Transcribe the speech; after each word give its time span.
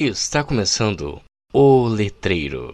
Está 0.00 0.44
começando 0.44 1.20
o 1.52 1.88
Letreiro. 1.88 2.72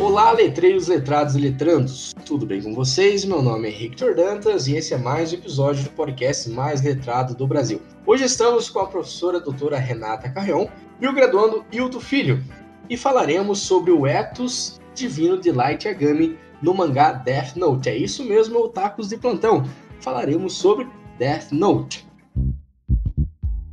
Olá, 0.00 0.32
letreiros, 0.32 0.88
letrados 0.88 1.36
e 1.36 1.40
letrandos. 1.40 2.14
Tudo 2.24 2.46
bem 2.46 2.62
com 2.62 2.72
vocês? 2.72 3.24
Meu 3.24 3.42
nome 3.42 3.68
é 3.68 3.70
Victor 3.72 4.14
Dantas 4.14 4.66
e 4.66 4.76
esse 4.76 4.94
é 4.94 4.96
mais 4.96 5.32
um 5.32 5.34
episódio 5.34 5.84
do 5.84 5.90
podcast 5.90 6.48
mais 6.48 6.80
letrado 6.80 7.34
do 7.34 7.46
Brasil. 7.46 7.82
Hoje 8.10 8.24
estamos 8.24 8.68
com 8.68 8.80
a 8.80 8.88
professora 8.88 9.38
doutora 9.38 9.78
Renata 9.78 10.28
Carrion 10.28 10.66
e 11.00 11.06
o 11.06 11.12
graduando 11.12 11.64
Hilton 11.70 12.00
Filho 12.00 12.44
e 12.88 12.96
falaremos 12.96 13.60
sobre 13.60 13.92
o 13.92 14.04
ethos 14.04 14.80
divino 14.92 15.40
de 15.40 15.52
Light 15.52 15.86
Yagami 15.86 16.36
no 16.60 16.74
mangá 16.74 17.12
Death 17.12 17.54
Note. 17.54 17.88
É 17.88 17.96
isso 17.96 18.24
mesmo, 18.24 18.58
otakus 18.58 19.10
de 19.10 19.16
plantão. 19.16 19.62
Falaremos 20.00 20.54
sobre 20.54 20.88
Death 21.20 21.52
Note. 21.52 22.04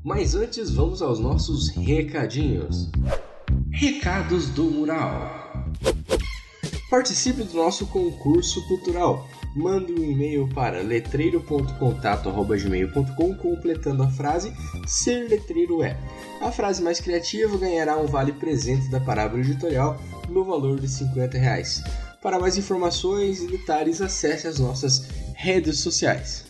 Mas 0.03 0.35
antes, 0.35 0.69
vamos 0.69 1.02
aos 1.02 1.17
nossos 1.17 1.69
recadinhos. 1.69 2.91
Recados 3.72 4.49
do 4.49 4.66
Mural. 4.66 5.31
Participe 6.91 7.41
do 7.41 7.58
nosso 7.58 7.88
concurso 7.88 8.63
cultural. 8.67 9.27
Mande 9.55 9.93
um 9.93 10.03
e-mail 10.03 10.47
para 10.49 10.81
letreiro.contato.gmail.com 10.81 13.35
completando 13.35 14.03
a 14.03 14.09
frase 14.09 14.53
Ser 14.85 15.27
Letreiro 15.27 15.81
é. 15.83 15.97
A 16.41 16.51
frase 16.51 16.83
mais 16.83 16.99
criativa 16.99 17.57
ganhará 17.57 17.97
um 17.97 18.05
vale 18.05 18.33
presente 18.33 18.88
da 18.89 18.99
Parábola 18.99 19.41
Editorial 19.41 19.99
no 20.30 20.44
valor 20.44 20.80
de 20.80 20.88
50 20.88 21.35
reais. 21.38 21.83
Para 22.22 22.39
mais 22.39 22.57
informações 22.57 23.41
e 23.41 23.47
detalhes, 23.47 24.02
acesse 24.02 24.47
as 24.47 24.59
nossas 24.59 25.07
redes 25.33 25.79
sociais. 25.79 26.47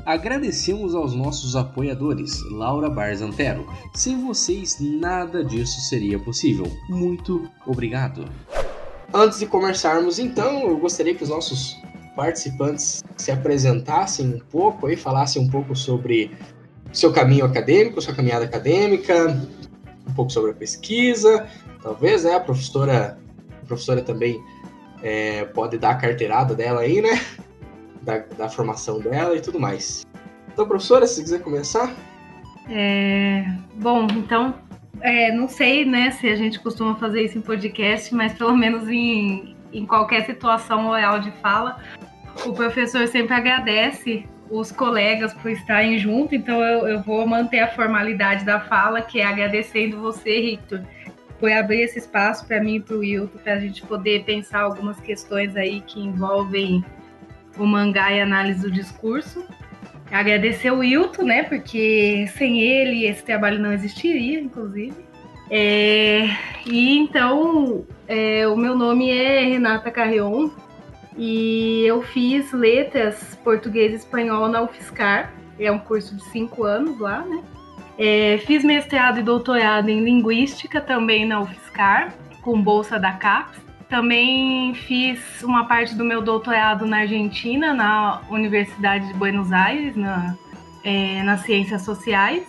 Agradecemos 0.06 0.94
aos 0.94 1.16
nossos 1.16 1.56
apoiadores, 1.56 2.40
Laura 2.52 2.88
Barzantero. 2.88 3.68
Sem 3.96 4.24
vocês, 4.24 4.78
nada 4.80 5.44
disso 5.44 5.82
seria 5.82 6.20
possível. 6.20 6.72
Muito 6.88 7.50
obrigado. 7.66 8.26
Antes 9.12 9.40
de 9.40 9.48
começarmos, 9.48 10.20
então, 10.20 10.70
eu 10.70 10.78
gostaria 10.78 11.16
que 11.16 11.24
os 11.24 11.30
nossos 11.30 11.82
participantes 12.16 13.04
se 13.18 13.32
apresentassem 13.32 14.36
um 14.36 14.40
pouco 14.40 14.88
e 14.88 14.96
falassem 14.96 15.42
um 15.42 15.50
pouco 15.50 15.76
sobre 15.76 16.30
seu 16.94 17.12
caminho 17.12 17.44
acadêmico, 17.44 18.00
sua 18.00 18.14
caminhada 18.14 18.46
acadêmica, 18.46 19.36
um 20.08 20.14
pouco 20.14 20.32
sobre 20.32 20.52
a 20.52 20.54
pesquisa, 20.54 21.48
talvez, 21.82 22.24
né? 22.24 22.36
A 22.36 22.40
professora, 22.40 23.18
a 23.62 23.66
professora 23.66 24.02
também 24.02 24.42
é, 25.02 25.46
pode 25.46 25.78
dar 25.78 25.92
a 25.92 25.96
carteirada 25.96 26.56
dela 26.56 26.82
aí, 26.82 27.02
né? 27.02 27.22
Da, 28.02 28.18
da 28.18 28.50
formação 28.50 29.00
dela 29.00 29.36
e 29.36 29.42
tudo 29.42 29.60
mais. 29.60 30.04
Então, 30.52 30.68
professora, 30.68 31.06
se 31.06 31.22
quiser 31.22 31.42
começar. 31.42 31.94
É, 32.70 33.46
bom, 33.76 34.08
então, 34.16 34.56
é, 35.02 35.32
não 35.32 35.48
sei, 35.48 35.86
né, 35.86 36.12
se 36.12 36.28
a 36.28 36.36
gente 36.36 36.60
costuma 36.60 36.96
fazer 36.96 37.24
isso 37.24 37.38
em 37.38 37.42
podcast, 37.42 38.14
mas 38.14 38.34
pelo 38.34 38.56
menos 38.56 38.88
em, 38.90 39.56
em 39.74 39.86
qualquer 39.86 40.26
situação 40.26 40.88
oral 40.88 41.20
de 41.20 41.32
fala, 41.42 41.78
o 42.46 42.54
professor 42.54 43.08
sempre 43.08 43.34
agradece 43.34 44.26
os 44.50 44.72
colegas 44.72 45.34
por 45.34 45.50
estarem 45.50 45.98
junto, 45.98 46.36
então 46.36 46.62
eu, 46.62 46.88
eu 46.88 47.02
vou 47.02 47.26
manter 47.26 47.60
a 47.60 47.68
formalidade 47.70 48.44
da 48.44 48.60
fala, 48.60 49.02
que 49.02 49.22
é 49.22 49.26
agradecendo 49.26 50.02
você, 50.02 50.42
Victor, 50.42 50.82
por 51.42 51.52
abrir 51.52 51.82
esse 51.82 51.98
espaço 51.98 52.46
para 52.46 52.64
mim 52.64 52.76
e 52.76 52.80
para 52.80 52.96
o 52.96 53.00
Wilton, 53.00 53.40
para 53.40 53.54
a 53.54 53.60
gente 53.60 53.82
poder 53.82 54.24
pensar 54.24 54.62
algumas 54.62 55.00
questões 55.00 55.56
aí 55.58 55.82
que 55.82 56.00
envolvem 56.00 56.86
o 57.58 57.66
mangá 57.66 58.14
e 58.14 58.22
análise 58.22 58.62
do 58.62 58.70
discurso. 58.70 59.44
Agradecer 60.12 60.70
o 60.70 60.80
Wilton, 60.80 61.24
né? 61.24 61.42
Porque 61.42 62.30
sem 62.38 62.62
ele 62.62 63.08
esse 63.08 63.24
trabalho 63.24 63.58
não 63.58 63.74
existiria, 63.74 64.40
inclusive. 64.40 64.94
É, 65.50 66.30
e 66.66 66.96
então, 66.98 67.86
é, 68.08 68.48
o 68.48 68.56
meu 68.56 68.78
nome 68.78 69.10
é 69.10 69.44
Renata 69.44 69.90
Carrion 69.90 70.52
e 71.18 71.84
eu 71.88 72.04
fiz 72.04 72.54
letras 72.54 73.36
português 73.44 73.94
e 73.94 73.96
espanhol 73.96 74.48
na 74.48 74.62
UFSCar. 74.62 75.34
É 75.60 75.72
um 75.72 75.80
curso 75.80 76.16
de 76.16 76.24
cinco 76.26 76.66
anos 76.66 77.00
lá, 77.00 77.26
né? 77.26 77.42
É, 78.04 78.40
fiz 78.48 78.64
mestrado 78.64 79.20
e 79.20 79.22
doutorado 79.22 79.88
em 79.88 80.04
linguística 80.04 80.82
também 80.82 81.24
na 81.24 81.40
UFSCar, 81.40 82.12
com 82.42 82.60
bolsa 82.60 82.98
da 82.98 83.12
CAPES. 83.12 83.62
Também 83.88 84.74
fiz 84.74 85.44
uma 85.44 85.68
parte 85.68 85.94
do 85.94 86.04
meu 86.04 86.20
doutorado 86.20 86.88
na 86.88 87.02
Argentina, 87.02 87.76
na 87.76 88.24
Universidade 88.32 89.06
de 89.06 89.14
Buenos 89.14 89.52
Aires, 89.52 89.96
na, 89.96 90.36
é, 90.84 91.22
nas 91.22 91.42
Ciências 91.42 91.84
Sociais. 91.84 92.44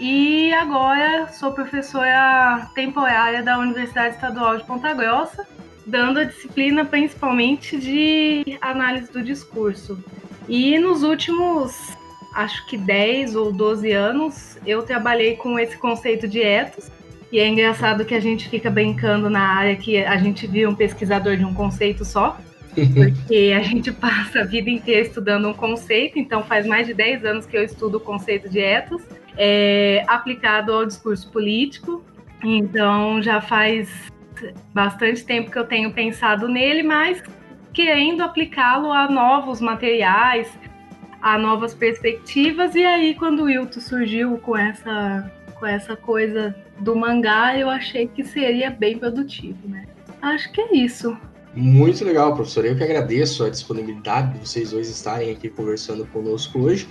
E 0.00 0.50
agora 0.54 1.28
sou 1.28 1.52
professora 1.52 2.66
temporária 2.74 3.42
da 3.42 3.58
Universidade 3.58 4.14
Estadual 4.14 4.56
de 4.56 4.64
Ponta 4.64 4.94
Grossa, 4.94 5.46
dando 5.86 6.20
a 6.20 6.24
disciplina 6.24 6.86
principalmente 6.86 7.76
de 7.76 8.56
análise 8.62 9.12
do 9.12 9.22
discurso. 9.22 10.02
E 10.48 10.78
nos 10.78 11.02
últimos, 11.02 11.95
acho 12.36 12.66
que 12.66 12.76
10 12.76 13.34
ou 13.34 13.50
12 13.50 13.90
anos, 13.92 14.58
eu 14.66 14.82
trabalhei 14.82 15.36
com 15.36 15.58
esse 15.58 15.76
conceito 15.78 16.28
de 16.28 16.40
ethos, 16.40 16.90
e 17.32 17.40
é 17.40 17.48
engraçado 17.48 18.04
que 18.04 18.14
a 18.14 18.20
gente 18.20 18.48
fica 18.48 18.70
brincando 18.70 19.28
na 19.30 19.40
área 19.40 19.74
que 19.74 20.04
a 20.04 20.16
gente 20.18 20.46
viu 20.46 20.68
um 20.68 20.74
pesquisador 20.74 21.36
de 21.36 21.44
um 21.44 21.54
conceito 21.54 22.04
só, 22.04 22.38
porque 22.74 23.54
a 23.56 23.62
gente 23.62 23.90
passa 23.90 24.40
a 24.40 24.44
vida 24.44 24.68
inteira 24.68 25.00
estudando 25.00 25.48
um 25.48 25.54
conceito, 25.54 26.18
então 26.18 26.44
faz 26.44 26.66
mais 26.66 26.86
de 26.86 26.92
10 26.92 27.24
anos 27.24 27.46
que 27.46 27.56
eu 27.56 27.64
estudo 27.64 27.96
o 27.96 28.00
conceito 28.00 28.50
de 28.50 28.60
ethos, 28.60 29.02
é, 29.38 30.04
aplicado 30.06 30.72
ao 30.72 30.84
discurso 30.84 31.32
político, 31.32 32.04
então 32.44 33.22
já 33.22 33.40
faz 33.40 33.88
bastante 34.74 35.24
tempo 35.24 35.50
que 35.50 35.58
eu 35.58 35.64
tenho 35.64 35.90
pensado 35.90 36.46
nele, 36.48 36.82
mas 36.82 37.22
querendo 37.72 38.22
aplicá-lo 38.22 38.92
a 38.92 39.08
novos 39.08 39.60
materiais, 39.60 40.50
a 41.26 41.36
novas 41.36 41.74
perspectivas, 41.74 42.76
e 42.76 42.84
aí 42.84 43.12
quando 43.16 43.40
o 43.40 43.44
Wilton 43.46 43.80
surgiu 43.80 44.38
com 44.38 44.56
essa, 44.56 45.28
com 45.56 45.66
essa 45.66 45.96
coisa 45.96 46.54
do 46.78 46.94
mangá, 46.94 47.58
eu 47.58 47.68
achei 47.68 48.06
que 48.06 48.22
seria 48.22 48.70
bem 48.70 48.96
produtivo, 48.96 49.58
né? 49.66 49.86
Acho 50.22 50.52
que 50.52 50.60
é 50.60 50.76
isso. 50.76 51.18
Muito 51.52 52.04
legal, 52.04 52.32
professor. 52.32 52.64
Eu 52.64 52.76
que 52.76 52.84
agradeço 52.84 53.42
a 53.42 53.50
disponibilidade 53.50 54.34
de 54.34 54.46
vocês 54.46 54.70
dois 54.70 54.88
estarem 54.88 55.32
aqui 55.32 55.48
conversando 55.48 56.06
conosco 56.06 56.60
hoje. 56.60 56.86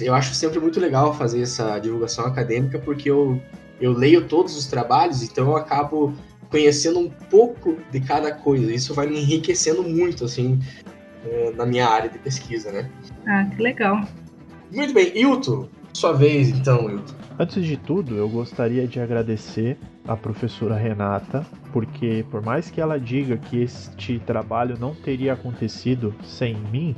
Eu 0.00 0.14
acho 0.14 0.34
sempre 0.34 0.58
muito 0.58 0.80
legal 0.80 1.14
fazer 1.14 1.42
essa 1.42 1.78
divulgação 1.78 2.26
acadêmica, 2.26 2.76
porque 2.80 3.08
eu, 3.08 3.40
eu 3.80 3.92
leio 3.92 4.26
todos 4.26 4.56
os 4.56 4.66
trabalhos, 4.66 5.22
então 5.22 5.46
eu 5.50 5.56
acabo 5.56 6.12
conhecendo 6.50 6.98
um 6.98 7.08
pouco 7.08 7.76
de 7.92 8.00
cada 8.00 8.32
coisa. 8.32 8.74
Isso 8.74 8.92
vai 8.94 9.06
me 9.06 9.20
enriquecendo 9.20 9.84
muito, 9.84 10.24
assim, 10.24 10.58
na 11.56 11.66
minha 11.66 11.88
área 11.88 12.08
de 12.08 12.18
pesquisa, 12.18 12.72
né? 12.72 12.90
Ah, 13.26 13.44
que 13.44 13.62
legal. 13.62 14.02
Muito 14.72 14.94
bem. 14.94 15.12
Hilton, 15.16 15.68
sua 15.92 16.12
vez, 16.12 16.48
então, 16.48 16.88
Hilton. 16.88 17.14
Antes 17.38 17.64
de 17.64 17.76
tudo, 17.76 18.16
eu 18.16 18.28
gostaria 18.28 18.86
de 18.86 19.00
agradecer 19.00 19.78
a 20.06 20.16
professora 20.16 20.76
Renata, 20.76 21.44
porque 21.72 22.24
por 22.30 22.42
mais 22.42 22.70
que 22.70 22.80
ela 22.80 22.98
diga 22.98 23.36
que 23.36 23.62
este 23.62 24.18
trabalho 24.18 24.76
não 24.78 24.94
teria 24.94 25.32
acontecido 25.32 26.14
sem 26.22 26.54
mim, 26.54 26.94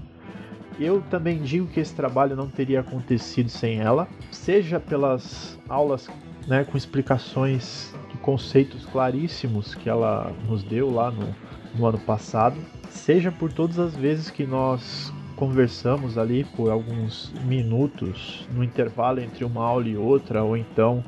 eu 0.80 1.02
também 1.10 1.40
digo 1.40 1.66
que 1.66 1.80
esse 1.80 1.94
trabalho 1.94 2.34
não 2.34 2.48
teria 2.48 2.80
acontecido 2.80 3.48
sem 3.48 3.78
ela, 3.78 4.08
seja 4.30 4.80
pelas 4.80 5.58
aulas 5.68 6.08
né, 6.46 6.64
com 6.64 6.76
explicações 6.76 7.94
de 8.10 8.16
conceitos 8.18 8.84
claríssimos 8.86 9.74
que 9.74 9.88
ela 9.88 10.32
nos 10.48 10.62
deu 10.62 10.90
lá 10.90 11.10
no, 11.10 11.34
no 11.74 11.86
ano 11.86 11.98
passado, 11.98 12.56
seja 12.92 13.32
por 13.32 13.52
todas 13.52 13.78
as 13.78 13.96
vezes 13.96 14.30
que 14.30 14.46
nós 14.46 15.12
conversamos 15.36 16.16
ali 16.16 16.44
por 16.44 16.70
alguns 16.70 17.32
minutos 17.44 18.46
no 18.54 18.62
intervalo 18.62 19.20
entre 19.20 19.44
uma 19.44 19.64
aula 19.64 19.88
e 19.88 19.96
outra, 19.96 20.42
ou 20.44 20.56
então 20.56 21.02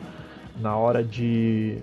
na 0.60 0.76
hora 0.76 1.04
de, 1.04 1.78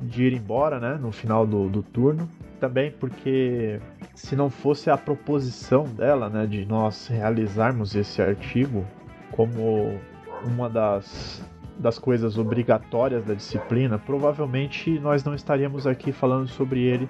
de 0.00 0.24
ir 0.24 0.32
embora, 0.32 0.78
né, 0.78 0.98
no 1.00 1.12
final 1.12 1.46
do, 1.46 1.68
do 1.68 1.82
turno. 1.82 2.28
Também 2.60 2.92
porque 2.92 3.80
se 4.14 4.36
não 4.36 4.48
fosse 4.48 4.88
a 4.88 4.96
proposição 4.96 5.84
dela, 5.84 6.28
né, 6.28 6.46
de 6.46 6.64
nós 6.64 7.08
realizarmos 7.08 7.94
esse 7.94 8.22
artigo 8.22 8.86
como 9.32 9.98
uma 10.46 10.70
das, 10.70 11.44
das 11.78 11.98
coisas 11.98 12.38
obrigatórias 12.38 13.24
da 13.24 13.34
disciplina, 13.34 13.98
provavelmente 13.98 14.98
nós 15.00 15.24
não 15.24 15.34
estaríamos 15.34 15.86
aqui 15.86 16.12
falando 16.12 16.46
sobre 16.48 16.80
ele 16.80 17.08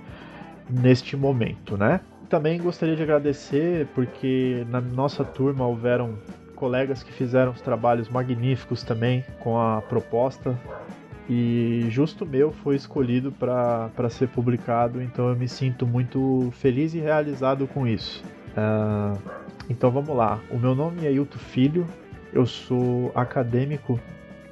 neste 0.70 1.16
momento, 1.16 1.76
né? 1.76 2.00
Também 2.32 2.58
gostaria 2.58 2.96
de 2.96 3.02
agradecer 3.02 3.86
porque 3.94 4.64
na 4.70 4.80
nossa 4.80 5.22
turma 5.22 5.66
houveram 5.66 6.14
colegas 6.56 7.02
que 7.02 7.12
fizeram 7.12 7.52
os 7.52 7.60
trabalhos 7.60 8.08
magníficos 8.08 8.82
também 8.82 9.22
com 9.38 9.60
a 9.60 9.82
proposta 9.82 10.58
e 11.28 11.84
justo 11.90 12.24
meu 12.24 12.50
foi 12.50 12.74
escolhido 12.74 13.30
para 13.32 14.08
ser 14.08 14.28
publicado, 14.28 15.02
então 15.02 15.28
eu 15.28 15.36
me 15.36 15.46
sinto 15.46 15.86
muito 15.86 16.50
feliz 16.52 16.94
e 16.94 17.00
realizado 17.00 17.66
com 17.66 17.86
isso. 17.86 18.24
Uh, 18.56 19.18
então 19.68 19.90
vamos 19.90 20.16
lá. 20.16 20.40
O 20.50 20.56
meu 20.56 20.74
nome 20.74 21.06
é 21.06 21.12
Hilton 21.12 21.38
Filho, 21.38 21.86
eu 22.32 22.46
sou 22.46 23.12
acadêmico 23.14 24.00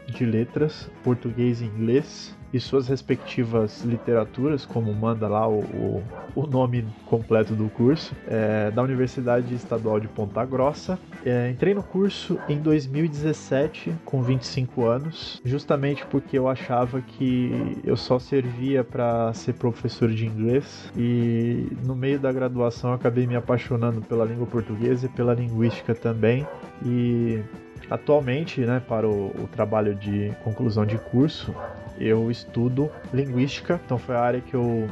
de 0.07 0.27
letras, 0.27 0.91
português 1.03 1.63
e 1.63 1.65
inglês, 1.65 2.37
e 2.53 2.59
suas 2.59 2.89
respectivas 2.89 3.83
literaturas, 3.83 4.65
como 4.65 4.93
manda 4.93 5.29
lá 5.29 5.49
o, 5.49 5.61
o, 5.61 6.03
o 6.35 6.47
nome 6.47 6.85
completo 7.07 7.55
do 7.55 7.69
curso, 7.69 8.15
é, 8.27 8.71
da 8.71 8.83
Universidade 8.83 9.55
Estadual 9.55 10.01
de 10.01 10.09
Ponta 10.09 10.45
Grossa. 10.45 10.99
É, 11.25 11.51
entrei 11.51 11.75
no 11.75 11.83
curso 11.83 12.39
em 12.49 12.59
2017, 12.59 13.95
com 14.05 14.23
25 14.23 14.87
anos, 14.87 15.41
justamente 15.45 16.05
porque 16.07 16.39
eu 16.39 16.49
achava 16.49 17.01
que 17.01 17.79
eu 17.85 17.97
só 17.97 18.19
servia 18.19 18.83
para 18.83 19.33
ser 19.35 19.55
professor 19.55 20.09
de 20.09 20.27
inglês, 20.27 20.91
e 20.97 21.69
no 21.85 21.95
meio 21.95 22.19
da 22.19 22.33
graduação 22.33 22.93
acabei 22.93 23.27
me 23.27 23.37
apaixonando 23.37 24.01
pela 24.01 24.25
língua 24.25 24.47
portuguesa 24.47 25.07
e 25.07 25.09
pela 25.09 25.35
linguística 25.35 25.95
também. 25.95 26.47
E 26.85 27.43
Atualmente, 27.91 28.61
né, 28.61 28.81
para 28.87 29.09
o, 29.09 29.29
o, 29.29 29.49
trabalho 29.49 29.97
de 29.97 30.33
conclusão 30.45 30.87
de 30.87 30.97
curso, 30.97 31.53
eu 32.01 32.31
estudo 32.31 32.91
linguística, 33.13 33.81
então 33.85 33.99
foi 33.99 34.17
a 34.17 34.21
área 34.21 34.41
que 34.41 34.55
eu, 34.55 34.89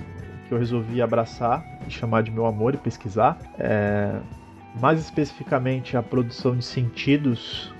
que 0.46 0.52
eu 0.52 0.58
resolvi 0.58 1.00
abraçar 1.00 1.64
e 1.86 1.90
chamar 1.90 2.22
de 2.22 2.30
meu 2.30 2.44
amor 2.44 2.74
e 2.74 2.76
pesquisar. 2.76 3.38
É, 3.58 4.20
mais 4.80 5.00
especificamente 5.00 5.96
a 5.96 6.02
produção 6.02 6.56
de 6.56 6.64
sentidos 6.64 7.72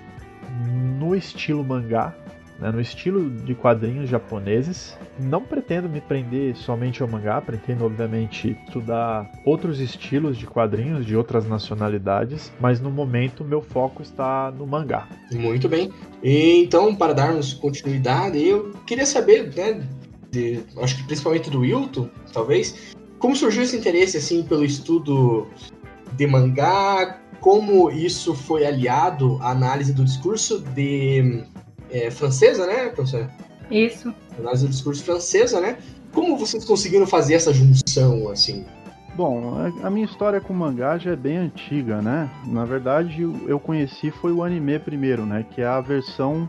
no 0.99 1.15
estilo 1.15 1.63
mangá, 1.63 2.15
né, 2.59 2.71
no 2.71 2.81
estilo 2.81 3.31
de 3.31 3.55
quadrinhos 3.55 4.09
japoneses. 4.09 4.97
Não 5.19 5.43
pretendo 5.43 5.89
me 5.89 6.01
prender 6.01 6.57
somente 6.57 7.03
ao 7.03 7.09
mangá, 7.09 7.41
pretendo 7.41 7.85
obviamente 7.85 8.57
estudar 8.67 9.31
outros 9.45 9.81
estilos 9.81 10.37
de 10.37 10.47
quadrinhos 10.47 11.07
de 11.07 11.17
outras 11.17 11.47
nacionalidades, 11.47 12.53
mas 12.61 12.81
no 12.81 12.91
momento 12.91 13.45
meu 13.45 13.63
foco 13.63 14.03
está 14.03 14.51
no 14.51 14.67
mangá. 14.67 15.09
Muito 15.33 15.69
bem. 15.69 15.93
E, 16.23 16.63
então, 16.63 16.95
para 16.95 17.13
darmos 17.13 17.55
continuidade, 17.55 18.43
eu 18.45 18.73
queria 18.87 19.07
saber, 19.07 19.55
né, 19.55 19.87
de, 20.31 20.61
acho 20.79 20.97
que 20.97 21.05
principalmente 21.05 21.51
do 21.51 21.61
Wilton, 21.61 22.09
talvez, 22.33 22.97
como 23.19 23.35
surgiu 23.35 23.63
esse 23.63 23.77
interesse 23.77 24.17
assim 24.17 24.43
pelo 24.43 24.65
estudo 24.65 25.47
de 26.17 26.27
mangá, 26.27 27.21
como 27.41 27.91
isso 27.91 28.35
foi 28.35 28.67
aliado 28.67 29.39
à 29.41 29.51
análise 29.51 29.93
do 29.93 30.05
discurso 30.05 30.61
de 30.75 31.45
é, 31.91 32.11
francesa, 32.11 32.67
né, 32.67 32.89
professor? 32.89 33.29
Isso. 33.71 34.15
Análise 34.39 34.67
do 34.67 34.71
discurso 34.71 35.05
francesa, 35.05 35.61
né? 35.61 35.79
Como 36.13 36.37
vocês 36.37 36.65
conseguiram 36.65 37.07
fazer 37.07 37.35
essa 37.35 37.53
junção, 37.53 38.29
assim? 38.31 38.65
Bom, 39.15 39.57
a 39.83 39.91
minha 39.91 40.07
história 40.07 40.41
com 40.41 40.53
mangá 40.55 40.97
já 40.97 41.11
é 41.11 41.17
bem 41.17 41.39
antiga, 41.39 42.01
né? 42.01 42.31
Na 42.47 42.65
verdade, 42.65 43.23
eu 43.47 43.59
conheci 43.59 44.11
foi 44.11 44.33
o 44.33 44.45
anime 44.45 44.79
primeiro, 44.79 45.27
né? 45.27 45.45
Que 45.51 45.61
é 45.61 45.67
a 45.67 45.81
versão 45.81 46.49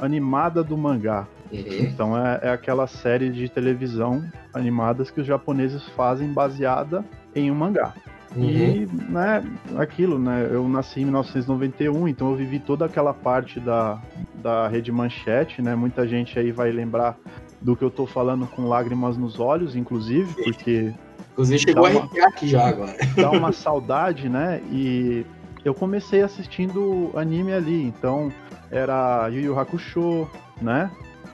animada 0.00 0.64
do 0.64 0.76
mangá. 0.76 1.28
Uhum. 1.52 1.60
Então 1.78 2.18
é, 2.18 2.40
é, 2.42 2.50
aquela 2.50 2.86
série 2.86 3.30
de 3.30 3.48
televisão 3.48 4.24
animadas 4.52 5.10
que 5.10 5.20
os 5.20 5.26
japoneses 5.26 5.82
fazem 5.90 6.32
baseada 6.32 7.04
em 7.34 7.50
um 7.50 7.54
mangá. 7.54 7.94
Uhum. 8.36 8.44
E, 8.44 8.88
né, 9.08 9.42
aquilo, 9.78 10.18
né, 10.18 10.48
eu 10.50 10.68
nasci 10.68 11.00
em 11.00 11.04
1991, 11.04 12.06
então 12.06 12.30
eu 12.30 12.36
vivi 12.36 12.58
toda 12.58 12.84
aquela 12.84 13.14
parte 13.14 13.58
da, 13.58 14.00
da 14.34 14.68
rede 14.68 14.92
manchete, 14.92 15.62
né, 15.62 15.74
muita 15.74 16.06
gente 16.06 16.38
aí 16.38 16.52
vai 16.52 16.70
lembrar 16.70 17.16
do 17.60 17.74
que 17.74 17.82
eu 17.82 17.90
tô 17.90 18.06
falando 18.06 18.46
com 18.46 18.68
lágrimas 18.68 19.16
nos 19.16 19.40
olhos, 19.40 19.74
inclusive, 19.74 20.32
porque... 20.44 20.92
Inclusive 21.32 21.58
chegou 21.58 21.84
uma, 21.84 21.88
a 21.88 22.02
arrepiar 22.02 22.28
aqui 22.28 22.48
já 22.48 22.66
agora. 22.66 22.94
Dá 23.16 23.30
uma 23.30 23.52
saudade, 23.52 24.28
né, 24.28 24.60
e 24.70 25.24
eu 25.64 25.74
comecei 25.74 26.22
assistindo 26.22 27.10
anime 27.16 27.52
ali, 27.54 27.82
então 27.84 28.30
era 28.70 29.28
Yu 29.28 29.40
Yu 29.40 29.58
Hakusho, 29.58 30.28
né, 30.60 30.90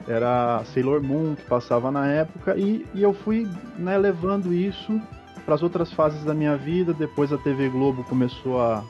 era 0.07 0.63
Sailor 0.67 1.03
Moon 1.03 1.35
que 1.35 1.43
passava 1.47 1.91
na 1.91 2.07
época, 2.07 2.57
e, 2.57 2.87
e 2.95 3.03
eu 3.03 3.13
fui 3.13 3.49
né, 3.77 3.99
levando 3.99 4.53
isso 4.53 5.01
para 5.45 5.55
as 5.55 5.63
outras 5.63 5.93
fases 5.93 6.25
da 6.25 6.35
minha 6.35 6.57
vida. 6.57 6.93
Depois 6.93 7.33
a 7.33 7.39
TV 7.39 7.69
Globo 7.69 8.05
começou 8.05 8.61
a 8.61 8.85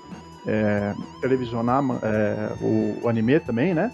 é, 0.47 0.95
televisionar 1.21 1.83
é, 2.03 2.55
o, 2.61 3.01
o, 3.03 3.09
anime 3.09 3.39
também, 3.41 3.75
né? 3.75 3.93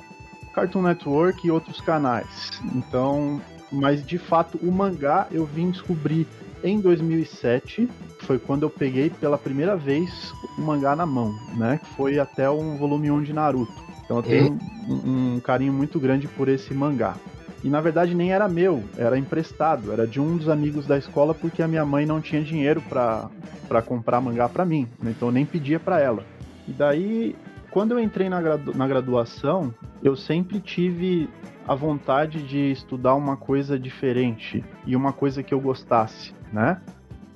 Cartoon 0.54 0.82
Network 0.82 1.46
e 1.46 1.50
outros 1.50 1.80
canais. 1.80 2.50
Então, 2.74 3.40
mas 3.70 4.04
de 4.04 4.18
fato 4.18 4.58
o 4.58 4.72
mangá 4.72 5.28
eu 5.30 5.44
vim 5.44 5.70
descobrir 5.70 6.26
em 6.62 6.80
2007. 6.80 7.88
Foi 8.20 8.38
quando 8.38 8.64
eu 8.64 8.70
peguei 8.70 9.10
pela 9.10 9.38
primeira 9.38 9.76
vez 9.76 10.32
o 10.56 10.60
mangá 10.60 10.96
na 10.96 11.06
mão, 11.06 11.34
né? 11.56 11.78
Que 11.82 11.88
foi 11.94 12.18
até 12.18 12.50
um 12.50 12.76
volume 12.76 13.10
1 13.10 13.22
de 13.22 13.32
Naruto. 13.32 13.88
Então 14.04 14.16
eu 14.16 14.22
tenho 14.22 14.58
um, 14.88 15.34
um 15.36 15.40
carinho 15.40 15.72
muito 15.72 16.00
grande 16.00 16.26
por 16.26 16.48
esse 16.48 16.72
mangá. 16.72 17.14
E 17.62 17.68
na 17.68 17.80
verdade 17.80 18.14
nem 18.14 18.32
era 18.32 18.48
meu, 18.48 18.84
era 18.96 19.18
emprestado, 19.18 19.92
era 19.92 20.06
de 20.06 20.20
um 20.20 20.36
dos 20.36 20.48
amigos 20.48 20.86
da 20.86 20.96
escola 20.96 21.34
porque 21.34 21.62
a 21.62 21.68
minha 21.68 21.84
mãe 21.84 22.06
não 22.06 22.20
tinha 22.20 22.42
dinheiro 22.42 22.80
para 22.80 23.82
comprar 23.82 24.20
mangá 24.20 24.48
para 24.48 24.64
mim, 24.64 24.86
né? 25.02 25.12
então 25.16 25.28
eu 25.28 25.32
nem 25.32 25.44
pedia 25.44 25.80
para 25.80 26.00
ela. 26.00 26.24
E 26.68 26.72
daí, 26.72 27.34
quando 27.70 27.92
eu 27.92 28.00
entrei 28.00 28.28
na, 28.28 28.40
gradu 28.40 28.76
na 28.76 28.86
graduação, 28.86 29.74
eu 30.02 30.14
sempre 30.14 30.60
tive 30.60 31.28
a 31.66 31.74
vontade 31.74 32.42
de 32.42 32.70
estudar 32.70 33.14
uma 33.14 33.36
coisa 33.36 33.78
diferente 33.78 34.64
e 34.86 34.94
uma 34.94 35.12
coisa 35.12 35.42
que 35.42 35.52
eu 35.52 35.60
gostasse, 35.60 36.34
né? 36.52 36.80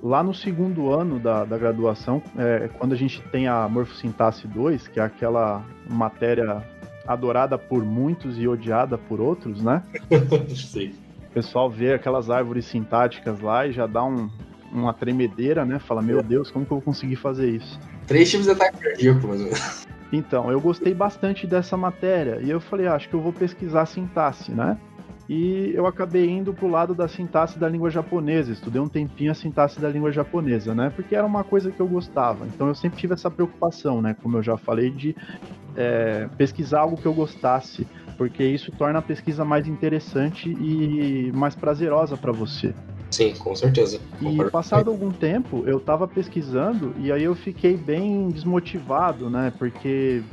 Lá 0.01 0.21
no 0.21 0.33
segundo 0.33 0.91
ano 0.91 1.17
da, 1.17 1.45
da 1.45 1.57
graduação, 1.57 2.21
é, 2.37 2.67
quando 2.77 2.91
a 2.91 2.95
gente 2.95 3.21
tem 3.31 3.47
a 3.47 3.69
morfossintaxe 3.69 4.47
2, 4.47 4.87
que 4.87 4.99
é 4.99 5.03
aquela 5.03 5.63
matéria 5.89 6.61
adorada 7.07 7.57
por 7.57 7.83
muitos 7.83 8.37
e 8.37 8.47
odiada 8.47 8.97
por 8.97 9.19
outros, 9.19 9.61
né? 9.61 9.83
Sim. 10.55 10.93
O 11.29 11.33
pessoal 11.33 11.69
vê 11.69 11.93
aquelas 11.93 12.29
árvores 12.29 12.65
sintáticas 12.65 13.39
lá 13.39 13.65
e 13.65 13.71
já 13.71 13.87
dá 13.87 14.03
um, 14.03 14.29
uma 14.71 14.93
tremedeira, 14.93 15.65
né? 15.65 15.79
Fala, 15.79 16.01
meu 16.01 16.21
Deus, 16.21 16.51
como 16.51 16.65
que 16.65 16.71
eu 16.71 16.77
vou 16.77 16.83
conseguir 16.83 17.15
fazer 17.15 17.49
isso? 17.49 17.79
Três 18.07 18.29
tipos 18.29 18.45
de 18.45 18.51
ataque 18.51 18.77
cardíaco, 18.77 19.27
mais 19.27 19.41
ou 19.41 19.47
menos. 19.47 19.87
Então, 20.11 20.51
eu 20.51 20.61
gostei 20.61 20.93
bastante 20.93 21.47
dessa 21.47 21.75
matéria 21.75 22.39
e 22.43 22.49
eu 22.49 22.61
falei, 22.61 22.85
ah, 22.85 22.93
acho 22.93 23.09
que 23.09 23.15
eu 23.15 23.21
vou 23.21 23.33
pesquisar 23.33 23.87
sintaxe, 23.87 24.51
né? 24.51 24.77
E 25.27 25.71
eu 25.73 25.87
acabei 25.87 26.29
indo 26.29 26.53
pro 26.53 26.67
lado 26.67 26.93
da 26.93 27.07
sintaxe 27.07 27.57
da 27.57 27.67
língua 27.67 27.89
japonesa, 27.89 28.51
estudei 28.51 28.81
um 28.81 28.89
tempinho 28.89 29.31
a 29.31 29.33
sintaxe 29.33 29.79
da 29.79 29.89
língua 29.89 30.11
japonesa, 30.11 30.75
né? 30.75 30.91
Porque 30.93 31.15
era 31.15 31.25
uma 31.25 31.43
coisa 31.43 31.71
que 31.71 31.79
eu 31.79 31.87
gostava. 31.87 32.45
Então 32.45 32.67
eu 32.67 32.75
sempre 32.75 32.99
tive 32.99 33.13
essa 33.13 33.31
preocupação, 33.31 34.01
né? 34.01 34.15
Como 34.21 34.37
eu 34.37 34.43
já 34.43 34.57
falei, 34.57 34.91
de 34.91 35.15
é, 35.75 36.27
pesquisar 36.37 36.81
algo 36.81 36.97
que 36.97 37.05
eu 37.05 37.13
gostasse, 37.13 37.87
porque 38.17 38.43
isso 38.43 38.71
torna 38.71 38.99
a 38.99 39.01
pesquisa 39.01 39.43
mais 39.43 39.67
interessante 39.67 40.49
e 40.49 41.31
mais 41.33 41.55
prazerosa 41.55 42.15
para 42.17 42.31
você. 42.31 42.73
Sim, 43.11 43.33
com 43.33 43.55
certeza. 43.55 43.99
E 44.19 44.43
passado 44.49 44.89
algum 44.89 45.11
tempo, 45.11 45.63
eu 45.67 45.77
estava 45.77 46.07
pesquisando 46.07 46.95
e 46.97 47.11
aí 47.11 47.23
eu 47.23 47.35
fiquei 47.35 47.77
bem 47.77 48.29
desmotivado, 48.29 49.29
né? 49.29 49.53
Porque 49.59 50.23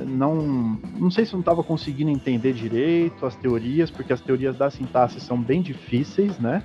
não, 0.00 0.80
não 0.98 1.10
sei 1.10 1.26
se 1.26 1.32
não 1.34 1.40
estava 1.40 1.62
conseguindo 1.62 2.10
entender 2.10 2.54
direito 2.54 3.26
as 3.26 3.36
teorias, 3.36 3.90
porque 3.90 4.12
as 4.12 4.20
teorias 4.20 4.56
da 4.56 4.70
sintaxe 4.70 5.20
são 5.20 5.40
bem 5.40 5.60
difíceis, 5.60 6.38
né? 6.38 6.62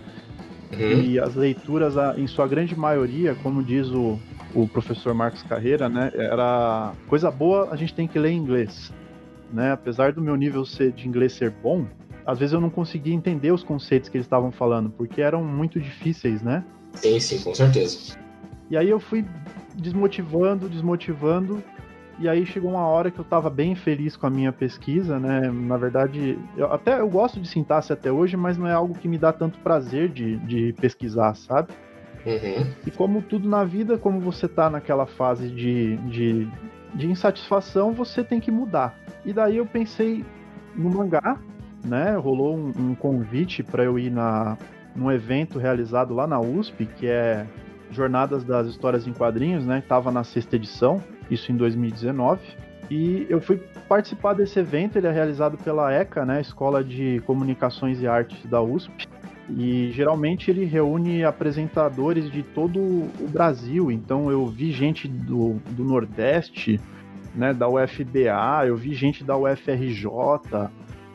Uhum. 0.74 1.02
E 1.02 1.20
as 1.20 1.36
leituras, 1.36 1.96
em 2.18 2.28
sua 2.28 2.48
grande 2.48 2.78
maioria, 2.78 3.36
como 3.36 3.64
diz 3.64 3.88
o, 3.90 4.20
o 4.54 4.68
professor 4.68 5.14
Marcos 5.14 5.44
Carreira, 5.44 5.88
né? 5.88 6.12
Era 6.14 6.94
coisa 7.08 7.32
boa 7.32 7.70
a 7.72 7.76
gente 7.76 7.94
tem 7.94 8.08
que 8.08 8.20
ler 8.20 8.32
em 8.32 8.38
inglês, 8.38 8.92
né? 9.52 9.72
Apesar 9.72 10.12
do 10.12 10.22
meu 10.22 10.36
nível 10.36 10.66
ser, 10.66 10.92
de 10.92 11.08
inglês 11.08 11.34
ser 11.34 11.52
bom, 11.52 11.86
às 12.26 12.40
vezes 12.40 12.54
eu 12.54 12.60
não 12.60 12.70
conseguia 12.70 13.14
entender 13.14 13.52
os 13.52 13.64
conceitos 13.64 14.10
que 14.10 14.18
eles 14.18 14.26
estavam 14.26 14.52
falando, 14.52 14.90
porque 14.90 15.22
eram 15.22 15.44
muito 15.44 15.80
difíceis, 15.80 16.42
né? 16.42 16.64
Sim, 16.94 17.20
sim, 17.20 17.40
com 17.42 17.56
certeza. 17.56 18.18
E 18.70 18.76
aí 18.76 18.90
eu 18.90 19.00
fui 19.00 19.26
desmotivando, 19.76 20.68
desmotivando, 20.68 21.64
e 22.20 22.28
aí 22.28 22.46
chegou 22.46 22.72
uma 22.72 22.86
hora 22.88 23.12
que 23.12 23.20
eu 23.20 23.24
estava 23.24 23.50
bem 23.50 23.76
feliz 23.76 24.18
com 24.18 24.26
a 24.26 24.30
minha 24.30 24.52
pesquisa, 24.52 25.20
né? 25.20 25.52
Na 25.52 25.78
verdade, 25.78 26.38
eu, 26.56 26.72
até 26.72 27.00
eu 27.00 27.08
gosto 27.08 27.40
de 27.40 27.48
sintaxe 27.48 27.94
até 27.94 28.12
hoje, 28.12 28.36
mas 28.36 28.58
não 28.58 28.68
é 28.68 28.74
algo 28.74 28.96
que 28.96 29.08
me 29.08 29.20
dá 29.20 29.32
tanto 29.32 29.60
prazer 29.60 30.10
de, 30.10 30.38
de 30.38 30.74
pesquisar, 30.74 31.36
sabe? 31.36 31.72
Uhum. 32.26 32.74
E 32.86 32.92
como 32.92 33.22
tudo 33.22 33.48
na 33.48 33.64
vida, 33.64 33.98
como 34.00 34.20
você 34.20 34.48
tá 34.48 34.68
naquela 34.70 35.06
fase 35.06 35.48
de, 35.50 35.98
de, 35.98 36.48
de 36.96 37.08
insatisfação, 37.08 37.94
você 37.94 38.24
tem 38.24 38.40
que 38.40 38.50
mudar. 38.50 38.98
E 39.24 39.32
daí 39.32 39.58
eu 39.58 39.66
pensei 39.68 40.26
no 40.76 40.90
mangá, 40.90 41.38
né? 41.86 42.16
Rolou 42.16 42.58
um, 42.58 42.74
um 42.76 42.96
convite 42.96 43.62
para 43.62 43.84
eu 43.84 44.00
ir 44.00 44.10
na, 44.10 44.58
num 44.96 45.12
evento 45.12 45.60
realizado 45.60 46.16
lá 46.16 46.26
na 46.26 46.40
USP, 46.40 46.88
que 46.88 47.06
é 47.06 47.46
Jornadas 47.92 48.44
das 48.44 48.66
Histórias 48.66 49.06
em 49.06 49.14
Quadrinhos, 49.14 49.68
né? 49.68 49.84
Tava 49.88 50.12
na 50.12 50.24
sexta 50.24 50.56
edição 50.56 51.00
isso 51.30 51.52
em 51.52 51.56
2019. 51.56 52.42
E 52.90 53.26
eu 53.30 53.42
fui 53.42 53.58
participar 53.88 54.34
desse 54.34 54.60
evento, 54.60 54.98
ele 54.98 55.08
é 55.08 55.12
realizado 55.12 55.58
pela 55.58 55.92
ECA, 55.92 56.26
né, 56.26 56.40
Escola 56.40 56.84
de 56.84 57.22
Comunicações 57.26 58.02
e 58.02 58.08
Artes 58.08 58.46
da 58.46 58.62
USP. 58.62 59.08
E 59.50 59.92
geralmente 59.92 60.52
ele 60.52 60.66
reúne 60.66 61.24
apresentadores 61.24 62.30
de 62.30 62.44
todo 62.44 62.80
o 62.80 63.28
Brasil. 63.30 63.92
Então 63.92 64.30
eu 64.30 64.46
vi 64.46 64.72
gente 64.72 65.08
do, 65.08 65.56
do 65.72 65.84
Nordeste, 65.84 66.80
né, 67.36 67.54
da 67.54 67.68
UFBA, 67.68 68.66
eu 68.66 68.76
vi 68.76 68.94
gente 68.94 69.24
da 69.24 69.38
UFRJ, 69.38 70.06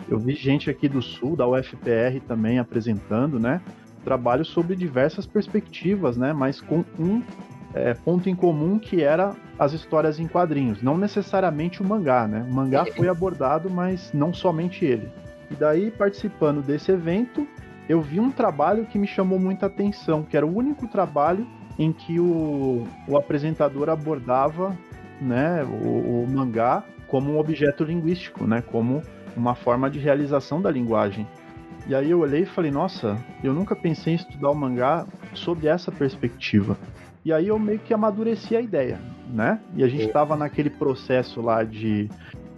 eu 0.09 0.19
vi 0.19 0.35
gente 0.35 0.71
aqui 0.71 0.89
do 0.89 1.03
Sul, 1.03 1.37
da 1.37 1.47
UFPR 1.47 2.21
também 2.27 2.59
apresentando, 2.59 3.39
né? 3.39 3.61
Trabalho 4.05 4.45
sobre 4.45 4.75
diversas 4.77 5.27
perspectivas, 5.27 6.17
né? 6.17 6.33
Mas 6.33 6.61
com 6.61 6.85
um 6.99 7.23
é, 7.75 7.95
ponto 7.95 8.29
em 8.29 8.35
comum 8.35 8.79
que 8.79 9.03
era 9.03 9.35
as 9.59 9.73
histórias 9.73 10.19
em 10.19 10.27
quadrinhos, 10.27 10.83
não 10.83 10.97
necessariamente 10.97 11.83
o 11.83 11.85
mangá, 11.85 12.27
né? 12.27 12.47
O 12.49 12.53
mangá 12.53 12.85
foi 12.85 13.09
abordado, 13.09 13.71
mas 13.71 14.13
não 14.13 14.33
somente 14.33 14.85
ele. 14.85 15.09
E 15.51 15.55
daí, 15.55 15.91
participando 15.91 16.63
desse 16.63 16.91
evento, 16.93 17.47
eu 17.89 18.01
vi 18.01 18.21
um 18.21 18.31
trabalho 18.31 18.87
que 18.87 18.99
me 18.99 19.07
chamou 19.07 19.39
muita 19.39 19.67
atenção, 19.67 20.23
que 20.23 20.37
era 20.37 20.47
o 20.47 20.57
único 20.57 20.87
trabalho 20.87 21.47
em 21.79 21.93
que 21.93 22.21
o, 22.21 22.87
o 23.09 23.17
apresentador 23.17 23.89
abordava 23.89 24.77
né, 25.21 25.65
o, 25.65 26.23
o 26.25 26.27
mangá 26.31 26.85
como 27.07 27.33
um 27.33 27.39
objeto 27.39 27.85
linguístico, 27.85 28.47
né, 28.47 28.63
como 28.63 29.03
uma 29.37 29.55
forma 29.55 29.91
de 29.91 29.99
realização 29.99 30.61
da 30.61 30.71
linguagem. 30.71 31.27
E 31.87 31.95
aí 31.95 32.11
eu 32.11 32.21
olhei 32.21 32.43
e 32.43 32.47
falei, 32.47 32.71
nossa, 32.71 33.19
eu 33.43 33.53
nunca 33.53 33.75
pensei 33.75 34.13
em 34.13 34.17
estudar 34.17 34.51
o 34.51 34.55
mangá 34.55 35.07
sob 35.35 35.67
essa 35.67 35.91
perspectiva. 35.91 36.77
E 37.25 37.33
aí 37.33 37.49
eu 37.49 37.59
meio 37.59 37.79
que 37.79 37.95
amadureci 37.95 38.57
a 38.57 38.61
ideia, 38.61 39.01
né? 39.33 39.61
E 39.77 39.85
a 39.85 39.89
gente 39.89 40.07
estava 40.07 40.37
naquele 40.37 40.71
processo 40.71 41.41
lá 41.41 41.63
de, 41.63 42.09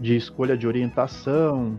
de 0.00 0.16
escolha 0.16 0.56
de 0.56 0.66
orientação 0.66 1.78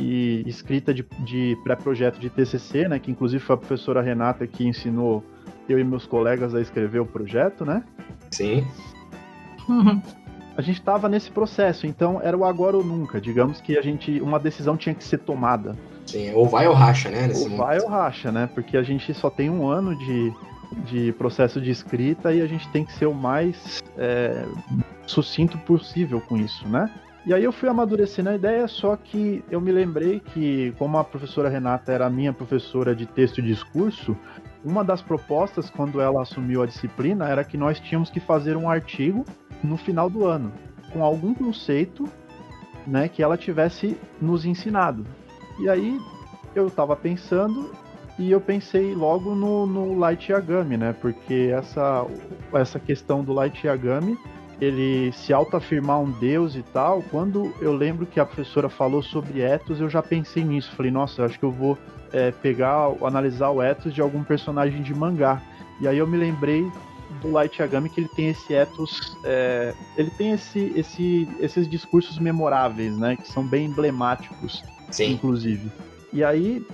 e 0.00 0.42
escrita 0.46 0.92
de, 0.92 1.06
de 1.20 1.56
pré-projeto 1.62 2.18
de 2.18 2.28
TCC, 2.28 2.88
né? 2.88 2.98
Que 2.98 3.10
inclusive 3.10 3.42
foi 3.42 3.54
a 3.54 3.58
professora 3.58 4.02
Renata 4.02 4.46
que 4.46 4.66
ensinou 4.66 5.22
eu 5.68 5.78
e 5.78 5.84
meus 5.84 6.06
colegas 6.06 6.54
a 6.54 6.60
escrever 6.60 6.98
o 6.98 7.06
projeto, 7.06 7.64
né? 7.64 7.84
Sim. 8.30 8.66
A 10.56 10.62
gente 10.62 10.78
estava 10.78 11.08
nesse 11.08 11.30
processo, 11.30 11.86
então 11.86 12.20
era 12.22 12.36
o 12.36 12.44
agora 12.44 12.76
ou 12.76 12.84
nunca. 12.84 13.20
Digamos 13.20 13.60
que 13.60 13.78
a 13.78 13.82
gente, 13.82 14.20
uma 14.20 14.38
decisão 14.38 14.76
tinha 14.76 14.94
que 14.94 15.02
ser 15.02 15.18
tomada. 15.18 15.76
Sim, 16.06 16.32
ou 16.32 16.46
vai 16.46 16.68
ou 16.68 16.74
racha, 16.74 17.08
né? 17.10 17.28
ou 17.34 17.56
vai 17.56 17.78
ou 17.80 17.88
racha, 17.88 18.30
né? 18.30 18.48
Porque 18.54 18.76
a 18.76 18.82
gente 18.82 19.12
só 19.14 19.30
tem 19.30 19.50
um 19.50 19.66
ano 19.66 19.96
de, 19.98 20.32
de 20.84 21.12
processo 21.12 21.60
de 21.60 21.70
escrita 21.70 22.32
e 22.32 22.40
a 22.40 22.46
gente 22.46 22.68
tem 22.70 22.84
que 22.84 22.92
ser 22.92 23.06
o 23.06 23.14
mais 23.14 23.82
é, 23.96 24.44
sucinto 25.06 25.58
possível 25.58 26.20
com 26.20 26.36
isso, 26.36 26.66
né? 26.68 26.90
E 27.26 27.32
aí 27.32 27.42
eu 27.42 27.52
fui 27.52 27.70
amadurecendo 27.70 28.28
a 28.28 28.34
ideia, 28.34 28.68
só 28.68 28.96
que 28.96 29.42
eu 29.50 29.58
me 29.58 29.72
lembrei 29.72 30.20
que, 30.20 30.74
como 30.78 30.98
a 30.98 31.04
professora 31.04 31.48
Renata 31.48 31.90
era 31.90 32.10
minha 32.10 32.34
professora 32.34 32.94
de 32.94 33.06
texto 33.06 33.38
e 33.38 33.42
discurso, 33.42 34.14
uma 34.62 34.84
das 34.84 35.00
propostas 35.00 35.70
quando 35.70 36.02
ela 36.02 36.20
assumiu 36.20 36.62
a 36.62 36.66
disciplina 36.66 37.26
era 37.26 37.42
que 37.42 37.56
nós 37.56 37.80
tínhamos 37.80 38.10
que 38.10 38.20
fazer 38.20 38.58
um 38.58 38.68
artigo 38.68 39.24
no 39.62 39.78
final 39.78 40.10
do 40.10 40.26
ano, 40.26 40.52
com 40.92 41.02
algum 41.02 41.32
conceito 41.32 42.06
né, 42.86 43.08
que 43.08 43.22
ela 43.22 43.38
tivesse 43.38 43.96
nos 44.20 44.44
ensinado. 44.44 45.06
E 45.58 45.68
aí 45.68 45.98
eu 46.54 46.66
estava 46.66 46.94
pensando 46.94 47.70
e 48.18 48.30
eu 48.30 48.40
pensei 48.40 48.94
logo 48.94 49.34
no, 49.34 49.66
no 49.66 49.98
Light 49.98 50.30
Yagami, 50.30 50.76
né? 50.76 50.94
Porque 51.00 51.50
essa, 51.52 52.06
essa 52.52 52.78
questão 52.78 53.24
do 53.24 53.32
Light 53.32 53.66
Yagami, 53.66 54.16
ele 54.60 55.12
se 55.12 55.32
autoafirmar 55.32 56.00
um 56.00 56.10
deus 56.12 56.54
e 56.54 56.62
tal, 56.62 57.02
quando 57.10 57.52
eu 57.60 57.72
lembro 57.72 58.06
que 58.06 58.20
a 58.20 58.24
professora 58.24 58.68
falou 58.68 59.02
sobre 59.02 59.40
ethos, 59.40 59.80
eu 59.80 59.88
já 59.88 60.00
pensei 60.00 60.44
nisso. 60.44 60.72
Falei, 60.76 60.92
nossa, 60.92 61.24
acho 61.24 61.38
que 61.38 61.44
eu 61.44 61.50
vou 61.50 61.76
é, 62.12 62.30
pegar, 62.30 62.92
analisar 63.02 63.50
o 63.50 63.60
ethos 63.60 63.92
de 63.92 64.00
algum 64.00 64.22
personagem 64.22 64.80
de 64.80 64.94
mangá. 64.94 65.42
E 65.80 65.88
aí 65.88 65.98
eu 65.98 66.06
me 66.06 66.16
lembrei 66.16 66.70
do 67.20 67.32
Light 67.32 67.58
Yagami 67.58 67.88
que 67.88 68.00
ele 68.00 68.08
tem 68.14 68.28
esse 68.28 68.54
ethos, 68.54 69.16
é, 69.24 69.74
ele 69.96 70.10
tem 70.10 70.30
esse, 70.32 70.72
esse, 70.76 71.28
esses 71.40 71.68
discursos 71.68 72.16
memoráveis, 72.20 72.96
né? 72.96 73.16
Que 73.16 73.26
são 73.26 73.44
bem 73.44 73.66
emblemáticos, 73.66 74.62
Sim. 74.88 75.12
inclusive. 75.14 75.68
E 76.12 76.22
aí, 76.22 76.64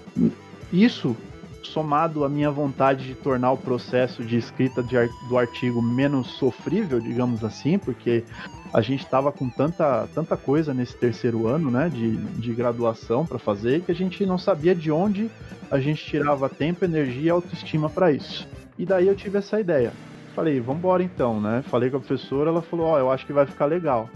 isso 0.70 1.16
somado 1.62 2.24
à 2.24 2.28
minha 2.28 2.50
vontade 2.50 3.06
de 3.06 3.14
tornar 3.14 3.52
o 3.52 3.56
processo 3.56 4.24
de 4.24 4.36
escrita 4.36 4.82
de, 4.82 4.96
do 5.28 5.38
artigo 5.38 5.82
menos 5.82 6.28
sofrível, 6.32 7.00
digamos 7.00 7.44
assim, 7.44 7.78
porque 7.78 8.24
a 8.72 8.80
gente 8.80 9.04
estava 9.04 9.32
com 9.32 9.48
tanta, 9.48 10.08
tanta 10.14 10.36
coisa 10.36 10.72
nesse 10.72 10.96
terceiro 10.96 11.46
ano 11.46 11.70
né, 11.70 11.88
de, 11.88 12.16
de 12.16 12.52
graduação 12.52 13.26
para 13.26 13.38
fazer 13.38 13.82
que 13.82 13.92
a 13.92 13.94
gente 13.94 14.24
não 14.24 14.38
sabia 14.38 14.74
de 14.74 14.90
onde 14.90 15.30
a 15.70 15.78
gente 15.78 16.04
tirava 16.04 16.48
tempo, 16.48 16.84
energia 16.84 17.26
e 17.26 17.30
autoestima 17.30 17.88
para 17.88 18.12
isso. 18.12 18.48
E 18.78 18.86
daí 18.86 19.06
eu 19.06 19.14
tive 19.14 19.38
essa 19.38 19.60
ideia. 19.60 19.92
Falei, 20.34 20.60
vamos 20.60 20.78
embora 20.78 21.02
então, 21.02 21.40
né? 21.40 21.62
Falei 21.68 21.90
com 21.90 21.96
a 21.96 22.00
professora, 22.00 22.50
ela 22.50 22.62
falou, 22.62 22.86
ó, 22.86 22.94
oh, 22.94 22.98
eu 22.98 23.10
acho 23.10 23.26
que 23.26 23.32
vai 23.32 23.46
ficar 23.46 23.66
legal. 23.66 24.08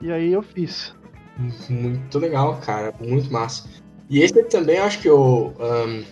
E 0.00 0.10
aí 0.10 0.32
eu 0.32 0.42
fiz. 0.42 0.94
Muito 1.68 2.18
legal, 2.18 2.58
cara, 2.60 2.92
muito 3.00 3.32
massa. 3.32 3.68
E 4.08 4.20
esse 4.20 4.42
também, 4.44 4.78
acho 4.78 5.00
que 5.00 5.08
o, 5.08 5.52
um, 5.58 6.04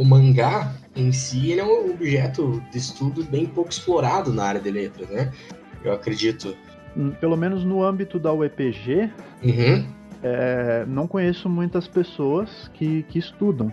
o 0.00 0.04
mangá 0.04 0.72
em 0.96 1.12
si 1.12 1.50
ele 1.50 1.60
é 1.60 1.64
um 1.64 1.90
objeto 1.90 2.62
de 2.72 2.78
estudo 2.78 3.22
bem 3.22 3.44
pouco 3.44 3.70
explorado 3.70 4.32
na 4.32 4.44
área 4.44 4.60
de 4.60 4.70
letras, 4.70 5.10
né? 5.10 5.30
Eu 5.84 5.92
acredito. 5.92 6.56
Hum, 6.96 7.10
pelo 7.20 7.36
menos 7.36 7.64
no 7.64 7.84
âmbito 7.84 8.18
da 8.18 8.32
UEPG, 8.32 9.10
uhum. 9.44 9.86
é, 10.22 10.86
não 10.88 11.06
conheço 11.06 11.50
muitas 11.50 11.86
pessoas 11.86 12.70
que, 12.72 13.02
que 13.10 13.18
estudam. 13.18 13.70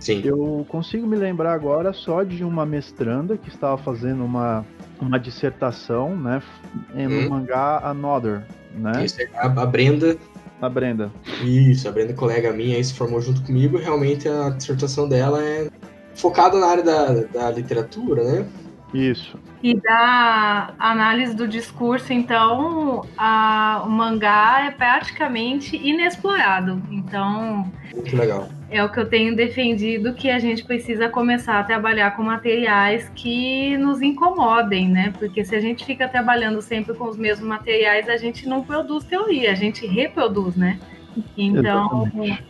Sim. 0.00 0.22
Eu 0.24 0.66
consigo 0.68 1.06
me 1.06 1.16
lembrar 1.16 1.54
agora 1.54 1.92
só 1.92 2.24
de 2.24 2.42
uma 2.42 2.66
mestranda 2.66 3.38
que 3.38 3.48
estava 3.48 3.78
fazendo 3.78 4.24
uma, 4.24 4.66
uma 5.00 5.20
dissertação, 5.20 6.16
né, 6.16 6.42
no 6.92 7.08
hum. 7.08 7.28
mangá 7.28 7.78
Another, 7.78 8.42
né? 8.74 9.04
Isso, 9.04 9.22
é 9.22 9.28
a, 9.36 9.46
a 9.46 9.66
Brenda 9.66 10.18
a 10.60 10.68
Brenda. 10.68 11.12
Isso, 11.42 11.88
a 11.88 11.92
Brenda, 11.92 12.14
colega 12.14 12.52
minha, 12.52 12.76
aí 12.76 12.84
se 12.84 12.94
formou 12.94 13.20
junto 13.20 13.42
comigo. 13.42 13.78
Realmente 13.78 14.28
a 14.28 14.50
dissertação 14.50 15.08
dela 15.08 15.42
é 15.42 15.68
focada 16.14 16.58
na 16.58 16.66
área 16.66 16.82
da, 16.82 17.12
da 17.24 17.50
literatura, 17.50 18.24
né? 18.24 18.46
Isso. 18.92 19.38
E 19.62 19.74
da 19.74 20.72
análise 20.78 21.34
do 21.34 21.48
discurso, 21.48 22.12
então, 22.12 23.04
a, 23.18 23.82
o 23.84 23.90
mangá 23.90 24.66
é 24.66 24.70
praticamente 24.70 25.76
inexplorado. 25.76 26.80
Então. 26.90 27.70
Muito 27.92 28.16
legal. 28.16 28.48
É 28.74 28.82
o 28.82 28.90
que 28.90 28.98
eu 28.98 29.08
tenho 29.08 29.36
defendido 29.36 30.14
que 30.14 30.28
a 30.28 30.40
gente 30.40 30.64
precisa 30.64 31.08
começar 31.08 31.60
a 31.60 31.62
trabalhar 31.62 32.16
com 32.16 32.24
materiais 32.24 33.08
que 33.14 33.76
nos 33.76 34.02
incomodem, 34.02 34.88
né? 34.88 35.12
Porque 35.16 35.44
se 35.44 35.54
a 35.54 35.60
gente 35.60 35.84
fica 35.84 36.08
trabalhando 36.08 36.60
sempre 36.60 36.92
com 36.92 37.04
os 37.04 37.16
mesmos 37.16 37.46
materiais, 37.46 38.08
a 38.08 38.16
gente 38.16 38.48
não 38.48 38.64
produz 38.64 39.04
teoria, 39.04 39.52
a 39.52 39.54
gente 39.54 39.86
reproduz, 39.86 40.56
né? 40.56 40.80
Então, 41.38 42.08
Exatamente. 42.08 42.44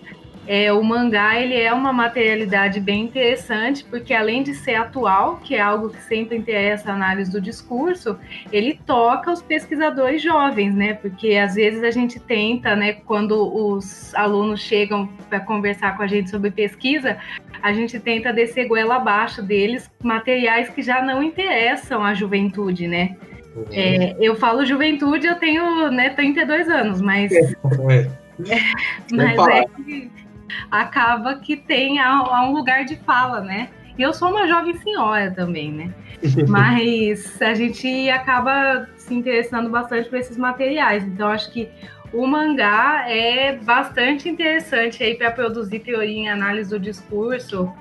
É, 0.46 0.72
o 0.72 0.82
mangá 0.82 1.40
ele 1.40 1.58
é 1.58 1.72
uma 1.72 1.92
materialidade 1.92 2.78
bem 2.78 3.04
interessante, 3.04 3.84
porque 3.84 4.12
além 4.12 4.42
de 4.42 4.54
ser 4.54 4.74
atual, 4.74 5.40
que 5.42 5.54
é 5.54 5.60
algo 5.60 5.88
que 5.88 6.02
sempre 6.02 6.36
interessa 6.36 6.90
a 6.90 6.94
análise 6.94 7.30
do 7.30 7.40
discurso, 7.40 8.18
ele 8.52 8.78
toca 8.86 9.32
os 9.32 9.40
pesquisadores 9.40 10.22
jovens, 10.22 10.74
né? 10.74 10.94
Porque 10.94 11.36
às 11.36 11.54
vezes 11.54 11.82
a 11.82 11.90
gente 11.90 12.20
tenta, 12.20 12.76
né, 12.76 12.92
quando 12.92 13.32
os 13.54 14.14
alunos 14.14 14.60
chegam 14.60 15.06
para 15.28 15.40
conversar 15.40 15.96
com 15.96 16.02
a 16.02 16.06
gente 16.06 16.30
sobre 16.30 16.50
pesquisa, 16.50 17.16
a 17.62 17.72
gente 17.72 17.98
tenta 17.98 18.32
descer 18.32 18.68
goela 18.68 18.96
abaixo 18.96 19.42
deles 19.42 19.90
materiais 20.02 20.68
que 20.68 20.82
já 20.82 21.02
não 21.02 21.22
interessam 21.22 22.04
à 22.04 22.12
juventude, 22.12 22.86
né? 22.86 23.16
Uhum. 23.56 23.64
É, 23.72 24.16
eu 24.20 24.34
falo 24.34 24.66
juventude, 24.66 25.26
eu 25.26 25.36
tenho 25.36 25.90
né, 25.90 26.10
32 26.10 26.68
anos, 26.68 27.00
mas. 27.00 27.32
É, 27.32 27.40
é. 27.40 28.10
mas 29.12 29.38
é 29.48 29.64
que 29.64 30.23
acaba 30.70 31.36
que 31.36 31.56
tem 31.56 31.98
a, 31.98 32.10
a 32.10 32.46
um 32.46 32.52
lugar 32.52 32.84
de 32.84 32.96
fala, 32.96 33.40
né? 33.40 33.70
eu 33.98 34.12
sou 34.12 34.30
uma 34.30 34.46
jovem 34.46 34.76
senhora 34.78 35.30
também, 35.30 35.70
né? 35.70 35.94
Mas 36.48 37.40
a 37.40 37.54
gente 37.54 38.10
acaba 38.10 38.88
se 38.96 39.14
interessando 39.14 39.70
bastante 39.70 40.08
por 40.08 40.18
esses 40.18 40.36
materiais. 40.36 41.04
Então, 41.04 41.28
acho 41.28 41.50
que 41.52 41.68
o 42.12 42.26
mangá 42.26 43.04
é 43.08 43.56
bastante 43.56 44.28
interessante 44.28 45.02
aí 45.02 45.14
para 45.14 45.30
produzir 45.30 45.80
teoria 45.80 46.16
em 46.16 46.28
análise 46.28 46.70
do 46.70 46.78
discurso. 46.78 47.72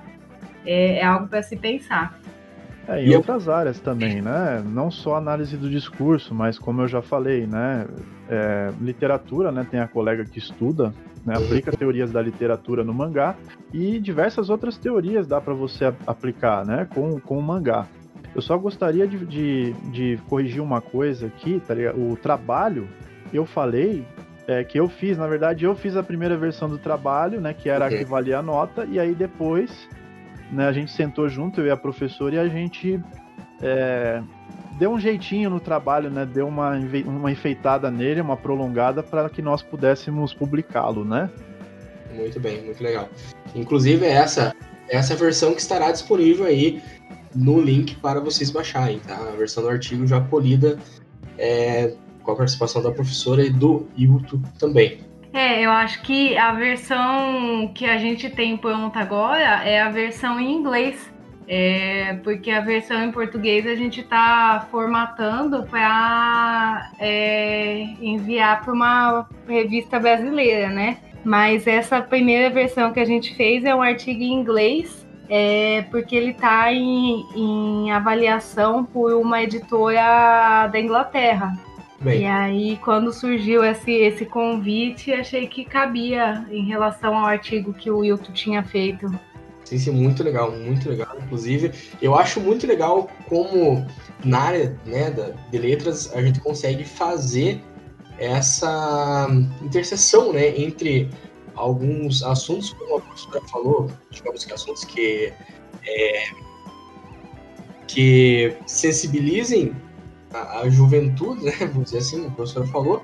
É, 0.65 0.99
é 0.99 1.03
algo 1.03 1.27
para 1.27 1.41
se 1.41 1.57
pensar. 1.57 2.19
É, 2.87 3.03
em 3.03 3.09
e 3.09 3.15
outras 3.15 3.47
eu... 3.47 3.53
áreas 3.53 3.79
também, 3.79 4.21
né? 4.21 4.63
Não 4.65 4.91
só 4.91 5.15
análise 5.15 5.55
do 5.55 5.69
discurso, 5.69 6.33
mas 6.33 6.59
como 6.59 6.81
eu 6.81 6.87
já 6.87 7.01
falei, 7.01 7.47
né? 7.47 7.87
É, 8.29 8.71
literatura, 8.81 9.51
né? 9.51 9.65
Tem 9.69 9.79
a 9.79 9.87
colega 9.87 10.25
que 10.25 10.39
estuda, 10.39 10.93
né? 11.25 11.35
aplica 11.35 11.71
teorias 11.71 12.11
da 12.11 12.21
literatura 12.21 12.83
no 12.83 12.93
mangá 12.93 13.35
e 13.73 13.99
diversas 13.99 14.49
outras 14.49 14.77
teorias 14.77 15.27
dá 15.27 15.39
para 15.39 15.53
você 15.53 15.93
aplicar, 16.05 16.65
né? 16.65 16.87
Com, 16.93 17.19
com 17.19 17.37
o 17.37 17.41
mangá. 17.41 17.87
Eu 18.35 18.41
só 18.41 18.57
gostaria 18.57 19.07
de, 19.07 19.25
de, 19.25 19.73
de 19.91 20.19
corrigir 20.27 20.61
uma 20.61 20.81
coisa 20.81 21.27
aqui, 21.27 21.61
tá 21.65 21.73
ligado? 21.73 22.01
O 22.01 22.15
trabalho, 22.15 22.87
eu 23.31 23.45
falei 23.45 24.05
é, 24.47 24.63
que 24.63 24.79
eu 24.79 24.89
fiz, 24.89 25.17
na 25.17 25.27
verdade, 25.27 25.63
eu 25.63 25.75
fiz 25.75 25.95
a 25.95 26.03
primeira 26.03 26.35
versão 26.35 26.67
do 26.67 26.77
trabalho, 26.77 27.39
né? 27.39 27.53
Que 27.53 27.69
era 27.69 27.85
okay. 27.85 27.97
a 27.97 28.03
que 28.03 28.09
valia 28.09 28.39
a 28.39 28.41
nota, 28.41 28.85
e 28.85 28.99
aí 28.99 29.13
depois 29.13 29.87
né, 30.53 30.67
a 30.67 30.71
gente 30.71 30.91
sentou 30.91 31.27
junto, 31.27 31.61
eu 31.61 31.67
e 31.67 31.71
a 31.71 31.77
professora, 31.77 32.35
e 32.35 32.39
a 32.39 32.47
gente 32.47 33.01
é, 33.61 34.21
deu 34.77 34.91
um 34.91 34.99
jeitinho 34.99 35.49
no 35.49 35.59
trabalho, 35.59 36.09
né? 36.09 36.25
Deu 36.25 36.47
uma, 36.47 36.71
uma 37.05 37.31
enfeitada 37.31 37.89
nele, 37.89 38.21
uma 38.21 38.37
prolongada 38.37 39.01
para 39.01 39.29
que 39.29 39.41
nós 39.41 39.61
pudéssemos 39.61 40.33
publicá-lo, 40.33 41.05
né? 41.05 41.29
Muito 42.13 42.39
bem, 42.39 42.61
muito 42.63 42.83
legal. 42.83 43.09
Inclusive 43.55 44.05
essa 44.05 44.53
essa 44.89 45.15
versão 45.15 45.53
que 45.53 45.61
estará 45.61 45.91
disponível 45.91 46.45
aí 46.45 46.81
no 47.33 47.59
link 47.59 47.95
para 47.95 48.19
vocês 48.19 48.51
baixarem, 48.51 48.99
tá? 48.99 49.15
A 49.15 49.35
versão 49.35 49.63
do 49.63 49.69
artigo 49.69 50.05
já 50.05 50.19
polida 50.21 50.77
é, 51.37 51.93
com 52.21 52.31
a 52.31 52.35
participação 52.35 52.81
da 52.81 52.91
professora 52.91 53.43
e 53.43 53.49
do 53.49 53.87
YouTube 53.97 54.45
também. 54.59 54.99
É, 55.33 55.65
eu 55.65 55.71
acho 55.71 56.03
que 56.03 56.37
a 56.37 56.51
versão 56.51 57.71
que 57.73 57.85
a 57.85 57.97
gente 57.97 58.29
tem 58.29 58.55
pronta 58.55 58.99
agora 58.99 59.67
é 59.67 59.81
a 59.81 59.89
versão 59.89 60.39
em 60.39 60.53
inglês. 60.53 61.11
É, 61.45 62.19
porque 62.23 62.49
a 62.51 62.61
versão 62.61 63.03
em 63.03 63.11
português 63.11 63.67
a 63.67 63.75
gente 63.75 63.99
está 63.99 64.65
formatando 64.71 65.63
para 65.63 66.89
é, 66.99 67.81
enviar 68.01 68.63
para 68.63 68.73
uma 68.73 69.27
revista 69.45 69.99
brasileira, 69.99 70.69
né? 70.69 70.99
Mas 71.25 71.67
essa 71.67 72.01
primeira 72.01 72.49
versão 72.49 72.93
que 72.93 72.99
a 72.99 73.05
gente 73.05 73.35
fez 73.35 73.65
é 73.65 73.75
um 73.75 73.81
artigo 73.81 74.21
em 74.21 74.31
inglês, 74.33 75.05
é, 75.29 75.83
porque 75.91 76.15
ele 76.15 76.31
está 76.31 76.71
em, 76.71 77.25
em 77.35 77.91
avaliação 77.91 78.85
por 78.85 79.13
uma 79.13 79.41
editora 79.43 80.67
da 80.67 80.79
Inglaterra. 80.79 81.53
Bem. 82.03 82.23
E 82.23 82.25
aí, 82.25 82.77
quando 82.83 83.13
surgiu 83.13 83.63
esse, 83.63 83.91
esse 83.91 84.25
convite, 84.25 85.13
achei 85.13 85.47
que 85.47 85.63
cabia 85.63 86.45
em 86.51 86.65
relação 86.65 87.17
ao 87.17 87.25
artigo 87.25 87.73
que 87.73 87.89
o 87.89 87.99
Wilton 87.99 88.33
tinha 88.33 88.61
feito. 88.61 89.07
Sim, 89.63 89.77
sim, 89.77 89.91
muito 89.91 90.21
legal, 90.21 90.51
muito 90.51 90.89
legal. 90.89 91.15
Inclusive, 91.23 91.71
eu 92.01 92.13
acho 92.13 92.41
muito 92.41 92.67
legal 92.67 93.09
como 93.29 93.87
na 94.25 94.39
área 94.39 94.77
né, 94.85 95.11
da, 95.11 95.29
de 95.49 95.57
letras 95.57 96.13
a 96.13 96.21
gente 96.21 96.41
consegue 96.41 96.83
fazer 96.83 97.61
essa 98.19 99.27
interseção 99.61 100.33
né, 100.33 100.59
entre 100.59 101.09
alguns 101.55 102.21
assuntos, 102.21 102.73
como 102.73 102.97
a 102.97 103.01
professora 103.01 103.41
falou, 103.47 103.89
digamos 104.11 104.43
que 104.43 104.53
assuntos 104.53 104.83
que, 104.83 105.31
é, 105.87 106.23
que 107.87 108.57
sensibilizem 108.67 109.73
a, 110.33 110.61
a 110.61 110.69
juventude, 110.69 111.45
né? 111.45 111.53
Vamos 111.59 111.85
dizer 111.85 111.99
assim, 111.99 112.25
o 112.25 112.31
professor 112.31 112.67
falou, 112.67 113.01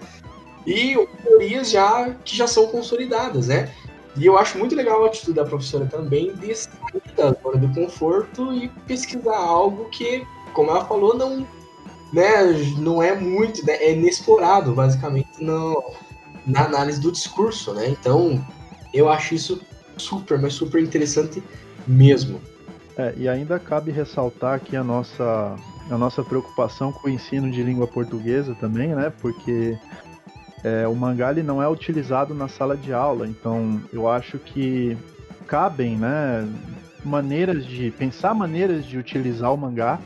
e 0.65 0.95
teorias 1.23 1.69
já 1.71 2.09
que 2.25 2.35
já 2.35 2.47
são 2.47 2.67
consolidadas, 2.67 3.47
né? 3.47 3.71
E 4.17 4.25
eu 4.25 4.37
acho 4.37 4.57
muito 4.57 4.75
legal 4.75 5.03
a 5.03 5.07
atitude 5.07 5.33
da 5.33 5.45
professora 5.45 5.85
também 5.85 6.33
de 6.35 6.53
sair 6.53 7.01
da 7.15 7.31
zona 7.41 7.57
do 7.57 7.73
conforto 7.73 8.51
e 8.53 8.67
pesquisar 8.87 9.37
algo 9.37 9.85
que, 9.89 10.25
como 10.53 10.71
ela 10.71 10.83
falou, 10.85 11.15
não, 11.15 11.47
né, 12.11 12.43
não 12.77 13.01
é 13.01 13.15
muito, 13.15 13.65
né, 13.65 13.75
é 13.75 13.93
inexplorado, 13.93 14.73
basicamente, 14.73 15.29
no, 15.39 15.93
na 16.45 16.65
análise 16.65 16.99
do 16.99 17.11
discurso, 17.11 17.73
né? 17.73 17.87
Então, 17.89 18.43
eu 18.93 19.07
acho 19.07 19.35
isso 19.35 19.61
super, 19.95 20.39
mas 20.39 20.53
super 20.53 20.81
interessante 20.81 21.41
mesmo. 21.87 22.41
É, 22.97 23.13
e 23.15 23.29
ainda 23.29 23.59
cabe 23.59 23.91
ressaltar 23.91 24.55
aqui 24.55 24.75
a 24.75 24.83
nossa 24.83 25.55
a 25.89 25.97
nossa 25.97 26.23
preocupação 26.23 26.91
com 26.91 27.07
o 27.07 27.09
ensino 27.09 27.49
de 27.49 27.63
língua 27.63 27.87
portuguesa 27.87 28.55
também, 28.55 28.89
né? 28.89 29.11
Porque 29.21 29.77
é, 30.63 30.87
o 30.87 30.95
mangá 30.95 31.31
ele 31.31 31.43
não 31.43 31.61
é 31.61 31.67
utilizado 31.67 32.33
na 32.33 32.47
sala 32.47 32.77
de 32.77 32.93
aula, 32.93 33.27
então 33.27 33.81
eu 33.91 34.09
acho 34.09 34.37
que 34.37 34.97
cabem, 35.47 35.97
né? 35.97 36.47
Maneiras 37.03 37.65
de 37.65 37.91
pensar 37.91 38.33
maneiras 38.33 38.85
de 38.85 38.97
utilizar 38.97 39.53
o 39.53 39.57
mangá 39.57 39.99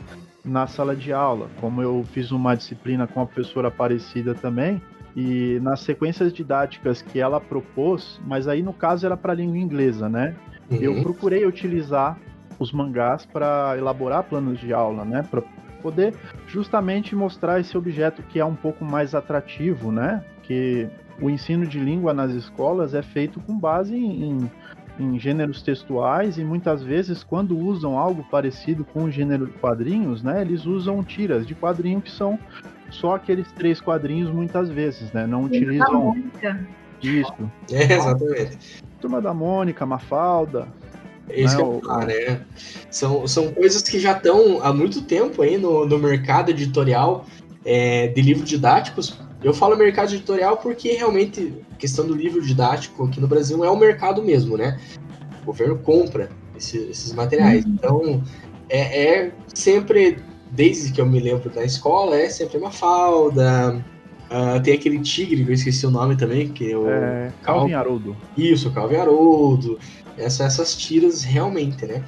na 0.44 0.66
sala 0.66 0.94
de 0.94 1.12
aula, 1.12 1.48
como 1.60 1.82
eu 1.82 2.04
fiz 2.12 2.30
uma 2.30 2.54
disciplina 2.54 3.06
com 3.06 3.20
a 3.20 3.26
professora 3.26 3.68
Aparecida 3.68 4.34
também, 4.34 4.80
e 5.16 5.58
nas 5.62 5.80
sequências 5.80 6.32
didáticas 6.32 7.02
que 7.02 7.18
ela 7.20 7.40
propôs, 7.40 8.20
mas 8.26 8.46
aí 8.46 8.62
no 8.62 8.72
caso 8.72 9.06
era 9.06 9.16
para 9.16 9.34
língua 9.34 9.58
inglesa, 9.58 10.08
né? 10.08 10.34
Uhum. 10.70 10.78
Eu 10.78 11.02
procurei 11.02 11.46
utilizar 11.46 12.18
os 12.58 12.72
mangás 12.72 13.26
para 13.26 13.74
elaborar 13.76 14.22
planos 14.24 14.58
de 14.60 14.72
aula, 14.72 15.04
né? 15.04 15.24
Para 15.28 15.42
poder 15.84 16.14
justamente 16.46 17.14
mostrar 17.14 17.60
esse 17.60 17.76
objeto 17.76 18.22
que 18.22 18.40
é 18.40 18.44
um 18.44 18.54
pouco 18.54 18.82
mais 18.82 19.14
atrativo, 19.14 19.92
né? 19.92 20.24
Que 20.42 20.88
o 21.20 21.28
ensino 21.28 21.66
de 21.66 21.78
língua 21.78 22.14
nas 22.14 22.32
escolas 22.32 22.94
é 22.94 23.02
feito 23.02 23.38
com 23.40 23.58
base 23.58 23.94
em, 23.94 24.50
em 24.98 25.18
gêneros 25.18 25.60
textuais 25.60 26.38
e 26.38 26.44
muitas 26.44 26.82
vezes 26.82 27.22
quando 27.22 27.58
usam 27.58 27.98
algo 27.98 28.24
parecido 28.30 28.82
com 28.82 29.04
o 29.04 29.10
gênero 29.10 29.46
de 29.46 29.52
quadrinhos, 29.52 30.22
né? 30.22 30.40
Eles 30.40 30.64
usam 30.64 31.04
tiras 31.04 31.46
de 31.46 31.54
quadrinho 31.54 32.00
que 32.00 32.10
são 32.10 32.38
só 32.90 33.16
aqueles 33.16 33.52
três 33.52 33.78
quadrinhos 33.78 34.30
muitas 34.30 34.70
vezes, 34.70 35.12
né? 35.12 35.26
Não 35.26 35.42
utilizam 35.42 36.16
isso. 37.02 37.50
É, 37.70 37.92
exatamente. 37.92 38.82
Turma 39.00 39.20
da 39.20 39.34
Mônica, 39.34 39.84
Mafalda, 39.84 40.66
esse 41.28 41.56
não, 41.56 41.80
que 41.80 41.86
falar, 41.86 42.06
né? 42.06 42.40
São, 42.90 43.26
são 43.26 43.52
coisas 43.52 43.82
que 43.82 43.98
já 43.98 44.12
estão 44.12 44.62
há 44.62 44.72
muito 44.72 45.02
tempo 45.02 45.42
aí 45.42 45.56
no, 45.56 45.86
no 45.86 45.98
mercado 45.98 46.50
editorial 46.50 47.26
é, 47.64 48.08
de 48.08 48.22
livros 48.22 48.48
didáticos. 48.48 49.18
Eu 49.42 49.52
falo 49.52 49.76
mercado 49.76 50.14
editorial 50.14 50.56
porque 50.56 50.92
realmente 50.92 51.54
a 51.72 51.76
questão 51.76 52.06
do 52.06 52.14
livro 52.14 52.40
didático 52.42 53.04
aqui 53.04 53.20
no 53.20 53.28
Brasil 53.28 53.64
é 53.64 53.70
o 53.70 53.76
mercado 53.76 54.22
mesmo, 54.22 54.56
né? 54.56 54.78
O 55.42 55.46
governo 55.46 55.78
compra 55.78 56.30
esse, 56.56 56.78
esses 56.78 57.12
materiais. 57.12 57.64
Uhum. 57.64 57.72
Então, 57.72 58.22
é, 58.68 59.04
é, 59.04 59.32
sempre, 59.54 60.18
desde 60.50 60.92
que 60.92 61.00
eu 61.00 61.06
me 61.06 61.20
lembro 61.20 61.50
da 61.50 61.64
escola, 61.64 62.16
é 62.16 62.28
sempre 62.28 62.58
uma 62.58 62.70
falda. 62.70 63.84
Uh, 64.30 64.60
tem 64.62 64.74
aquele 64.74 64.98
tigre, 65.00 65.44
que 65.44 65.50
eu 65.50 65.54
esqueci 65.54 65.86
o 65.86 65.90
nome 65.90 66.16
também, 66.16 66.48
que 66.48 66.72
é 66.72 66.76
o. 66.76 66.88
É, 66.88 67.30
Calvin 67.42 67.74
Haroldo. 67.74 68.16
Isso, 68.36 68.70
Calvin 68.70 68.96
Haroldo 68.96 69.78
essa, 70.16 70.44
essas 70.44 70.76
tiras 70.76 71.22
realmente, 71.22 71.86
né? 71.86 72.02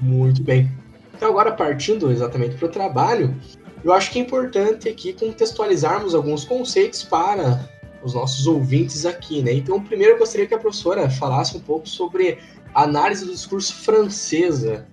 Muito 0.00 0.42
bem. 0.42 0.70
Então, 1.14 1.30
agora 1.30 1.52
partindo 1.52 2.10
exatamente 2.10 2.56
para 2.56 2.66
o 2.66 2.70
trabalho, 2.70 3.34
eu 3.82 3.92
acho 3.92 4.10
que 4.10 4.18
é 4.18 4.22
importante 4.22 4.88
aqui 4.88 5.12
contextualizarmos 5.12 6.14
alguns 6.14 6.44
conceitos 6.44 7.02
para 7.02 7.68
os 8.02 8.14
nossos 8.14 8.46
ouvintes 8.46 9.06
aqui, 9.06 9.42
né? 9.42 9.52
Então, 9.52 9.82
primeiro 9.82 10.14
eu 10.14 10.18
gostaria 10.18 10.46
que 10.46 10.54
a 10.54 10.58
professora 10.58 11.08
falasse 11.08 11.56
um 11.56 11.60
pouco 11.60 11.88
sobre 11.88 12.38
a 12.74 12.82
análise 12.82 13.24
do 13.24 13.32
discurso 13.32 13.74
francesa 13.74 14.86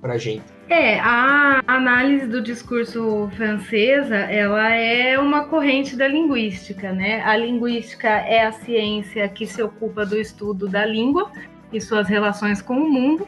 para 0.00 0.14
a 0.14 0.18
gente. 0.18 0.44
É, 0.68 0.98
a 0.98 1.62
análise 1.66 2.26
do 2.26 2.42
discurso 2.42 3.30
francesa, 3.36 4.16
ela 4.16 4.68
é 4.70 5.18
uma 5.18 5.44
corrente 5.44 5.96
da 5.96 6.08
linguística, 6.08 6.92
né? 6.92 7.22
A 7.22 7.36
linguística 7.36 8.08
é 8.08 8.44
a 8.44 8.52
ciência 8.52 9.28
que 9.28 9.46
se 9.46 9.62
ocupa 9.62 10.04
do 10.04 10.16
estudo 10.16 10.68
da 10.68 10.84
língua 10.84 11.30
e 11.76 11.80
suas 11.80 12.08
relações 12.08 12.62
com 12.62 12.74
o 12.78 12.90
mundo. 12.90 13.26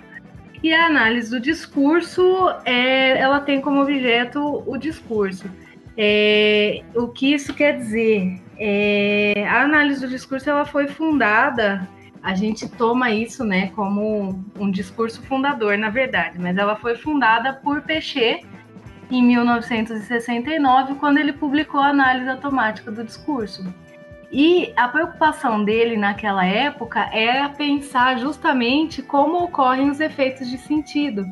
E 0.62 0.74
a 0.74 0.87
análise 0.87 1.30
do 1.30 1.38
discurso, 1.38 2.22
é, 2.64 3.18
ela 3.18 3.40
tem 3.40 3.61
como 3.61 3.80
objeto 3.80 4.64
o 4.66 4.76
discurso. 4.76 5.48
É, 5.96 6.82
o 6.94 7.08
que 7.08 7.32
isso 7.32 7.54
quer 7.54 7.76
dizer? 7.76 8.40
É, 8.58 9.46
a 9.48 9.62
análise 9.62 10.00
do 10.00 10.08
discurso 10.08 10.50
ela 10.50 10.64
foi 10.64 10.88
fundada, 10.88 11.88
a 12.22 12.34
gente 12.34 12.68
toma 12.68 13.11
isso 13.11 13.44
né, 13.44 13.70
como 13.74 14.44
um 14.58 14.70
discurso 14.70 15.22
fundador, 15.22 15.78
na 15.78 15.90
verdade, 15.90 16.38
mas 16.38 16.56
ela 16.56 16.74
foi 16.74 16.96
fundada 16.96 17.52
por 17.52 17.82
Pechet 17.82 18.44
em 19.11 19.22
1969, 19.22 20.96
quando 20.96 21.18
ele 21.18 21.32
publicou 21.32 21.80
a 21.80 21.88
análise 21.88 22.28
automática 22.28 22.90
do 22.90 23.04
discurso. 23.04 23.72
E 24.30 24.72
a 24.76 24.86
preocupação 24.88 25.64
dele 25.64 25.96
naquela 25.96 26.44
época 26.44 27.08
era 27.12 27.48
pensar 27.48 28.18
justamente 28.18 29.00
como 29.02 29.42
ocorrem 29.44 29.90
os 29.90 30.00
efeitos 30.00 30.50
de 30.50 30.58
sentido. 30.58 31.26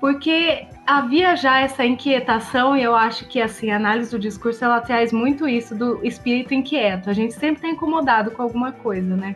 porque 0.00 0.66
havia 0.86 1.36
já 1.36 1.60
essa 1.60 1.84
inquietação 1.84 2.76
e 2.76 2.82
eu 2.82 2.94
acho 2.94 3.26
que 3.26 3.40
assim 3.40 3.70
a 3.70 3.76
análise 3.76 4.10
do 4.10 4.18
discurso 4.18 4.64
ela 4.64 4.80
traz 4.80 5.12
muito 5.12 5.48
isso 5.48 5.74
do 5.74 6.04
espírito 6.04 6.54
inquieto. 6.54 7.10
A 7.10 7.12
gente 7.12 7.34
sempre 7.34 7.56
está 7.56 7.68
incomodado 7.68 8.30
com 8.30 8.42
alguma 8.42 8.72
coisa, 8.72 9.16
né? 9.16 9.34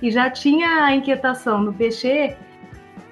E 0.00 0.10
já 0.10 0.30
tinha 0.30 0.84
a 0.84 0.94
inquietação 0.94 1.64
do 1.64 1.72
peixe 1.72 2.36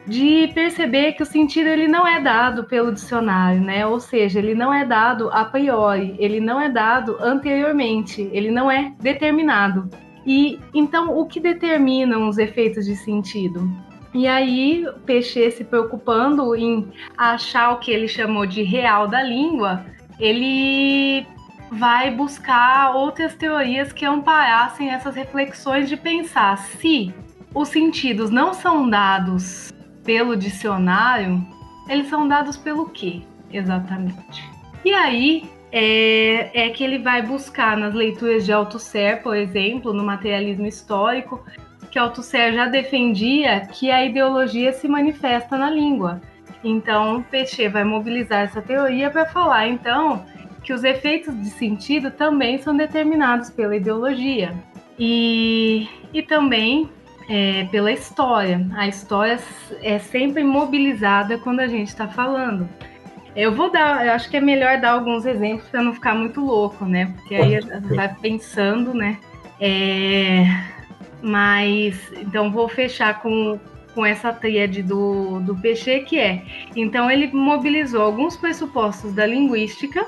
de 0.06 0.48
perceber 0.54 1.12
que 1.12 1.22
o 1.22 1.26
sentido 1.26 1.68
ele 1.68 1.88
não 1.88 2.06
é 2.06 2.20
dado 2.20 2.64
pelo 2.64 2.92
dicionário, 2.92 3.60
né? 3.60 3.84
Ou 3.86 3.98
seja, 3.98 4.38
ele 4.38 4.54
não 4.54 4.72
é 4.72 4.84
dado 4.84 5.28
a 5.32 5.44
priori, 5.44 6.14
ele 6.18 6.40
não 6.40 6.60
é 6.60 6.68
dado 6.68 7.16
anteriormente, 7.20 8.28
ele 8.32 8.50
não 8.50 8.70
é 8.70 8.92
determinado. 9.00 9.90
E 10.24 10.60
então 10.72 11.16
o 11.18 11.26
que 11.26 11.40
determinam 11.40 12.28
os 12.28 12.38
efeitos 12.38 12.86
de 12.86 12.94
sentido? 12.96 13.68
E 14.14 14.26
aí, 14.26 14.86
Peixe 15.04 15.50
se 15.50 15.64
preocupando 15.64 16.54
em 16.54 16.90
achar 17.18 17.72
o 17.72 17.78
que 17.78 17.90
ele 17.90 18.08
chamou 18.08 18.46
de 18.46 18.62
real 18.62 19.06
da 19.08 19.22
língua, 19.22 19.84
ele 20.18 21.26
vai 21.70 22.10
buscar 22.10 22.94
outras 22.94 23.34
teorias 23.34 23.92
que 23.92 24.06
amparassem 24.06 24.90
essas 24.90 25.16
reflexões 25.16 25.88
de 25.88 25.96
pensar 25.96 26.56
se 26.56 27.12
os 27.52 27.68
sentidos 27.68 28.30
não 28.30 28.54
são 28.54 28.88
dados 28.88 29.75
pelo 30.06 30.36
dicionário, 30.36 31.44
eles 31.88 32.08
são 32.08 32.26
dados 32.26 32.56
pelo 32.56 32.88
quê, 32.88 33.22
exatamente? 33.52 34.48
E 34.84 34.94
aí 34.94 35.50
é, 35.72 36.66
é 36.66 36.70
que 36.70 36.84
ele 36.84 36.98
vai 36.98 37.20
buscar 37.20 37.76
nas 37.76 37.92
leituras 37.92 38.46
de 38.46 38.52
Althusser, 38.52 39.22
por 39.22 39.36
exemplo, 39.36 39.92
no 39.92 40.04
materialismo 40.04 40.66
histórico, 40.66 41.44
que 41.90 41.98
Althusser 41.98 42.54
já 42.54 42.66
defendia 42.66 43.66
que 43.66 43.90
a 43.90 44.04
ideologia 44.04 44.72
se 44.72 44.86
manifesta 44.86 45.58
na 45.58 45.70
língua. 45.70 46.20
Então, 46.62 47.24
Peixe 47.30 47.68
vai 47.68 47.84
mobilizar 47.84 48.42
essa 48.42 48.62
teoria 48.62 49.10
para 49.10 49.26
falar, 49.26 49.68
então, 49.68 50.24
que 50.62 50.72
os 50.72 50.84
efeitos 50.84 51.38
de 51.40 51.50
sentido 51.50 52.10
também 52.10 52.58
são 52.58 52.76
determinados 52.76 53.50
pela 53.50 53.76
ideologia. 53.76 54.54
E, 54.98 55.88
e 56.12 56.22
também 56.22 56.88
é, 57.28 57.64
pela 57.64 57.92
história. 57.92 58.66
A 58.74 58.86
história 58.86 59.38
é 59.82 59.98
sempre 59.98 60.44
mobilizada 60.44 61.38
quando 61.38 61.60
a 61.60 61.66
gente 61.66 61.88
está 61.88 62.08
falando. 62.08 62.68
Eu 63.34 63.54
vou 63.54 63.70
dar, 63.70 64.06
eu 64.06 64.12
acho 64.12 64.30
que 64.30 64.36
é 64.36 64.40
melhor 64.40 64.80
dar 64.80 64.92
alguns 64.92 65.26
exemplos 65.26 65.68
para 65.68 65.82
não 65.82 65.92
ficar 65.92 66.14
muito 66.14 66.40
louco, 66.40 66.86
né? 66.86 67.12
Porque 67.16 67.34
aí 67.34 67.60
vai 67.94 68.14
pensando, 68.14 68.94
né? 68.94 69.18
É, 69.60 70.44
mas 71.22 72.12
então 72.16 72.50
vou 72.50 72.68
fechar 72.68 73.20
com, 73.20 73.58
com 73.94 74.06
essa 74.06 74.32
tríade 74.32 74.82
do, 74.82 75.40
do 75.40 75.54
Peixe, 75.56 76.00
que 76.00 76.18
é 76.18 76.42
então 76.74 77.10
ele 77.10 77.26
mobilizou 77.28 78.02
alguns 78.02 78.36
pressupostos 78.36 79.12
da 79.12 79.26
linguística, 79.26 80.06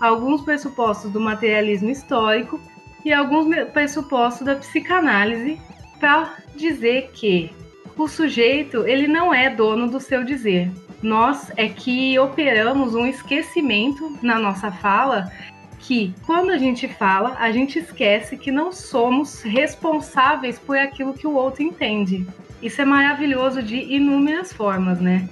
alguns 0.00 0.42
pressupostos 0.42 1.12
do 1.12 1.20
materialismo 1.20 1.90
histórico 1.90 2.60
e 3.04 3.12
alguns 3.12 3.46
pressupostos 3.72 4.46
da 4.46 4.56
psicanálise 4.56 5.60
para 6.00 6.36
dizer 6.54 7.10
que 7.12 7.50
o 7.96 8.08
sujeito 8.08 8.86
ele 8.86 9.06
não 9.06 9.32
é 9.32 9.48
dono 9.48 9.88
do 9.88 10.00
seu 10.00 10.24
dizer. 10.24 10.70
Nós 11.02 11.52
é 11.56 11.68
que 11.68 12.18
operamos 12.18 12.94
um 12.94 13.06
esquecimento 13.06 14.18
na 14.22 14.38
nossa 14.38 14.70
fala 14.70 15.30
que 15.78 16.14
quando 16.24 16.50
a 16.50 16.56
gente 16.56 16.88
fala, 16.88 17.36
a 17.38 17.52
gente 17.52 17.78
esquece 17.78 18.38
que 18.38 18.50
não 18.50 18.72
somos 18.72 19.42
responsáveis 19.42 20.58
por 20.58 20.78
aquilo 20.78 21.12
que 21.12 21.26
o 21.26 21.34
outro 21.34 21.62
entende. 21.62 22.26
Isso 22.62 22.80
é 22.80 22.84
maravilhoso 22.86 23.62
de 23.62 23.76
inúmeras 23.76 24.50
formas, 24.50 24.98
né? 24.98 25.28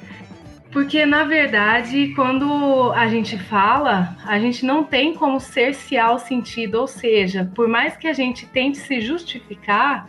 Porque, 0.71 1.05
na 1.05 1.25
verdade, 1.25 2.13
quando 2.15 2.93
a 2.93 3.07
gente 3.07 3.39
fala, 3.39 4.17
a 4.25 4.39
gente 4.39 4.65
não 4.65 4.85
tem 4.85 5.15
como 5.15 5.39
cercear 5.39 6.15
o 6.15 6.19
sentido, 6.19 6.77
ou 6.81 6.87
seja, 6.87 7.51
por 7.55 7.69
mais 7.69 7.97
que 7.97 8.07
a 8.07 8.13
gente 8.13 8.47
tente 8.47 8.79
se 8.79 9.01
justificar, 9.01 10.09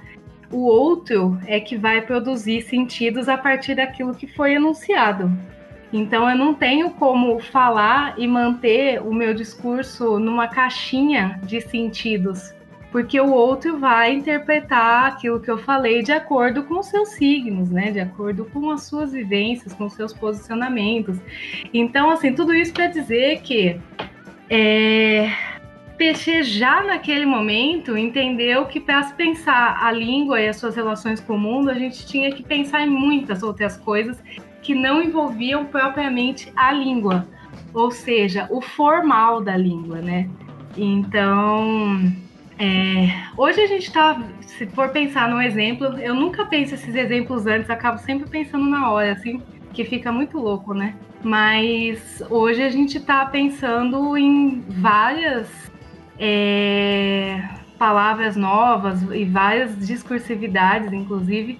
o 0.53 0.65
outro 0.65 1.37
é 1.47 1.59
que 1.59 1.75
vai 1.75 2.01
produzir 2.01 2.61
sentidos 2.61 3.27
a 3.27 3.37
partir 3.37 3.75
daquilo 3.75 4.13
que 4.13 4.27
foi 4.27 4.53
enunciado. 4.53 5.31
Então 5.91 6.29
eu 6.29 6.35
não 6.35 6.53
tenho 6.53 6.91
como 6.91 7.39
falar 7.39 8.15
e 8.17 8.27
manter 8.27 9.01
o 9.01 9.13
meu 9.13 9.33
discurso 9.33 10.19
numa 10.19 10.47
caixinha 10.47 11.39
de 11.43 11.59
sentidos, 11.61 12.53
porque 12.91 13.19
o 13.19 13.31
outro 13.31 13.79
vai 13.79 14.13
interpretar 14.13 15.07
aquilo 15.07 15.39
que 15.39 15.49
eu 15.49 15.57
falei 15.57 16.01
de 16.03 16.11
acordo 16.11 16.63
com 16.63 16.79
os 16.79 16.87
seus 16.87 17.09
signos, 17.09 17.69
né? 17.69 17.91
De 17.91 17.99
acordo 17.99 18.45
com 18.45 18.69
as 18.69 18.83
suas 18.83 19.11
vivências, 19.11 19.73
com 19.73 19.89
seus 19.89 20.13
posicionamentos. 20.13 21.17
Então, 21.73 22.09
assim, 22.09 22.33
tudo 22.33 22.53
isso 22.53 22.73
para 22.73 22.87
dizer 22.87 23.41
que 23.41 23.79
é, 24.49 25.31
Peixe 25.97 26.43
já 26.43 26.83
naquele 26.83 27.25
momento 27.25 27.97
entendeu 27.97 28.65
que 28.65 28.79
para 28.79 29.03
se 29.03 29.13
pensar 29.13 29.77
a 29.81 29.91
língua 29.91 30.41
e 30.41 30.47
as 30.47 30.57
suas 30.57 30.75
relações 30.75 31.19
com 31.19 31.35
o 31.35 31.39
mundo, 31.39 31.69
a 31.69 31.75
gente 31.75 32.05
tinha 32.05 32.31
que 32.31 32.43
pensar 32.43 32.81
em 32.81 32.89
muitas 32.89 33.43
outras 33.43 33.77
coisas 33.77 34.21
que 34.61 34.73
não 34.73 35.01
envolviam 35.01 35.65
propriamente 35.65 36.51
a 36.55 36.71
língua, 36.71 37.27
ou 37.73 37.91
seja, 37.91 38.47
o 38.49 38.61
formal 38.61 39.41
da 39.41 39.55
língua, 39.55 40.01
né? 40.01 40.29
Então, 40.75 42.11
é, 42.57 43.09
hoje 43.37 43.61
a 43.61 43.67
gente 43.67 43.87
está, 43.87 44.21
se 44.41 44.65
for 44.67 44.89
pensar 44.89 45.29
num 45.29 45.41
exemplo, 45.41 45.85
eu 45.99 46.15
nunca 46.15 46.45
penso 46.45 46.73
esses 46.75 46.95
exemplos 46.95 47.45
antes, 47.45 47.69
acabo 47.69 47.97
sempre 47.99 48.29
pensando 48.29 48.65
na 48.65 48.89
hora, 48.89 49.11
assim, 49.11 49.41
que 49.73 49.83
fica 49.83 50.11
muito 50.11 50.37
louco, 50.37 50.73
né? 50.73 50.95
Mas 51.23 52.23
hoje 52.29 52.61
a 52.61 52.69
gente 52.69 52.97
está 52.97 53.25
pensando 53.25 54.17
em 54.17 54.61
várias 54.67 55.71
é, 56.19 57.41
palavras 57.77 58.35
novas 58.35 59.01
e 59.11 59.25
várias 59.25 59.77
discursividades, 59.85 60.91
inclusive, 60.93 61.59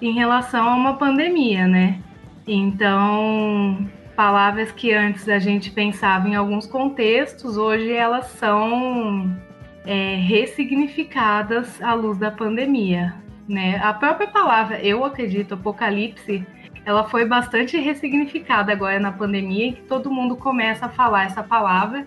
em 0.00 0.12
relação 0.12 0.68
a 0.68 0.74
uma 0.74 0.94
pandemia, 0.94 1.66
né? 1.66 2.00
Então, 2.46 3.88
palavras 4.14 4.70
que 4.70 4.92
antes 4.92 5.28
a 5.28 5.38
gente 5.38 5.70
pensava 5.70 6.28
em 6.28 6.34
alguns 6.34 6.66
contextos, 6.66 7.56
hoje 7.56 7.92
elas 7.92 8.26
são 8.26 9.36
é, 9.84 10.16
ressignificadas 10.16 11.80
à 11.82 11.94
luz 11.94 12.18
da 12.18 12.30
pandemia, 12.30 13.14
né? 13.48 13.80
A 13.82 13.92
própria 13.92 14.28
palavra, 14.28 14.80
eu 14.80 15.04
acredito, 15.04 15.54
apocalipse, 15.54 16.46
ela 16.84 17.02
foi 17.04 17.24
bastante 17.24 17.76
ressignificada 17.78 18.70
agora 18.70 19.00
na 19.00 19.10
pandemia, 19.10 19.66
em 19.66 19.72
que 19.72 19.82
todo 19.82 20.10
mundo 20.10 20.36
começa 20.36 20.86
a 20.86 20.88
falar 20.88 21.24
essa 21.24 21.42
palavra 21.42 22.06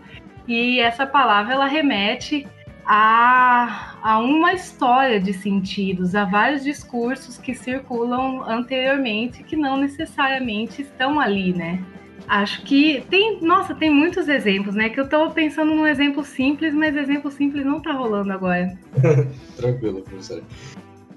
e 0.49 0.79
essa 0.79 1.05
palavra 1.05 1.53
ela 1.53 1.67
remete 1.67 2.47
a, 2.85 3.97
a 4.01 4.17
uma 4.17 4.53
história 4.53 5.19
de 5.19 5.31
sentidos, 5.31 6.15
a 6.15 6.25
vários 6.25 6.63
discursos 6.63 7.37
que 7.37 7.53
circulam 7.53 8.41
anteriormente 8.41 9.43
que 9.43 9.55
não 9.55 9.77
necessariamente 9.77 10.81
estão 10.81 11.19
ali, 11.19 11.53
né? 11.53 11.83
Acho 12.27 12.63
que 12.63 13.03
tem, 13.09 13.41
nossa, 13.41 13.75
tem 13.75 13.91
muitos 13.91 14.27
exemplos, 14.27 14.73
né? 14.73 14.89
Que 14.89 14.99
eu 14.99 15.03
estou 15.05 15.29
pensando 15.31 15.73
num 15.73 15.85
exemplo 15.85 16.23
simples, 16.23 16.73
mas 16.73 16.95
exemplo 16.95 17.29
simples 17.29 17.63
não 17.63 17.77
está 17.77 17.91
rolando 17.91 18.31
agora. 18.31 18.75
Tranquilo, 19.55 20.01
professor. 20.01 20.43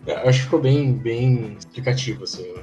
É, 0.07 0.29
acho 0.29 0.41
que 0.41 0.45
ficou 0.45 0.61
bem, 0.61 0.93
bem 0.93 1.57
explicativo, 1.59 2.25
assim. 2.25 2.55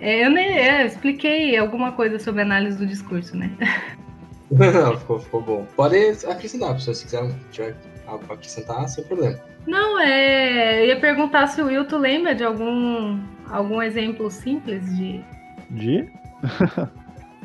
É, 0.00 0.24
eu 0.24 0.30
nem 0.30 0.58
é, 0.58 0.82
eu 0.82 0.86
expliquei 0.86 1.56
alguma 1.56 1.92
coisa 1.92 2.18
sobre 2.18 2.42
análise 2.42 2.78
do 2.78 2.86
discurso, 2.86 3.36
né? 3.36 3.50
Não, 4.50 4.98
ficou, 4.98 5.18
ficou 5.20 5.42
bom. 5.42 5.66
Pode 5.76 5.96
acrescentar, 6.28 6.74
pessoal, 6.74 6.94
se 6.94 7.04
quiser 7.04 7.30
tiver 7.52 7.76
algo 8.06 8.24
para 8.24 8.34
acrescentar, 8.34 8.88
sem 8.88 9.04
problema. 9.04 9.38
Não, 9.66 10.00
é. 10.00 10.82
Eu 10.82 10.86
ia 10.88 11.00
perguntar 11.00 11.46
se 11.46 11.62
o 11.62 11.66
Wilton 11.66 11.98
lembra 11.98 12.34
de 12.34 12.42
algum, 12.42 13.20
algum 13.48 13.80
exemplo 13.80 14.30
simples 14.30 14.84
de. 14.96 15.24
De? 15.70 16.10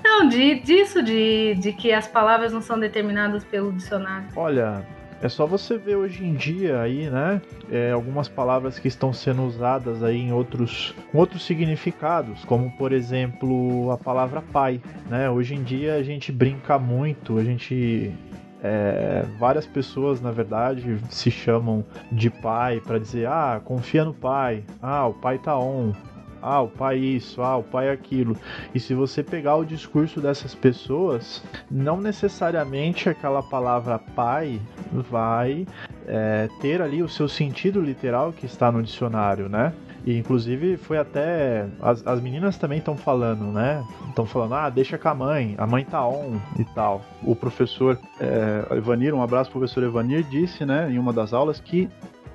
não, 0.03 0.27
de, 0.27 0.55
disso, 0.61 1.03
de, 1.03 1.55
de 1.55 1.73
que 1.73 1.91
as 1.91 2.07
palavras 2.07 2.51
não 2.51 2.61
são 2.61 2.79
determinadas 2.79 3.43
pelo 3.43 3.71
dicionário. 3.71 4.27
Olha, 4.35 4.83
é 5.21 5.29
só 5.29 5.45
você 5.45 5.77
ver 5.77 5.95
hoje 5.95 6.23
em 6.23 6.33
dia 6.33 6.81
aí, 6.81 7.09
né? 7.09 7.41
É, 7.71 7.91
algumas 7.91 8.27
palavras 8.27 8.77
que 8.77 8.87
estão 8.87 9.13
sendo 9.13 9.43
usadas 9.43 10.03
aí 10.03 10.19
em 10.19 10.31
outros, 10.31 10.93
outros 11.13 11.45
significados, 11.45 12.43
como 12.45 12.71
por 12.71 12.91
exemplo 12.91 13.91
a 13.91 13.97
palavra 13.97 14.41
pai, 14.41 14.81
né? 15.09 15.29
Hoje 15.29 15.55
em 15.55 15.63
dia 15.63 15.95
a 15.95 16.03
gente 16.03 16.31
brinca 16.31 16.77
muito, 16.77 17.37
a 17.37 17.43
gente 17.43 18.13
é, 18.63 19.23
várias 19.37 19.67
pessoas, 19.67 20.19
na 20.19 20.31
verdade, 20.31 20.97
se 21.09 21.29
chamam 21.29 21.85
de 22.11 22.29
pai 22.29 22.81
para 22.81 22.97
dizer: 22.97 23.27
ah, 23.27 23.61
confia 23.63 24.03
no 24.03 24.13
pai, 24.13 24.63
ah, 24.81 25.05
o 25.07 25.13
pai 25.13 25.37
tá 25.37 25.57
on, 25.57 25.93
ah, 26.45 26.61
o 26.61 26.67
pai 26.67 26.97
isso, 26.97 27.41
ah, 27.41 27.57
o 27.57 27.63
pai 27.63 27.89
aquilo. 27.89 28.37
E 28.73 28.79
se 28.79 28.93
você 28.93 29.23
pegar 29.23 29.55
o 29.55 29.65
discurso 29.65 30.21
dessas 30.21 30.53
pessoas, 30.53 31.43
não 31.69 31.99
necessariamente 31.99 33.09
aquela 33.09 33.41
palavra 33.41 33.97
pai 33.97 34.61
vai 34.91 35.65
é, 36.07 36.47
ter 36.61 36.81
ali 36.81 37.01
o 37.01 37.09
seu 37.09 37.27
sentido 37.27 37.81
literal 37.81 38.31
que 38.31 38.45
está 38.45 38.71
no 38.71 38.83
dicionário, 38.83 39.49
né? 39.49 39.73
E 40.05 40.15
inclusive 40.15 40.77
foi 40.77 40.99
até. 40.99 41.65
As, 41.81 42.05
as 42.05 42.21
meninas 42.21 42.57
também 42.57 42.77
estão 42.77 42.95
falando, 42.95 43.45
né? 43.45 43.83
Estão 44.07 44.25
falando, 44.25 44.53
ah, 44.53 44.69
deixa 44.69 44.99
com 44.99 45.09
a 45.09 45.15
mãe, 45.15 45.55
a 45.57 45.65
mãe 45.65 45.83
tá 45.83 46.07
on 46.07 46.39
e 46.59 46.63
tal. 46.63 47.01
O 47.23 47.35
professor 47.35 47.97
é, 48.19 48.77
Evanir, 48.77 49.15
um 49.15 49.21
abraço 49.23 49.49
pro 49.49 49.59
professor 49.59 49.83
Evanir, 49.83 50.23
disse, 50.29 50.63
né, 50.63 50.89
em 50.91 50.99
uma 50.99 51.11
das 51.11 51.33
aulas, 51.33 51.59
que 51.59 51.89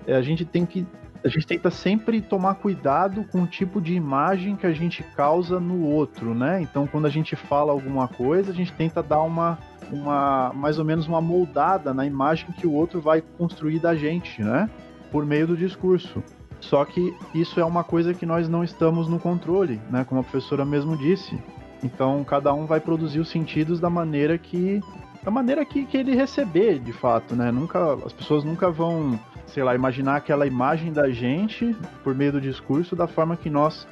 é, 0.06 0.16
a 0.16 0.22
gente 0.22 0.44
tem 0.44 0.66
que. 0.66 0.84
A 1.22 1.28
gente 1.28 1.46
tenta 1.46 1.70
sempre 1.70 2.20
tomar 2.20 2.54
cuidado 2.54 3.24
com 3.24 3.42
o 3.42 3.46
tipo 3.46 3.80
de 3.80 3.94
imagem 3.94 4.56
que 4.56 4.66
a 4.66 4.72
gente 4.72 5.02
causa 5.14 5.60
no 5.60 5.84
outro, 5.84 6.34
né? 6.34 6.62
Então, 6.62 6.86
quando 6.86 7.06
a 7.06 7.10
gente 7.10 7.36
fala 7.36 7.72
alguma 7.72 8.08
coisa, 8.08 8.52
a 8.52 8.54
gente 8.54 8.72
tenta 8.72 9.02
dar 9.02 9.20
uma, 9.20 9.58
uma 9.92 10.50
mais 10.54 10.78
ou 10.78 10.84
menos 10.84 11.06
uma 11.06 11.20
moldada 11.20 11.92
na 11.92 12.06
imagem 12.06 12.46
que 12.52 12.66
o 12.66 12.72
outro 12.72 13.00
vai 13.00 13.22
construir 13.36 13.78
da 13.78 13.94
gente, 13.94 14.42
né? 14.42 14.70
Por 15.12 15.26
meio 15.26 15.46
do 15.46 15.56
discurso. 15.56 16.22
Só 16.60 16.84
que 16.84 17.14
isso 17.34 17.58
é 17.58 17.64
uma 17.64 17.82
coisa 17.82 18.14
que 18.14 18.24
nós 18.24 18.48
não 18.48 18.62
estamos 18.62 19.08
no 19.08 19.18
controle, 19.18 19.80
né? 19.90 20.04
Como 20.04 20.20
a 20.20 20.24
professora 20.24 20.64
mesmo 20.64 20.96
disse. 20.96 21.38
Então 21.82 22.22
cada 22.24 22.52
um 22.52 22.66
vai 22.66 22.80
produzir 22.80 23.20
os 23.20 23.30
sentidos 23.30 23.80
da 23.80 23.88
maneira 23.88 24.36
que 24.36 24.80
da 25.22 25.30
maneira 25.30 25.64
que, 25.66 25.84
que 25.84 25.98
ele 25.98 26.14
receber, 26.14 26.78
de 26.78 26.92
fato, 26.92 27.36
né? 27.36 27.50
Nunca 27.50 27.94
as 28.06 28.12
pessoas 28.12 28.42
nunca 28.42 28.70
vão, 28.70 29.20
sei 29.52 29.62
lá, 29.62 29.74
imaginar 29.74 30.16
aquela 30.16 30.46
imagem 30.46 30.92
da 30.92 31.10
gente 31.10 31.76
por 32.02 32.14
meio 32.14 32.32
do 32.32 32.40
discurso 32.40 32.94
da 32.94 33.06
forma 33.06 33.36
que 33.36 33.50
nós 33.50 33.86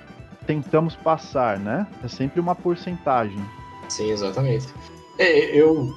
tentamos 0.46 0.94
passar, 0.96 1.58
né? 1.58 1.86
É 2.02 2.08
sempre 2.08 2.40
uma 2.40 2.54
porcentagem. 2.54 3.38
Sim, 3.88 4.10
exatamente. 4.10 4.66
É, 5.18 5.56
eu 5.56 5.94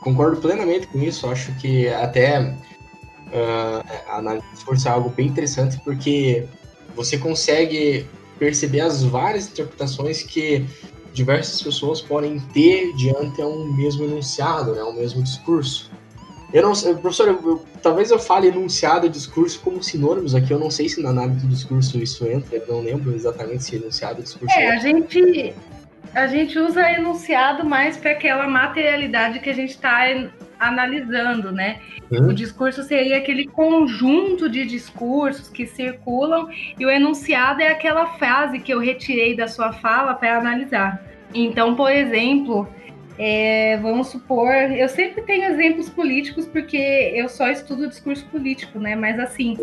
concordo 0.00 0.40
plenamente 0.40 0.86
com 0.88 0.98
isso. 0.98 1.26
Acho 1.28 1.54
que 1.58 1.88
até 1.88 2.40
uh, 2.40 4.08
a 4.08 4.18
análise 4.18 4.44
de 4.46 4.52
discurso 4.54 4.88
é 4.88 4.90
algo 4.90 5.08
bem 5.10 5.28
interessante 5.28 5.80
porque 5.84 6.46
você 6.94 7.16
consegue 7.16 8.06
perceber 8.38 8.80
as 8.80 9.02
várias 9.02 9.48
interpretações 9.48 10.22
que 10.22 10.66
diversas 11.12 11.62
pessoas 11.62 12.00
podem 12.02 12.38
ter 12.38 12.92
diante 12.94 13.40
a 13.40 13.46
um 13.46 13.72
mesmo 13.72 14.04
enunciado, 14.04 14.74
né, 14.74 14.82
um 14.82 14.92
mesmo 14.92 15.22
discurso. 15.22 15.90
Eu 16.54 16.62
não 16.62 16.72
sei, 16.72 16.94
professor, 16.94 17.26
eu, 17.26 17.40
eu, 17.44 17.64
talvez 17.82 18.12
eu 18.12 18.18
fale 18.18 18.46
enunciado 18.46 19.06
e 19.06 19.08
discurso 19.08 19.60
como 19.60 19.82
sinônimos 19.82 20.36
aqui, 20.36 20.52
eu 20.52 20.58
não 20.58 20.70
sei 20.70 20.88
se 20.88 21.02
na 21.02 21.10
análise 21.10 21.44
do 21.44 21.48
discurso 21.48 21.98
isso 21.98 22.24
entra, 22.28 22.56
eu 22.56 22.64
não 22.68 22.80
lembro 22.80 23.12
exatamente 23.12 23.64
se 23.64 23.74
enunciado 23.74 24.20
e 24.20 24.22
discurso. 24.22 24.56
É, 24.56 24.70
a 24.70 24.76
gente, 24.76 25.52
a 26.14 26.28
gente 26.28 26.56
usa 26.56 26.88
enunciado 26.92 27.66
mais 27.66 27.96
para 27.96 28.12
aquela 28.12 28.46
materialidade 28.46 29.40
que 29.40 29.50
a 29.50 29.52
gente 29.52 29.70
está 29.70 30.04
analisando, 30.60 31.50
né? 31.50 31.80
O 32.08 32.32
discurso 32.32 32.84
seria 32.84 33.16
aquele 33.16 33.48
conjunto 33.48 34.48
de 34.48 34.64
discursos 34.64 35.48
que 35.48 35.66
circulam 35.66 36.48
e 36.78 36.86
o 36.86 36.90
enunciado 36.90 37.62
é 37.62 37.68
aquela 37.68 38.06
frase 38.16 38.60
que 38.60 38.72
eu 38.72 38.78
retirei 38.78 39.34
da 39.34 39.48
sua 39.48 39.72
fala 39.72 40.14
para 40.14 40.38
analisar. 40.38 41.02
Então, 41.34 41.74
por 41.74 41.90
exemplo, 41.90 42.68
é, 43.16 43.76
vamos 43.76 44.08
supor, 44.08 44.52
eu 44.52 44.88
sempre 44.88 45.22
tenho 45.22 45.44
exemplos 45.44 45.88
políticos 45.88 46.46
porque 46.46 47.12
eu 47.14 47.28
só 47.28 47.48
estudo 47.48 47.88
discurso 47.88 48.26
político, 48.26 48.78
né? 48.78 48.96
Mas 48.96 49.18
assim, 49.20 49.56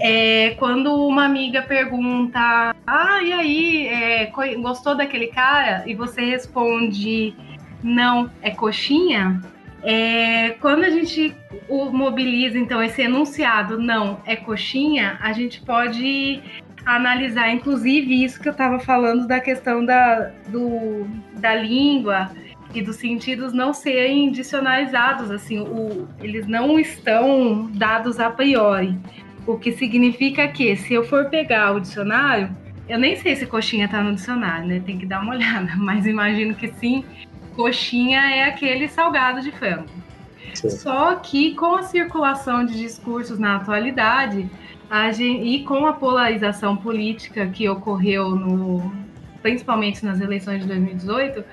é, 0.00 0.54
quando 0.58 0.94
uma 1.06 1.24
amiga 1.24 1.62
pergunta, 1.62 2.74
ah, 2.86 3.22
e 3.22 3.32
aí, 3.32 3.86
é, 3.88 4.32
gostou 4.60 4.94
daquele 4.94 5.26
cara? 5.26 5.82
E 5.86 5.94
você 5.94 6.22
responde, 6.22 7.34
não, 7.82 8.30
é 8.40 8.50
coxinha? 8.50 9.42
É, 9.82 10.50
quando 10.60 10.84
a 10.84 10.90
gente 10.90 11.34
mobiliza, 11.92 12.58
então, 12.58 12.82
esse 12.82 13.02
enunciado 13.02 13.78
não 13.78 14.20
é 14.24 14.34
coxinha, 14.34 15.18
a 15.20 15.32
gente 15.32 15.60
pode 15.60 16.42
analisar, 16.84 17.50
inclusive, 17.50 18.24
isso 18.24 18.40
que 18.40 18.48
eu 18.48 18.52
estava 18.52 18.78
falando 18.78 19.26
da 19.26 19.38
questão 19.38 19.84
da, 19.84 20.30
do, 20.48 21.06
da 21.34 21.54
língua 21.54 22.30
e 22.78 22.82
dos 22.82 22.96
sentidos 22.96 23.52
não 23.52 23.72
serem 23.72 24.30
dicionalizados, 24.30 25.30
assim, 25.30 25.60
o, 25.60 26.08
eles 26.20 26.46
não 26.46 26.78
estão 26.78 27.70
dados 27.72 28.20
a 28.20 28.30
priori. 28.30 28.96
O 29.46 29.56
que 29.56 29.72
significa 29.72 30.48
que, 30.48 30.76
se 30.76 30.94
eu 30.94 31.04
for 31.04 31.26
pegar 31.26 31.72
o 31.72 31.80
dicionário, 31.80 32.50
eu 32.88 32.98
nem 32.98 33.16
sei 33.16 33.36
se 33.36 33.46
coxinha 33.46 33.86
está 33.86 34.02
no 34.02 34.14
dicionário, 34.14 34.66
né? 34.66 34.82
Tem 34.84 34.98
que 34.98 35.06
dar 35.06 35.22
uma 35.22 35.34
olhada, 35.36 35.72
mas 35.76 36.06
imagino 36.06 36.54
que 36.54 36.68
sim, 36.68 37.04
Coxinha 37.56 38.20
é 38.20 38.44
aquele 38.44 38.86
salgado 38.86 39.40
de 39.40 39.50
frango. 39.50 39.88
Sim. 40.54 40.70
Só 40.70 41.14
que 41.16 41.54
com 41.54 41.74
a 41.74 41.82
circulação 41.82 42.64
de 42.64 42.78
discursos 42.78 43.38
na 43.38 43.56
atualidade 43.56 44.48
gente, 45.12 45.42
e 45.42 45.64
com 45.64 45.86
a 45.86 45.94
polarização 45.94 46.76
política 46.76 47.46
que 47.46 47.68
ocorreu 47.68 48.30
no, 48.30 48.92
principalmente 49.42 50.04
nas 50.04 50.20
eleições 50.20 50.60
de 50.60 50.68
2018, 50.68 51.44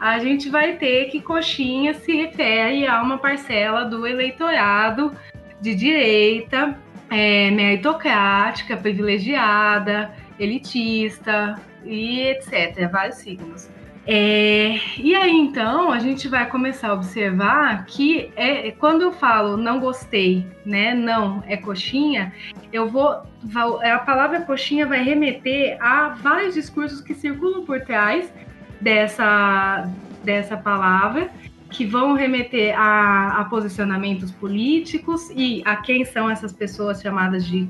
a 0.00 0.18
gente 0.18 0.48
vai 0.48 0.76
ter 0.76 1.10
que 1.10 1.20
coxinha 1.20 1.92
se 1.92 2.16
refere 2.16 2.86
a 2.86 3.02
uma 3.02 3.18
parcela 3.18 3.84
do 3.84 4.06
eleitorado 4.06 5.14
de 5.60 5.74
direita, 5.74 6.78
é, 7.10 7.50
meritocrática, 7.50 8.78
privilegiada, 8.78 10.10
elitista 10.38 11.60
e 11.84 12.22
etc. 12.22 12.90
Vários 12.90 13.18
signos. 13.18 13.68
É, 14.06 14.80
e 14.96 15.14
aí 15.14 15.36
então 15.36 15.92
a 15.92 15.98
gente 15.98 16.26
vai 16.26 16.48
começar 16.48 16.88
a 16.88 16.94
observar 16.94 17.84
que 17.84 18.32
é, 18.34 18.70
quando 18.70 19.02
eu 19.02 19.12
falo 19.12 19.58
não 19.58 19.78
gostei, 19.78 20.46
né? 20.64 20.94
Não 20.94 21.44
é 21.46 21.58
coxinha, 21.58 22.32
eu 22.72 22.88
vou. 22.88 23.22
A 23.82 23.98
palavra 23.98 24.40
coxinha 24.40 24.86
vai 24.86 25.02
remeter 25.02 25.76
a 25.78 26.08
vários 26.08 26.54
discursos 26.54 27.02
que 27.02 27.14
circulam 27.14 27.66
por 27.66 27.82
trás 27.82 28.32
dessa, 28.80 29.88
dessa 30.24 30.56
palavra, 30.56 31.30
que 31.70 31.86
vão 31.86 32.14
remeter 32.14 32.78
a, 32.78 33.40
a 33.40 33.44
posicionamentos 33.44 34.30
políticos 34.30 35.30
e 35.34 35.62
a 35.64 35.76
quem 35.76 36.04
são 36.04 36.28
essas 36.28 36.52
pessoas 36.52 37.00
chamadas 37.00 37.46
de 37.46 37.68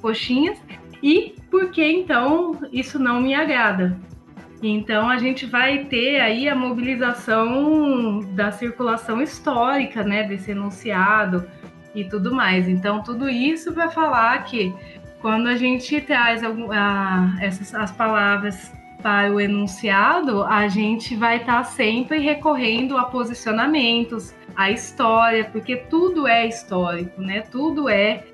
coxinhas, 0.00 0.58
e 1.02 1.34
por 1.50 1.70
que 1.70 1.84
então 1.84 2.58
isso 2.72 2.98
não 2.98 3.20
me 3.20 3.34
agrada. 3.34 3.96
Então 4.60 5.08
a 5.08 5.18
gente 5.18 5.46
vai 5.46 5.84
ter 5.84 6.20
aí 6.20 6.48
a 6.48 6.54
mobilização 6.54 8.20
da 8.34 8.50
circulação 8.50 9.22
histórica, 9.22 10.02
né, 10.02 10.24
desse 10.24 10.50
enunciado 10.50 11.46
e 11.94 12.04
tudo 12.04 12.34
mais. 12.34 12.68
Então 12.68 13.02
tudo 13.02 13.28
isso 13.28 13.72
vai 13.72 13.88
falar 13.88 14.42
que 14.44 14.74
quando 15.20 15.46
a 15.46 15.56
gente 15.56 16.00
traz 16.00 16.42
a, 16.42 17.36
essas 17.40 17.72
as 17.72 17.92
palavras 17.92 18.72
para 19.02 19.32
o 19.32 19.40
enunciado, 19.40 20.42
a 20.44 20.68
gente 20.68 21.14
vai 21.14 21.38
estar 21.38 21.58
tá 21.58 21.64
sempre 21.64 22.18
recorrendo 22.18 22.96
a 22.96 23.04
posicionamentos, 23.04 24.34
a 24.56 24.70
história, 24.70 25.44
porque 25.44 25.76
tudo 25.76 26.26
é 26.26 26.46
histórico, 26.46 27.20
né? 27.20 27.42
Tudo 27.42 27.88
é 27.88 28.24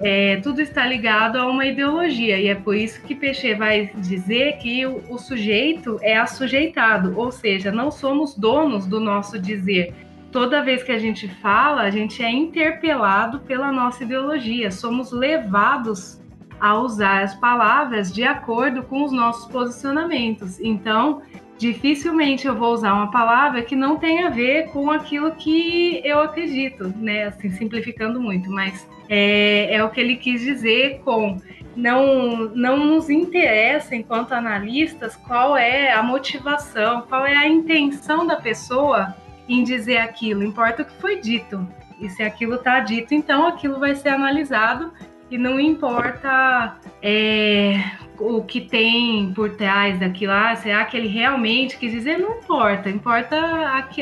é, 0.00 0.36
tudo 0.36 0.62
está 0.62 0.86
ligado 0.86 1.36
a 1.36 1.46
uma 1.46 1.66
ideologia, 1.66 2.38
e 2.38 2.48
é 2.48 2.54
por 2.54 2.74
isso 2.74 3.02
que 3.02 3.14
Peixe 3.14 3.54
vai 3.54 3.90
dizer 3.96 4.56
que 4.56 4.86
o, 4.86 5.02
o 5.10 5.18
sujeito 5.18 5.98
é 6.00 6.16
assujeitado, 6.16 7.12
ou 7.18 7.30
seja, 7.30 7.70
não 7.70 7.90
somos 7.90 8.34
donos 8.34 8.86
do 8.86 8.98
nosso 8.98 9.38
dizer. 9.38 9.94
Toda 10.32 10.62
vez 10.62 10.82
que 10.82 10.92
a 10.92 10.98
gente 10.98 11.28
fala, 11.28 11.82
a 11.82 11.90
gente 11.90 12.22
é 12.22 12.30
interpelado 12.30 13.40
pela 13.40 13.70
nossa 13.70 14.04
ideologia, 14.04 14.70
somos 14.70 15.12
levados 15.12 16.18
a 16.60 16.78
usar 16.78 17.22
as 17.22 17.34
palavras 17.34 18.12
de 18.12 18.24
acordo 18.24 18.82
com 18.82 19.04
os 19.04 19.12
nossos 19.12 19.50
posicionamentos. 19.50 20.60
Então, 20.60 21.22
dificilmente 21.58 22.46
eu 22.46 22.54
vou 22.54 22.72
usar 22.72 22.94
uma 22.94 23.10
palavra 23.10 23.62
que 23.62 23.74
não 23.74 23.96
tem 23.96 24.24
a 24.24 24.30
ver 24.30 24.68
com 24.68 24.90
aquilo 24.90 25.32
que 25.32 26.00
eu 26.04 26.20
acredito, 26.20 26.92
né? 26.96 27.24
Assim, 27.24 27.50
simplificando 27.50 28.20
muito, 28.20 28.50
mas 28.50 28.88
é, 29.08 29.74
é 29.74 29.84
o 29.84 29.90
que 29.90 30.00
ele 30.00 30.16
quis 30.16 30.40
dizer 30.40 31.00
com 31.04 31.36
não, 31.74 32.48
não 32.54 32.76
nos 32.76 33.08
interessa, 33.08 33.94
enquanto 33.94 34.32
analistas, 34.32 35.14
qual 35.14 35.56
é 35.56 35.92
a 35.92 36.02
motivação, 36.02 37.02
qual 37.02 37.24
é 37.24 37.36
a 37.36 37.46
intenção 37.46 38.26
da 38.26 38.36
pessoa 38.36 39.14
em 39.48 39.62
dizer 39.62 39.98
aquilo, 39.98 40.42
importa 40.42 40.82
o 40.82 40.84
que 40.84 41.00
foi 41.00 41.20
dito. 41.20 41.66
E 42.00 42.08
se 42.08 42.22
aquilo 42.22 42.56
está 42.56 42.80
dito, 42.80 43.14
então 43.14 43.46
aquilo 43.46 43.78
vai 43.78 43.94
ser 43.94 44.10
analisado 44.10 44.92
e 45.30 45.36
não 45.36 45.60
importa 45.60 46.78
é, 47.02 47.80
o 48.18 48.42
que 48.42 48.60
tem 48.60 49.32
por 49.34 49.56
trás 49.56 49.98
daquilo 50.00 50.32
lá, 50.32 50.56
será 50.56 50.84
que 50.84 50.96
ele 50.96 51.08
realmente 51.08 51.76
quis 51.76 51.92
dizer? 51.92 52.18
Não 52.18 52.38
importa, 52.38 52.88
importa 52.88 53.36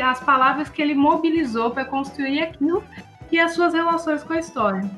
as 0.05 0.21
palavras 0.21 0.69
que 0.69 0.81
ele 0.81 0.95
mobilizou 0.95 1.71
para 1.71 1.85
construir 1.85 2.41
aquilo 2.41 2.83
e 3.31 3.39
as 3.39 3.53
suas 3.53 3.75
relações 3.75 4.23
com 4.23 4.33
a 4.33 4.39
história. 4.39 4.89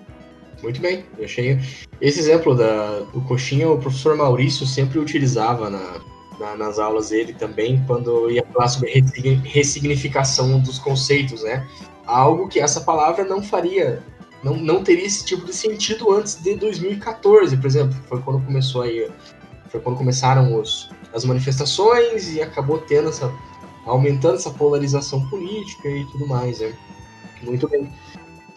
Muito 0.62 0.80
bem, 0.80 1.04
eu 1.16 1.24
achei. 1.24 1.58
Esse 2.00 2.18
exemplo 2.18 2.54
da, 2.54 3.00
do 3.12 3.20
coxinha, 3.22 3.70
o 3.70 3.78
professor 3.78 4.16
Maurício 4.16 4.66
sempre 4.66 4.98
utilizava 4.98 5.70
na, 5.70 6.00
na, 6.38 6.56
nas 6.56 6.78
aulas 6.78 7.10
dele 7.10 7.32
também, 7.32 7.82
quando 7.86 8.30
ia 8.30 8.44
falar 8.52 8.68
sobre 8.68 9.04
ressignificação 9.44 10.60
dos 10.60 10.78
conceitos, 10.78 11.42
né? 11.42 11.66
Algo 12.04 12.48
que 12.48 12.58
essa 12.58 12.80
palavra 12.80 13.24
não 13.24 13.42
faria 13.42 14.02
não, 14.42 14.56
não 14.56 14.82
teria 14.82 15.06
esse 15.06 15.24
tipo 15.24 15.44
de 15.44 15.54
sentido 15.54 16.12
antes 16.12 16.40
de 16.42 16.54
2014, 16.56 17.56
por 17.56 17.66
exemplo. 17.66 17.96
Foi 18.08 18.20
quando 18.22 18.44
começou 18.44 18.82
aí. 18.82 19.10
Foi 19.68 19.80
quando 19.80 19.96
começaram 19.96 20.58
os, 20.58 20.90
as 21.12 21.24
manifestações 21.24 22.32
e 22.32 22.40
acabou 22.40 22.78
tendo 22.78 23.08
essa. 23.08 23.32
aumentando 23.84 24.36
essa 24.36 24.50
polarização 24.50 25.28
política 25.28 25.88
e 25.88 26.04
tudo 26.12 26.26
mais, 26.26 26.60
né? 26.60 26.72
Muito 27.42 27.68
bem. 27.68 27.92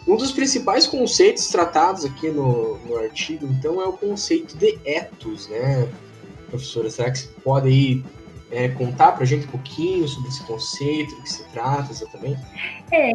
Um 0.06 0.16
dos 0.16 0.32
principais 0.32 0.86
conceitos 0.86 1.46
tratados 1.48 2.04
aqui 2.04 2.28
no, 2.28 2.76
no 2.78 2.96
artigo, 2.96 3.46
então, 3.46 3.80
é 3.80 3.86
o 3.86 3.92
conceito 3.92 4.56
de 4.56 4.78
ethos, 4.84 5.48
né, 5.48 5.88
professora? 6.48 6.90
Será 6.90 7.10
que 7.10 7.18
você 7.20 7.28
pode 7.44 7.68
aí 7.68 8.04
é, 8.50 8.68
contar 8.68 9.12
para 9.12 9.22
a 9.22 9.26
gente 9.26 9.46
um 9.46 9.50
pouquinho 9.50 10.06
sobre 10.08 10.28
esse 10.28 10.42
conceito, 10.42 11.14
do 11.14 11.22
que 11.22 11.32
se 11.32 11.44
trata 11.50 11.92
exatamente? 11.92 12.40
É, 12.90 13.12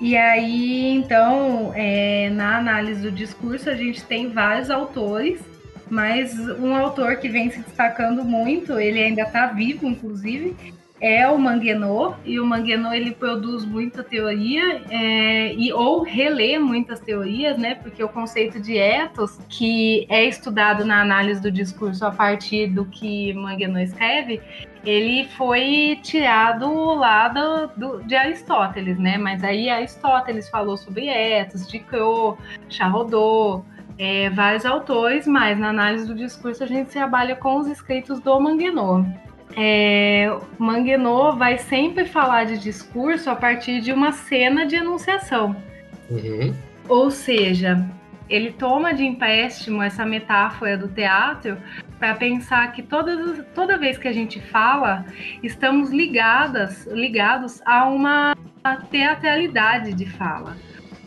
e 0.00 0.16
aí, 0.16 0.90
então, 0.90 1.72
é, 1.74 2.30
na 2.30 2.58
análise 2.58 3.02
do 3.02 3.10
discurso, 3.10 3.70
a 3.70 3.74
gente 3.74 4.04
tem 4.04 4.28
vários 4.28 4.70
autores, 4.70 5.40
mas 5.88 6.36
um 6.58 6.74
autor 6.74 7.16
que 7.16 7.28
vem 7.28 7.50
se 7.50 7.60
destacando 7.60 8.24
muito, 8.24 8.78
ele 8.78 9.02
ainda 9.02 9.22
está 9.22 9.46
vivo, 9.46 9.86
inclusive, 9.86 10.56
é 11.00 11.28
o 11.28 11.38
Manguenot, 11.38 12.16
e 12.24 12.40
o 12.40 12.46
Manguenot 12.46 12.96
ele 12.96 13.10
produz 13.12 13.64
muita 13.64 14.02
teoria 14.02 14.82
é, 14.88 15.52
e 15.52 15.72
ou 15.72 16.02
relê 16.02 16.58
muitas 16.58 16.98
teorias, 17.00 17.58
né? 17.58 17.74
Porque 17.74 18.02
o 18.02 18.08
conceito 18.08 18.58
de 18.58 18.78
ethos, 18.78 19.38
que 19.48 20.06
é 20.08 20.24
estudado 20.24 20.84
na 20.84 21.02
análise 21.02 21.42
do 21.42 21.50
discurso 21.50 22.06
a 22.06 22.10
partir 22.10 22.68
do 22.68 22.86
que 22.86 23.34
Manguenot 23.34 23.82
escreve, 23.82 24.40
ele 24.84 25.28
foi 25.28 25.98
tirado 26.02 26.94
lá 26.94 27.28
do, 27.28 27.66
do, 27.76 28.02
de 28.04 28.14
Aristóteles, 28.14 28.98
né? 28.98 29.16
Mas 29.18 29.42
aí 29.42 29.68
Aristóteles 29.68 30.48
falou 30.48 30.76
sobre 30.76 31.06
ethos, 31.08 31.68
de 31.68 31.78
Crow, 31.78 32.38
Charrodot, 32.68 33.64
é, 33.98 34.28
vários 34.30 34.66
autores, 34.66 35.26
mas 35.26 35.58
na 35.58 35.68
análise 35.70 36.06
do 36.06 36.14
discurso 36.14 36.64
a 36.64 36.66
gente 36.66 36.90
trabalha 36.90 37.36
com 37.36 37.56
os 37.56 37.66
escritos 37.66 38.20
do 38.20 38.40
Manguenot 38.40 39.06
é, 39.56 40.36
Manguenot 40.58 41.38
vai 41.38 41.58
sempre 41.58 42.04
falar 42.04 42.44
de 42.44 42.58
discurso 42.58 43.30
a 43.30 43.36
partir 43.36 43.80
de 43.80 43.92
uma 43.92 44.12
cena 44.12 44.66
de 44.66 44.76
enunciação. 44.76 45.56
Uhum. 46.10 46.54
Ou 46.88 47.10
seja, 47.10 47.86
ele 48.28 48.52
toma 48.52 48.92
de 48.92 49.04
empréstimo 49.04 49.82
essa 49.82 50.04
metáfora 50.04 50.76
do 50.76 50.88
teatro 50.88 51.56
para 52.04 52.16
pensar 52.16 52.70
que 52.72 52.82
toda, 52.82 53.42
toda 53.54 53.78
vez 53.78 53.96
que 53.96 54.06
a 54.06 54.12
gente 54.12 54.38
fala, 54.38 55.06
estamos 55.42 55.90
ligadas, 55.90 56.86
ligados 56.88 57.62
a 57.64 57.86
uma 57.86 58.36
teatralidade 58.90 59.94
de 59.94 60.04
fala. 60.04 60.54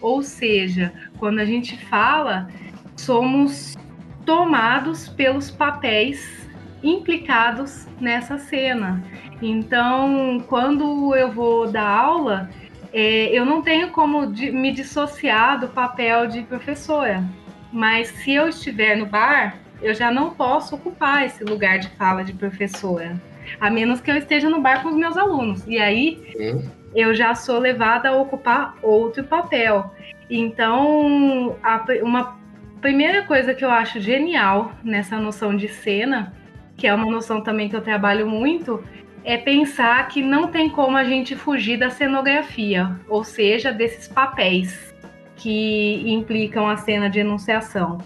Ou 0.01 0.23
seja, 0.23 0.91
quando 1.19 1.38
a 1.38 1.45
gente 1.45 1.77
fala, 1.86 2.47
somos 2.95 3.77
tomados 4.25 5.07
pelos 5.07 5.51
papéis 5.51 6.49
implicados 6.81 7.88
nessa 8.01 8.39
cena. 8.39 9.03
Então, 9.39 10.43
quando 10.47 11.15
eu 11.15 11.31
vou 11.31 11.71
dar 11.71 11.88
aula, 11.88 12.49
é, 12.91 13.29
eu 13.38 13.45
não 13.45 13.62
tenho 13.62 13.91
como 13.91 14.27
me 14.27 14.71
dissociar 14.71 15.60
do 15.60 15.67
papel 15.67 16.25
de 16.25 16.41
professora. 16.41 17.23
Mas 17.71 18.07
se 18.07 18.31
eu 18.31 18.47
estiver 18.49 18.97
no 18.97 19.05
bar, 19.05 19.66
eu 19.82 19.94
já 19.94 20.12
não 20.12 20.32
posso 20.32 20.76
ocupar 20.76 21.26
esse 21.26 21.44
lugar 21.44 21.80
de 21.80 21.90
fala 21.90 22.24
de 22.24 22.34
professora, 22.34 23.20
a 23.60 23.70
menos 23.70 24.02
que 24.02 24.12
eu 24.12 24.16
esteja 24.16 24.50
no 24.50 24.62
bar 24.62 24.82
com 24.82 24.90
os 24.90 24.96
meus 24.96 25.18
alunos. 25.18 25.66
E 25.68 25.78
aí 25.80 26.74
eu 26.96 27.13
já 27.13 27.36
sou 27.36 27.60
levada 27.60 28.10
a 28.10 28.16
ocupar 28.16 28.76
outro 28.82 29.24
papel. 29.24 29.94
Então, 30.30 31.56
a, 31.63 31.86
uma 32.02 32.38
primeira 32.82 33.24
coisa 33.24 33.54
que 33.54 33.63
eu 33.63 33.70
acho 33.70 34.00
genial 34.00 34.72
nessa 34.84 35.18
noção 35.20 35.56
de 35.56 35.68
cena 35.68 36.34
que 36.78 36.86
é 36.86 36.94
uma 36.94 37.12
noção 37.12 37.42
também 37.42 37.68
que 37.68 37.76
eu 37.76 37.82
trabalho 37.82 38.28
muito, 38.28 38.84
é 39.24 39.36
pensar 39.36 40.08
que 40.08 40.22
não 40.22 40.48
tem 40.48 40.70
como 40.70 40.96
a 40.96 41.04
gente 41.04 41.36
fugir 41.36 41.78
da 41.78 41.90
cenografia, 41.90 42.96
ou 43.10 43.24
seja, 43.24 43.74
desses 43.74 44.08
papéis 44.08 44.96
que 45.36 46.04
implicam 46.10 46.70
a 46.70 46.78
cena 46.78 47.10
de 47.10 47.20
enunciação. 47.20 47.98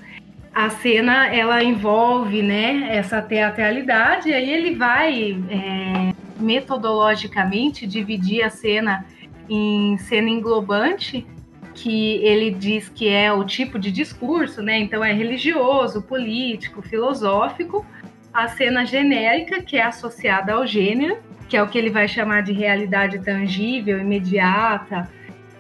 A 0.54 0.70
cena 0.70 1.28
ela 1.28 1.64
envolve, 1.64 2.42
né, 2.42 2.88
essa 2.90 3.22
teatralidade, 3.22 4.30
e 4.30 4.34
aí 4.34 4.52
ele 4.52 4.76
vai 4.76 5.38
é, 5.50 6.14
metodologicamente 6.42 7.88
dividir 7.88 8.44
a 8.44 8.50
cena 8.50 9.06
em 9.50 9.98
cena 9.98 10.30
englobante, 10.30 11.26
que 11.74 12.16
ele 12.18 12.52
diz 12.52 12.90
que 12.90 13.08
é 13.08 13.32
o 13.32 13.46
tipo 13.46 13.80
de 13.80 13.92
discurso, 13.92 14.62
né? 14.62 14.78
Então 14.78 15.04
é 15.04 15.14
religioso, 15.14 16.02
político, 16.02 16.82
filosófico, 16.82 17.86
a 18.34 18.48
cena 18.50 18.86
genérica, 18.86 19.62
que 19.62 19.78
é 19.78 19.84
associada 19.84 20.54
ao 20.54 20.68
gênero, 20.68 21.18
que 21.48 21.56
é 21.56 21.64
o 21.64 21.68
que 21.68 21.78
ele 21.78 21.90
vai 21.90 22.08
chamar 22.08 22.44
de 22.44 22.52
realidade 22.54 23.20
tangível, 23.20 24.00
imediata, 24.00 25.10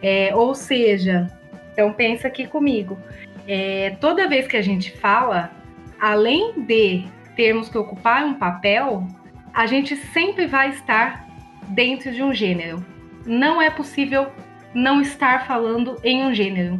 é, 0.01 0.35
ou 0.35 0.55
seja, 0.55 1.29
então 1.73 1.91
pensa 1.93 2.27
aqui 2.27 2.47
comigo, 2.47 2.97
é, 3.47 3.95
toda 3.99 4.27
vez 4.27 4.47
que 4.47 4.57
a 4.57 4.61
gente 4.61 4.91
fala, 4.97 5.51
além 5.99 6.53
de 6.61 7.05
termos 7.35 7.69
que 7.69 7.77
ocupar 7.77 8.25
um 8.25 8.33
papel, 8.33 9.07
a 9.53 9.65
gente 9.65 9.95
sempre 9.95 10.45
vai 10.47 10.69
estar 10.69 11.27
dentro 11.69 12.11
de 12.11 12.21
um 12.21 12.33
gênero. 12.33 12.85
Não 13.25 13.61
é 13.61 13.69
possível 13.69 14.27
não 14.73 15.01
estar 15.01 15.45
falando 15.45 15.97
em 16.03 16.23
um 16.23 16.33
gênero. 16.33 16.79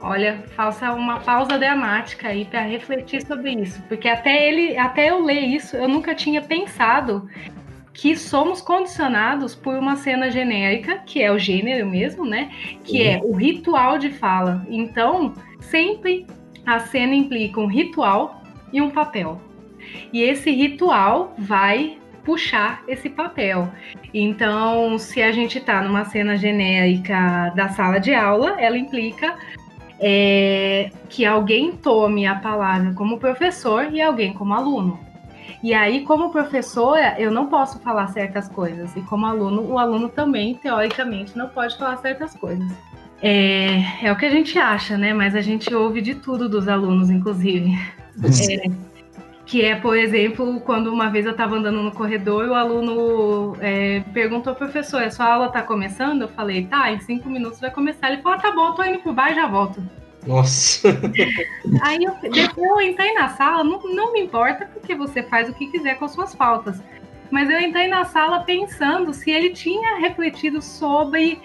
Olha, 0.00 0.44
faça 0.54 0.92
uma 0.92 1.18
pausa 1.20 1.58
dramática 1.58 2.28
aí 2.28 2.44
para 2.44 2.60
refletir 2.60 3.24
sobre 3.26 3.52
isso, 3.52 3.82
porque 3.88 4.08
até 4.08 4.48
ele, 4.48 4.78
até 4.78 5.10
eu 5.10 5.24
ler 5.24 5.40
isso, 5.40 5.76
eu 5.76 5.88
nunca 5.88 6.14
tinha 6.14 6.40
pensado 6.40 7.28
que 7.98 8.16
somos 8.16 8.60
condicionados 8.60 9.56
por 9.56 9.76
uma 9.76 9.96
cena 9.96 10.30
genérica, 10.30 10.98
que 10.98 11.20
é 11.20 11.32
o 11.32 11.38
gênero 11.38 11.84
mesmo, 11.84 12.24
né? 12.24 12.48
Que 12.84 13.02
é 13.02 13.20
o 13.20 13.32
ritual 13.32 13.98
de 13.98 14.10
fala. 14.10 14.64
Então, 14.68 15.34
sempre 15.58 16.24
a 16.64 16.78
cena 16.78 17.12
implica 17.12 17.58
um 17.58 17.66
ritual 17.66 18.40
e 18.72 18.80
um 18.80 18.88
papel. 18.88 19.42
E 20.12 20.22
esse 20.22 20.48
ritual 20.52 21.34
vai 21.36 21.98
puxar 22.22 22.84
esse 22.86 23.10
papel. 23.10 23.68
Então, 24.14 24.96
se 24.96 25.20
a 25.20 25.32
gente 25.32 25.58
está 25.58 25.82
numa 25.82 26.04
cena 26.04 26.36
genérica 26.36 27.52
da 27.56 27.70
sala 27.70 27.98
de 27.98 28.14
aula, 28.14 28.60
ela 28.60 28.78
implica 28.78 29.34
é, 29.98 30.90
que 31.08 31.26
alguém 31.26 31.72
tome 31.72 32.28
a 32.28 32.36
palavra 32.36 32.92
como 32.92 33.18
professor 33.18 33.92
e 33.92 34.00
alguém 34.00 34.32
como 34.32 34.54
aluno. 34.54 35.07
E 35.62 35.74
aí, 35.74 36.04
como 36.04 36.30
professora, 36.30 37.16
eu 37.18 37.30
não 37.30 37.46
posso 37.46 37.78
falar 37.80 38.08
certas 38.08 38.48
coisas. 38.48 38.94
E 38.96 39.00
como 39.02 39.26
aluno, 39.26 39.62
o 39.62 39.78
aluno 39.78 40.08
também, 40.08 40.54
teoricamente, 40.54 41.36
não 41.36 41.48
pode 41.48 41.76
falar 41.76 41.96
certas 41.98 42.34
coisas. 42.34 42.70
É, 43.20 44.06
é 44.06 44.12
o 44.12 44.16
que 44.16 44.26
a 44.26 44.30
gente 44.30 44.58
acha, 44.58 44.96
né? 44.96 45.12
Mas 45.12 45.34
a 45.34 45.40
gente 45.40 45.74
ouve 45.74 46.00
de 46.00 46.14
tudo 46.14 46.48
dos 46.48 46.68
alunos, 46.68 47.10
inclusive. 47.10 47.76
É, 48.24 48.70
que 49.48 49.64
é, 49.64 49.74
por 49.74 49.96
exemplo, 49.96 50.60
quando 50.60 50.92
uma 50.92 51.08
vez 51.08 51.24
eu 51.24 51.32
estava 51.32 51.56
andando 51.56 51.82
no 51.82 51.90
corredor 51.90 52.44
e 52.44 52.48
o 52.48 52.54
aluno 52.54 53.56
é, 53.60 54.00
perguntou, 54.12 54.54
professor, 54.54 55.02
a 55.02 55.10
sua 55.10 55.26
aula 55.32 55.46
está 55.46 55.62
começando? 55.62 56.22
Eu 56.22 56.28
falei, 56.28 56.66
tá, 56.66 56.92
em 56.92 57.00
cinco 57.00 57.30
minutos 57.30 57.58
vai 57.58 57.70
começar. 57.70 58.12
Ele 58.12 58.22
falou, 58.22 58.38
ah, 58.38 58.42
tá 58.42 58.52
bom, 58.52 58.72
tô 58.72 58.84
indo 58.84 58.98
pro 58.98 59.12
bar 59.12 59.32
e 59.32 59.34
já 59.34 59.46
volto. 59.46 59.82
Nossa. 60.26 60.88
Aí 61.82 62.04
eu, 62.04 62.12
depois 62.30 62.56
eu 62.56 62.80
entrei 62.80 63.14
na 63.14 63.30
sala, 63.30 63.64
não, 63.64 63.80
não 63.82 64.12
me 64.12 64.20
importa 64.20 64.68
porque 64.72 64.94
você 64.94 65.22
faz 65.22 65.48
o 65.48 65.54
que 65.54 65.70
quiser 65.70 65.98
com 65.98 66.04
as 66.04 66.12
suas 66.12 66.34
faltas. 66.34 66.80
Mas 67.30 67.50
eu 67.50 67.60
entrei 67.60 67.88
na 67.88 68.04
sala 68.04 68.40
pensando 68.40 69.12
se 69.12 69.30
ele 69.30 69.50
tinha 69.50 69.98
refletido 69.98 70.62
sobre 70.62 71.40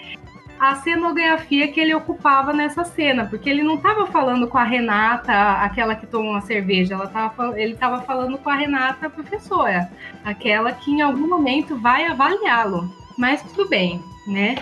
a 0.59 0.75
cenografia 0.75 1.67
que 1.67 1.79
ele 1.79 1.93
ocupava 1.93 2.53
nessa 2.53 2.85
cena, 2.85 3.25
porque 3.25 3.49
ele 3.49 3.63
não 3.63 3.75
estava 3.75 4.07
falando 4.07 4.47
com 4.47 4.57
a 4.57 4.63
Renata, 4.63 5.33
aquela 5.61 5.93
que 5.93 6.07
toma 6.07 6.31
uma 6.31 6.41
cerveja, 6.41 6.97
tava, 7.07 7.59
ele 7.59 7.73
estava 7.73 8.01
falando 8.03 8.37
com 8.37 8.49
a 8.49 8.55
Renata, 8.55 9.07
a 9.07 9.09
professora, 9.09 9.91
aquela 10.23 10.71
que 10.71 10.89
em 10.89 11.01
algum 11.01 11.27
momento 11.27 11.75
vai 11.75 12.05
avaliá-lo. 12.05 12.89
Mas 13.17 13.41
tudo 13.43 13.67
bem, 13.67 14.01
né? 14.25 14.55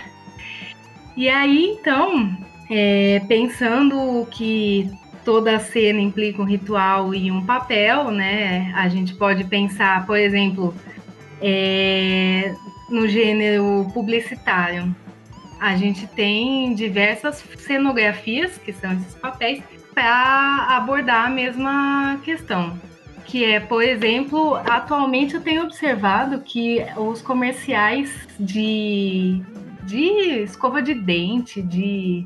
E 1.15 1.29
aí, 1.29 1.77
então, 1.79 2.35
é, 2.71 3.21
pensando 3.27 4.25
que 4.31 4.89
toda 5.23 5.59
cena 5.59 5.99
implica 5.99 6.41
um 6.41 6.45
ritual 6.45 7.13
e 7.13 7.29
um 7.29 7.45
papel, 7.45 8.09
né? 8.09 8.71
A 8.75 8.87
gente 8.87 9.13
pode 9.13 9.43
pensar, 9.43 10.05
por 10.05 10.17
exemplo, 10.17 10.73
é, 11.41 12.55
no 12.89 13.07
gênero 13.07 13.85
publicitário 13.93 14.95
a 15.61 15.75
gente 15.75 16.07
tem 16.07 16.73
diversas 16.73 17.45
cenografias, 17.59 18.57
que 18.57 18.73
são 18.73 18.93
esses 18.93 19.13
papéis, 19.13 19.63
para 19.93 20.75
abordar 20.75 21.27
a 21.27 21.29
mesma 21.29 22.19
questão. 22.23 22.79
Que 23.25 23.45
é, 23.45 23.59
por 23.59 23.83
exemplo, 23.83 24.55
atualmente 24.55 25.35
eu 25.35 25.41
tenho 25.41 25.63
observado 25.63 26.41
que 26.41 26.83
os 26.97 27.21
comerciais 27.21 28.27
de, 28.39 29.39
de 29.83 30.41
escova 30.41 30.81
de 30.81 30.95
dente, 30.95 31.61
de 31.61 32.25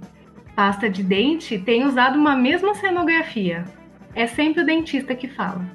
pasta 0.55 0.89
de 0.89 1.03
dente 1.03 1.59
tem 1.59 1.85
usado 1.85 2.17
uma 2.17 2.35
mesma 2.35 2.73
cenografia. 2.75 3.65
É 4.13 4.25
sempre 4.25 4.63
o 4.63 4.65
dentista 4.65 5.13
que 5.13 5.27
fala. 5.27 5.65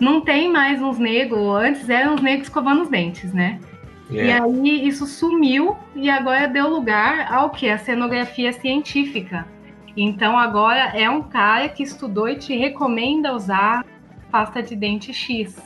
Não 0.00 0.20
tem 0.20 0.50
mais 0.50 0.82
uns 0.82 0.98
negros, 0.98 1.54
antes 1.54 1.88
eram 1.88 2.14
os 2.14 2.20
negros 2.20 2.48
escovando 2.48 2.82
os 2.82 2.88
dentes, 2.88 3.32
né? 3.32 3.60
É. 4.10 4.26
E 4.26 4.32
aí 4.32 4.88
isso 4.88 5.06
sumiu 5.06 5.76
e 5.94 6.10
agora 6.10 6.48
deu 6.48 6.68
lugar 6.68 7.32
ao 7.32 7.50
que? 7.50 7.68
A 7.68 7.78
cenografia 7.78 8.52
científica. 8.52 9.46
Então 9.96 10.38
agora 10.38 10.92
é 10.96 11.08
um 11.08 11.22
cara 11.22 11.68
que 11.68 11.82
estudou 11.82 12.28
e 12.28 12.36
te 12.36 12.56
recomenda 12.56 13.34
usar 13.34 13.84
pasta 14.30 14.62
de 14.62 14.74
dente 14.74 15.12
X. 15.12 15.56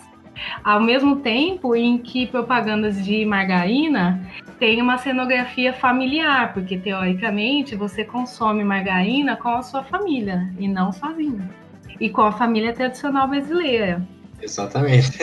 Ao 0.64 0.80
mesmo 0.80 1.16
tempo 1.16 1.74
em 1.74 1.99
que 1.99 2.26
propagandas 2.26 3.05
de 3.05 3.24
margarina 3.24 4.20
tem 4.59 4.80
uma 4.80 4.99
cenografia 4.99 5.72
familiar, 5.72 6.53
porque 6.55 6.78
teoricamente 6.78 7.74
você 7.74 8.05
consome 8.05 8.64
margarina 8.64 9.37
com 9.37 9.49
a 9.49 9.62
sua 9.62 9.83
família 9.83 10.49
e 10.59 10.68
não 10.68 10.93
sozinho. 10.93 11.49
E 12.01 12.09
com 12.09 12.22
a 12.22 12.33
família 12.33 12.72
tradicional 12.72 13.28
brasileira. 13.28 14.07
Exatamente. 14.41 15.18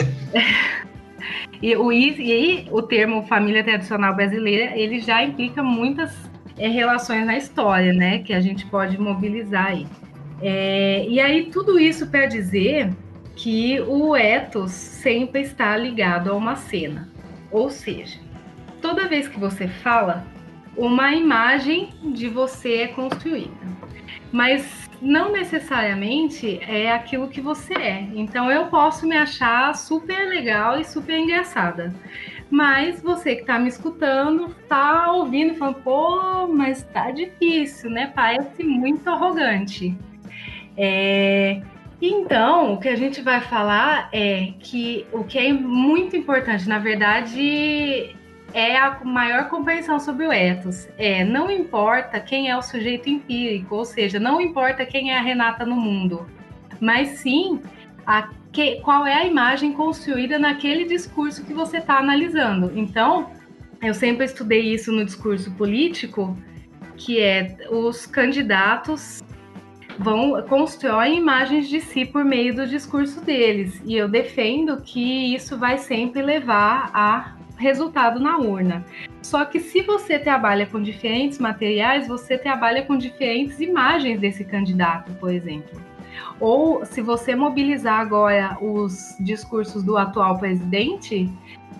e, 1.60 1.76
o, 1.76 1.92
e 1.92 2.68
o 2.70 2.82
termo 2.82 3.22
família 3.26 3.64
tradicional 3.64 4.14
brasileira, 4.14 4.76
ele 4.76 5.00
já 5.00 5.22
implica 5.22 5.62
muitas 5.62 6.14
é, 6.58 6.68
relações 6.68 7.26
na 7.26 7.36
história, 7.36 7.92
né? 7.92 8.20
Que 8.20 8.32
a 8.32 8.40
gente 8.40 8.66
pode 8.66 8.98
mobilizar 8.98 9.66
aí. 9.66 9.86
É, 10.42 11.06
e 11.06 11.20
aí, 11.20 11.50
tudo 11.50 11.78
isso 11.78 12.06
para 12.06 12.26
dizer 12.26 12.90
que 13.42 13.80
o 13.80 14.14
ethos 14.14 14.70
sempre 14.70 15.40
está 15.40 15.74
ligado 15.74 16.30
a 16.30 16.34
uma 16.34 16.56
cena. 16.56 17.08
Ou 17.50 17.70
seja, 17.70 18.20
toda 18.82 19.08
vez 19.08 19.28
que 19.28 19.40
você 19.40 19.66
fala, 19.66 20.26
uma 20.76 21.14
imagem 21.14 21.88
de 22.12 22.28
você 22.28 22.82
é 22.82 22.88
construída. 22.88 23.50
Mas 24.30 24.90
não 25.00 25.32
necessariamente 25.32 26.60
é 26.68 26.92
aquilo 26.92 27.28
que 27.28 27.40
você 27.40 27.72
é. 27.72 28.08
Então 28.14 28.50
eu 28.50 28.66
posso 28.66 29.06
me 29.06 29.16
achar 29.16 29.74
super 29.74 30.28
legal 30.28 30.78
e 30.78 30.84
super 30.84 31.18
engraçada. 31.18 31.94
Mas 32.50 33.00
você 33.00 33.36
que 33.36 33.40
está 33.40 33.58
me 33.58 33.68
escutando, 33.68 34.54
está 34.60 35.12
ouvindo 35.12 35.54
falando, 35.54 35.82
pô, 35.82 36.46
mas 36.46 36.82
tá 36.92 37.10
difícil, 37.10 37.88
né? 37.88 38.12
Parece 38.14 38.62
muito 38.62 39.08
arrogante. 39.08 39.96
É, 40.76 41.62
então, 42.00 42.74
o 42.74 42.80
que 42.80 42.88
a 42.88 42.96
gente 42.96 43.20
vai 43.20 43.40
falar 43.40 44.08
é 44.12 44.52
que 44.58 45.06
o 45.12 45.24
que 45.24 45.38
é 45.38 45.52
muito 45.52 46.16
importante, 46.16 46.68
na 46.68 46.78
verdade, 46.78 48.16
é 48.54 48.76
a 48.76 49.00
maior 49.04 49.48
compreensão 49.48 50.00
sobre 50.00 50.26
o 50.26 50.32
ethos. 50.32 50.88
É, 50.96 51.24
não 51.24 51.50
importa 51.50 52.18
quem 52.18 52.48
é 52.48 52.56
o 52.56 52.62
sujeito 52.62 53.08
empírico, 53.08 53.74
ou 53.74 53.84
seja, 53.84 54.18
não 54.18 54.40
importa 54.40 54.86
quem 54.86 55.12
é 55.12 55.18
a 55.18 55.22
Renata 55.22 55.66
no 55.66 55.76
mundo, 55.76 56.26
mas 56.80 57.18
sim 57.20 57.60
a 58.06 58.30
que, 58.52 58.80
qual 58.80 59.06
é 59.06 59.14
a 59.14 59.24
imagem 59.24 59.72
construída 59.72 60.38
naquele 60.38 60.84
discurso 60.84 61.44
que 61.44 61.54
você 61.54 61.78
está 61.78 61.98
analisando. 61.98 62.72
Então, 62.74 63.30
eu 63.80 63.94
sempre 63.94 64.24
estudei 64.24 64.74
isso 64.74 64.90
no 64.90 65.04
discurso 65.04 65.52
político, 65.52 66.36
que 66.96 67.20
é 67.20 67.56
os 67.70 68.06
candidatos 68.06 69.22
vão 70.00 70.42
constroem 70.42 71.18
imagens 71.18 71.68
de 71.68 71.80
si 71.80 72.06
por 72.06 72.24
meio 72.24 72.54
do 72.54 72.66
discurso 72.66 73.20
deles. 73.20 73.80
E 73.84 73.94
eu 73.94 74.08
defendo 74.08 74.80
que 74.80 75.34
isso 75.34 75.58
vai 75.58 75.76
sempre 75.76 76.22
levar 76.22 76.90
a 76.94 77.36
resultado 77.56 78.18
na 78.18 78.38
urna. 78.38 78.82
Só 79.20 79.44
que 79.44 79.60
se 79.60 79.82
você 79.82 80.18
trabalha 80.18 80.64
com 80.64 80.82
diferentes 80.82 81.38
materiais, 81.38 82.08
você 82.08 82.38
trabalha 82.38 82.82
com 82.82 82.96
diferentes 82.96 83.60
imagens 83.60 84.18
desse 84.18 84.42
candidato, 84.42 85.12
por 85.20 85.30
exemplo. 85.30 85.78
Ou 86.40 86.86
se 86.86 87.02
você 87.02 87.34
mobilizar 87.34 88.00
agora 88.00 88.56
os 88.62 89.14
discursos 89.20 89.82
do 89.82 89.98
atual 89.98 90.38
presidente, 90.38 91.30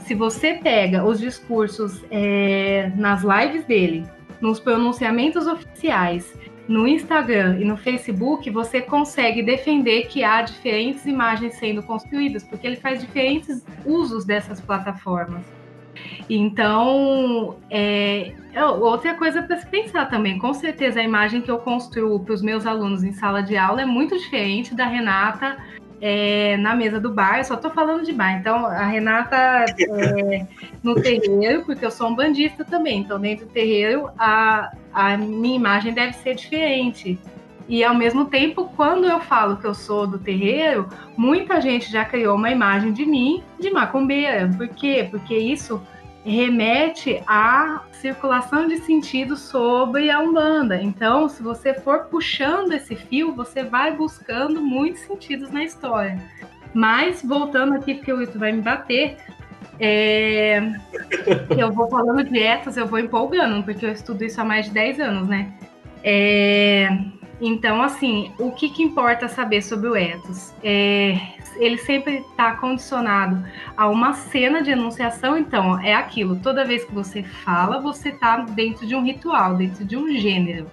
se 0.00 0.14
você 0.14 0.54
pega 0.54 1.02
os 1.02 1.18
discursos 1.18 2.04
é, 2.10 2.92
nas 2.94 3.22
lives 3.22 3.64
dele, 3.64 4.04
nos 4.42 4.60
pronunciamentos 4.60 5.46
oficiais 5.46 6.30
no 6.70 6.86
Instagram 6.86 7.58
e 7.58 7.64
no 7.64 7.76
Facebook, 7.76 8.48
você 8.48 8.80
consegue 8.80 9.42
defender 9.42 10.06
que 10.06 10.22
há 10.22 10.40
diferentes 10.40 11.04
imagens 11.04 11.54
sendo 11.54 11.82
construídas, 11.82 12.44
porque 12.44 12.64
ele 12.64 12.76
faz 12.76 13.00
diferentes 13.00 13.66
usos 13.84 14.24
dessas 14.24 14.60
plataformas. 14.60 15.44
Então, 16.30 17.56
é, 17.68 18.32
é 18.52 18.64
outra 18.64 19.14
coisa 19.14 19.42
para 19.42 19.56
se 19.56 19.66
pensar 19.66 20.06
também. 20.08 20.38
Com 20.38 20.54
certeza, 20.54 21.00
a 21.00 21.02
imagem 21.02 21.42
que 21.42 21.50
eu 21.50 21.58
construo 21.58 22.20
para 22.20 22.34
os 22.34 22.40
meus 22.40 22.64
alunos 22.64 23.02
em 23.02 23.12
sala 23.12 23.42
de 23.42 23.56
aula 23.56 23.82
é 23.82 23.86
muito 23.86 24.16
diferente 24.16 24.72
da 24.72 24.86
Renata 24.86 25.58
é, 26.00 26.56
na 26.56 26.74
mesa 26.74 26.98
do 26.98 27.12
bar, 27.12 27.38
eu 27.38 27.44
só 27.44 27.56
tô 27.56 27.70
falando 27.70 28.04
de 28.04 28.12
bar. 28.12 28.38
Então, 28.38 28.64
a 28.66 28.84
Renata 28.84 29.36
é, 29.36 30.46
no 30.82 30.94
terreiro, 30.94 31.64
porque 31.64 31.84
eu 31.84 31.90
sou 31.90 32.08
um 32.08 32.14
bandista 32.14 32.64
também. 32.64 33.00
Então, 33.00 33.20
dentro 33.20 33.46
do 33.46 33.52
terreiro, 33.52 34.08
a, 34.18 34.72
a 34.92 35.16
minha 35.16 35.56
imagem 35.56 35.92
deve 35.92 36.14
ser 36.14 36.34
diferente. 36.34 37.18
E 37.68 37.84
ao 37.84 37.94
mesmo 37.94 38.24
tempo, 38.24 38.72
quando 38.74 39.06
eu 39.06 39.20
falo 39.20 39.56
que 39.56 39.66
eu 39.66 39.74
sou 39.74 40.06
do 40.06 40.18
terreiro, 40.18 40.88
muita 41.16 41.60
gente 41.60 41.90
já 41.90 42.04
criou 42.04 42.34
uma 42.34 42.50
imagem 42.50 42.92
de 42.92 43.06
mim 43.06 43.44
de 43.60 43.70
macumbeira. 43.70 44.50
Por 44.56 44.68
quê? 44.68 45.06
Porque 45.08 45.36
isso 45.36 45.80
remete 46.24 47.22
à 47.26 47.82
circulação 47.92 48.68
de 48.68 48.78
sentido 48.78 49.36
sobre 49.36 50.10
a 50.10 50.20
Umbanda. 50.20 50.80
Então, 50.80 51.28
se 51.28 51.42
você 51.42 51.74
for 51.74 52.04
puxando 52.04 52.72
esse 52.72 52.94
fio, 52.94 53.34
você 53.34 53.62
vai 53.62 53.96
buscando 53.96 54.60
muitos 54.60 55.02
sentidos 55.02 55.50
na 55.50 55.64
história. 55.64 56.18
Mas, 56.72 57.22
voltando 57.22 57.74
aqui, 57.74 57.94
porque 57.94 58.12
o 58.12 58.18
Wilton 58.18 58.38
vai 58.38 58.52
me 58.52 58.62
bater, 58.62 59.16
é... 59.78 60.60
eu 61.56 61.72
vou 61.72 61.88
falando 61.88 62.22
de 62.24 62.38
etos, 62.38 62.76
eu 62.76 62.86
vou 62.86 62.98
empolgando, 62.98 63.62
porque 63.64 63.84
eu 63.84 63.90
estudo 63.90 64.24
isso 64.24 64.40
há 64.40 64.44
mais 64.44 64.66
de 64.66 64.72
10 64.72 65.00
anos, 65.00 65.28
né? 65.28 65.52
É... 66.04 66.88
Então, 67.40 67.82
assim, 67.82 68.32
o 68.38 68.52
que, 68.52 68.68
que 68.68 68.82
importa 68.82 69.26
saber 69.26 69.62
sobre 69.62 69.88
o 69.88 69.96
ethos? 69.96 70.52
É, 70.62 71.18
ele 71.56 71.78
sempre 71.78 72.18
está 72.18 72.54
condicionado 72.56 73.42
a 73.76 73.88
uma 73.88 74.12
cena 74.12 74.62
de 74.62 74.70
enunciação, 74.70 75.38
então 75.38 75.80
é 75.80 75.94
aquilo, 75.94 76.36
toda 76.36 76.64
vez 76.64 76.84
que 76.84 76.92
você 76.92 77.22
fala, 77.22 77.80
você 77.80 78.10
está 78.10 78.38
dentro 78.38 78.86
de 78.86 78.94
um 78.94 79.02
ritual, 79.02 79.54
dentro 79.56 79.84
de 79.84 79.96
um 79.96 80.14
gênero. 80.16 80.70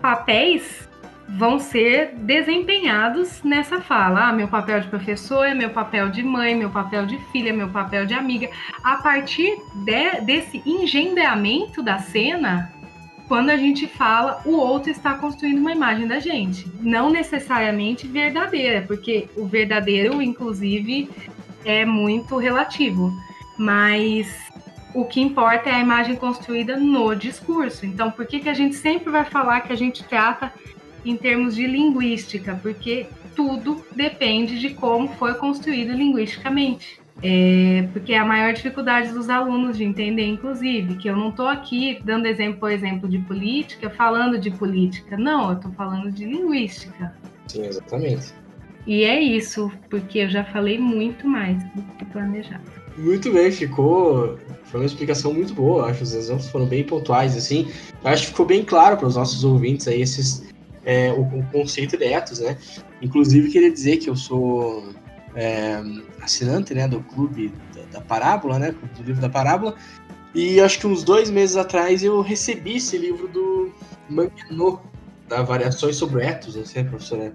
Papéis 0.00 0.88
vão 1.28 1.58
ser 1.58 2.14
desempenhados 2.16 3.42
nessa 3.42 3.80
fala. 3.80 4.28
Ah, 4.28 4.32
meu 4.32 4.48
papel 4.48 4.80
de 4.80 4.88
professor 4.88 5.54
meu 5.54 5.70
papel 5.70 6.08
de 6.08 6.22
mãe, 6.22 6.54
meu 6.54 6.70
papel 6.70 7.06
de 7.06 7.18
filha, 7.30 7.52
meu 7.52 7.68
papel 7.68 8.04
de 8.04 8.14
amiga. 8.14 8.50
A 8.82 8.96
partir 8.96 9.56
de, 9.74 10.20
desse 10.22 10.62
engendramento 10.66 11.82
da 11.82 11.98
cena, 11.98 12.72
quando 13.28 13.50
a 13.50 13.56
gente 13.56 13.86
fala, 13.86 14.42
o 14.44 14.52
outro 14.52 14.90
está 14.90 15.14
construindo 15.14 15.58
uma 15.58 15.72
imagem 15.72 16.06
da 16.06 16.18
gente, 16.18 16.66
não 16.80 17.10
necessariamente 17.10 18.06
verdadeira, 18.06 18.84
porque 18.86 19.28
o 19.36 19.46
verdadeiro, 19.46 20.20
inclusive, 20.20 21.08
é 21.64 21.84
muito 21.84 22.36
relativo, 22.36 23.12
mas 23.56 24.28
o 24.94 25.04
que 25.04 25.20
importa 25.20 25.70
é 25.70 25.74
a 25.74 25.80
imagem 25.80 26.16
construída 26.16 26.76
no 26.76 27.14
discurso. 27.14 27.86
Então, 27.86 28.10
por 28.10 28.26
que, 28.26 28.40
que 28.40 28.48
a 28.48 28.54
gente 28.54 28.74
sempre 28.74 29.10
vai 29.10 29.24
falar 29.24 29.62
que 29.62 29.72
a 29.72 29.76
gente 29.76 30.04
trata 30.04 30.52
em 31.04 31.16
termos 31.16 31.54
de 31.54 31.66
linguística? 31.66 32.58
Porque 32.62 33.06
tudo 33.34 33.84
depende 33.94 34.58
de 34.58 34.70
como 34.70 35.08
foi 35.08 35.34
construído 35.34 35.92
linguisticamente. 35.92 37.01
É, 37.22 37.88
porque 37.92 38.12
é 38.12 38.18
a 38.18 38.24
maior 38.24 38.52
dificuldade 38.52 39.12
dos 39.12 39.30
alunos 39.30 39.76
de 39.76 39.84
entender, 39.84 40.26
inclusive, 40.26 40.96
que 40.96 41.08
eu 41.08 41.16
não 41.16 41.28
estou 41.28 41.46
aqui 41.46 42.00
dando 42.04 42.26
exemplo, 42.26 42.58
por 42.58 42.70
exemplo, 42.70 43.08
de 43.08 43.18
política, 43.20 43.88
falando 43.88 44.38
de 44.38 44.50
política. 44.50 45.16
Não, 45.16 45.50
eu 45.50 45.56
estou 45.56 45.70
falando 45.72 46.10
de 46.10 46.24
linguística. 46.24 47.14
Sim, 47.46 47.64
exatamente. 47.64 48.34
E 48.86 49.04
é 49.04 49.20
isso, 49.20 49.70
porque 49.88 50.18
eu 50.18 50.28
já 50.28 50.44
falei 50.44 50.78
muito 50.78 51.26
mais 51.26 51.62
do 51.72 51.82
que 51.96 52.04
planejado. 52.06 52.64
Muito 52.98 53.32
bem, 53.32 53.50
ficou. 53.52 54.36
Foi 54.64 54.80
uma 54.80 54.86
explicação 54.86 55.32
muito 55.32 55.54
boa. 55.54 55.86
Acho 55.86 55.98
que 55.98 56.04
os 56.04 56.14
exemplos 56.14 56.48
foram 56.48 56.66
bem 56.66 56.84
pontuais, 56.84 57.36
assim. 57.36 57.68
Acho 58.02 58.22
que 58.22 58.28
ficou 58.30 58.46
bem 58.46 58.64
claro 58.64 58.96
para 58.96 59.06
os 59.06 59.16
nossos 59.16 59.44
ouvintes 59.44 59.86
aí 59.86 60.02
esses, 60.02 60.42
é, 60.84 61.12
o, 61.12 61.22
o, 61.22 61.46
conceito 61.52 61.96
de 61.96 62.04
etos, 62.04 62.40
né? 62.40 62.58
Inclusive, 63.00 63.50
queria 63.50 63.70
dizer 63.70 63.98
que 63.98 64.10
eu 64.10 64.16
sou 64.16 64.92
é, 65.34 65.82
assinante 66.20 66.74
né, 66.74 66.86
do 66.86 67.00
clube 67.00 67.52
da, 67.74 67.98
da, 67.98 68.00
Parábola, 68.00 68.58
né, 68.58 68.74
do 68.96 69.02
livro 69.02 69.20
da 69.20 69.28
Parábola, 69.28 69.74
e 70.34 70.60
acho 70.60 70.80
que 70.80 70.86
uns 70.86 71.02
dois 71.02 71.30
meses 71.30 71.56
atrás 71.56 72.02
eu 72.02 72.20
recebi 72.20 72.76
esse 72.76 72.96
livro 72.96 73.28
do 73.28 73.72
Manguinot, 74.08 74.80
da 75.28 75.42
Variações 75.42 75.96
sobre 75.96 76.24
Etos, 76.24 76.56
não 76.56 76.64
sei, 76.64 76.84
professora. 76.84 77.32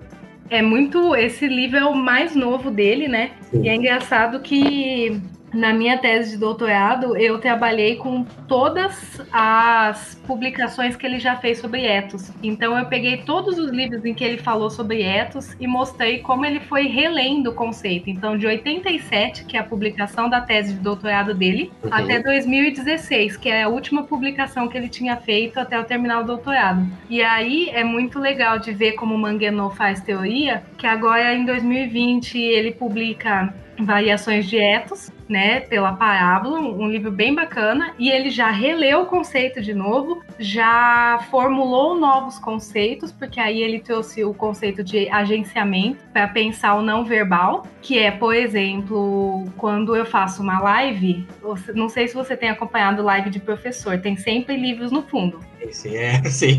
É 0.49 0.61
muito. 0.61 1.15
Esse 1.15 1.47
livro 1.47 1.77
é 1.77 1.85
o 1.85 1.95
mais 1.95 2.35
novo 2.35 2.71
dele, 2.71 3.07
né? 3.07 3.31
Sim. 3.51 3.63
E 3.63 3.69
é 3.69 3.75
engraçado 3.75 4.39
que 4.39 5.21
na 5.53 5.73
minha 5.73 5.97
tese 5.97 6.31
de 6.31 6.37
doutorado, 6.37 7.15
eu 7.15 7.39
trabalhei 7.39 7.95
com 7.95 8.23
todas 8.47 9.21
as 9.31 10.15
publicações 10.27 10.95
que 10.95 11.05
ele 11.05 11.19
já 11.19 11.35
fez 11.37 11.59
sobre 11.59 11.85
etos. 11.85 12.31
Então, 12.43 12.77
eu 12.77 12.85
peguei 12.85 13.17
todos 13.17 13.57
os 13.57 13.71
livros 13.71 14.03
em 14.03 14.13
que 14.13 14.23
ele 14.23 14.37
falou 14.37 14.69
sobre 14.69 15.01
etos 15.01 15.55
e 15.59 15.67
mostrei 15.67 16.19
como 16.19 16.45
ele 16.45 16.59
foi 16.59 16.87
relendo 16.87 17.51
o 17.51 17.53
conceito. 17.53 18.09
Então, 18.09 18.37
de 18.37 18.45
87, 18.45 19.45
que 19.45 19.55
é 19.55 19.59
a 19.59 19.63
publicação 19.63 20.29
da 20.29 20.41
tese 20.41 20.73
de 20.73 20.79
doutorado 20.79 21.33
dele, 21.33 21.71
uhum. 21.83 21.93
até 21.93 22.19
2016, 22.19 23.37
que 23.37 23.49
é 23.49 23.63
a 23.63 23.69
última 23.69 24.03
publicação 24.03 24.67
que 24.67 24.77
ele 24.77 24.89
tinha 24.89 25.15
feito 25.15 25.59
até 25.59 25.79
o 25.79 25.83
terminar 25.83 26.21
o 26.21 26.23
doutorado. 26.25 26.85
E 27.09 27.21
aí 27.21 27.69
é 27.69 27.83
muito 27.83 28.19
legal 28.19 28.59
de 28.59 28.73
ver 28.73 28.93
como 28.93 29.15
o 29.15 29.17
Manguenot 29.17 29.75
faz 29.75 30.01
teoria, 30.01 30.63
que 30.77 30.85
agora 30.85 31.33
em 31.33 31.45
2020 31.45 32.37
ele 32.37 32.71
publica 32.71 33.53
Variações 33.79 34.47
de 34.47 34.57
Etos, 34.57 35.11
né, 35.27 35.61
pela 35.61 35.93
Parábola, 35.93 36.59
um 36.59 36.87
livro 36.87 37.11
bem 37.11 37.33
bacana, 37.33 37.93
e 37.97 38.09
ele 38.09 38.29
já 38.29 38.49
releu 38.49 39.01
o 39.01 39.05
conceito 39.05 39.61
de 39.61 39.73
novo, 39.73 40.23
já 40.39 41.19
formulou 41.29 41.99
novos 41.99 42.39
conceitos, 42.39 43.11
porque 43.11 43.39
aí 43.39 43.61
ele 43.61 43.79
trouxe 43.79 44.23
o 44.23 44.33
conceito 44.33 44.83
de 44.83 45.09
agenciamento 45.09 46.03
para 46.13 46.27
pensar 46.27 46.75
o 46.75 46.81
não 46.81 47.03
verbal, 47.03 47.65
que 47.81 47.97
é, 47.97 48.11
por 48.11 48.35
exemplo, 48.35 49.45
quando 49.57 49.95
eu 49.95 50.05
faço 50.05 50.41
uma 50.41 50.59
live, 50.59 51.27
não 51.73 51.89
sei 51.89 52.07
se 52.07 52.15
você 52.15 52.35
tem 52.35 52.49
acompanhado 52.49 53.03
live 53.03 53.29
de 53.29 53.39
professor, 53.39 53.99
tem 53.99 54.15
sempre 54.15 54.55
livros 54.55 54.91
no 54.91 55.01
fundo. 55.01 55.39
Sim, 55.71 55.95
é, 55.95 56.23
sim. 56.29 56.57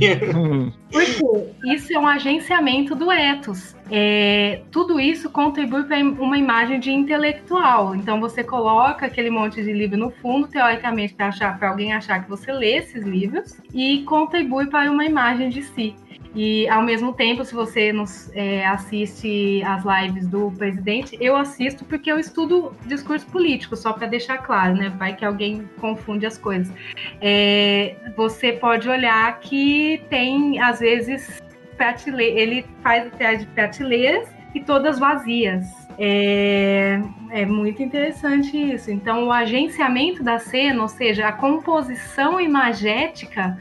Porque 0.91 1.75
isso 1.75 1.93
é 1.93 1.99
um 1.99 2.07
agenciamento 2.07 2.95
do 2.95 3.11
ethos. 3.11 3.77
É, 3.91 4.63
tudo 4.71 5.01
isso 5.01 5.31
contribui 5.31 5.85
para 5.85 5.99
uma 5.99 6.37
imagem 6.37 6.79
de 6.79 6.91
intelectual. 6.91 7.95
Então 7.95 8.21
você 8.21 8.45
coloca 8.45 9.07
aquele 9.07 9.31
monte 9.31 9.63
de 9.63 9.73
livro 9.73 9.97
no 9.97 10.11
fundo, 10.11 10.47
teoricamente, 10.47 11.15
para 11.15 11.69
alguém 11.69 11.93
achar 11.93 12.23
que 12.23 12.29
você 12.29 12.53
lê 12.53 12.77
esses 12.77 13.05
livros 13.05 13.59
e 13.73 14.03
contribui 14.05 14.67
para 14.67 14.91
uma 14.91 15.05
imagem 15.05 15.49
de 15.49 15.63
si. 15.63 15.95
E 16.35 16.69
ao 16.69 16.83
mesmo 16.83 17.13
tempo, 17.13 17.45
se 17.45 17.55
você 17.55 17.93
nos 17.93 18.31
é, 18.35 18.67
assiste 18.67 19.63
as 19.65 19.83
lives 19.85 20.27
do 20.27 20.51
presidente, 20.53 21.17
eu 21.21 21.37
assisto 21.37 21.85
porque 21.85 22.11
eu 22.11 22.19
estudo 22.19 22.73
discurso 22.87 23.27
político, 23.27 23.77
só 23.77 23.93
para 23.93 24.07
deixar 24.07 24.39
claro, 24.39 24.75
né? 24.75 24.91
Vai 24.91 25.17
que 25.17 25.25
alguém 25.25 25.69
confunde 25.81 26.27
as 26.27 26.37
coisas. 26.37 26.73
É, 27.21 27.97
você 28.17 28.53
pode 28.53 28.89
olhar 28.89 29.41
que 29.41 30.03
tem, 30.11 30.61
às 30.61 30.81
vezes, 30.81 31.43
prateleira, 31.77 32.41
ele 32.41 32.67
faz 32.83 33.07
atrás 33.07 33.41
de 33.41 33.47
prateleiras 33.47 34.29
e 34.55 34.61
todas 34.61 34.99
vazias. 34.99 35.67
É, 35.99 37.01
é, 37.31 37.45
muito 37.45 37.83
interessante 37.83 38.57
isso. 38.57 38.91
Então, 38.91 39.27
o 39.27 39.33
agenciamento 39.33 40.23
da 40.23 40.39
cena, 40.39 40.83
ou 40.83 40.89
seja, 40.89 41.27
a 41.27 41.33
composição 41.33 42.41
imagética 42.41 43.59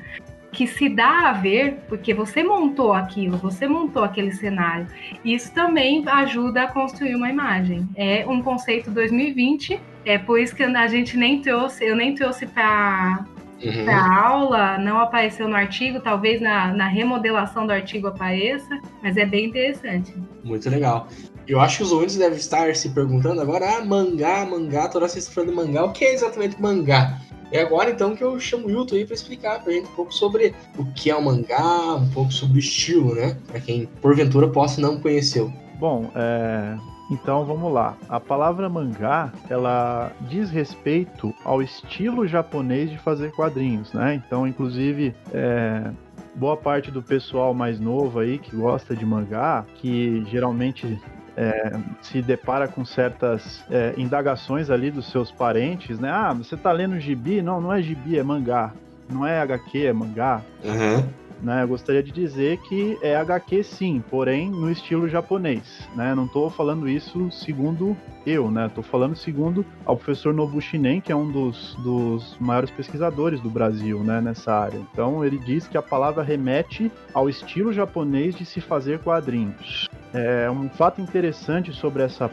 que 0.58 0.66
se 0.66 0.90
dá 0.90 1.30
a 1.30 1.34
ver, 1.34 1.84
porque 1.88 2.16
você 2.16 2.42
montou 2.44 2.92
aquilo, 2.92 3.38
você 3.38 3.68
montou 3.68 4.04
aquele 4.04 4.32
cenário. 4.32 4.88
Isso 5.24 5.54
também 5.54 6.04
ajuda 6.08 6.64
a 6.64 6.68
construir 6.68 7.14
uma 7.14 7.30
imagem. 7.30 7.88
É 7.96 8.26
um 8.28 8.42
conceito 8.42 8.90
2020, 8.90 9.80
é 10.04 10.18
por 10.18 10.40
isso 10.40 10.56
que 10.56 10.64
a 10.64 10.88
gente 10.88 11.16
nem 11.16 11.44
trouxe, 11.44 11.86
eu 11.86 11.96
nem 11.96 12.16
trouxe 12.16 12.48
para 12.48 13.24
uhum. 13.64 13.90
aula, 13.92 14.80
não 14.80 15.00
apareceu 15.00 15.48
no 15.48 15.56
artigo, 15.56 16.00
talvez 16.00 16.42
na, 16.42 16.74
na 16.74 16.88
remodelação 16.88 17.68
do 17.68 17.72
artigo 17.72 18.08
apareça, 18.08 18.82
mas 19.04 19.16
é 19.16 19.28
bem 19.28 19.46
interessante. 19.46 20.12
Muito 20.44 20.68
legal. 20.72 21.08
Eu 21.48 21.62
acho 21.62 21.78
que 21.78 21.84
os 21.84 21.92
ouvintes 21.94 22.18
devem 22.18 22.38
estar 22.38 22.76
se 22.76 22.90
perguntando 22.90 23.40
agora, 23.40 23.78
ah, 23.78 23.86
mangá, 23.86 24.46
mangá, 24.46 24.90
toda 24.90 25.08
vez 25.08 25.30
falando 25.30 25.56
mangá, 25.56 25.86
o 25.86 25.94
que 25.94 26.04
é 26.04 26.14
exatamente 26.14 26.62
mangá? 26.62 27.22
É 27.52 27.62
agora 27.62 27.90
então 27.90 28.14
que 28.14 28.22
eu 28.22 28.38
chamo 28.38 28.68
o 28.68 28.70
Hilton 28.70 28.96
aí 28.96 29.06
para 29.06 29.14
explicar 29.14 29.64
pra 29.64 29.72
gente 29.72 29.88
um 29.88 29.96
pouco 29.96 30.14
sobre 30.14 30.54
o 30.78 30.86
que 30.88 31.10
é 31.10 31.16
o 31.16 31.24
mangá, 31.24 31.96
um 31.96 32.10
pouco 32.10 32.34
sobre 32.34 32.58
o 32.58 32.60
estilo, 32.60 33.16
né? 33.16 33.38
Pra 33.48 33.62
quem 33.62 33.86
porventura 34.02 34.50
possa 34.50 34.82
não 34.82 35.00
conheceu. 35.00 35.52
Bom, 35.80 36.12
é... 36.14 36.78
Então 37.10 37.46
vamos 37.46 37.72
lá. 37.72 37.96
A 38.10 38.20
palavra 38.20 38.68
mangá, 38.68 39.32
ela 39.50 40.12
diz 40.30 40.50
respeito 40.50 41.34
ao 41.46 41.62
estilo 41.62 42.28
japonês 42.28 42.90
de 42.90 42.98
fazer 42.98 43.32
quadrinhos, 43.32 43.94
né? 43.94 44.16
Então, 44.16 44.46
inclusive, 44.46 45.16
é, 45.32 45.90
boa 46.36 46.58
parte 46.58 46.92
do 46.92 47.02
pessoal 47.02 47.54
mais 47.54 47.80
novo 47.80 48.20
aí 48.20 48.38
que 48.38 48.54
gosta 48.54 48.94
de 48.94 49.06
mangá, 49.06 49.66
que 49.76 50.22
geralmente 50.30 51.00
é, 51.38 51.72
se 52.02 52.20
depara 52.22 52.68
com 52.68 52.84
certas 52.84 53.64
é, 53.70 53.94
indagações 53.96 54.72
ali 54.72 54.90
dos 54.90 55.12
seus 55.12 55.32
parentes, 55.32 56.00
né? 56.00 56.10
Ah, 56.10 56.34
você 56.34 56.58
tá 56.58 56.72
lendo 56.72 57.00
gibi? 57.00 57.44
Não, 57.44 57.62
não 57.62 57.72
é 57.72 57.82
gibi, 57.82 58.18
é 58.18 58.24
mangá. 58.24 58.74
Não 59.08 59.26
é 59.26 59.40
HQ, 59.40 59.86
é 59.86 59.94
mangá. 59.94 60.42
Uhum. 60.64 61.08
Né, 61.42 61.64
eu 61.64 61.68
gostaria 61.68 62.02
de 62.02 62.12
dizer 62.12 62.58
que 62.62 62.98
é 63.02 63.16
HQ 63.16 63.64
sim, 63.64 64.04
porém 64.10 64.50
no 64.50 64.72
estilo 64.72 65.08
japonês. 65.08 65.88
Né? 65.96 66.16
Não 66.16 66.26
estou 66.26 66.50
falando 66.50 66.90
isso 66.90 67.30
segundo 67.32 67.96
eu, 68.26 68.50
né? 68.52 68.66
Estou 68.66 68.84
falando 68.84 69.16
segundo 69.16 69.66
ao 69.86 69.96
professor 69.96 70.34
Nobushinen, 70.34 71.00
que 71.00 71.12
é 71.12 71.16
um 71.16 71.32
dos, 71.32 71.76
dos 71.76 72.38
maiores 72.40 72.72
pesquisadores 72.72 73.40
do 73.40 73.50
Brasil 73.50 74.00
né, 74.00 74.20
nessa 74.20 74.54
área. 74.54 74.80
Então 74.92 75.24
ele 75.24 75.38
diz 75.38 75.68
que 75.68 75.78
a 75.78 75.82
palavra 75.82 76.24
remete 76.24 76.92
ao 77.14 77.30
estilo 77.30 77.72
japonês 77.72 78.36
de 78.36 78.46
se 78.46 78.60
fazer 78.60 79.00
quadrinhos. 79.00 79.88
É, 80.14 80.50
um 80.50 80.70
fato 80.70 81.02
interessante 81.02 81.72
sobre 81.74 82.04
essa 82.04 82.30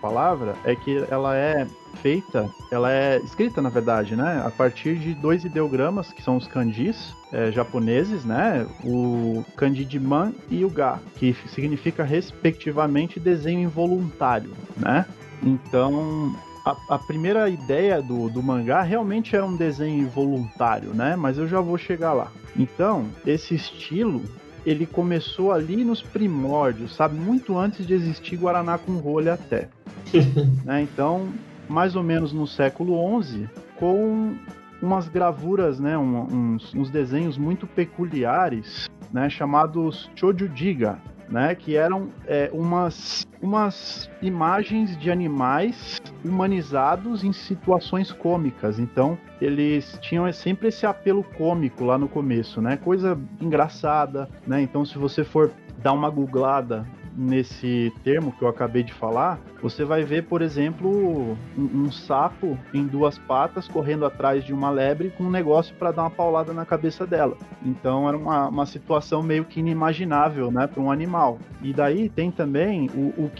palavra 0.00 0.54
é 0.64 0.74
que 0.74 1.04
ela 1.10 1.36
é 1.36 1.66
feita, 1.96 2.48
ela 2.70 2.92
é 2.92 3.18
escrita 3.18 3.60
na 3.60 3.68
verdade, 3.68 4.14
né, 4.14 4.42
a 4.44 4.50
partir 4.50 4.96
de 4.96 5.14
dois 5.14 5.44
ideogramas 5.44 6.12
que 6.12 6.22
são 6.22 6.36
os 6.36 6.46
kanjis 6.46 7.16
é, 7.32 7.50
japoneses, 7.50 8.24
né, 8.24 8.66
o 8.84 9.44
kanji 9.56 9.84
de 9.84 9.98
man 9.98 10.32
e 10.50 10.64
o 10.64 10.70
ga, 10.70 10.98
que 11.16 11.34
significa 11.48 12.04
respectivamente 12.04 13.18
desenho 13.18 13.60
involuntário, 13.60 14.52
né. 14.76 15.04
Então 15.42 16.34
a, 16.64 16.76
a, 16.94 16.98
primeira 16.98 17.48
ideia 17.48 18.02
do, 18.02 18.28
do 18.28 18.42
mangá 18.42 18.82
realmente 18.82 19.34
era 19.34 19.44
um 19.44 19.56
desenho 19.56 20.02
involuntário, 20.02 20.92
né? 20.92 21.16
Mas 21.16 21.38
eu 21.38 21.48
já 21.48 21.60
vou 21.60 21.78
chegar 21.78 22.12
lá. 22.12 22.30
Então, 22.56 23.06
esse 23.24 23.54
estilo 23.54 24.22
ele 24.66 24.84
começou 24.84 25.52
ali 25.52 25.82
nos 25.84 26.02
primórdios, 26.02 26.94
sabe? 26.94 27.18
Muito 27.18 27.56
antes 27.56 27.86
de 27.86 27.94
existir 27.94 28.36
Guaraná 28.36 28.76
com 28.76 28.98
rolha 28.98 29.34
até. 29.34 29.68
né? 30.64 30.82
Então, 30.82 31.28
mais 31.68 31.94
ou 31.94 32.02
menos 32.02 32.32
no 32.32 32.46
século 32.46 33.22
XI, 33.22 33.48
com 33.76 34.36
umas 34.80 35.08
gravuras, 35.08 35.78
né? 35.78 35.96
Um, 35.98 36.54
uns, 36.54 36.74
uns 36.74 36.90
desenhos 36.90 37.36
muito 37.36 37.66
peculiares, 37.66 38.88
né? 39.12 39.28
Chamados 39.28 40.10
Chojujiga, 40.14 40.98
né? 41.28 41.54
Que 41.54 41.76
eram 41.76 42.08
é, 42.26 42.50
umas, 42.52 43.26
umas 43.42 44.10
imagens 44.22 44.96
de 44.96 45.10
animais 45.10 46.00
humanizados 46.24 47.24
em 47.24 47.32
situações 47.32 48.12
cômicas. 48.12 48.78
Então, 48.78 49.18
eles 49.40 49.98
tinham 50.00 50.30
sempre 50.32 50.68
esse 50.68 50.86
apelo 50.86 51.22
cômico 51.22 51.84
lá 51.84 51.98
no 51.98 52.08
começo, 52.08 52.60
né? 52.60 52.76
Coisa 52.76 53.18
engraçada, 53.40 54.28
né? 54.46 54.62
Então, 54.62 54.84
se 54.84 54.96
você 54.96 55.24
for 55.24 55.50
dar 55.82 55.92
uma 55.92 56.10
googlada 56.10 56.86
nesse 57.18 57.92
termo 58.04 58.30
que 58.32 58.42
eu 58.42 58.48
acabei 58.48 58.84
de 58.84 58.92
falar, 58.92 59.40
você 59.60 59.84
vai 59.84 60.04
ver, 60.04 60.24
por 60.24 60.40
exemplo, 60.40 61.36
um, 61.56 61.82
um 61.82 61.90
sapo 61.90 62.56
em 62.72 62.86
duas 62.86 63.18
patas 63.18 63.66
correndo 63.66 64.06
atrás 64.06 64.44
de 64.44 64.52
uma 64.52 64.70
lebre 64.70 65.10
com 65.10 65.24
um 65.24 65.30
negócio 65.30 65.74
para 65.74 65.90
dar 65.90 66.02
uma 66.02 66.10
paulada 66.10 66.52
na 66.52 66.64
cabeça 66.64 67.04
dela. 67.04 67.36
Então 67.64 68.08
era 68.08 68.16
uma, 68.16 68.48
uma 68.48 68.66
situação 68.66 69.22
meio 69.22 69.44
que 69.44 69.58
inimaginável, 69.58 70.50
né, 70.50 70.68
para 70.68 70.80
um 70.80 70.90
animal. 70.90 71.38
E 71.60 71.72
daí 71.72 72.08
tem 72.08 72.30
também 72.30 72.88
o, 72.94 73.24
o. 73.24 73.30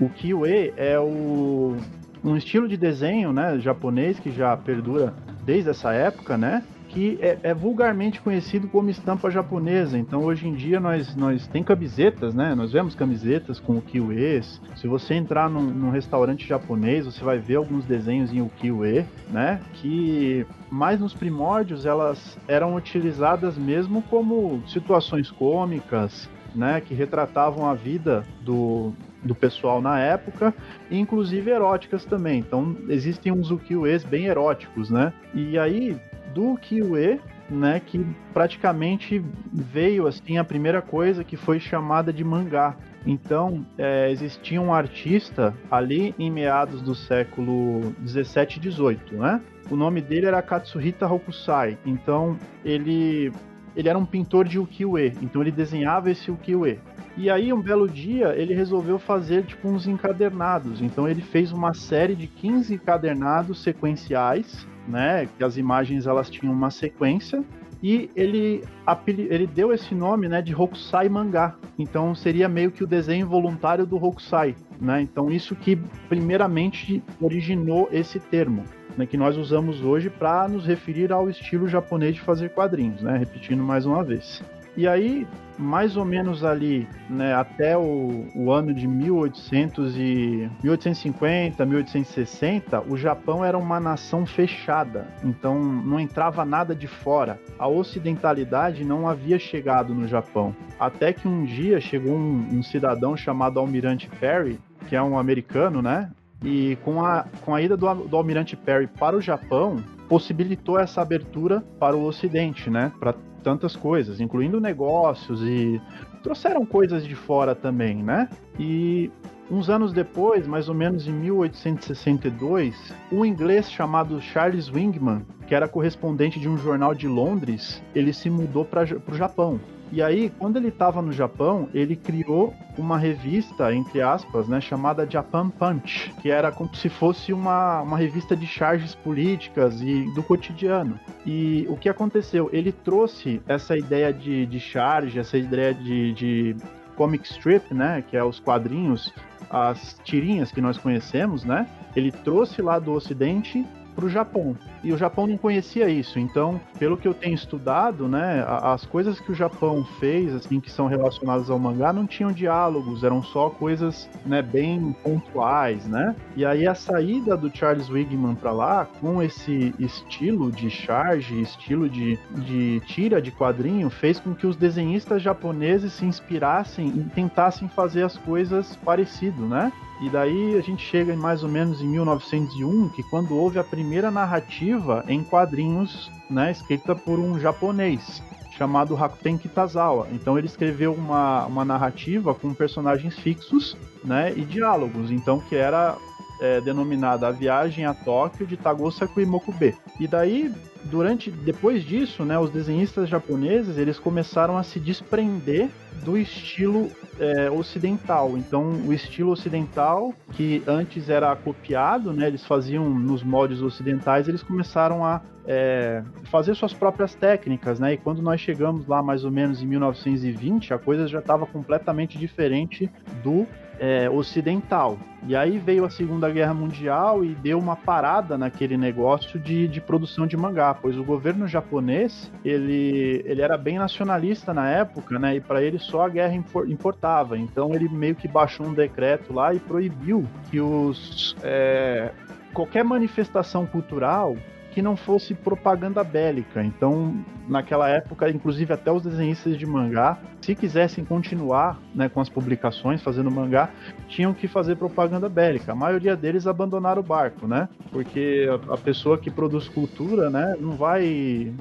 O 0.00 0.08
kiwe 0.08 0.72
é 0.76 0.98
o 0.98 1.76
um 2.24 2.36
estilo 2.36 2.68
de 2.68 2.76
desenho, 2.76 3.32
né, 3.32 3.58
japonês 3.58 4.18
que 4.18 4.30
já 4.30 4.56
perdura 4.56 5.14
desde 5.44 5.70
essa 5.70 5.92
época, 5.92 6.36
né? 6.36 6.64
Que 6.92 7.18
é, 7.22 7.38
é, 7.42 7.54
vulgarmente 7.54 8.20
conhecido 8.20 8.68
como 8.68 8.90
estampa 8.90 9.30
japonesa. 9.30 9.98
Então 9.98 10.22
hoje 10.24 10.46
em 10.46 10.54
dia 10.54 10.78
nós, 10.78 11.16
nós 11.16 11.46
tem 11.46 11.64
camisetas, 11.64 12.34
né? 12.34 12.54
Nós 12.54 12.72
vemos 12.72 12.94
camisetas 12.94 13.58
com 13.58 13.76
o 13.78 13.82
kiwis. 13.82 14.60
Se 14.76 14.86
você 14.86 15.14
entrar 15.14 15.48
num, 15.48 15.62
num, 15.62 15.90
restaurante 15.90 16.46
japonês, 16.46 17.06
você 17.06 17.24
vai 17.24 17.38
ver 17.38 17.56
alguns 17.56 17.84
desenhos 17.86 18.32
em 18.32 18.42
ukiyo-e, 18.42 19.04
né? 19.30 19.60
Que 19.74 20.46
mais 20.70 21.00
nos 21.00 21.14
primórdios 21.14 21.86
elas 21.86 22.38
eram 22.46 22.74
utilizadas 22.74 23.56
mesmo 23.56 24.02
como 24.02 24.62
situações 24.68 25.30
cômicas, 25.30 26.28
né? 26.54 26.80
Que 26.80 26.92
retratavam 26.92 27.66
a 27.66 27.74
vida 27.74 28.22
do, 28.42 28.92
do 29.22 29.34
pessoal 29.34 29.80
na 29.80 29.98
época, 29.98 30.54
inclusive 30.90 31.50
eróticas 31.50 32.04
também. 32.04 32.40
Então 32.40 32.76
existem 32.88 33.32
uns 33.32 33.50
ukiyo-es 33.50 34.04
bem 34.04 34.26
eróticos, 34.26 34.90
né? 34.90 35.12
E 35.34 35.58
aí 35.58 35.96
do 36.34 36.56
Kiwe, 36.56 37.20
né, 37.50 37.80
que 37.84 38.04
praticamente 38.32 39.22
veio 39.52 40.06
assim 40.06 40.38
a 40.38 40.44
primeira 40.44 40.80
coisa 40.80 41.22
que 41.22 41.36
foi 41.36 41.60
chamada 41.60 42.12
de 42.12 42.24
mangá. 42.24 42.76
Então, 43.06 43.66
é, 43.76 44.10
existia 44.10 44.60
um 44.60 44.72
artista 44.72 45.54
ali 45.70 46.14
em 46.18 46.30
meados 46.30 46.80
do 46.80 46.94
século 46.94 47.92
17 47.98 48.58
e 48.58 48.60
18, 48.60 49.16
né? 49.16 49.40
O 49.70 49.76
nome 49.76 50.00
dele 50.00 50.26
era 50.26 50.40
Katsuhita 50.40 51.06
Hokusai. 51.06 51.76
Então, 51.84 52.38
ele 52.64 53.32
ele 53.74 53.88
era 53.88 53.98
um 53.98 54.04
pintor 54.04 54.46
de 54.46 54.58
ukiyo-e, 54.58 55.14
então 55.22 55.40
ele 55.40 55.50
desenhava 55.50 56.10
esse 56.10 56.30
ukiyo-e. 56.30 56.78
E 57.16 57.30
aí, 57.30 57.52
um 57.52 57.60
belo 57.60 57.88
dia, 57.88 58.34
ele 58.34 58.54
resolveu 58.54 58.98
fazer 58.98 59.44
tipo 59.44 59.68
uns 59.68 59.86
encadernados. 59.86 60.80
Então, 60.80 61.06
ele 61.06 61.20
fez 61.20 61.52
uma 61.52 61.74
série 61.74 62.14
de 62.14 62.26
15 62.26 62.74
encadernados 62.74 63.62
sequenciais, 63.62 64.66
né? 64.86 65.28
Que 65.36 65.44
as 65.44 65.56
imagens 65.56 66.06
elas 66.06 66.30
tinham 66.30 66.52
uma 66.52 66.70
sequência. 66.70 67.42
E 67.82 68.08
ele, 68.14 68.62
ele 69.08 69.46
deu 69.46 69.72
esse 69.72 69.92
nome 69.92 70.28
né, 70.28 70.40
de 70.40 70.54
Hokusai 70.54 71.08
Mangá. 71.08 71.56
Então, 71.76 72.14
seria 72.14 72.48
meio 72.48 72.70
que 72.70 72.84
o 72.84 72.86
desenho 72.86 73.26
voluntário 73.26 73.84
do 73.84 73.96
Hokusai. 73.96 74.54
Né? 74.80 75.02
Então, 75.02 75.28
isso 75.28 75.56
que 75.56 75.76
primeiramente 76.08 77.02
originou 77.20 77.88
esse 77.90 78.20
termo 78.20 78.62
né, 78.96 79.06
que 79.06 79.16
nós 79.16 79.36
usamos 79.36 79.82
hoje 79.82 80.10
para 80.10 80.46
nos 80.48 80.66
referir 80.66 81.12
ao 81.12 81.28
estilo 81.28 81.68
japonês 81.68 82.14
de 82.14 82.20
fazer 82.20 82.50
quadrinhos, 82.50 83.02
né? 83.02 83.16
Repetindo 83.16 83.62
mais 83.62 83.86
uma 83.86 84.02
vez. 84.04 84.42
E 84.76 84.88
aí, 84.88 85.26
mais 85.58 85.96
ou 85.96 86.04
menos 86.04 86.44
ali, 86.44 86.88
né, 87.08 87.34
até 87.34 87.76
o, 87.76 88.26
o 88.34 88.50
ano 88.50 88.72
de 88.72 88.86
1800 88.86 89.96
e 89.96 90.50
1850, 90.62 91.64
1860, 91.64 92.80
o 92.88 92.96
Japão 92.96 93.44
era 93.44 93.58
uma 93.58 93.78
nação 93.78 94.24
fechada, 94.24 95.06
então 95.22 95.62
não 95.62 96.00
entrava 96.00 96.44
nada 96.44 96.74
de 96.74 96.86
fora. 96.86 97.38
A 97.58 97.68
ocidentalidade 97.68 98.84
não 98.84 99.06
havia 99.06 99.38
chegado 99.38 99.94
no 99.94 100.08
Japão. 100.08 100.54
Até 100.80 101.12
que 101.12 101.28
um 101.28 101.44
dia 101.44 101.80
chegou 101.80 102.14
um, 102.14 102.48
um 102.50 102.62
cidadão 102.62 103.16
chamado 103.16 103.60
Almirante 103.60 104.08
Perry, 104.18 104.58
que 104.88 104.96
é 104.96 105.02
um 105.02 105.18
americano, 105.18 105.82
né? 105.82 106.10
E 106.42 106.76
com 106.84 107.04
a, 107.04 107.24
com 107.44 107.54
a 107.54 107.62
ida 107.62 107.76
do, 107.76 107.94
do 107.94 108.16
Almirante 108.16 108.56
Perry 108.56 108.86
para 108.86 109.16
o 109.16 109.20
Japão, 109.20 109.82
possibilitou 110.08 110.78
essa 110.78 111.00
abertura 111.00 111.62
para 111.78 111.96
o 111.96 112.04
Ocidente, 112.04 112.68
né? 112.68 112.92
Para 112.98 113.14
tantas 113.42 113.74
coisas, 113.74 114.20
incluindo 114.20 114.60
negócios 114.60 115.42
e 115.42 115.80
trouxeram 116.22 116.64
coisas 116.64 117.04
de 117.04 117.14
fora 117.14 117.54
também, 117.54 118.02
né? 118.02 118.28
E 118.58 119.10
uns 119.50 119.68
anos 119.68 119.92
depois, 119.92 120.46
mais 120.46 120.68
ou 120.68 120.74
menos 120.74 121.06
em 121.06 121.12
1862, 121.12 122.94
um 123.10 123.24
inglês 123.24 123.70
chamado 123.70 124.20
Charles 124.20 124.68
Wingman, 124.68 125.26
que 125.46 125.54
era 125.54 125.68
correspondente 125.68 126.40
de 126.40 126.48
um 126.48 126.56
jornal 126.56 126.94
de 126.94 127.06
Londres, 127.06 127.82
ele 127.94 128.12
se 128.12 128.30
mudou 128.30 128.64
para 128.64 128.82
o 128.82 129.14
Japão. 129.14 129.60
E 129.92 130.02
aí, 130.02 130.32
quando 130.38 130.56
ele 130.56 130.68
estava 130.68 131.02
no 131.02 131.12
Japão, 131.12 131.68
ele 131.74 131.94
criou 131.94 132.54
uma 132.78 132.96
revista, 132.96 133.74
entre 133.74 134.00
aspas, 134.00 134.48
né, 134.48 134.58
chamada 134.58 135.06
Japan 135.08 135.50
Punch, 135.50 136.14
que 136.22 136.30
era 136.30 136.50
como 136.50 136.74
se 136.74 136.88
fosse 136.88 137.30
uma, 137.30 137.82
uma 137.82 137.98
revista 137.98 138.34
de 138.34 138.46
charges 138.46 138.94
políticas 138.94 139.82
e 139.82 140.10
do 140.14 140.22
cotidiano. 140.22 140.98
E 141.26 141.66
o 141.68 141.76
que 141.76 141.90
aconteceu? 141.90 142.48
Ele 142.54 142.72
trouxe 142.72 143.42
essa 143.46 143.76
ideia 143.76 144.10
de, 144.14 144.46
de 144.46 144.58
charge, 144.58 145.18
essa 145.18 145.36
ideia 145.36 145.74
de, 145.74 146.14
de 146.14 146.56
comic 146.96 147.26
strip, 147.26 147.74
né, 147.74 148.02
que 148.08 148.16
é 148.16 148.24
os 148.24 148.40
quadrinhos, 148.40 149.12
as 149.50 150.00
tirinhas 150.04 150.50
que 150.50 150.62
nós 150.62 150.78
conhecemos, 150.78 151.44
né? 151.44 151.68
Ele 151.94 152.10
trouxe 152.10 152.62
lá 152.62 152.78
do 152.78 152.92
Ocidente 152.92 153.66
para 153.94 154.06
o 154.06 154.08
Japão. 154.08 154.56
E 154.82 154.92
o 154.92 154.98
Japão 154.98 155.26
não 155.26 155.36
conhecia 155.36 155.88
isso. 155.88 156.18
Então, 156.18 156.60
pelo 156.78 156.96
que 156.96 157.06
eu 157.06 157.14
tenho 157.14 157.34
estudado, 157.34 158.08
né, 158.08 158.44
as 158.46 158.84
coisas 158.84 159.20
que 159.20 159.30
o 159.30 159.34
Japão 159.34 159.84
fez, 160.00 160.34
assim, 160.34 160.60
que 160.60 160.70
são 160.70 160.86
relacionadas 160.86 161.50
ao 161.50 161.58
mangá, 161.58 161.92
não 161.92 162.06
tinham 162.06 162.32
diálogos, 162.32 163.04
eram 163.04 163.22
só 163.22 163.48
coisas, 163.48 164.08
né, 164.26 164.42
bem 164.42 164.94
pontuais, 165.02 165.86
né? 165.86 166.14
E 166.36 166.44
aí 166.44 166.66
a 166.66 166.74
saída 166.74 167.36
do 167.36 167.54
Charles 167.54 167.88
Wigman 167.88 168.34
para 168.34 168.52
lá, 168.52 168.84
com 169.00 169.22
esse 169.22 169.74
estilo 169.78 170.50
de 170.50 170.68
charge, 170.70 171.40
estilo 171.40 171.88
de, 171.88 172.18
de 172.30 172.80
tira 172.86 173.22
de 173.22 173.30
quadrinho, 173.30 173.88
fez 173.90 174.18
com 174.18 174.34
que 174.34 174.46
os 174.46 174.56
desenhistas 174.56 175.22
japoneses 175.22 175.92
se 175.92 176.04
inspirassem 176.04 176.88
e 176.88 177.04
tentassem 177.14 177.68
fazer 177.68 178.02
as 178.02 178.16
coisas 178.16 178.76
parecido, 178.76 179.46
né? 179.46 179.72
E 180.02 180.10
daí 180.10 180.56
a 180.56 180.60
gente 180.60 180.84
chega 180.84 181.14
mais 181.14 181.44
ou 181.44 181.48
menos 181.48 181.80
em 181.80 181.86
1901, 181.86 182.88
que 182.88 183.04
quando 183.04 183.36
houve 183.36 183.60
a 183.60 183.64
primeira 183.64 184.10
narrativa 184.10 184.71
em 185.08 185.22
quadrinhos, 185.22 186.10
né, 186.28 186.50
escrita 186.50 186.94
por 186.94 187.18
um 187.18 187.38
japonês 187.38 188.22
chamado 188.56 188.94
Rakuten 188.94 189.38
Kitazawa. 189.38 190.06
Então 190.12 190.38
ele 190.38 190.46
escreveu 190.46 190.92
uma, 190.92 191.46
uma 191.46 191.64
narrativa 191.64 192.34
com 192.34 192.54
personagens 192.54 193.18
fixos, 193.18 193.76
né, 194.04 194.32
e 194.36 194.44
diálogos. 194.44 195.10
Então 195.10 195.40
que 195.40 195.56
era 195.56 195.96
é, 196.42 196.60
denominada 196.60 197.28
A 197.28 197.30
Viagem 197.30 197.86
a 197.86 197.94
Tóquio 197.94 198.44
de 198.44 198.56
Tagosaku 198.56 199.20
Imokube. 199.20 199.76
E 200.00 200.08
daí, 200.08 200.52
durante, 200.86 201.30
depois 201.30 201.84
disso, 201.84 202.24
né, 202.24 202.36
os 202.36 202.50
desenhistas 202.50 203.08
japoneses 203.08 203.78
eles 203.78 203.96
começaram 203.96 204.58
a 204.58 204.64
se 204.64 204.80
desprender 204.80 205.70
do 206.04 206.18
estilo 206.18 206.90
é, 207.20 207.48
ocidental. 207.48 208.36
Então, 208.36 208.72
o 208.88 208.92
estilo 208.92 209.30
ocidental, 209.30 210.12
que 210.32 210.64
antes 210.66 211.08
era 211.08 211.34
copiado, 211.36 212.12
né, 212.12 212.26
eles 212.26 212.44
faziam 212.44 212.90
nos 212.90 213.22
moldes 213.22 213.62
ocidentais, 213.62 214.26
eles 214.26 214.42
começaram 214.42 215.04
a 215.04 215.22
é, 215.46 216.02
fazer 216.24 216.56
suas 216.56 216.72
próprias 216.72 217.14
técnicas, 217.14 217.78
né? 217.80 217.94
E 217.94 217.96
quando 217.96 218.22
nós 218.22 218.40
chegamos 218.40 218.86
lá 218.86 219.02
mais 219.02 219.24
ou 219.24 219.30
menos 219.30 219.60
em 219.62 219.66
1920, 219.66 220.72
a 220.72 220.78
coisa 220.78 221.06
já 221.08 221.18
estava 221.18 221.46
completamente 221.46 222.16
diferente 222.16 222.90
do 223.24 223.46
é, 223.78 224.08
ocidental. 224.10 224.98
E 225.26 225.36
aí 225.36 225.58
veio 225.58 225.84
a 225.84 225.90
Segunda 225.90 226.28
Guerra 226.30 226.52
Mundial 226.52 227.24
e 227.24 227.34
deu 227.34 227.58
uma 227.58 227.76
parada 227.76 228.36
naquele 228.36 228.76
negócio 228.76 229.38
de, 229.38 229.68
de 229.68 229.80
produção 229.80 230.26
de 230.26 230.36
mangá, 230.36 230.74
pois 230.74 230.98
o 230.98 231.04
governo 231.04 231.46
japonês 231.46 232.30
ele, 232.44 233.22
ele 233.24 233.40
era 233.40 233.56
bem 233.56 233.78
nacionalista 233.78 234.52
na 234.52 234.68
época, 234.68 235.18
né? 235.18 235.36
E 235.36 235.40
para 235.40 235.62
ele 235.62 235.78
só 235.78 236.06
a 236.06 236.08
guerra 236.08 236.34
importava. 236.66 237.38
Então 237.38 237.72
ele 237.74 237.88
meio 237.88 238.16
que 238.16 238.26
baixou 238.26 238.66
um 238.66 238.74
decreto 238.74 239.32
lá 239.32 239.54
e 239.54 239.60
proibiu 239.60 240.24
que 240.50 240.60
os 240.60 241.36
é, 241.42 242.10
qualquer 242.52 242.84
manifestação 242.84 243.64
cultural 243.64 244.36
que 244.72 244.80
não 244.80 244.96
fosse 244.96 245.34
propaganda 245.34 246.02
bélica. 246.02 246.62
Então, 246.64 247.14
naquela 247.46 247.88
época, 247.88 248.30
inclusive 248.30 248.72
até 248.72 248.90
os 248.90 249.02
desenhistas 249.02 249.56
de 249.58 249.66
mangá, 249.66 250.18
se 250.40 250.54
quisessem 250.54 251.04
continuar 251.04 251.78
né, 251.94 252.08
com 252.08 252.20
as 252.20 252.28
publicações, 252.28 253.02
fazendo 253.02 253.30
mangá, 253.30 253.70
tinham 254.08 254.32
que 254.32 254.48
fazer 254.48 254.76
propaganda 254.76 255.28
bélica. 255.28 255.72
A 255.72 255.74
maioria 255.74 256.16
deles 256.16 256.46
abandonaram 256.46 257.00
o 257.00 257.04
barco, 257.04 257.46
né? 257.46 257.68
Porque 257.90 258.46
a 258.68 258.76
pessoa 258.78 259.18
que 259.18 259.30
produz 259.30 259.68
cultura, 259.68 260.30
né, 260.30 260.56
não 260.58 260.72
vai, 260.72 261.52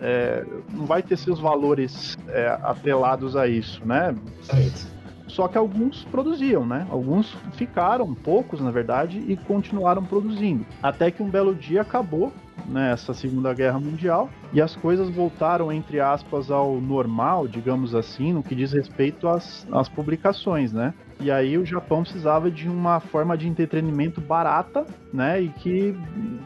é, 0.00 0.44
não 0.72 0.86
vai 0.86 1.02
ter 1.02 1.16
seus 1.16 1.40
valores 1.40 2.16
é, 2.28 2.58
atrelados 2.62 3.36
a 3.36 3.48
isso, 3.48 3.84
né? 3.84 4.14
Certo. 4.42 5.00
Só 5.30 5.46
que 5.46 5.56
alguns 5.56 6.04
produziam, 6.04 6.66
né? 6.66 6.86
Alguns 6.90 7.36
ficaram, 7.52 8.12
poucos 8.14 8.60
na 8.60 8.70
verdade, 8.70 9.24
e 9.28 9.36
continuaram 9.36 10.04
produzindo. 10.04 10.66
Até 10.82 11.10
que 11.10 11.22
um 11.22 11.30
belo 11.30 11.54
dia 11.54 11.82
acabou 11.82 12.32
nessa 12.66 13.12
né, 13.12 13.18
Segunda 13.18 13.52
Guerra 13.54 13.78
Mundial 13.78 14.28
e 14.52 14.60
as 14.60 14.74
coisas 14.76 15.08
voltaram, 15.10 15.72
entre 15.72 16.00
aspas, 16.00 16.50
ao 16.50 16.80
normal, 16.80 17.46
digamos 17.46 17.94
assim, 17.94 18.32
no 18.32 18.42
que 18.42 18.54
diz 18.54 18.72
respeito 18.72 19.28
às, 19.28 19.66
às 19.72 19.88
publicações, 19.88 20.72
né? 20.72 20.94
E 21.20 21.30
aí 21.30 21.58
o 21.58 21.66
Japão 21.66 22.02
precisava 22.02 22.50
de 22.50 22.68
uma 22.68 22.98
forma 22.98 23.36
de 23.36 23.46
entretenimento 23.46 24.20
barata, 24.20 24.86
né? 25.12 25.40
E 25.42 25.48
que, 25.48 25.94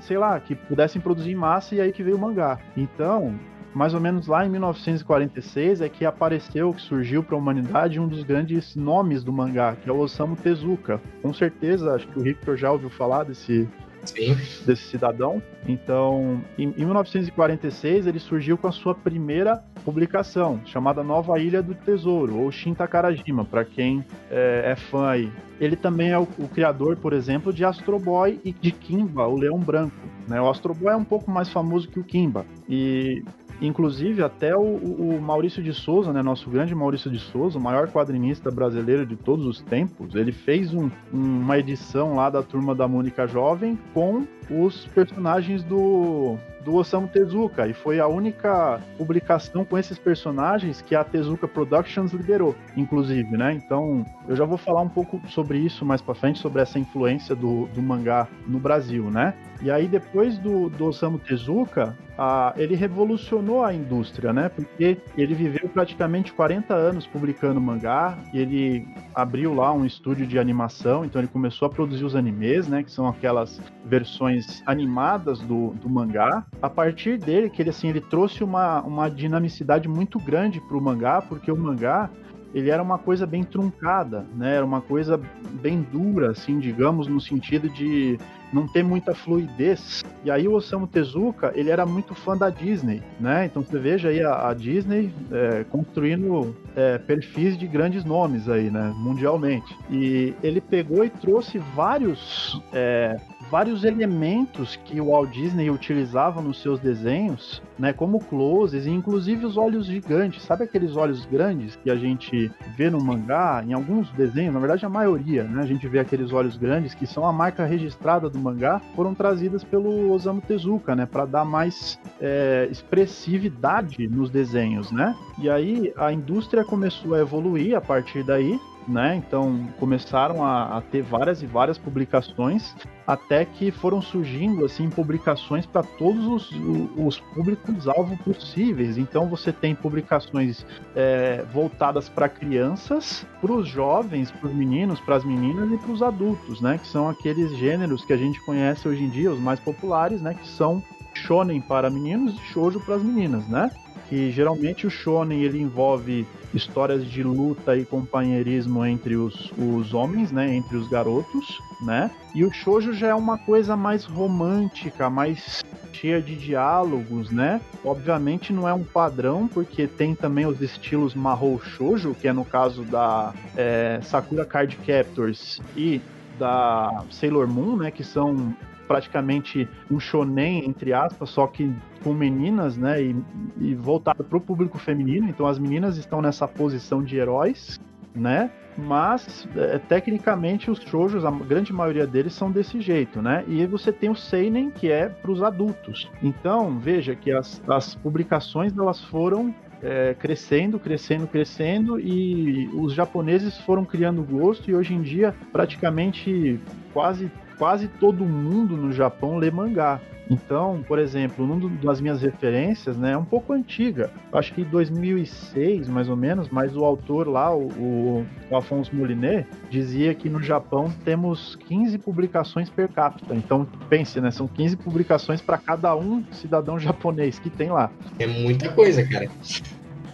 sei 0.01 0.19
lá, 0.19 0.39
que 0.41 0.55
pudessem 0.55 1.01
produzir 1.01 1.31
em 1.31 1.37
massa 1.37 1.75
e 1.75 1.81
aí 1.81 1.93
que 1.93 2.03
veio 2.03 2.17
o 2.17 2.21
mangá. 2.21 2.59
Então, 2.77 3.35
mais 3.75 3.93
ou 3.93 4.01
menos 4.01 4.29
lá 4.29 4.47
em 4.47 4.49
1946 4.49 5.81
é 5.81 5.89
que 5.89 6.05
apareceu, 6.05 6.73
que 6.73 6.81
surgiu 6.81 7.23
para 7.23 7.35
a 7.35 7.39
humanidade 7.39 7.99
um 7.99 8.07
dos 8.07 8.23
grandes 8.23 8.77
nomes 8.77 9.25
do 9.25 9.33
mangá, 9.33 9.75
que 9.75 9.91
é 9.91 9.93
o 9.93 9.99
Osamu 9.99 10.37
Tezuka. 10.37 11.01
Com 11.21 11.35
certeza, 11.35 11.95
acho 11.95 12.07
que 12.07 12.19
o 12.19 12.23
Victor 12.23 12.57
já 12.57 12.71
ouviu 12.71 12.89
falar 12.89 13.25
desse 13.25 13.69
Sim. 14.05 14.37
desse 14.65 14.85
cidadão. 14.85 15.43
Então, 15.67 16.43
em, 16.59 16.75
em 16.77 16.85
1946 16.85 18.07
ele 18.07 18.19
surgiu 18.19 18.57
com 18.59 18.69
a 18.69 18.73
sua 18.73 18.95
primeira 18.95 19.63
publicação, 19.85 20.61
chamada 20.65 21.03
Nova 21.03 21.39
Ilha 21.39 21.63
do 21.63 21.75
Tesouro, 21.75 22.39
ou 22.39 22.51
Shin 22.51 22.75
Takarajima, 22.75 23.45
para 23.45 23.65
quem 23.65 24.05
é, 24.31 24.73
é, 24.73 24.77
fã 24.77 25.09
aí. 25.09 25.33
Ele 25.61 25.77
também 25.77 26.11
é 26.11 26.19
o, 26.19 26.27
o, 26.39 26.49
criador, 26.49 26.97
por 26.97 27.13
exemplo, 27.13 27.53
de 27.53 27.65
Astro 27.65 27.99
Boy 27.99 28.41
e 28.45 28.53
de 28.53 28.73
Kimba, 28.73 29.27
o 29.27 29.37
Leão 29.37 29.59
Branco. 29.59 29.95
Né? 30.27 30.41
O 30.41 30.49
Astro 30.49 30.75
Boy 30.75 30.93
é 30.93 30.97
um 30.97 31.05
pouco 31.05 31.31
mais 31.31 31.49
famoso 31.49 31.89
que 31.89 32.01
o 32.01 32.05
Kimba. 32.05 32.45
E 32.69 33.23
Inclusive, 33.61 34.23
até 34.23 34.57
o, 34.57 34.61
o, 34.61 35.21
Maurício 35.21 35.63
de 35.63 35.73
Souza, 35.73 36.13
né, 36.13 36.23
nosso 36.23 36.51
grande 36.51 36.75
Maurício 36.75 37.11
de 37.11 37.19
Souza, 37.19 37.59
o 37.59 37.63
maior 37.63 37.89
quadrinista 37.89 38.51
brasileiro 38.51 39.07
de 39.07 39.17
todos 39.17 39.47
os 39.47 39.61
tempos, 39.61 40.15
ele 40.15 40.33
fez 40.33 40.75
um, 40.75 40.91
uma 41.13 41.59
edição 41.59 42.17
lá 42.17 42.29
da 42.29 42.43
Turma 42.43 42.75
da 42.75 42.89
Mônica 42.89 43.27
Jovem 43.27 43.79
com 43.93 44.27
os 44.51 44.87
personagens 44.87 45.63
do, 45.63 46.37
do 46.65 46.75
Osamu 46.75 47.07
Tezuka, 47.09 47.69
e 47.69 47.75
foi 47.75 48.01
a 48.01 48.07
única 48.09 48.81
publicação 48.97 49.65
com 49.65 49.79
esses 49.79 49.99
personagens 49.99 50.81
que 50.81 50.95
a 50.95 51.05
Tezuka 51.05 51.47
Productions 51.47 52.13
liderou, 52.13 52.57
inclusive, 52.77 53.37
né? 53.37 53.53
Então, 53.53 54.05
eu 54.27 54.35
já 54.35 54.45
vou 54.45 54.59
falar 54.59 54.81
um 54.81 54.89
pouco 54.89 55.21
sobre 55.29 55.59
isso 55.59 55.85
mais 55.85 56.01
para 56.01 56.15
frente, 56.15 56.39
sobre 56.39 56.63
essa 56.63 56.79
influência 56.79 57.35
do, 57.35 57.67
do 57.67 57.83
mangá 57.83 58.27
no 58.47 58.59
Brasil, 58.59 59.11
né? 59.11 59.35
E 59.63 59.71
aí, 59.71 59.87
depois 59.87 60.39
do, 60.39 60.69
do 60.69 60.87
Osamu 60.87 61.19
Tezuka, 61.19 61.97
a, 62.19 62.53
ele 62.57 62.75
revolucionou 62.75 63.65
a 63.65 63.73
indústria, 63.73 64.33
né? 64.33 64.49
Porque 64.49 64.99
ele 65.17 65.35
viveu 65.35 65.69
praticamente 65.69 66.33
40 66.33 66.75
anos 66.75 67.07
publicando 67.07 67.61
mangá, 67.61 68.19
ele 68.33 68.87
abriu 69.15 69.55
lá 69.55 69.73
um 69.73 69.85
estúdio 69.85 70.27
de 70.27 70.39
animação, 70.39 71.05
então 71.05 71.21
ele 71.21 71.29
começou 71.29 71.67
a 71.67 71.71
produzir 71.71 72.05
os 72.05 72.17
animes, 72.17 72.69
né? 72.69 72.83
Que 72.83 72.91
são 72.91 73.09
aquelas 73.09 73.61
versões 73.85 74.34
animadas 74.67 75.41
do, 75.41 75.71
do 75.75 75.89
mangá. 75.89 76.45
A 76.63 76.71
partir 76.71 77.19
dele, 77.19 77.51
que 77.51 77.63
ele 77.63 77.71
assim, 77.71 77.89
ele 77.89 78.01
trouxe 78.01 78.43
uma, 78.43 78.81
uma 78.83 79.09
dinamicidade 79.09 79.89
muito 79.89 80.19
grande 80.19 80.61
para 80.61 80.77
o 80.77 80.81
mangá, 80.81 81.23
porque 81.23 81.51
o 81.51 81.57
mangá 81.57 82.11
ele 82.55 82.71
era 82.71 82.83
uma 82.83 82.99
coisa 82.99 83.27
bem 83.27 83.43
truncada, 83.43 84.25
né? 84.35 84.55
Era 84.55 84.65
uma 84.65 84.81
coisa 84.81 85.21
bem 85.61 85.83
dura, 85.83 86.31
assim, 86.31 86.61
digamos, 86.61 87.09
no 87.09 87.21
sentido 87.21 87.69
de 87.69 88.17
não 88.53 88.69
ter 88.69 88.85
muita 88.85 89.13
fluidez. 89.13 90.05
E 90.25 90.31
aí 90.31 90.47
o 90.47 90.53
Osamu 90.53 90.87
Tezuka, 90.87 91.53
ele 91.57 91.71
era 91.71 91.85
muito 91.85 92.15
fã 92.15 92.37
da 92.37 92.49
Disney, 92.49 93.03
né? 93.19 93.47
Então 93.47 93.65
você 93.65 93.77
veja 93.77 94.09
aí 94.09 94.23
a, 94.23 94.49
a 94.49 94.55
Disney 94.55 95.13
é, 95.33 95.65
construindo 95.65 96.55
é, 96.77 96.97
perfis 96.97 97.59
de 97.59 97.67
grandes 97.67 98.05
nomes 98.05 98.49
aí, 98.49 98.71
né? 98.71 98.95
Mundialmente. 98.97 99.77
E 99.91 100.33
ele 100.41 100.61
pegou 100.61 101.05
e 101.05 101.11
trouxe 101.11 101.59
vários 101.59 102.63
é, 102.73 103.17
vários 103.55 103.85
elementos 103.85 104.75
que 104.85 105.01
o 105.01 105.11
Walt 105.11 105.31
Disney 105.31 105.71
utilizava 105.71 106.43
nos 106.43 106.61
seus 106.61 106.81
desenhos, 106.81 107.63
né, 107.79 107.93
como 107.93 108.19
closes 108.19 108.85
e 108.85 108.91
inclusive 108.91 109.47
os 109.47 109.57
olhos 109.57 109.87
gigantes. 109.87 110.43
Sabe 110.43 110.65
aqueles 110.65 110.97
olhos 110.97 111.25
grandes 111.25 111.77
que 111.77 111.89
a 111.89 111.95
gente 111.95 112.51
vê 112.77 112.91
no 112.91 113.01
mangá, 113.01 113.63
em 113.65 113.73
alguns 113.73 114.11
desenhos, 114.11 114.53
na 114.53 114.59
verdade 114.59 114.85
a 114.85 114.89
maioria, 114.89 115.45
né, 115.45 115.63
a 115.63 115.67
gente 115.67 115.87
vê 115.87 116.01
aqueles 116.01 116.33
olhos 116.33 116.57
grandes 116.57 116.95
que 116.95 117.07
são 117.07 117.25
a 117.25 117.33
marca 117.33 117.65
registrada 117.65 118.29
do 118.29 118.41
mangá, 118.41 118.81
foram 118.97 119.15
trazidas 119.15 119.63
pelo 119.63 120.11
Osamu 120.11 120.41
Tezuka, 120.41 120.97
né, 120.97 121.07
para 121.07 121.25
dar 121.25 121.45
mais 121.45 121.97
é, 122.21 122.67
expressividade 122.69 124.09
nos 124.09 124.31
desenhos, 124.31 124.91
né? 124.91 125.15
E 125.39 125.49
aí 125.49 125.93
a 125.97 126.13
indústria 126.13 126.65
começou 126.65 127.15
a 127.15 127.21
evoluir 127.21 127.77
a 127.77 127.81
partir 127.81 128.25
daí, 128.25 128.59
né? 128.87 129.17
Então 129.17 129.67
começaram 129.79 130.45
a, 130.45 130.79
a, 130.79 130.81
ter 130.81 131.03
várias 131.03 131.43
e 131.43 131.47
várias 131.47 131.79
publicações, 131.79 132.75
até 133.07 133.45
que 133.45 133.71
foram 133.71 134.01
surgindo 134.01 134.65
assim 134.65 134.89
publicações 134.89 135.67
para 135.67 135.83
todos 135.83 136.27
os, 136.27 136.51
os 136.97 137.21
públicos-alvo 137.21 138.17
possíveis. 138.19 138.97
Então 138.99 139.29
você 139.29 139.53
tem 139.53 139.75
publicações 139.75 140.65
é, 140.95 141.45
voltadas 141.53 142.09
para 142.09 142.29
crianças, 142.29 143.27
para 143.41 143.53
os 143.53 143.69
jovens, 143.69 144.31
para 144.31 144.49
os 144.49 144.55
meninos, 144.55 145.01
para 145.01 145.17
as 145.17 145.25
meninas 145.25 145.71
e 145.73 145.79
para 145.79 145.93
os 145.93 146.03
adultos, 146.03 146.61
né? 146.61 146.79
Que 146.79 146.87
são 146.87 147.09
aqueles 147.09 147.57
gêneros 147.57 148.05
que 148.05 148.13
a 148.13 148.17
gente 148.17 148.45
conhece 148.45 148.87
hoje 148.89 149.03
em 149.03 149.09
dia, 149.09 149.31
os 149.31 149.41
mais 149.41 149.61
populares, 149.61 150.21
né? 150.21 150.35
Que 150.35 150.47
são 150.47 150.83
shonen 151.15 151.61
para 151.61 151.89
meninos 151.89 152.35
e 152.35 152.39
shoujo 152.53 152.81
para 152.81 152.97
as 152.97 153.03
meninas, 153.03 153.47
né? 153.49 153.71
Que 154.15 154.31
geralmente 154.31 154.87
o 154.87 154.91
shonen 154.91 155.43
ele 155.43 155.61
envolve 155.61 156.25
histórias 156.55 157.05
de 157.05 157.25
luta 157.25 157.77
e 157.77 157.85
companheirismo 157.85 158.87
entre 158.87 159.17
os, 159.17 159.53
os 159.59 159.93
homens, 159.93 160.31
né, 160.31 160.55
entre 160.55 160.77
os 160.77 160.87
garotos, 160.87 161.61
né? 161.81 162.13
E 162.33 162.45
o 162.45 162.53
shoujo 162.53 162.93
já 162.93 163.09
é 163.09 163.15
uma 163.17 163.37
coisa 163.37 163.77
mais 163.77 164.05
romântica, 164.05 165.11
mais 165.11 165.65
cheia 165.93 166.23
de 166.23 166.37
diálogos, 166.37 167.33
né? 167.33 167.61
Obviamente 167.85 168.53
não 168.53 168.69
é 168.69 168.73
um 168.73 168.85
padrão, 168.85 169.49
porque 169.49 169.89
tem 169.89 170.15
também 170.15 170.47
os 170.47 170.61
estilos 170.61 171.13
Mahou 171.13 171.61
Shoujo, 171.61 172.15
que 172.15 172.29
é 172.29 172.33
no 172.33 172.45
caso 172.45 172.85
da 172.85 173.35
é, 173.57 173.99
Sakura 174.01 174.45
Card 174.45 174.77
Captors 174.87 175.61
e 175.77 176.01
da 176.39 177.03
Sailor 177.11 177.49
Moon, 177.49 177.79
né, 177.79 177.91
que 177.91 178.05
são 178.05 178.55
praticamente 178.87 179.69
um 179.91 179.99
shonen, 179.99 180.65
entre 180.65 180.93
aspas, 180.93 181.31
só 181.31 181.47
que 181.47 181.75
com 182.03 182.13
meninas, 182.13 182.77
né, 182.77 183.03
e, 183.03 183.17
e 183.59 183.75
voltado 183.75 184.23
para 184.23 184.39
o 184.39 184.41
público 184.41 184.79
feminino, 184.79 185.29
então 185.29 185.47
as 185.47 185.59
meninas 185.59 185.97
estão 185.97 186.21
nessa 186.21 186.47
posição 186.47 187.03
de 187.03 187.17
heróis, 187.17 187.81
né, 188.15 188.51
mas 188.77 189.49
é, 189.57 189.79
tecnicamente 189.79 190.71
os 190.71 190.81
shoujos, 190.81 191.25
a 191.25 191.31
grande 191.31 191.73
maioria 191.73 192.07
deles 192.07 192.35
são 192.35 192.51
desse 192.51 192.81
jeito, 192.81 193.23
né? 193.23 193.45
E 193.47 193.67
você 193.67 193.93
tem 193.93 194.11
o 194.11 194.17
seinen 194.17 194.71
que 194.71 194.91
é 194.91 195.09
para 195.09 195.31
os 195.31 195.43
adultos. 195.43 196.11
Então 196.23 196.79
veja 196.79 197.15
que 197.15 197.31
as, 197.31 197.63
as 197.69 197.95
publicações 197.95 198.77
elas 198.77 199.01
foram 199.05 199.55
é, 199.83 200.15
crescendo, 200.15 200.79
crescendo, 200.79 201.27
crescendo 201.27 202.01
e 202.01 202.69
os 202.75 202.95
japoneses 202.95 203.59
foram 203.59 203.85
criando 203.85 204.23
gosto 204.23 204.71
e 204.71 204.75
hoje 204.75 204.95
em 204.95 205.03
dia 205.03 205.35
praticamente 205.53 206.59
quase 206.93 207.31
quase 207.59 207.89
todo 207.89 208.25
mundo 208.25 208.77
no 208.77 208.93
Japão 208.93 209.37
lê 209.37 209.51
mangá. 209.51 210.01
Então, 210.31 210.83
por 210.87 210.99
exemplo, 210.99 211.45
uma 211.45 211.69
das 211.83 212.01
minhas 212.01 212.23
referências, 212.23 212.97
né, 212.97 213.13
é 213.13 213.17
um 213.17 213.25
pouco 213.25 213.53
antiga. 213.53 214.11
Acho 214.33 214.55
que 214.55 214.65
2006, 214.65 215.89
mais 215.89 216.09
ou 216.09 216.17
menos, 216.17 216.49
mas 216.49 216.75
o 216.77 216.85
autor 216.85 217.29
lá, 217.29 217.55
o, 217.55 218.25
o 218.51 218.57
Afonso 218.57 218.95
Moliné, 218.95 219.47
dizia 219.71 220.15
que 220.15 220.29
no 220.29 220.43
Japão 220.43 220.91
temos 221.05 221.57
15 221.57 221.99
publicações 221.99 222.71
per 222.71 222.89
capita. 222.89 223.35
Então, 223.35 223.67
pense, 223.89 224.21
né, 224.21 224.31
são 224.31 224.49
15 224.49 224.77
publicações 224.79 225.41
para 225.41 225.59
cada 225.59 225.95
um 225.95 226.25
cidadão 226.33 226.79
japonês 226.79 227.39
que 227.39 227.51
tem 227.51 227.71
lá. 227.71 227.91
É 228.19 228.27
muita 228.27 228.71
coisa, 228.71 229.07
cara. 229.07 229.29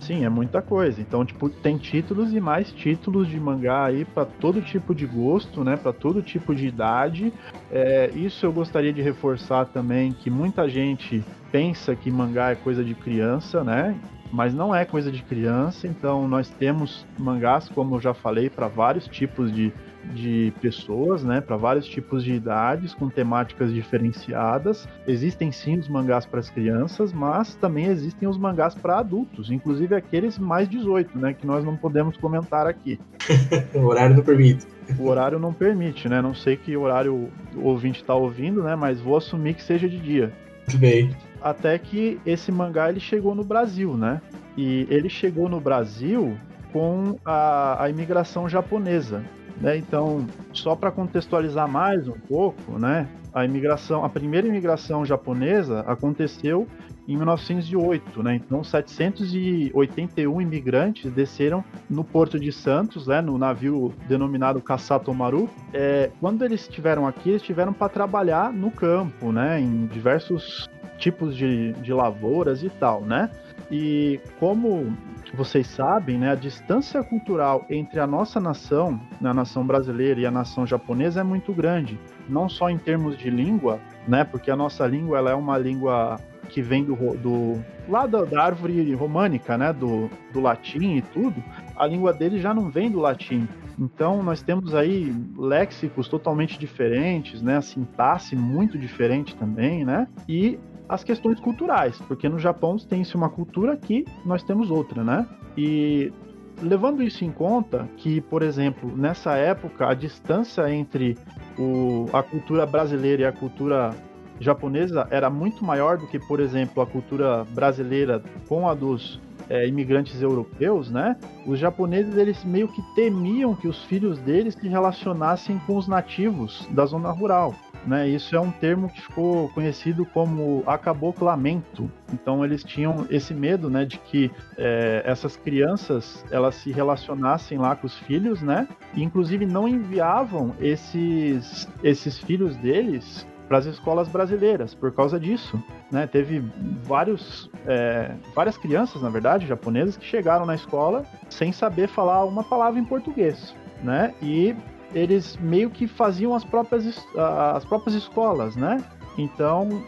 Sim, 0.01 0.25
é 0.25 0.29
muita 0.31 0.63
coisa. 0.63 1.01
Então, 1.01 1.25
tipo, 1.25 1.51
tem 1.51 1.77
títulos 1.77 2.33
e 2.33 2.41
mais 2.41 2.73
títulos 2.73 3.29
de 3.29 3.39
mangá 3.39 3.85
aí 3.85 4.05
para 4.05 4.25
todo 4.25 4.63
tipo 4.63 4.95
de 4.95 5.07
gosto, 5.07 5.63
né? 5.63 5.77
Para 5.77 5.93
todo 5.93 6.23
tipo 6.23 6.55
de 6.55 6.67
idade. 6.67 7.33
É, 7.71 8.11
isso 8.15 8.47
eu 8.47 8.53
gostaria 8.53 8.93
de 8.93 9.03
reforçar 9.03 9.67
também 9.67 10.13
que 10.15 10.31
muita 10.31 10.69
gente 10.69 11.23
pensa 11.53 11.95
que 11.95 12.11
mangá 12.11 12.51
é 12.51 12.55
coisa 12.55 12.83
de 12.83 12.95
criança, 12.95 13.63
né? 13.63 13.95
Mas 14.33 14.55
não 14.55 14.75
é 14.75 14.85
coisa 14.85 15.11
de 15.11 15.23
criança. 15.23 15.87
Então, 15.87 16.29
nós 16.29 16.49
temos 16.51 17.07
mangás, 17.19 17.69
como 17.69 17.97
eu 17.97 18.01
já 18.01 18.15
falei, 18.15 18.49
para 18.49 18.69
vários 18.69 19.07
tipos 19.07 19.53
de 19.53 19.73
de 20.15 20.53
pessoas, 20.61 21.23
né, 21.23 21.41
para 21.41 21.57
vários 21.57 21.87
tipos 21.87 22.25
de 22.25 22.33
idades, 22.33 22.95
com 22.95 23.09
temáticas 23.09 23.73
diferenciadas. 23.73 24.89
Existem 25.07 25.53
sim 25.53 25.79
os 25.79 25.89
mangás 25.89 26.27
para 26.27 26.41
as 26.41 26.51
crianças, 26.51 27.13
mas 27.13 27.55
também 27.55 27.87
existem 27.87 28.29
os 28.29 28.39
mangás 28.39 28.75
para 28.75 28.99
adultos, 28.99 29.51
inclusive 29.51 29.95
aqueles 29.95 30.39
mais 30.39 30.69
18, 30.69 31.19
né, 31.19 31.35
que 31.35 31.47
nós 31.47 31.65
não 31.65 31.77
podemos 31.77 32.17
comentar 32.17 32.67
aqui. 32.67 32.99
o 33.75 33.87
horário 33.87 34.17
não 34.17 34.23
permite. 34.23 34.67
O 34.99 35.07
horário 35.07 35.39
não 35.39 35.53
permite, 35.53 36.09
né? 36.09 36.21
Não 36.21 36.35
sei 36.35 36.57
que 36.57 36.77
horário 36.77 37.31
o 37.55 37.63
ouvinte 37.63 38.01
está 38.01 38.15
ouvindo, 38.15 38.63
né, 38.63 38.75
mas 38.75 39.01
vou 39.01 39.17
assumir 39.17 39.55
que 39.55 39.63
seja 39.63 39.89
de 39.89 39.99
dia. 39.99 40.33
Muito 40.67 40.79
bem. 40.79 41.11
Até 41.43 41.79
que 41.79 42.21
esse 42.25 42.53
mangá 42.53 42.89
ele 42.89 43.01
chegou 43.01 43.35
no 43.35 43.45
Brasil, 43.45 43.97
né? 43.97 44.21
E 44.57 44.87
ele 44.91 45.09
chegou 45.09 45.49
no 45.49 45.61
Brasil 45.61 46.37
com 46.73 47.17
a, 47.25 47.85
a 47.85 47.91
imigração 47.91 48.49
japonesa. 48.49 49.23
Né? 49.61 49.77
Então, 49.77 50.27
só 50.53 50.75
para 50.75 50.91
contextualizar 50.91 51.69
mais 51.69 52.09
um 52.09 52.19
pouco, 52.19 52.79
né? 52.79 53.07
A 53.33 53.45
imigração, 53.45 54.05
a 54.05 54.09
primeira 54.09 54.47
imigração 54.47 55.05
japonesa 55.05 55.81
aconteceu 55.81 56.67
em 57.07 57.17
1908, 57.17 58.23
né? 58.23 58.37
Então, 58.37 58.65
781 58.65 60.41
imigrantes 60.41 61.13
desceram 61.13 61.65
no 61.89 62.03
porto 62.03 62.41
de 62.41 62.51
Santos, 62.51 63.07
né? 63.07 63.21
No 63.21 63.37
navio 63.37 63.93
denominado 64.09 64.61
Kasatomaru. 64.61 65.49
É, 65.73 66.11
quando 66.21 66.45
eles 66.45 66.63
estiveram 66.63 67.07
aqui, 67.07 67.31
eles 67.31 67.43
estiveram 67.43 67.73
para 67.73 67.89
trabalhar 67.89 68.53
no 68.53 68.71
campo, 68.71 69.31
né? 69.31 69.61
Em 69.61 69.87
diversos 69.87 70.69
tipos 71.01 71.35
de, 71.37 71.73
de 71.73 71.93
lavouras 71.93 72.63
e 72.63 72.69
tal, 72.69 73.01
né? 73.01 73.31
E 73.71 74.21
como 74.39 74.97
vocês 75.35 75.67
sabem, 75.67 76.19
né, 76.19 76.31
a 76.31 76.35
distância 76.35 77.03
cultural 77.03 77.65
entre 77.71 78.01
a 78.01 78.07
nossa 78.07 78.41
nação, 78.41 79.01
a 79.23 79.35
nação 79.35 79.65
brasileira 79.65 80.21
e 80.21 80.27
a 80.27 80.31
nação 80.31 80.67
japonesa 80.67 81.21
é 81.21 81.25
muito 81.25 81.53
grande, 81.53 81.99
não 82.29 82.49
só 82.49 82.69
em 82.69 82.79
termos 82.79 83.17
de 83.17 83.31
língua, 83.31 83.81
né, 84.09 84.25
porque 84.25 84.51
a 84.51 84.57
nossa 84.57 84.87
língua 84.87 85.19
ela 85.19 85.31
é 85.31 85.35
uma 85.35 85.57
língua 85.57 86.19
que 86.49 86.61
vem 86.61 86.85
do, 86.85 86.97
do 87.17 87.65
lá 87.89 88.07
da, 88.07 88.25
da 88.25 88.43
árvore 88.43 88.93
românica, 88.95 89.57
né, 89.57 89.73
do, 89.73 90.11
do 90.33 90.41
latim 90.41 90.97
e 90.97 91.03
tudo, 91.03 91.43
a 91.77 91.87
língua 91.87 92.13
dele 92.13 92.41
já 92.41 92.53
não 92.53 92.69
vem 92.69 92.91
do 92.91 92.99
latim. 92.99 93.49
Então 93.79 94.23
nós 94.23 94.43
temos 94.43 94.75
aí 94.75 95.15
léxicos 95.39 96.09
totalmente 96.09 96.59
diferentes, 96.59 97.41
né, 97.41 97.57
a 97.57 97.63
sintaxe 97.63 98.35
muito 98.35 98.77
diferente 98.77 99.37
também, 99.37 99.85
né, 99.85 100.09
e 100.29 100.59
as 100.91 101.05
questões 101.05 101.39
culturais, 101.39 101.97
porque 102.09 102.29
no 102.29 102.39
Japão 102.39 102.77
tem-se 102.77 103.15
uma 103.15 103.31
cultura 103.31 103.75
aqui, 103.75 104.05
nós 104.27 104.43
temos 104.43 104.73
outra, 104.73 105.05
né? 105.05 105.25
E 105.57 106.13
levando 106.61 107.01
isso 107.01 107.25
em 107.25 107.31
conta, 107.31 107.89
que, 107.97 108.21
por 108.21 108.43
exemplo, 108.43 108.95
nessa 108.97 109.35
época, 109.37 109.89
a 109.89 109.95
distância 109.95 110.69
entre 110.69 111.17
o, 111.57 112.07
a 112.13 112.25
cultura 112.25 112.67
brasileira 112.67 113.23
e 113.23 113.25
a 113.25 113.31
cultura 113.33 113.95
japonesa 114.41 115.07
era 115.13 115.31
muito 115.31 115.65
maior 115.65 115.97
do 115.97 116.09
que, 116.09 116.19
por 116.19 116.41
exemplo, 116.41 116.83
a 116.83 116.87
cultura 116.87 117.45
brasileira 117.45 118.21
com 118.49 118.69
a 118.69 118.75
dos 118.75 119.21
é, 119.49 119.69
imigrantes 119.69 120.21
europeus, 120.21 120.91
né? 120.91 121.17
Os 121.47 121.59
japoneses 121.59 122.17
eles 122.17 122.45
meio 122.45 122.67
que 122.67 122.83
temiam 122.97 123.55
que 123.55 123.69
os 123.69 123.85
filhos 123.85 124.19
deles 124.19 124.55
se 124.55 124.67
relacionassem 124.67 125.57
com 125.67 125.77
os 125.77 125.87
nativos 125.87 126.67
da 126.73 126.85
zona 126.85 127.13
rural. 127.13 127.55
Né, 127.87 128.09
isso 128.09 128.37
é 128.37 128.41
um 128.41 128.51
termo 128.51 128.91
que 128.91 129.01
ficou 129.01 129.49
conhecido 129.51 130.05
como 130.05 130.63
acaboclamento. 130.67 131.91
Então 132.13 132.45
eles 132.45 132.63
tinham 132.63 133.07
esse 133.09 133.33
medo, 133.33 133.71
né, 133.71 133.87
de 133.87 133.99
que 133.99 134.31
é, 134.59 135.03
essas 135.05 135.37
crianças 135.37 136.25
elas 136.31 136.57
se 136.57 136.71
relacionassem 136.71 137.57
lá 137.57 137.75
com 137.75 137.87
os 137.87 137.97
filhos, 138.01 138.43
né, 138.43 138.69
e 138.95 139.03
inclusive 139.03 139.47
não 139.47 139.67
enviavam 139.67 140.55
esses 140.61 141.67
esses 141.83 142.19
filhos 142.19 142.55
deles 142.57 143.27
para 143.51 143.59
as 143.59 143.67
escolas 143.67 144.07
brasileiras 144.07 144.75
por 144.77 144.93
causa 144.93 145.19
disso. 145.19 145.61
Né? 145.91 146.07
Teve 146.07 146.41
vários, 146.85 147.51
é, 147.67 148.15
várias 148.33 148.57
crianças, 148.57 149.03
na 149.03 149.11
verdade, 149.11 149.45
japonesas, 149.45 149.97
que 149.97 150.05
chegaram 150.05 150.47
na 150.47 150.55
escola 150.55 151.05
sem 151.29 151.51
saber 151.51 151.89
falar 151.89 152.25
uma 152.25 152.45
palavra 152.45 152.79
em 152.79 152.85
português. 152.85 153.53
Né? 153.83 154.15
E 154.23 154.55
eles 154.95 155.37
meio 155.37 155.71
que 155.71 155.87
faziam 155.87 156.35
as 156.35 156.45
próprias, 156.45 157.07
as 157.55 157.65
próprias 157.65 157.95
escolas, 157.95 158.57
né? 158.57 158.83
Então, 159.17 159.83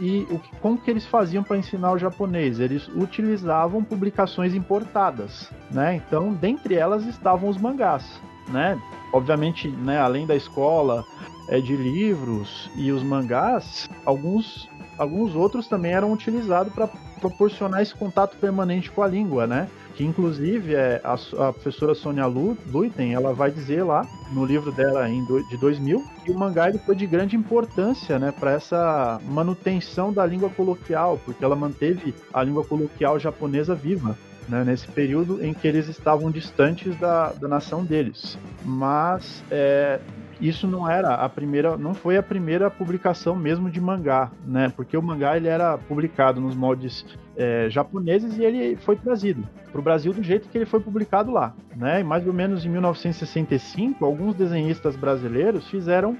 e 0.00 0.26
o 0.30 0.40
como 0.60 0.78
que 0.78 0.90
eles 0.90 1.06
faziam 1.06 1.42
para 1.42 1.56
ensinar 1.56 1.92
o 1.92 1.98
japonês? 1.98 2.60
Eles 2.60 2.88
utilizavam 2.88 3.82
publicações 3.82 4.54
importadas, 4.54 5.50
né? 5.70 5.96
Então, 5.96 6.32
dentre 6.32 6.74
elas 6.74 7.06
estavam 7.06 7.48
os 7.48 7.56
mangás, 7.56 8.20
né? 8.48 8.80
Obviamente, 9.12 9.68
né, 9.68 9.98
além 9.98 10.26
da 10.26 10.36
escola, 10.36 11.04
é, 11.48 11.60
de 11.60 11.74
livros 11.74 12.70
e 12.76 12.92
os 12.92 13.02
mangás, 13.02 13.88
alguns, 14.04 14.68
alguns 14.98 15.34
outros 15.34 15.66
também 15.66 15.92
eram 15.92 16.12
utilizados 16.12 16.72
para 16.72 16.88
proporcionar 17.18 17.80
esse 17.80 17.94
contato 17.94 18.36
permanente 18.36 18.90
com 18.90 19.02
a 19.02 19.08
língua, 19.08 19.46
né? 19.46 19.68
Que 19.98 20.04
inclusive 20.04 20.76
é, 20.76 21.00
a, 21.02 21.14
a 21.14 21.52
professora 21.52 21.92
Sonia 21.92 22.24
Luiten, 22.24 23.14
ela 23.14 23.34
vai 23.34 23.50
dizer 23.50 23.82
lá 23.82 24.06
no 24.30 24.44
livro 24.44 24.70
dela 24.70 25.10
em 25.10 25.24
do, 25.24 25.42
de 25.48 25.56
2000 25.56 26.04
que 26.24 26.30
o 26.30 26.38
mangá 26.38 26.68
ele 26.68 26.78
foi 26.78 26.94
de 26.94 27.04
grande 27.04 27.34
importância, 27.34 28.16
né, 28.16 28.30
para 28.30 28.52
essa 28.52 29.20
manutenção 29.24 30.12
da 30.12 30.24
língua 30.24 30.50
coloquial, 30.50 31.20
porque 31.24 31.44
ela 31.44 31.56
manteve 31.56 32.14
a 32.32 32.44
língua 32.44 32.64
coloquial 32.64 33.18
japonesa 33.18 33.74
viva. 33.74 34.16
Né, 34.48 34.64
nesse 34.64 34.88
período 34.88 35.44
em 35.44 35.52
que 35.52 35.68
eles 35.68 35.88
estavam 35.88 36.30
distantes 36.30 36.96
da, 36.96 37.32
da 37.32 37.46
nação 37.46 37.84
deles. 37.84 38.38
Mas 38.64 39.44
é, 39.50 40.00
isso 40.40 40.66
não 40.66 40.88
era 40.88 41.14
a 41.14 41.28
primeira, 41.28 41.76
não 41.76 41.94
foi 41.94 42.16
a 42.16 42.22
primeira 42.22 42.70
publicação 42.70 43.34
mesmo 43.34 43.70
de 43.70 43.80
mangá, 43.80 44.30
né? 44.46 44.72
Porque 44.74 44.96
o 44.96 45.02
mangá 45.02 45.36
ele 45.36 45.48
era 45.48 45.76
publicado 45.76 46.40
nos 46.40 46.54
moldes 46.54 47.04
é, 47.36 47.68
japoneses 47.68 48.38
e 48.38 48.44
ele 48.44 48.76
foi 48.76 48.96
trazido 48.96 49.42
para 49.70 49.80
o 49.80 49.82
Brasil 49.82 50.12
do 50.12 50.22
jeito 50.22 50.48
que 50.48 50.56
ele 50.56 50.66
foi 50.66 50.80
publicado 50.80 51.30
lá, 51.30 51.54
né? 51.76 52.00
E 52.00 52.04
mais 52.04 52.26
ou 52.26 52.32
menos 52.32 52.64
em 52.64 52.68
1965, 52.68 54.04
alguns 54.04 54.34
desenhistas 54.34 54.96
brasileiros 54.96 55.68
fizeram 55.68 56.16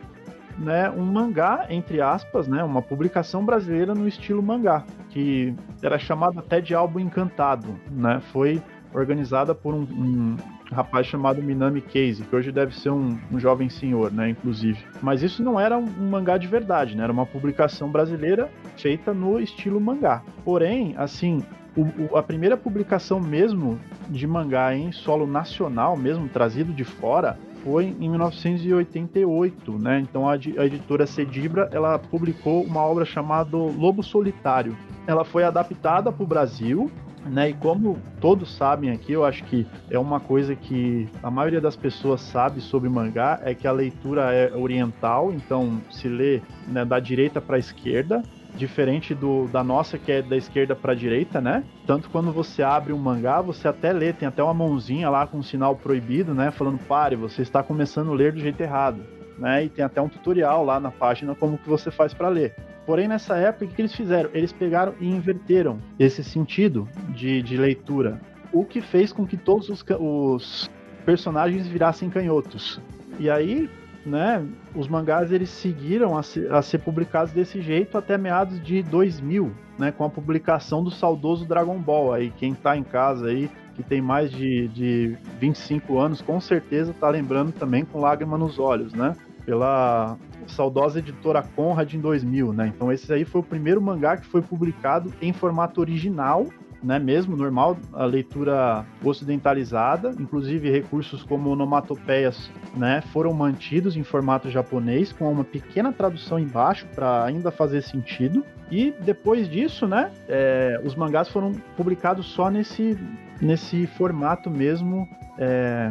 né, 0.58 0.90
um 0.90 1.04
mangá, 1.04 1.66
entre 1.70 2.00
aspas, 2.00 2.48
né, 2.48 2.64
uma 2.64 2.82
publicação 2.82 3.44
brasileira 3.44 3.94
no 3.94 4.08
estilo 4.08 4.42
mangá, 4.42 4.84
que 5.08 5.54
era 5.80 5.98
chamado 5.98 6.40
até 6.40 6.60
de 6.60 6.74
álbum 6.74 6.98
encantado, 6.98 7.68
né? 7.90 8.20
Foi 8.32 8.60
organizada 8.92 9.54
por 9.54 9.74
um, 9.74 9.82
um 9.82 10.36
rapaz 10.72 11.06
chamado 11.06 11.42
Minami 11.42 11.80
Case, 11.80 12.22
que 12.22 12.34
hoje 12.34 12.52
deve 12.52 12.78
ser 12.78 12.90
um, 12.90 13.18
um, 13.30 13.38
jovem 13.38 13.68
senhor, 13.68 14.12
né, 14.12 14.30
inclusive. 14.30 14.78
Mas 15.02 15.22
isso 15.22 15.42
não 15.42 15.58
era 15.58 15.76
um, 15.76 15.84
um, 15.84 16.08
mangá 16.10 16.36
de 16.38 16.46
verdade, 16.46 16.96
né? 16.96 17.04
Era 17.04 17.12
uma 17.12 17.26
publicação 17.26 17.90
brasileira 17.90 18.50
feita 18.76 19.12
no 19.12 19.40
estilo 19.40 19.80
mangá. 19.80 20.22
Porém, 20.44 20.94
assim, 20.96 21.42
o, 21.76 21.82
o, 21.82 22.16
a 22.16 22.22
primeira 22.22 22.56
publicação 22.56 23.20
mesmo 23.20 23.78
de 24.08 24.26
mangá 24.26 24.74
em 24.74 24.92
solo 24.92 25.26
nacional, 25.26 25.96
mesmo 25.96 26.28
trazido 26.28 26.72
de 26.72 26.84
fora, 26.84 27.38
foi 27.62 27.96
em 28.00 28.08
1988, 28.08 29.78
né? 29.78 30.00
Então 30.00 30.28
a, 30.28 30.32
a 30.32 30.66
editora 30.66 31.06
Cedibra, 31.06 31.68
ela 31.72 31.98
publicou 31.98 32.62
uma 32.62 32.80
obra 32.80 33.04
chamada 33.04 33.56
Lobo 33.56 34.02
Solitário. 34.02 34.76
Ela 35.06 35.24
foi 35.24 35.44
adaptada 35.44 36.12
para 36.12 36.24
o 36.24 36.26
Brasil 36.26 36.90
né? 37.26 37.50
E 37.50 37.54
como 37.54 37.98
todos 38.20 38.54
sabem 38.54 38.90
aqui, 38.90 39.12
eu 39.12 39.24
acho 39.24 39.44
que 39.44 39.66
é 39.90 39.98
uma 39.98 40.20
coisa 40.20 40.54
que 40.54 41.08
a 41.22 41.30
maioria 41.30 41.60
das 41.60 41.76
pessoas 41.76 42.20
sabe 42.20 42.60
sobre 42.60 42.88
mangá 42.88 43.40
é 43.42 43.54
que 43.54 43.66
a 43.66 43.72
leitura 43.72 44.32
é 44.32 44.54
oriental, 44.54 45.32
então 45.32 45.80
se 45.90 46.08
lê 46.08 46.40
né, 46.66 46.84
da 46.84 46.98
direita 47.00 47.40
para 47.40 47.56
a 47.56 47.58
esquerda, 47.58 48.22
diferente 48.54 49.14
do 49.14 49.46
da 49.48 49.62
nossa 49.62 49.98
que 49.98 50.10
é 50.10 50.22
da 50.22 50.36
esquerda 50.36 50.74
para 50.74 50.92
a 50.92 50.94
direita, 50.94 51.40
né? 51.40 51.64
Tanto 51.86 52.10
quando 52.10 52.32
você 52.32 52.62
abre 52.62 52.92
um 52.92 52.98
mangá, 52.98 53.40
você 53.40 53.68
até 53.68 53.92
lê, 53.92 54.12
tem 54.12 54.26
até 54.26 54.42
uma 54.42 54.54
mãozinha 54.54 55.08
lá 55.08 55.26
com 55.26 55.38
um 55.38 55.42
sinal 55.42 55.76
proibido, 55.76 56.34
né? 56.34 56.50
Falando 56.50 56.78
pare, 56.78 57.16
você 57.16 57.42
está 57.42 57.62
começando 57.62 58.10
a 58.10 58.14
ler 58.14 58.32
do 58.32 58.40
jeito 58.40 58.60
errado, 58.60 59.00
né? 59.38 59.64
E 59.64 59.68
tem 59.68 59.84
até 59.84 60.00
um 60.02 60.08
tutorial 60.08 60.64
lá 60.64 60.80
na 60.80 60.90
página 60.90 61.34
como 61.34 61.58
que 61.58 61.68
você 61.68 61.90
faz 61.90 62.12
para 62.12 62.28
ler. 62.28 62.54
Porém, 62.88 63.06
nessa 63.06 63.36
época, 63.36 63.66
o 63.66 63.68
que 63.68 63.82
eles 63.82 63.94
fizeram? 63.94 64.30
Eles 64.32 64.50
pegaram 64.50 64.94
e 64.98 65.06
inverteram 65.06 65.78
esse 65.98 66.24
sentido 66.24 66.88
de, 67.10 67.42
de 67.42 67.54
leitura, 67.54 68.18
o 68.50 68.64
que 68.64 68.80
fez 68.80 69.12
com 69.12 69.26
que 69.26 69.36
todos 69.36 69.68
os, 69.68 69.84
os 70.00 70.70
personagens 71.04 71.68
virassem 71.68 72.08
canhotos. 72.08 72.80
E 73.18 73.28
aí, 73.28 73.68
né, 74.06 74.42
os 74.74 74.88
mangás 74.88 75.30
eles 75.30 75.50
seguiram 75.50 76.16
a 76.16 76.20
a 76.20 76.62
ser, 76.62 76.78
publicados 76.78 77.30
desse 77.30 77.60
jeito 77.60 77.98
até 77.98 78.16
meados 78.16 78.58
de 78.64 78.82
2000, 78.82 79.52
né, 79.78 79.92
com 79.92 80.04
a 80.04 80.08
publicação 80.08 80.82
do 80.82 80.90
saudoso 80.90 81.44
Dragon 81.44 81.78
Ball. 81.78 82.14
Aí 82.14 82.32
quem 82.38 82.54
tá 82.54 82.74
em 82.74 82.82
casa 82.82 83.26
aí 83.26 83.50
que 83.74 83.82
tem 83.82 84.00
mais 84.00 84.30
de, 84.30 84.66
de 84.68 85.18
25 85.38 85.98
anos, 85.98 86.22
com 86.22 86.40
certeza 86.40 86.94
tá 86.98 87.10
lembrando 87.10 87.52
também 87.52 87.84
com 87.84 88.00
lágrima 88.00 88.38
nos 88.38 88.58
olhos, 88.58 88.94
né? 88.94 89.14
Pela 89.48 90.18
saudosa 90.46 90.98
editora 90.98 91.42
Conrad 91.42 91.94
em 91.94 92.00
2000, 92.00 92.52
né? 92.52 92.66
Então 92.66 92.92
esse 92.92 93.10
aí 93.10 93.24
foi 93.24 93.40
o 93.40 93.44
primeiro 93.44 93.80
mangá 93.80 94.14
que 94.18 94.26
foi 94.26 94.42
publicado 94.42 95.10
em 95.22 95.32
formato 95.32 95.80
original, 95.80 96.46
né? 96.82 96.98
Mesmo 96.98 97.34
normal, 97.34 97.78
a 97.94 98.04
leitura 98.04 98.84
ocidentalizada, 99.02 100.14
inclusive 100.20 100.70
recursos 100.70 101.22
como 101.22 101.48
onomatopeias, 101.48 102.50
né? 102.76 103.00
Foram 103.10 103.32
mantidos 103.32 103.96
em 103.96 104.02
formato 104.02 104.50
japonês 104.50 105.14
com 105.14 105.32
uma 105.32 105.44
pequena 105.44 105.94
tradução 105.94 106.38
embaixo 106.38 106.86
para 106.94 107.24
ainda 107.24 107.50
fazer 107.50 107.80
sentido. 107.80 108.44
E 108.70 108.92
depois 109.00 109.48
disso, 109.48 109.86
né? 109.86 110.10
É, 110.28 110.78
os 110.84 110.94
mangás 110.94 111.30
foram 111.30 111.52
publicados 111.74 112.26
só 112.26 112.50
nesse 112.50 112.98
nesse 113.40 113.86
formato 113.86 114.50
mesmo 114.50 115.08
é, 115.38 115.90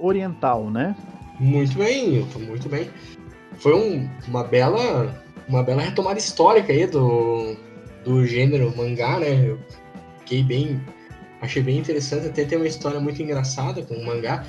oriental, 0.00 0.70
né? 0.70 0.96
Muito 1.38 1.76
bem, 1.76 2.26
muito 2.46 2.68
bem 2.68 2.90
foi 3.58 3.74
um, 3.74 4.08
uma 4.28 4.44
bela 4.44 5.22
uma 5.48 5.62
bela 5.62 5.82
retomada 5.82 6.18
histórica 6.18 6.72
aí 6.72 6.86
do, 6.86 7.56
do 8.04 8.26
gênero 8.26 8.74
mangá, 8.76 9.20
né? 9.20 9.48
Eu 9.48 9.58
fiquei 10.18 10.42
bem 10.42 10.80
achei 11.40 11.62
bem 11.62 11.78
interessante, 11.78 12.26
até 12.26 12.44
tem 12.44 12.58
uma 12.58 12.66
história 12.66 12.98
muito 12.98 13.22
engraçada 13.22 13.82
com 13.82 13.94
o 13.94 14.04
mangá. 14.04 14.44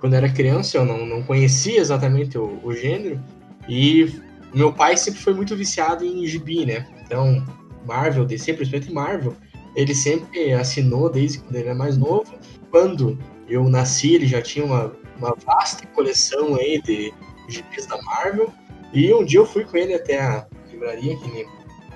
Quando 0.00 0.14
eu 0.14 0.18
era 0.18 0.28
criança, 0.28 0.78
eu 0.78 0.84
não, 0.84 1.06
não 1.06 1.22
conhecia 1.22 1.80
exatamente 1.80 2.36
o, 2.36 2.60
o 2.64 2.74
gênero 2.74 3.22
e 3.68 4.12
meu 4.54 4.72
pai 4.72 4.96
sempre 4.96 5.20
foi 5.20 5.34
muito 5.34 5.54
viciado 5.54 6.04
em 6.04 6.26
gibi, 6.26 6.64
né? 6.66 6.86
Então, 7.04 7.44
Marvel, 7.86 8.24
DC, 8.24 8.54
principalmente 8.54 8.92
Marvel, 8.92 9.36
ele 9.76 9.94
sempre 9.94 10.52
assinou 10.52 11.10
desde 11.10 11.38
quando 11.38 11.56
ele 11.56 11.66
era 11.66 11.74
mais 11.74 11.96
novo. 11.96 12.34
Quando 12.70 13.18
eu 13.48 13.68
nasci, 13.68 14.14
ele 14.14 14.26
já 14.26 14.42
tinha 14.42 14.64
uma, 14.64 14.92
uma 15.18 15.34
vasta 15.44 15.86
coleção 15.88 16.54
aí 16.54 16.80
de 16.82 17.12
gibis 17.48 17.86
da 17.86 18.00
Marvel. 18.02 18.52
E 18.92 19.12
um 19.12 19.24
dia 19.24 19.40
eu 19.40 19.46
fui 19.46 19.64
com 19.64 19.76
ele 19.76 19.94
até 19.94 20.20
a 20.20 20.46
livraria 20.70 21.16
que 21.16 21.24
ele 21.28 21.46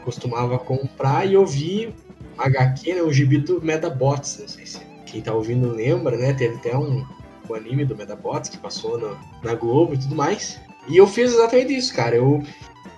costumava 0.04 0.58
comprar 0.58 1.26
e 1.26 1.34
eu 1.34 1.46
vi 1.46 1.94
HQ, 2.36 2.94
né, 2.94 3.02
o 3.02 3.12
gibi 3.12 3.38
do 3.38 3.62
Medabots, 3.62 4.38
não 4.38 4.48
sei 4.48 4.66
se 4.66 4.80
quem 5.06 5.20
tá 5.20 5.32
ouvindo 5.32 5.68
lembra, 5.68 6.16
né? 6.16 6.32
Teve 6.32 6.56
até 6.56 6.76
um, 6.76 7.06
um 7.48 7.54
anime 7.54 7.84
do 7.84 7.96
Medabots 7.96 8.48
que 8.48 8.56
passou 8.56 8.98
no, 8.98 9.16
na 9.42 9.54
Globo 9.54 9.94
e 9.94 9.98
tudo 9.98 10.14
mais. 10.14 10.58
E 10.88 10.96
eu 10.96 11.06
fiz 11.06 11.34
exatamente 11.34 11.76
isso, 11.76 11.94
cara. 11.94 12.16
Eu 12.16 12.42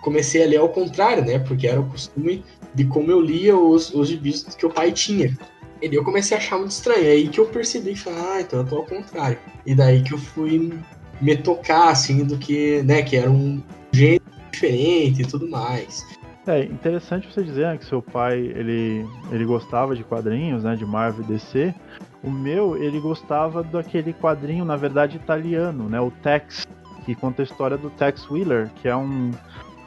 comecei 0.01 0.45
a 0.45 0.47
ler 0.47 0.59
ao 0.59 0.69
contrário, 0.69 1.25
né? 1.25 1.39
Porque 1.41 1.67
era 1.67 1.81
o 1.81 1.89
costume 1.91 2.45
de 2.73 2.85
como 2.85 3.11
eu 3.11 3.21
lia 3.21 3.57
os, 3.57 3.93
os 3.93 4.09
gibis 4.09 4.45
que 4.45 4.65
o 4.65 4.71
pai 4.71 4.93
tinha. 4.93 5.37
E 5.83 5.89
daí 5.89 5.97
eu 5.97 6.05
comecei 6.05 6.37
a 6.37 6.41
achar 6.41 6.59
muito 6.59 6.71
estranho. 6.71 7.05
É 7.05 7.11
aí 7.11 7.29
que 7.29 7.41
eu 7.41 7.47
percebi 7.47 7.95
que 7.95 8.09
ah, 8.09 8.41
então 8.41 8.61
eu 8.61 8.67
tô 8.67 8.77
ao 8.77 8.87
contrário. 8.87 9.39
E 9.67 9.75
daí 9.75 10.03
que 10.03 10.15
eu 10.15 10.19
fui 10.19 10.73
me 11.21 11.37
tocar, 11.37 11.91
assim, 11.91 12.25
do 12.25 12.37
que, 12.37 12.83
né, 12.83 13.03
que 13.03 13.17
era 13.17 13.31
um 13.31 13.63
jeito 13.93 14.25
diferente 14.51 15.23
e 15.23 15.27
tudo 15.27 15.49
mais. 15.49 16.05
É 16.47 16.63
interessante 16.65 17.27
você 17.33 17.43
dizer 17.43 17.67
né, 17.67 17.79
que 17.79 17.87
seu 17.87 18.03
pai 18.03 18.39
ele, 18.39 19.07
ele 19.33 19.45
gostava 19.45 19.97
de 19.97 20.05
quadrinhos, 20.05 20.63
né, 20.63 20.77
de 20.77 20.85
Marvel 20.85 21.25
e 21.25 21.29
DC. 21.29 21.75
O 22.23 22.31
meu 22.31 22.77
ele 22.83 23.01
gostava 23.01 23.63
daquele 23.63 24.13
quadrinho, 24.13 24.65
na 24.65 24.77
verdade 24.77 25.17
italiano, 25.17 25.89
né, 25.89 26.01
o 26.01 26.11
Tex, 26.11 26.67
que 27.05 27.15
conta 27.15 27.43
a 27.43 27.45
história 27.45 27.79
do 27.79 27.89
Tex 27.91 28.31
Wheeler, 28.31 28.71
que 28.77 28.89
é 28.89 28.97
um 28.97 29.31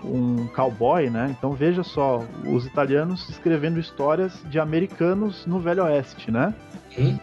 um 0.04 0.48
cowboy, 0.48 1.10
né? 1.10 1.36
Então 1.38 1.52
veja 1.54 1.84
só, 1.84 2.24
os 2.45 2.66
italianos 2.66 3.30
escrevendo 3.30 3.80
histórias 3.80 4.34
de 4.45 4.60
americanos 4.60 5.45
no 5.45 5.60
Velho 5.60 5.84
Oeste, 5.84 6.32
né? 6.32 6.54
Hum? 6.98 7.18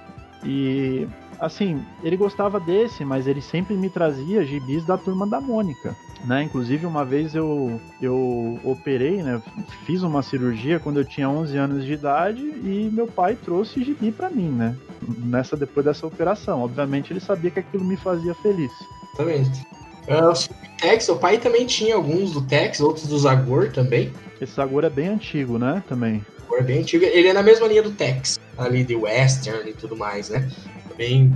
E 0.45 1.09
assim, 1.41 1.83
ele 2.03 2.17
gostava 2.17 2.61
desse, 2.61 3.05
mas 3.05 3.27
ele 3.27 3.41
sempre 3.41 3.75
me 3.75 3.89
trazia 3.89 4.45
gibis 4.45 4.85
da 4.85 4.97
turma 4.97 5.27
da 5.27 5.41
Mônica. 5.41 5.95
Né? 6.25 6.43
Inclusive, 6.43 6.87
uma 6.87 7.05
vez 7.05 7.35
eu, 7.35 7.79
eu 8.01 8.59
operei, 8.65 9.23
né? 9.23 9.43
Fiz 9.85 10.03
uma 10.03 10.23
cirurgia 10.23 10.81
quando 10.81 10.99
eu 11.01 11.05
tinha 11.05 11.29
11 11.29 11.57
anos 11.59 11.85
de 11.85 11.93
idade 11.93 12.41
e 12.41 12.89
meu 12.91 13.07
pai 13.07 13.37
trouxe 13.37 13.85
gibi 13.85 14.11
para 14.11 14.31
mim, 14.31 14.49
né? 14.49 14.75
Nessa, 15.19 15.55
depois 15.55 15.85
dessa 15.85 16.07
operação. 16.07 16.63
Obviamente, 16.63 17.13
ele 17.13 17.21
sabia 17.21 17.51
que 17.51 17.61
aquilo 17.61 17.85
me 17.85 17.97
fazia 17.97 18.35
feliz. 18.35 18.73
Exatamente. 19.13 19.67
Uh, 20.09 20.33
o 20.33 20.79
Tex, 20.79 21.09
o 21.09 21.17
pai 21.17 21.39
também 21.39 21.67
tinha 21.67 21.95
alguns 21.95 22.33
do 22.33 22.43
Tex, 22.43 22.81
outros 22.81 23.07
do 23.07 23.19
Zagor 23.19 23.73
também. 23.73 24.13
Esse 24.41 24.55
Zagor 24.55 24.85
é 24.85 24.91
bem 24.91 25.09
antigo, 25.09 25.59
né? 25.59 25.83
Também. 25.89 26.25
Zagor 26.43 26.59
é 26.59 26.63
bem 26.63 26.81
antigo. 26.81 27.05
Ele 27.05 27.29
é 27.29 27.33
na 27.33 27.43
mesma 27.43 27.67
linha 27.67 27.83
do 27.83 27.91
Tex, 27.91 28.39
ali 28.59 28.85
de 28.85 28.95
Western 28.95 29.71
e 29.71 29.73
tudo 29.73 29.97
mais, 29.97 30.29
né? 30.29 30.49
Também 30.89 31.33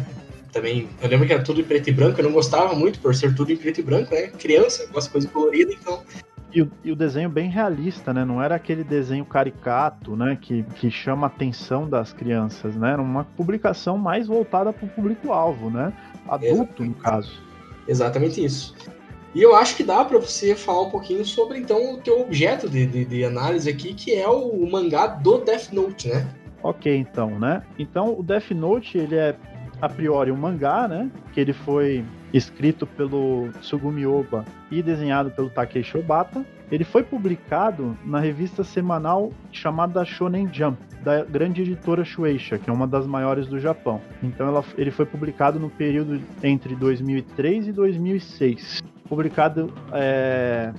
também. 0.52 0.88
Eu 1.00 1.08
lembro 1.08 1.26
que 1.26 1.32
era 1.32 1.42
tudo 1.42 1.60
em 1.60 1.64
preto 1.64 1.88
e 1.88 1.92
branco, 1.92 2.20
eu 2.20 2.24
não 2.24 2.32
gostava 2.32 2.74
muito 2.74 2.98
por 3.00 3.14
ser 3.14 3.34
tudo 3.34 3.52
em 3.52 3.56
preto 3.56 3.80
e 3.80 3.82
branco, 3.82 4.14
né? 4.14 4.28
Criança, 4.28 4.86
gosta 4.92 5.08
de 5.08 5.12
coisa 5.12 5.28
colorida, 5.28 5.72
então. 5.72 6.02
E 6.52 6.62
o, 6.62 6.70
e 6.82 6.90
o, 6.90 6.96
desenho 6.96 7.28
bem 7.28 7.50
realista, 7.50 8.12
né? 8.12 8.24
Não 8.24 8.42
era 8.42 8.54
aquele 8.54 8.82
desenho 8.82 9.24
caricato, 9.24 10.16
né? 10.16 10.38
Que, 10.40 10.62
que 10.76 10.90
chama 10.90 11.26
a 11.26 11.28
atenção 11.28 11.88
das 11.88 12.12
crianças, 12.12 12.74
né? 12.74 12.92
Era 12.92 13.02
uma 13.02 13.24
publicação 13.24 13.98
mais 13.98 14.26
voltada 14.26 14.72
para 14.72 14.86
o 14.86 14.88
público-alvo, 14.88 15.70
né? 15.70 15.92
Adulto, 16.26 16.84
no 16.84 16.94
caso. 16.94 17.47
Exatamente 17.88 18.44
isso. 18.44 18.74
E 19.34 19.42
eu 19.42 19.54
acho 19.54 19.76
que 19.76 19.84
dá 19.84 20.04
para 20.04 20.18
você 20.18 20.54
falar 20.54 20.82
um 20.82 20.90
pouquinho 20.90 21.24
sobre, 21.24 21.58
então, 21.58 21.94
o 21.94 21.98
teu 21.98 22.20
objeto 22.20 22.68
de, 22.68 22.86
de, 22.86 23.04
de 23.04 23.24
análise 23.24 23.68
aqui, 23.68 23.94
que 23.94 24.14
é 24.14 24.28
o, 24.28 24.48
o 24.48 24.70
mangá 24.70 25.06
do 25.06 25.38
Death 25.38 25.72
Note, 25.72 26.08
né? 26.08 26.26
Ok, 26.62 26.94
então, 26.94 27.38
né? 27.38 27.62
Então, 27.78 28.18
o 28.18 28.22
Death 28.22 28.50
Note, 28.50 28.98
ele 28.98 29.16
é 29.16 29.36
a 29.80 29.88
priori 29.88 30.30
um 30.30 30.36
mangá, 30.36 30.88
né? 30.88 31.10
Que 31.32 31.40
ele 31.40 31.52
foi 31.52 32.04
escrito 32.32 32.86
pelo 32.86 33.48
Tsugumi 33.60 34.06
Oba 34.06 34.44
e 34.70 34.82
desenhado 34.82 35.30
pelo 35.30 35.48
Takeshi 35.48 35.96
Obata. 35.96 36.44
Ele 36.70 36.84
foi 36.84 37.02
publicado 37.02 37.96
na 38.04 38.20
revista 38.20 38.62
semanal 38.62 39.32
chamada 39.50 40.04
Shonen 40.04 40.48
Jump, 40.52 40.78
da 41.02 41.24
grande 41.24 41.62
editora 41.62 42.04
Shueisha, 42.04 42.58
que 42.58 42.68
é 42.68 42.72
uma 42.72 42.86
das 42.86 43.06
maiores 43.06 43.46
do 43.46 43.58
Japão. 43.58 44.00
Então 44.22 44.46
ela, 44.46 44.62
ele 44.76 44.90
foi 44.90 45.06
publicado 45.06 45.58
no 45.58 45.70
período 45.70 46.20
entre 46.42 46.74
2003 46.74 47.68
e 47.68 47.72
2006. 47.72 48.82
Publicado 49.08 49.72
é, 49.92 50.74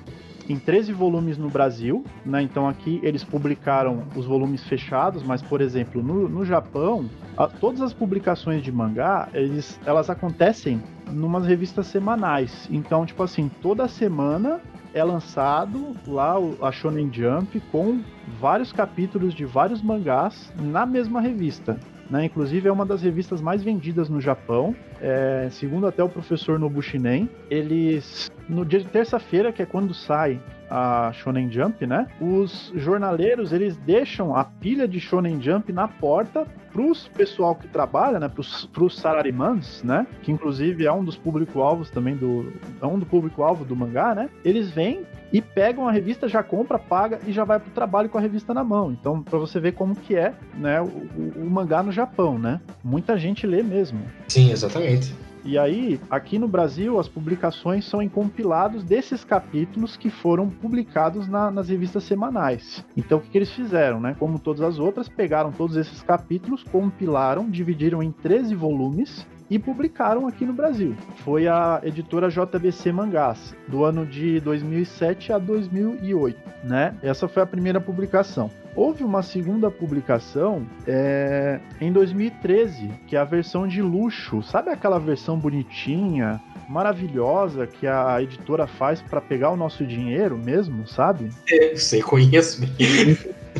em 0.49 0.57
13 0.57 0.91
volumes 0.91 1.37
no 1.37 1.47
Brasil, 1.47 2.03
né? 2.25 2.41
Então 2.41 2.67
aqui 2.67 2.99
eles 3.03 3.23
publicaram 3.23 4.03
os 4.15 4.25
volumes 4.25 4.63
fechados, 4.63 5.21
mas 5.21 5.41
por 5.41 5.61
exemplo, 5.61 6.01
no, 6.01 6.27
no 6.27 6.43
Japão, 6.43 7.07
a, 7.37 7.47
todas 7.47 7.81
as 7.81 7.93
publicações 7.93 8.63
de 8.63 8.71
mangá, 8.71 9.29
eles, 9.33 9.79
elas 9.85 10.09
acontecem 10.09 10.81
numas 11.11 11.45
revistas 11.45 11.87
semanais. 11.87 12.67
Então, 12.71 13.05
tipo 13.05 13.21
assim, 13.21 13.49
toda 13.61 13.87
semana 13.87 14.59
é 14.93 15.03
lançado 15.03 15.95
lá 16.07 16.35
a 16.61 16.71
Shonen 16.71 17.11
Jump 17.13 17.59
com 17.71 18.01
vários 18.39 18.71
capítulos 18.71 19.33
de 19.33 19.45
vários 19.45 19.81
mangás 19.81 20.51
na 20.59 20.85
mesma 20.85 21.21
revista. 21.21 21.79
Né? 22.10 22.26
Inclusive 22.26 22.68
é 22.68 22.72
uma 22.72 22.86
das 22.86 23.01
revistas 23.01 23.41
mais 23.41 23.64
vendidas 23.64 24.10
no 24.10 24.20
Japão. 24.20 24.76
É, 25.01 25.47
segundo 25.51 25.88
até 25.88 26.03
o 26.03 26.10
professor 26.10 26.57
Nobushinen, 26.57 27.30
eles 27.49 28.32
no 28.47 28.66
dia 28.66 28.80
de 28.80 28.88
terça-feira, 28.88 29.51
que 29.53 29.62
é 29.62 29.66
quando 29.66 29.93
sai 29.93 30.39
a 30.70 31.11
Shonen 31.13 31.51
Jump, 31.51 31.86
né? 31.86 32.07
Os 32.22 32.72
jornaleiros 32.76 33.51
eles 33.51 33.78
deixam 33.78 34.36
a 34.36 34.43
pilha 34.43 34.88
de 34.88 34.99
Shonen 34.99 35.41
Jump 35.41 35.72
na 35.72 35.88
porta 35.88 36.45
pros 36.72 37.07
pessoal 37.07 37.55
que 37.55 37.67
trabalha, 37.67 38.20
né? 38.20 38.30
Pros, 38.30 38.65
pros 38.67 38.97
salarimans, 38.97 39.84
né? 39.84 40.05
Que 40.22 40.32
inclusive 40.32 40.86
é 40.86 40.91
um 40.91 41.03
dos 41.03 41.15
público-alvos 41.15 41.89
também 41.89 42.15
do. 42.15 42.53
É 42.82 42.86
um 42.86 42.99
do 42.99 43.05
público-alvo 43.05 43.65
do 43.65 43.76
mangá, 43.76 44.13
né? 44.13 44.30
Eles 44.45 44.70
vêm 44.70 45.05
e 45.32 45.41
pegam 45.41 45.88
a 45.88 45.91
revista, 45.91 46.28
já 46.28 46.41
compra, 46.41 46.80
paga 46.80 47.20
e 47.26 47.32
já 47.32 47.43
vai 47.43 47.59
pro 47.59 47.72
trabalho 47.72 48.09
com 48.09 48.17
a 48.17 48.22
revista 48.22 48.53
na 48.53 48.63
mão. 48.63 48.91
Então, 48.91 49.22
para 49.22 49.38
você 49.38 49.59
ver 49.59 49.74
como 49.74 49.95
que 49.95 50.15
é, 50.15 50.34
né, 50.55 50.82
o, 50.82 50.86
o, 50.86 51.34
o 51.45 51.49
mangá 51.49 51.84
no 51.84 51.91
Japão, 51.91 52.39
né? 52.39 52.59
Muita 52.84 53.17
gente 53.17 53.45
lê 53.45 53.61
mesmo. 53.61 53.99
Sim, 54.28 54.51
exatamente. 54.51 55.13
E 55.43 55.57
aí, 55.57 55.99
aqui 56.09 56.37
no 56.37 56.47
Brasil, 56.47 56.99
as 56.99 57.07
publicações 57.07 57.85
são 57.85 58.01
em 58.01 58.09
compilados 58.09 58.83
desses 58.83 59.23
capítulos 59.23 59.95
que 59.95 60.09
foram 60.09 60.49
publicados 60.49 61.27
na, 61.27 61.49
nas 61.49 61.69
revistas 61.69 62.03
semanais. 62.03 62.85
Então, 62.95 63.17
o 63.17 63.21
que, 63.21 63.29
que, 63.29 63.37
eles 63.37 63.51
fizeram, 63.51 63.99
né? 63.99 64.15
Como 64.19 64.37
todas 64.37 64.61
as 64.61 64.79
outras, 64.79 65.07
pegaram 65.07 65.51
todos 65.51 65.75
esses 65.77 66.01
capítulos, 66.01 66.63
compilaram, 66.63 67.49
dividiram 67.49 68.03
em 68.03 68.11
13 68.11 68.53
volumes 68.53 69.25
e 69.49 69.57
publicaram 69.57 70.27
aqui 70.27 70.45
no 70.45 70.53
Brasil. 70.53 70.95
Foi 71.17 71.47
a 71.47 71.81
editora 71.83 72.29
JBC 72.29 72.91
Mangás, 72.91 73.55
do 73.67 73.83
ano 73.83 74.05
de 74.05 74.39
2007 74.39 75.33
a 75.33 75.37
2008, 75.37 76.37
né? 76.63 76.95
Essa 77.01 77.27
foi 77.27 77.41
a 77.41 77.45
primeira 77.45 77.81
publicação. 77.81 78.51
Houve 78.75 79.03
uma 79.03 79.23
segunda 79.23 79.69
publicação 79.71 80.65
é, 80.87 81.59
em 81.81 81.91
2013, 81.91 82.89
que 83.07 83.15
é 83.15 83.19
a 83.19 83.23
versão 83.23 83.67
de 83.67 83.81
luxo. 83.81 84.41
Sabe 84.43 84.69
aquela 84.69 84.99
versão 84.99 85.37
bonitinha, 85.37 86.39
maravilhosa 86.69 87.65
que 87.65 87.87
a 87.87 88.21
editora 88.21 88.67
faz 88.67 89.01
para 89.01 89.19
pegar 89.19 89.49
o 89.49 89.57
nosso 89.57 89.85
dinheiro 89.85 90.37
mesmo, 90.37 90.87
sabe? 90.87 91.29
É, 91.49 91.75
sei, 91.75 92.01
conheço. 92.01 92.61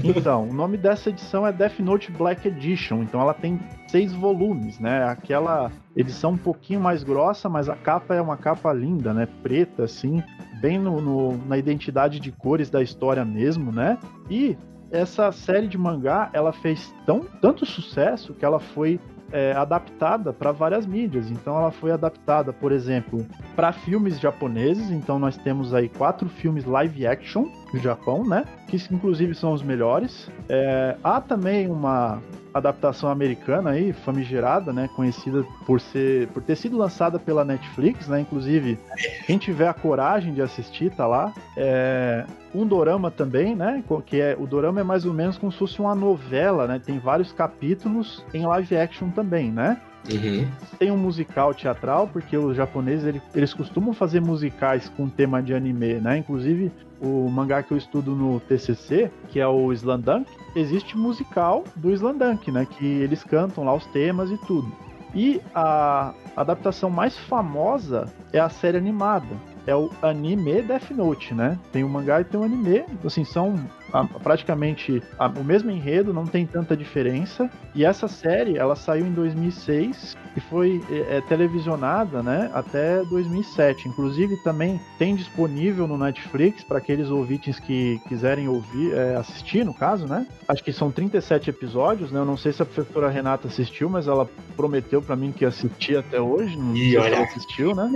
Então, 0.04 0.48
o 0.48 0.54
nome 0.54 0.78
dessa 0.78 1.10
edição 1.10 1.46
é 1.46 1.52
Death 1.52 1.80
Note 1.80 2.12
Black 2.12 2.48
Edition. 2.48 3.02
Então, 3.02 3.20
ela 3.20 3.34
tem 3.34 3.60
seis 3.92 4.14
volumes, 4.14 4.80
né? 4.80 5.04
Aquela 5.04 5.72
edição 5.96 6.32
um 6.32 6.38
pouquinho 6.38 6.80
mais 6.80 7.04
grossa, 7.04 7.50
mas 7.50 7.70
a 7.70 7.76
capa 7.76 8.16
é 8.16 8.22
uma 8.22 8.38
capa 8.38 8.72
linda, 8.72 9.14
né? 9.14 9.28
Preta, 9.42 9.84
assim, 9.84 10.24
bem 10.62 10.78
no, 10.78 11.02
no 11.02 11.38
na 11.46 11.58
identidade 11.58 12.20
de 12.20 12.32
cores 12.32 12.70
da 12.70 12.82
história 12.82 13.26
mesmo, 13.26 13.72
né? 13.72 13.98
E 14.30 14.58
essa 14.92 15.32
série 15.32 15.68
de 15.68 15.78
mangá 15.78 16.30
ela 16.34 16.52
fez 16.52 16.94
tão, 17.06 17.22
tanto 17.42 17.66
sucesso 17.66 18.34
que 18.34 18.44
ela 18.44 18.60
foi 18.60 19.00
é, 19.32 19.54
adaptada 19.54 20.34
para 20.34 20.52
várias 20.52 20.86
mídias. 20.86 21.30
Então 21.30 21.58
ela 21.58 21.72
foi 21.72 21.92
adaptada, 21.92 22.52
por 22.52 22.72
exemplo, 22.72 23.26
para 23.56 23.72
filmes 23.72 24.20
japoneses. 24.20 24.90
Então 24.90 25.20
nós 25.20 25.38
temos 25.38 25.74
aí 25.74 25.90
quatro 25.90 26.28
filmes 26.30 26.66
live 26.66 27.06
action 27.06 27.46
do 27.72 27.80
Japão, 27.80 28.26
né? 28.26 28.46
Que 28.68 28.78
inclusive 28.92 29.36
são 29.36 29.54
os 29.54 29.64
melhores. 29.64 30.30
É, 30.48 30.96
há 31.04 31.22
também 31.22 31.68
uma 31.70 32.22
adaptação 32.54 33.10
americana 33.10 33.72
aí, 33.72 33.94
famigerada, 33.94 34.74
né, 34.74 34.90
conhecida 34.96 35.46
por 35.66 35.80
ser 35.80 36.28
por 36.30 36.42
ter 36.42 36.56
sido 36.56 36.78
lançada 36.78 37.20
pela 37.20 37.46
Netflix, 37.46 38.08
né? 38.08 38.22
Inclusive, 38.22 38.78
quem 39.26 39.38
tiver 39.38 39.68
a 39.68 39.74
coragem 39.74 40.34
de 40.34 40.42
assistir, 40.42 40.92
tá 40.92 41.06
lá. 41.06 41.34
É, 41.56 42.26
um 42.54 42.66
dorama 42.66 43.12
também, 43.12 43.56
né? 43.56 43.84
Que 44.06 44.20
é 44.20 44.36
o 44.38 44.48
dorama 44.48 44.82
é 44.82 44.84
mais 44.84 45.06
ou 45.06 45.14
menos 45.14 45.38
como 45.38 45.52
se 45.52 45.58
fosse 45.58 45.80
uma 45.80 45.94
novela, 45.94 46.68
né? 46.68 46.80
Tem 46.84 46.98
vários 47.00 47.32
capítulos 47.32 48.24
em 48.34 48.46
live 48.46 48.78
action 48.78 49.10
também, 49.10 49.52
né? 49.52 49.80
Uhum. 50.12 50.48
Tem 50.78 50.92
um 50.92 50.98
musical 50.98 51.54
teatral, 51.54 52.08
porque 52.08 52.38
os 52.38 52.56
japoneses 52.56 53.06
eles, 53.06 53.22
eles 53.36 53.54
costumam 53.54 53.94
fazer 53.94 54.22
musicais 54.22 54.90
com 54.96 55.10
tema 55.10 55.42
de 55.42 55.54
anime, 55.54 55.96
né? 55.96 56.18
Inclusive, 56.18 56.72
o 57.02 57.30
mangá 57.30 57.62
que 57.64 57.72
eu 57.72 57.78
estudo 57.78 58.16
no 58.16 58.40
TCC, 58.40 59.12
que 59.30 59.40
é 59.40 59.48
o 59.48 59.72
Slandunk, 59.74 60.30
existe 60.56 60.98
musical 60.98 61.64
do 61.76 61.92
Slandunk, 61.92 62.52
né? 62.52 62.66
Que 62.66 62.86
eles 62.86 63.24
cantam 63.24 63.64
lá 63.64 63.74
os 63.74 63.86
temas 63.88 64.32
e 64.32 64.38
tudo. 64.38 64.72
E 65.14 65.42
a 65.56 66.14
adaptação 66.36 66.90
mais 66.90 67.18
famosa 67.18 68.06
é 68.32 68.40
a 68.40 68.50
série 68.50 68.78
animada, 68.78 69.36
é 69.66 69.76
o 69.76 69.90
anime 70.02 70.62
Death 70.62 70.92
Note, 70.92 71.34
né? 71.34 71.58
Tem 71.72 71.84
o 71.84 71.90
mangá 71.90 72.22
e 72.22 72.24
tem 72.24 72.40
o 72.40 72.44
anime, 72.44 72.86
assim, 73.04 73.24
são 73.24 73.56
a, 73.94 74.06
praticamente 74.06 75.02
a, 75.18 75.28
o 75.28 75.44
mesmo 75.44 75.72
enredo, 75.72 76.14
não 76.14 76.26
tem 76.26 76.46
tanta 76.46 76.76
diferença. 76.76 77.50
E 77.74 77.86
essa 77.86 78.08
série, 78.08 78.58
ela 78.58 78.76
saiu 78.76 79.06
em 79.06 79.14
2006 79.14 80.16
e 80.36 80.40
foi 80.40 80.82
é, 80.90 81.18
é, 81.18 81.22
televisionada, 81.22 82.22
né, 82.22 82.50
até 82.54 83.04
2007. 83.06 83.88
Inclusive 83.88 84.38
também 84.44 84.80
tem 84.98 85.16
disponível 85.16 85.88
no 85.88 85.98
Netflix 85.98 86.64
para 86.64 86.78
aqueles 86.78 87.10
ouvintes 87.10 87.60
que 87.60 88.00
quiserem 88.08 88.48
ouvir, 88.48 88.94
é, 88.94 89.16
assistir, 89.16 89.66
no 89.66 89.74
caso, 89.74 90.08
né? 90.08 90.26
Acho 90.48 90.64
que 90.64 90.72
são 90.72 90.92
37 90.92 91.50
episódios, 91.50 92.12
né? 92.12 92.20
Eu 92.20 92.26
não 92.26 92.38
sei 92.38 92.52
se 92.52 92.62
a 92.62 92.66
professora 92.66 93.10
Renata 93.10 93.48
assistiu, 93.48 93.90
mas 93.90 94.08
ela 94.08 94.28
prometeu 94.56 95.02
para 95.02 95.16
mim 95.16 95.32
que 95.32 95.44
ia 95.44 95.50
assistir 95.50 95.98
até 95.98 96.20
hoje. 96.20 96.58
Não 96.58 96.76
e 96.76 96.92
sei 96.92 96.98
olha... 96.98 97.10
se 97.10 97.16
ela 97.16 97.26
assistiu, 97.26 97.76
né? 97.76 97.92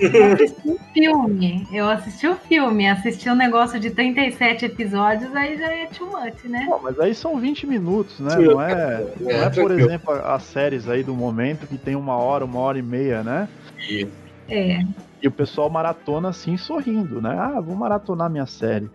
Eu 0.00 0.32
assisti 0.32 0.68
o 0.70 0.78
filme. 0.92 1.68
Eu 1.72 1.88
assisti 1.88 2.28
o 2.28 2.36
filme, 2.36 2.88
assisti 2.88 3.30
um 3.30 3.34
negócio 3.34 3.78
de 3.78 3.90
37 3.90 4.64
episódios 4.64 5.32
aí 5.38 5.58
já 5.58 5.72
é 5.72 5.86
too 5.86 6.06
much, 6.06 6.44
né? 6.44 6.66
Bom, 6.68 6.80
mas 6.82 6.98
aí 7.00 7.14
são 7.14 7.38
20 7.38 7.66
minutos, 7.66 8.18
né? 8.20 8.36
Não 8.36 8.60
é, 8.60 9.14
não 9.20 9.30
é, 9.30 9.50
por 9.50 9.70
exemplo, 9.70 10.12
as 10.12 10.42
séries 10.44 10.88
aí 10.88 11.02
do 11.02 11.14
momento 11.14 11.66
que 11.66 11.78
tem 11.78 11.94
uma 11.94 12.16
hora, 12.16 12.44
uma 12.44 12.58
hora 12.60 12.78
e 12.78 12.82
meia, 12.82 13.22
né? 13.22 13.48
E... 13.88 14.08
É. 14.50 14.80
E 15.22 15.28
o 15.28 15.32
pessoal 15.32 15.68
maratona 15.68 16.28
assim, 16.28 16.56
sorrindo, 16.56 17.20
né? 17.20 17.36
Ah, 17.38 17.60
vou 17.60 17.74
maratonar 17.74 18.30
minha 18.30 18.46
série. 18.46 18.88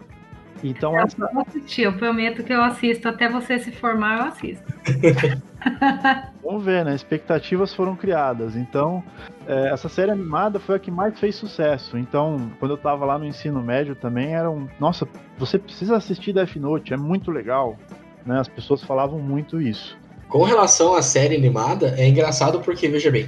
Então, 0.63 0.93
eu 0.93 1.03
essa... 1.03 1.29
vou 1.33 1.43
assistir, 1.45 1.81
eu 1.83 1.93
prometo 1.93 2.43
que 2.43 2.53
eu 2.53 2.63
assisto. 2.63 3.07
Até 3.07 3.27
você 3.27 3.59
se 3.59 3.71
formar, 3.71 4.19
eu 4.19 4.23
assisto. 4.25 4.63
Vamos 6.43 6.63
ver, 6.63 6.85
né? 6.85 6.95
Expectativas 6.95 7.73
foram 7.73 7.95
criadas. 7.95 8.55
Então, 8.55 9.03
é, 9.45 9.69
essa 9.69 9.89
série 9.89 10.11
animada 10.11 10.59
foi 10.59 10.75
a 10.75 10.79
que 10.79 10.89
mais 10.89 11.19
fez 11.19 11.35
sucesso. 11.35 11.97
Então, 11.97 12.51
quando 12.59 12.71
eu 12.71 12.77
tava 12.77 13.05
lá 13.05 13.17
no 13.17 13.25
ensino 13.25 13.61
médio 13.61 13.95
também, 13.95 14.33
era 14.33 14.49
um. 14.49 14.67
Nossa, 14.79 15.07
você 15.37 15.59
precisa 15.59 15.97
assistir 15.97 16.33
Death 16.33 16.55
Note, 16.55 16.93
é 16.93 16.97
muito 16.97 17.29
legal. 17.29 17.77
Né? 18.25 18.39
As 18.39 18.47
pessoas 18.47 18.81
falavam 18.83 19.19
muito 19.19 19.61
isso. 19.61 19.97
Com 20.29 20.43
relação 20.43 20.95
à 20.95 21.01
série 21.01 21.35
animada, 21.35 21.93
é 21.97 22.07
engraçado 22.07 22.59
porque, 22.61 22.87
veja 22.87 23.11
bem, 23.11 23.27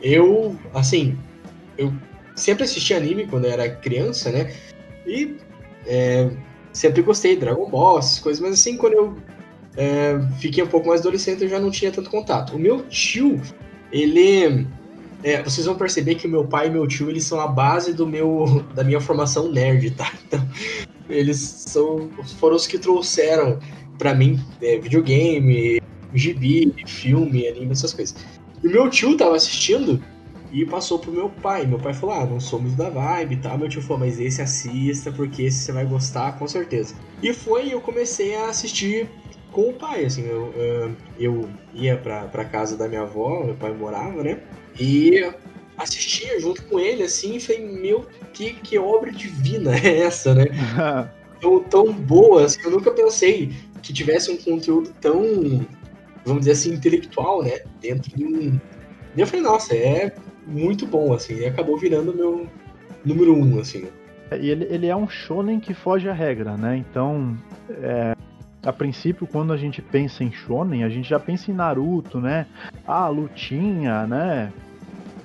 eu, 0.00 0.56
assim, 0.72 1.18
eu 1.76 1.92
sempre 2.34 2.64
assisti 2.64 2.94
anime 2.94 3.26
quando 3.26 3.44
eu 3.44 3.50
era 3.50 3.68
criança, 3.68 4.30
né? 4.30 4.52
E 5.06 5.36
é, 5.86 6.30
sempre 6.76 7.00
gostei 7.00 7.34
de 7.34 7.40
Dragon 7.40 7.68
Ball, 7.68 7.98
essas 7.98 8.18
coisas, 8.18 8.40
mas 8.40 8.52
assim, 8.52 8.76
quando 8.76 8.92
eu 8.92 9.16
é, 9.76 10.20
fiquei 10.38 10.62
um 10.62 10.66
pouco 10.66 10.86
mais 10.86 11.00
adolescente, 11.00 11.42
eu 11.42 11.48
já 11.48 11.58
não 11.58 11.70
tinha 11.70 11.90
tanto 11.90 12.10
contato. 12.10 12.54
O 12.54 12.58
meu 12.58 12.82
tio, 12.88 13.40
ele. 13.90 14.66
É, 15.22 15.42
vocês 15.42 15.66
vão 15.66 15.74
perceber 15.74 16.16
que 16.16 16.28
meu 16.28 16.44
pai 16.44 16.66
e 16.66 16.70
meu 16.70 16.86
tio 16.86 17.08
eles 17.08 17.24
são 17.24 17.40
a 17.40 17.48
base 17.48 17.94
do 17.94 18.06
meu 18.06 18.62
da 18.74 18.84
minha 18.84 19.00
formação 19.00 19.50
nerd, 19.50 19.90
tá? 19.92 20.12
Então, 20.26 20.46
eles 21.08 21.38
são, 21.38 22.10
foram 22.38 22.56
os 22.56 22.66
que 22.66 22.78
trouxeram 22.78 23.58
para 23.96 24.14
mim 24.14 24.38
é, 24.60 24.78
videogame, 24.78 25.80
gibi, 26.12 26.74
filme, 26.86 27.48
anime, 27.48 27.72
essas 27.72 27.94
coisas. 27.94 28.16
E 28.62 28.68
o 28.68 28.70
meu 28.70 28.90
tio 28.90 29.16
tava 29.16 29.36
assistindo 29.36 30.02
e 30.56 30.64
passou 30.64 30.98
pro 30.98 31.12
meu 31.12 31.28
pai. 31.28 31.66
Meu 31.66 31.78
pai 31.78 31.92
falou: 31.92 32.16
Ah, 32.16 32.24
não 32.24 32.40
somos 32.40 32.74
da 32.74 32.88
vibe 32.88 33.34
e 33.34 33.36
tal. 33.36 33.58
Meu 33.58 33.68
tio 33.68 33.82
falou: 33.82 33.98
Mas 33.98 34.18
esse 34.18 34.40
assista, 34.40 35.12
porque 35.12 35.42
esse 35.42 35.58
você 35.58 35.72
vai 35.72 35.84
gostar 35.84 36.38
com 36.38 36.48
certeza. 36.48 36.94
E 37.22 37.34
foi, 37.34 37.74
eu 37.74 37.80
comecei 37.82 38.34
a 38.34 38.48
assistir 38.48 39.06
com 39.52 39.68
o 39.68 39.74
pai, 39.74 40.06
assim. 40.06 40.26
Eu, 40.26 40.50
eu 41.18 41.46
ia 41.74 41.98
pra, 41.98 42.24
pra 42.28 42.46
casa 42.46 42.74
da 42.74 42.88
minha 42.88 43.02
avó, 43.02 43.44
meu 43.44 43.54
pai 43.54 43.70
morava, 43.74 44.22
né? 44.22 44.40
E 44.80 45.30
assistia 45.76 46.40
junto 46.40 46.62
com 46.64 46.80
ele, 46.80 47.02
assim, 47.02 47.36
e 47.36 47.40
falei: 47.40 47.60
Meu, 47.60 48.06
que, 48.32 48.54
que 48.54 48.78
obra 48.78 49.12
divina 49.12 49.76
é 49.76 49.98
essa, 50.00 50.34
né? 50.34 50.46
tão, 51.38 51.62
tão 51.64 51.92
boa, 51.92 52.46
assim, 52.46 52.60
eu 52.64 52.70
nunca 52.70 52.90
pensei 52.92 53.52
que 53.82 53.92
tivesse 53.92 54.30
um 54.30 54.38
conteúdo 54.38 54.90
tão, 55.02 55.66
vamos 56.24 56.40
dizer 56.40 56.52
assim, 56.52 56.72
intelectual, 56.72 57.42
né? 57.42 57.60
Dentro 57.78 58.16
de 58.16 58.24
um. 58.24 58.58
E 59.14 59.20
eu 59.20 59.26
falei, 59.26 59.42
nossa, 59.42 59.74
é 59.74 60.14
muito 60.46 60.86
bom, 60.86 61.12
assim, 61.12 61.34
e 61.40 61.46
acabou 61.46 61.76
virando 61.76 62.14
meu 62.14 62.46
número 63.04 63.34
um, 63.34 63.58
assim. 63.58 63.80
Né? 63.82 63.88
E 64.40 64.50
ele, 64.50 64.66
ele 64.70 64.86
é 64.86 64.96
um 64.96 65.08
shonen 65.08 65.60
que 65.60 65.74
foge 65.74 66.08
à 66.08 66.12
regra, 66.12 66.56
né? 66.56 66.76
Então, 66.76 67.36
é, 67.70 68.14
a 68.64 68.72
princípio, 68.72 69.26
quando 69.26 69.52
a 69.52 69.56
gente 69.56 69.80
pensa 69.80 70.24
em 70.24 70.32
shonen, 70.32 70.84
a 70.84 70.88
gente 70.88 71.08
já 71.08 71.18
pensa 71.18 71.50
em 71.50 71.54
Naruto, 71.54 72.20
né? 72.20 72.46
Ah, 72.86 73.08
lutinha, 73.08 74.06
né? 74.06 74.52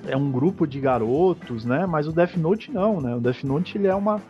É 0.06 0.16
um 0.16 0.30
grupo 0.30 0.66
de 0.66 0.80
garotos, 0.80 1.64
né? 1.64 1.86
Mas 1.86 2.06
o 2.06 2.12
Death 2.12 2.36
Note 2.36 2.72
não, 2.72 3.00
né? 3.00 3.14
O 3.14 3.20
Death 3.20 3.44
Note 3.44 3.78
ele 3.78 3.86
é 3.86 3.94
uma 3.94 4.20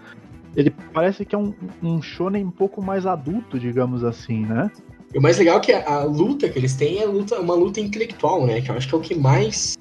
ele 0.54 0.70
parece 0.92 1.24
que 1.24 1.34
é 1.34 1.38
um, 1.38 1.54
um 1.82 2.02
shonen 2.02 2.44
um 2.44 2.50
pouco 2.50 2.82
mais 2.82 3.06
adulto, 3.06 3.58
digamos 3.58 4.04
assim, 4.04 4.44
né? 4.44 4.70
E 5.14 5.18
o 5.18 5.22
mais 5.22 5.38
legal 5.38 5.58
é 5.58 5.60
que 5.60 5.72
a, 5.72 5.94
a 5.94 6.04
luta 6.04 6.48
que 6.48 6.58
eles 6.58 6.74
têm 6.74 7.00
é 7.00 7.06
luta, 7.06 7.38
uma 7.40 7.54
luta 7.54 7.80
intelectual, 7.80 8.46
né? 8.46 8.60
Que 8.60 8.70
eu 8.70 8.74
acho 8.74 8.88
que 8.88 8.94
é 8.94 8.98
o 8.98 9.00
que 9.00 9.14
mais 9.14 9.76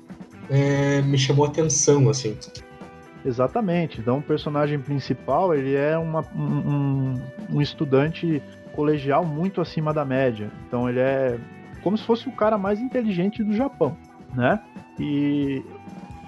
é, 0.51 1.01
me 1.01 1.17
chamou 1.17 1.45
a 1.45 1.47
atenção, 1.47 2.09
assim. 2.09 2.37
Exatamente. 3.25 4.01
Então 4.01 4.17
o 4.17 4.21
personagem 4.21 4.79
principal 4.79 5.53
ele 5.53 5.75
é 5.75 5.97
uma, 5.97 6.21
um, 6.35 7.13
um, 7.49 7.61
estudante 7.61 8.43
colegial 8.73 9.25
muito 9.25 9.61
acima 9.61 9.93
da 9.93 10.03
média. 10.03 10.51
Então 10.67 10.89
ele 10.89 10.99
é 10.99 11.39
como 11.81 11.97
se 11.97 12.03
fosse 12.03 12.27
o 12.27 12.31
cara 12.33 12.57
mais 12.57 12.79
inteligente 12.79 13.43
do 13.43 13.53
Japão, 13.55 13.97
né? 14.35 14.59
E 14.99 15.63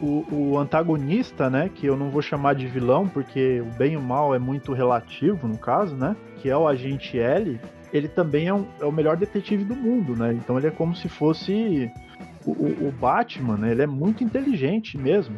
o, 0.02 0.26
o, 0.32 0.58
antagonista, 0.58 1.50
né, 1.50 1.70
que 1.74 1.86
eu 1.86 1.96
não 1.96 2.10
vou 2.10 2.22
chamar 2.22 2.56
de 2.56 2.66
vilão, 2.66 3.08
porque 3.08 3.62
o 3.62 3.78
bem 3.78 3.94
e 3.94 3.98
o 3.98 4.02
mal 4.02 4.34
é 4.34 4.40
muito 4.40 4.74
relativo 4.74 5.48
no 5.48 5.58
caso, 5.58 5.96
né, 5.96 6.16
que 6.38 6.50
é 6.50 6.58
o 6.58 6.68
agente 6.68 7.20
L, 7.20 7.60
ele 7.92 8.08
também 8.08 8.48
é, 8.48 8.54
um, 8.54 8.66
é 8.82 8.86
o 8.86 8.92
melhor 8.92 9.16
detetive 9.16 9.64
do 9.64 9.76
mundo, 9.76 10.16
né? 10.16 10.34
Então 10.34 10.58
ele 10.58 10.66
é 10.66 10.72
como 10.72 10.96
se 10.96 11.08
fosse 11.08 11.92
o, 12.46 12.88
o 12.88 12.94
Batman, 13.00 13.58
né? 13.58 13.72
Ele 13.72 13.84
é 13.84 13.88
muito 13.88 14.24
inteligente 14.24 14.98
mesmo. 14.98 15.36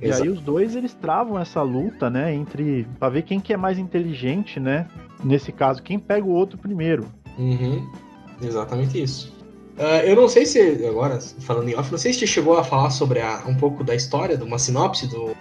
Exato. 0.00 0.24
E 0.24 0.28
aí 0.28 0.28
os 0.28 0.40
dois 0.40 0.76
eles 0.76 0.92
travam 0.94 1.38
essa 1.38 1.62
luta, 1.62 2.10
né, 2.10 2.34
entre 2.34 2.86
para 2.98 3.08
ver 3.08 3.22
quem 3.22 3.40
que 3.40 3.52
é 3.52 3.56
mais 3.56 3.78
inteligente, 3.78 4.60
né? 4.60 4.86
Nesse 5.24 5.50
caso, 5.50 5.82
quem 5.82 5.98
pega 5.98 6.26
o 6.26 6.30
outro 6.30 6.58
primeiro. 6.58 7.06
Uhum. 7.38 7.88
Exatamente 8.42 9.02
isso. 9.02 9.34
Uh, 9.78 10.04
eu 10.04 10.16
não 10.16 10.28
sei 10.28 10.46
se 10.46 10.86
agora 10.86 11.18
falando 11.40 11.68
em 11.68 11.74
off, 11.74 11.90
não 11.90 11.98
sei 11.98 12.12
se 12.12 12.20
você 12.20 12.26
chegou 12.26 12.58
a 12.58 12.64
falar 12.64 12.90
sobre 12.90 13.20
a, 13.20 13.42
um 13.46 13.54
pouco 13.54 13.84
da 13.84 13.94
história, 13.94 14.36
de 14.36 14.42
uma 14.42 14.58
sinopse 14.58 15.06
do. 15.06 15.34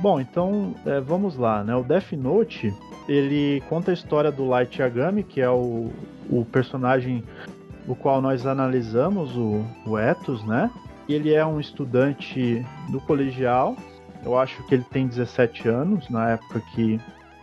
Bom, 0.00 0.20
então 0.20 0.74
é, 0.84 1.00
vamos 1.00 1.36
lá, 1.36 1.62
né? 1.64 1.74
O 1.74 1.82
Death 1.82 2.12
Note 2.12 2.72
ele 3.08 3.62
conta 3.68 3.90
a 3.90 3.94
história 3.94 4.30
do 4.30 4.44
Light 4.46 4.80
Yagami, 4.80 5.22
que 5.22 5.40
é 5.40 5.50
o, 5.50 5.90
o 6.30 6.44
personagem 6.44 7.24
o 7.86 7.94
qual 7.94 8.20
nós 8.20 8.46
analisamos 8.46 9.36
o, 9.36 9.64
o 9.86 9.98
Etos, 9.98 10.44
né? 10.44 10.70
Ele 11.08 11.34
é 11.34 11.44
um 11.44 11.60
estudante 11.60 12.64
do 12.88 13.00
colegial, 13.00 13.76
eu 14.24 14.38
acho 14.38 14.62
que 14.66 14.74
ele 14.74 14.84
tem 14.84 15.06
17 15.06 15.68
anos 15.68 16.08
na 16.08 16.30
época 16.30 16.60
que, 16.74 16.98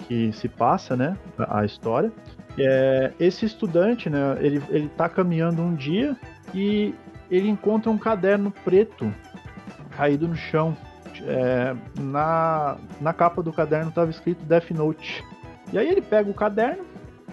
que 0.07 0.33
se 0.33 0.47
passa, 0.47 0.95
né? 0.95 1.15
A, 1.37 1.63
história. 1.63 2.11
É, 2.57 3.13
esse 3.19 3.45
estudante, 3.45 4.09
né? 4.09 4.37
Ele, 4.39 4.61
ele 4.69 4.89
tá 4.89 5.07
caminhando 5.07 5.61
um 5.61 5.75
dia 5.75 6.17
e 6.53 6.95
ele 7.29 7.47
encontra 7.47 7.91
um 7.91 7.97
caderno 7.97 8.51
preto 8.65 9.13
caído 9.91 10.27
no 10.27 10.35
chão. 10.35 10.75
É, 11.23 11.75
na, 11.99 12.77
na 12.99 13.13
capa 13.13 13.43
do 13.43 13.53
caderno 13.53 13.89
estava 13.89 14.09
escrito 14.09 14.43
Death 14.43 14.71
Note. 14.71 15.23
E 15.71 15.77
aí 15.77 15.87
ele 15.87 16.01
pega 16.01 16.29
o 16.29 16.33
caderno, 16.33 16.83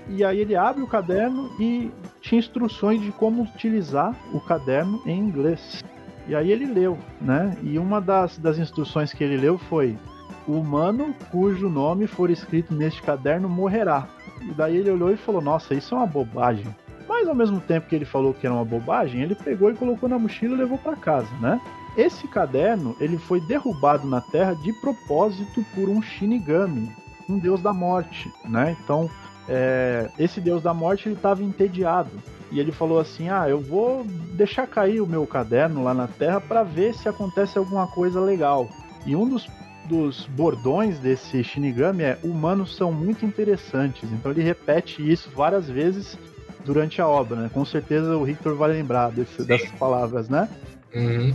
e 0.08 0.24
aí 0.24 0.40
ele 0.40 0.56
abre 0.56 0.82
o 0.82 0.86
caderno 0.86 1.50
e 1.60 1.90
tinha 2.20 2.38
instruções 2.38 3.00
de 3.00 3.12
como 3.12 3.42
utilizar 3.42 4.16
o 4.32 4.40
caderno 4.40 5.02
em 5.04 5.18
inglês. 5.18 5.82
E 6.26 6.34
aí 6.34 6.50
ele 6.50 6.66
leu, 6.66 6.98
né? 7.20 7.56
E 7.62 7.78
uma 7.78 8.00
das, 8.00 8.38
das 8.38 8.58
instruções 8.58 9.12
que 9.12 9.22
ele 9.22 9.36
leu 9.36 9.58
foi: 9.58 9.98
O 10.46 10.52
humano 10.52 11.14
cujo 11.30 11.68
nome 11.68 12.06
for 12.06 12.30
escrito 12.30 12.74
neste 12.74 13.02
caderno 13.02 13.48
morrerá. 13.48 14.08
E 14.42 14.52
daí 14.52 14.76
ele 14.76 14.90
olhou 14.90 15.12
e 15.12 15.16
falou: 15.16 15.40
Nossa, 15.40 15.74
isso 15.74 15.94
é 15.94 15.98
uma 15.98 16.06
bobagem. 16.06 16.66
Mas 17.08 17.26
ao 17.26 17.34
mesmo 17.34 17.60
tempo 17.60 17.88
que 17.88 17.96
ele 17.96 18.04
falou 18.04 18.34
que 18.34 18.46
era 18.46 18.54
uma 18.54 18.64
bobagem, 18.64 19.22
ele 19.22 19.34
pegou 19.34 19.70
e 19.70 19.74
colocou 19.74 20.08
na 20.08 20.18
mochila 20.18 20.54
e 20.54 20.58
levou 20.58 20.76
para 20.76 20.94
casa, 20.94 21.34
né? 21.40 21.60
Esse 21.96 22.28
caderno 22.28 22.94
ele 23.00 23.16
foi 23.16 23.40
derrubado 23.40 24.06
na 24.06 24.20
Terra 24.20 24.54
de 24.54 24.72
propósito 24.74 25.64
por 25.74 25.88
um 25.88 26.02
Shinigami, 26.02 26.92
um 27.28 27.38
deus 27.38 27.62
da 27.62 27.72
morte, 27.72 28.30
né? 28.44 28.76
Então 28.84 29.10
é, 29.48 30.10
esse 30.18 30.40
deus 30.40 30.62
da 30.62 30.74
morte 30.74 31.08
ele 31.08 31.16
estava 31.16 31.42
entediado 31.42 32.10
e 32.50 32.60
ele 32.60 32.72
falou 32.72 32.98
assim: 32.98 33.28
Ah, 33.28 33.48
eu 33.48 33.60
vou 33.60 34.04
deixar 34.34 34.66
cair 34.66 35.00
o 35.00 35.06
meu 35.06 35.26
caderno 35.26 35.82
lá 35.82 35.94
na 35.94 36.06
Terra 36.06 36.40
para 36.40 36.62
ver 36.62 36.94
se 36.94 37.08
acontece 37.08 37.58
alguma 37.58 37.86
coisa 37.86 38.20
legal. 38.20 38.68
E 39.06 39.14
um 39.14 39.28
dos, 39.28 39.48
dos 39.86 40.26
bordões 40.26 40.98
desse 40.98 41.42
Shinigami 41.44 42.04
é: 42.04 42.18
humanos 42.22 42.76
são 42.76 42.92
muito 42.92 43.24
interessantes. 43.24 44.10
Então 44.12 44.30
ele 44.30 44.42
repete 44.42 45.08
isso 45.08 45.30
várias 45.34 45.68
vezes 45.68 46.18
durante 46.64 47.00
a 47.00 47.08
obra, 47.08 47.36
né? 47.36 47.50
Com 47.52 47.64
certeza 47.64 48.16
o 48.16 48.24
Victor 48.24 48.54
vai 48.56 48.70
lembrar 48.70 49.10
desse, 49.10 49.44
dessas 49.44 49.70
palavras, 49.72 50.28
né? 50.28 50.48
Uhum. 50.94 51.34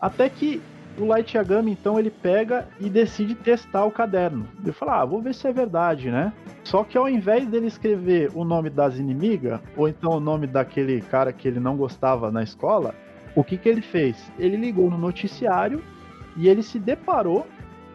Até 0.00 0.28
que 0.28 0.60
o 0.98 1.04
Light 1.04 1.36
Yagami, 1.36 1.72
então, 1.72 1.98
ele 1.98 2.10
pega 2.10 2.68
e 2.80 2.88
decide 2.88 3.34
testar 3.34 3.84
o 3.84 3.90
caderno. 3.90 4.46
Ele 4.62 4.72
fala, 4.72 5.00
ah, 5.00 5.04
vou 5.04 5.20
ver 5.20 5.34
se 5.34 5.46
é 5.48 5.52
verdade, 5.52 6.10
né? 6.10 6.32
Só 6.62 6.84
que 6.84 6.96
ao 6.96 7.08
invés 7.08 7.46
dele 7.46 7.66
escrever 7.66 8.30
o 8.34 8.44
nome 8.44 8.70
das 8.70 8.98
inimigas, 8.98 9.60
ou 9.76 9.88
então 9.88 10.12
o 10.12 10.20
nome 10.20 10.46
daquele 10.46 11.00
cara 11.00 11.32
que 11.32 11.48
ele 11.48 11.60
não 11.60 11.76
gostava 11.76 12.30
na 12.30 12.42
escola, 12.42 12.94
o 13.34 13.42
que, 13.42 13.56
que 13.56 13.68
ele 13.68 13.82
fez? 13.82 14.30
Ele 14.38 14.56
ligou 14.56 14.90
no 14.90 14.96
noticiário 14.96 15.82
e 16.36 16.48
ele 16.48 16.62
se 16.62 16.78
deparou 16.78 17.46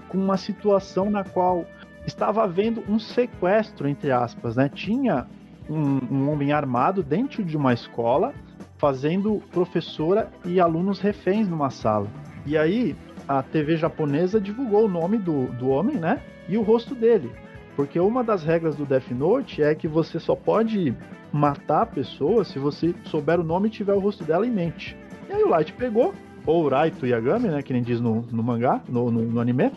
com 0.10 0.18
uma 0.18 0.38
situação 0.38 1.10
na 1.10 1.24
qual 1.24 1.66
estava 2.06 2.44
havendo 2.44 2.84
um 2.90 3.00
sequestro, 3.00 3.88
entre 3.88 4.12
aspas, 4.12 4.56
né? 4.56 4.70
Tinha 4.70 5.28
um, 5.70 6.00
um 6.12 6.32
homem 6.32 6.52
armado 6.52 7.04
dentro 7.04 7.44
de 7.44 7.56
uma 7.56 7.74
escola 7.74 8.34
fazendo 8.78 9.42
professora 9.52 10.32
e 10.46 10.60
alunos 10.60 11.00
reféns 11.00 11.48
numa 11.48 11.70
sala. 11.70 12.08
E 12.46 12.58
aí 12.58 12.96
a 13.28 13.44
TV 13.44 13.78
japonesa 13.78 14.40
divulgou 14.40 14.86
o 14.86 14.90
nome 14.90 15.18
do, 15.18 15.48
do 15.54 15.70
homem, 15.70 15.98
né? 15.98 16.22
E 16.48 16.58
o 16.58 16.62
rosto 16.62 16.96
dele. 16.96 17.32
Porque 17.76 18.00
uma 18.00 18.24
das 18.24 18.44
regras 18.44 18.76
do 18.76 18.86
Death 18.86 19.12
Note 19.12 19.62
é 19.62 19.74
que 19.74 19.88
você 19.88 20.20
só 20.20 20.36
pode 20.36 20.96
matar 21.32 21.84
a 21.84 21.86
pessoa 21.86 22.44
se 22.44 22.60
você 22.60 22.94
souber 23.06 23.40
o 23.40 23.44
nome 23.44 23.68
e 23.68 23.72
tiver 23.72 23.94
o 23.94 24.00
rosto 24.00 24.24
dela 24.24 24.46
em 24.46 24.52
mente. 24.52 24.98
E 25.30 25.34
aí 25.34 25.44
o 25.44 25.50
Light 25.50 25.72
pegou, 25.74 26.14
Ouraito 26.46 27.06
Yagami, 27.06 27.48
né, 27.48 27.62
que 27.62 27.72
nem 27.72 27.84
diz 27.84 28.02
no, 28.02 28.26
no 28.32 28.44
mangá, 28.44 28.82
no, 28.90 29.12
no, 29.12 29.22
no 29.22 29.40
anime, 29.40 29.72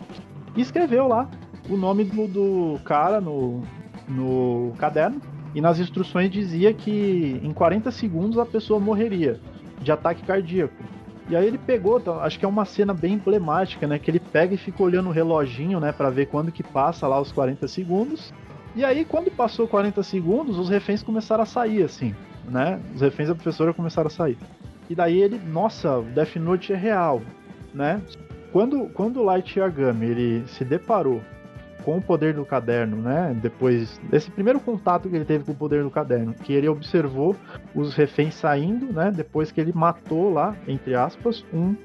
e 0.55 0.61
escreveu 0.61 1.07
lá 1.07 1.29
o 1.69 1.77
nome 1.77 2.03
do, 2.03 2.27
do 2.27 2.79
cara 2.83 3.21
no, 3.21 3.61
no 4.07 4.73
caderno. 4.77 5.21
E 5.55 5.61
nas 5.61 5.79
instruções 5.79 6.31
dizia 6.31 6.73
que 6.73 7.39
em 7.43 7.53
40 7.53 7.91
segundos 7.91 8.39
a 8.39 8.45
pessoa 8.45 8.79
morreria 8.79 9.39
de 9.79 9.91
ataque 9.91 10.23
cardíaco. 10.23 10.73
E 11.29 11.35
aí 11.35 11.47
ele 11.47 11.57
pegou, 11.57 11.99
tá, 11.99 12.23
acho 12.23 12.37
que 12.37 12.45
é 12.45 12.47
uma 12.47 12.65
cena 12.65 12.93
bem 12.93 13.13
emblemática, 13.13 13.87
né? 13.87 13.97
Que 13.97 14.11
ele 14.11 14.19
pega 14.19 14.53
e 14.53 14.57
fica 14.57 14.83
olhando 14.83 15.09
o 15.09 15.11
reloginho, 15.11 15.79
né? 15.79 15.91
Pra 15.91 16.09
ver 16.09 16.27
quando 16.27 16.51
que 16.51 16.63
passa 16.63 17.07
lá 17.07 17.19
os 17.19 17.31
40 17.31 17.67
segundos. 17.67 18.33
E 18.75 18.83
aí, 18.83 19.05
quando 19.05 19.31
passou 19.31 19.67
40 19.67 20.01
segundos, 20.03 20.57
os 20.57 20.67
reféns 20.67 21.01
começaram 21.01 21.43
a 21.43 21.45
sair, 21.45 21.83
assim, 21.83 22.13
né? 22.45 22.79
Os 22.93 23.01
reféns 23.01 23.29
da 23.29 23.35
professora 23.35 23.73
começaram 23.73 24.07
a 24.07 24.11
sair. 24.11 24.37
E 24.89 24.95
daí 24.95 25.21
ele, 25.21 25.39
nossa, 25.39 25.99
o 25.99 26.03
Death 26.03 26.35
Note 26.35 26.73
é 26.73 26.75
real, 26.75 27.21
né? 27.73 28.01
Quando, 28.51 28.87
quando 28.89 29.21
o 29.21 29.23
Light 29.23 29.57
Yagami 29.57 30.05
ele 30.05 30.47
se 30.47 30.65
deparou 30.65 31.21
com 31.83 31.97
o 31.97 32.01
poder 32.01 32.33
do 32.33 32.45
caderno, 32.45 32.97
né? 32.97 33.35
Depois 33.41 33.99
desse 34.09 34.31
primeiro 34.31 34.59
contato 34.59 35.09
que 35.09 35.15
ele 35.15 35.25
teve 35.25 35.43
com 35.43 35.51
o 35.51 35.55
poder 35.55 35.83
do 35.83 35.89
caderno, 35.89 36.33
que 36.33 36.53
ele 36.53 36.67
observou 36.67 37.35
os 37.75 37.93
reféns 37.95 38.35
saindo, 38.35 38.91
né? 38.91 39.11
Depois 39.11 39.51
que 39.51 39.59
ele 39.59 39.71
matou 39.73 40.31
lá, 40.31 40.55
entre 40.67 40.95
aspas, 40.95 41.45
um 41.53 41.75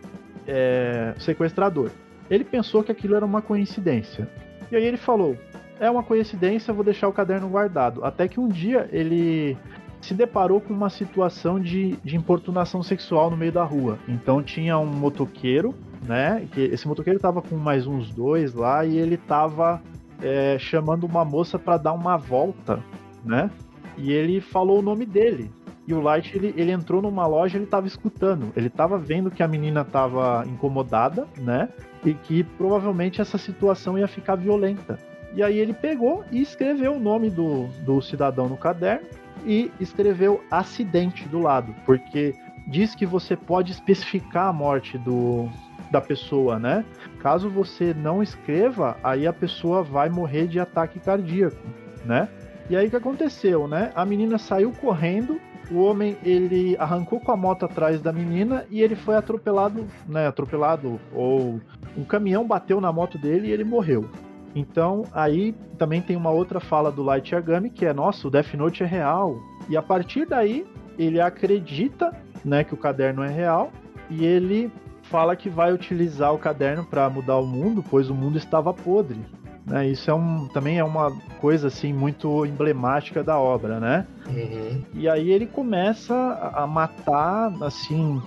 é, 0.47 1.15
sequestrador. 1.19 1.91
Ele 2.31 2.45
pensou 2.45 2.83
que 2.83 2.93
aquilo 2.93 3.15
era 3.15 3.25
uma 3.25 3.43
coincidência. 3.43 4.29
E 4.71 4.77
aí 4.77 4.85
ele 4.85 4.97
falou: 4.97 5.37
é 5.81 5.91
uma 5.91 6.03
coincidência, 6.03 6.73
vou 6.73 6.85
deixar 6.85 7.09
o 7.09 7.13
caderno 7.13 7.49
guardado. 7.49 8.05
Até 8.05 8.29
que 8.29 8.41
um 8.41 8.49
dia 8.49 8.89
ele 8.93 9.57
se 10.01 10.15
deparou 10.15 10.61
com 10.61 10.73
uma 10.73 10.91
situação 10.91 11.59
de, 11.59 11.97
de 12.05 12.17
importunação 12.17 12.83
sexual 12.83 13.31
no 13.31 13.37
meio 13.37 13.53
da 13.53 13.65
rua. 13.65 13.99
Então 14.07 14.43
tinha 14.43 14.79
um 14.79 14.87
motoqueiro 14.87 15.75
né? 16.03 16.47
Que 16.53 16.63
esse 16.63 16.87
motoqueiro 16.87 17.19
tava 17.19 17.43
com 17.43 17.57
mais 17.57 17.87
uns 17.87 18.11
dois 18.11 18.55
lá 18.55 18.85
e 18.85 18.97
ele 18.97 19.17
tava 19.17 19.83
é, 20.23 20.59
chamando 20.59 21.05
uma 21.05 21.25
moça 21.25 21.59
para 21.59 21.77
dar 21.77 21.93
uma 21.93 22.17
volta, 22.17 22.83
né? 23.25 23.51
E 23.97 24.13
ele 24.13 24.41
falou 24.41 24.79
o 24.79 24.83
nome 24.83 25.05
dele. 25.05 25.51
E 25.87 25.95
o 25.95 26.01
Light, 26.01 26.37
ele, 26.37 26.53
ele 26.57 26.71
entrou 26.71 27.01
numa 27.01 27.27
loja, 27.27 27.57
ele 27.57 27.67
tava 27.67 27.87
escutando. 27.87 28.53
Ele 28.55 28.69
tava 28.69 28.99
vendo 28.99 29.31
que 29.31 29.43
a 29.43 29.49
menina 29.49 29.85
tava 29.85 30.45
incomodada, 30.47 31.27
né? 31.39 31.71
E 32.05 32.13
que 32.13 32.45
provavelmente 32.45 33.23
essa 33.23 33.39
situação 33.39 33.99
ia 33.99 34.07
ficar 34.07 34.35
violenta. 34.35 34.99
E 35.35 35.43
aí 35.43 35.59
ele 35.59 35.73
pegou 35.73 36.25
e 36.31 36.41
escreveu 36.41 36.93
o 36.93 37.01
nome 37.01 37.31
do, 37.31 37.67
do 37.85 38.01
cidadão 38.03 38.49
no 38.49 38.57
caderno 38.57 39.07
e 39.47 39.71
escreveu 39.81 40.43
acidente 40.51 41.29
do 41.29 41.39
lado, 41.39 41.75
porque 41.87 42.35
diz 42.67 42.95
que 42.95 43.07
você 43.07 43.37
pode 43.37 43.73
especificar 43.73 44.49
a 44.49 44.53
morte 44.53 44.99
do, 44.99 45.49
da 45.91 46.01
pessoa, 46.01 46.59
né? 46.59 46.85
Caso 47.21 47.49
você 47.49 47.95
não 47.95 48.23
escreva, 48.23 48.97
aí 49.03 49.27
a 49.27 49.33
pessoa 49.33 49.83
vai 49.83 50.09
morrer 50.09 50.47
de 50.47 50.61
ataque 50.61 51.01
cardíaco, 51.01 51.57
né? 52.05 52.29
E 52.71 52.77
aí 52.77 52.87
o 52.87 52.91
que 52.91 52.97
aconteceu, 52.97 53.67
né? 53.67 53.91
A 53.95 54.05
menina 54.05 54.37
saiu 54.39 54.73
correndo, 54.73 55.41
o 55.71 55.83
homem 55.83 56.17
ele 56.23 56.77
arrancou 56.79 57.21
com 57.21 57.33
a 57.33 57.37
moto 57.37 57.65
atrás 57.65 58.01
da 58.01 58.13
menina 58.13 58.65
e 58.71 58.83
ele 58.83 58.97
foi 58.97 59.17
atropelado, 59.17 59.87
né? 60.07 60.27
Atropelado 60.27 61.01
ou 61.13 61.61
um 61.97 62.05
caminhão 62.05 62.47
bateu 62.47 62.81
na 62.81 62.93
moto 62.93 63.19
dele 63.19 63.49
e 63.49 63.51
ele 63.51 63.65
morreu. 63.65 64.09
Então 64.55 65.05
aí 65.13 65.55
também 65.77 66.01
tem 66.01 66.17
uma 66.17 66.31
outra 66.31 66.61
fala 66.61 66.91
do 66.91 67.03
Light 67.03 67.35
Yagami 67.35 67.71
que 67.71 67.87
é 67.87 67.93
nossa, 67.93 68.27
o 68.27 68.31
Death 68.31 68.55
Note 68.55 68.83
é 68.83 68.87
real. 68.87 69.39
E 69.69 69.77
a 69.77 69.83
partir 69.83 70.27
daí 70.27 70.67
ele 70.99 71.21
acredita, 71.21 72.13
né, 72.45 72.65
que 72.65 72.75
o 72.75 72.77
caderno 72.77 73.23
é 73.23 73.29
real 73.29 73.71
e 74.11 74.25
ele 74.25 74.71
fala 75.09 75.35
que 75.35 75.49
vai 75.49 75.73
utilizar 75.73 76.33
o 76.33 76.39
caderno 76.39 76.85
para 76.85 77.09
mudar 77.09 77.37
o 77.37 77.47
mundo, 77.47 77.83
pois 77.89 78.11
o 78.11 78.15
mundo 78.15 78.39
estava 78.39 78.73
podre. 78.73 79.21
Né? 79.67 79.89
Isso 79.89 80.11
é 80.11 80.15
um, 80.15 80.49
também 80.49 80.79
é 80.79 80.85
uma 80.85 81.11
coisa 81.41 81.69
assim 81.69 81.93
muito 81.93 82.47
emblemática 82.47 83.23
da 83.23 83.39
obra, 83.39 83.79
né? 83.79 84.07
Uhum. 84.27 84.83
E 84.95 85.09
aí 85.09 85.31
ele 85.31 85.47
começa 85.47 86.15
a 86.55 86.67
matar 86.67 87.53
assim 87.63 88.23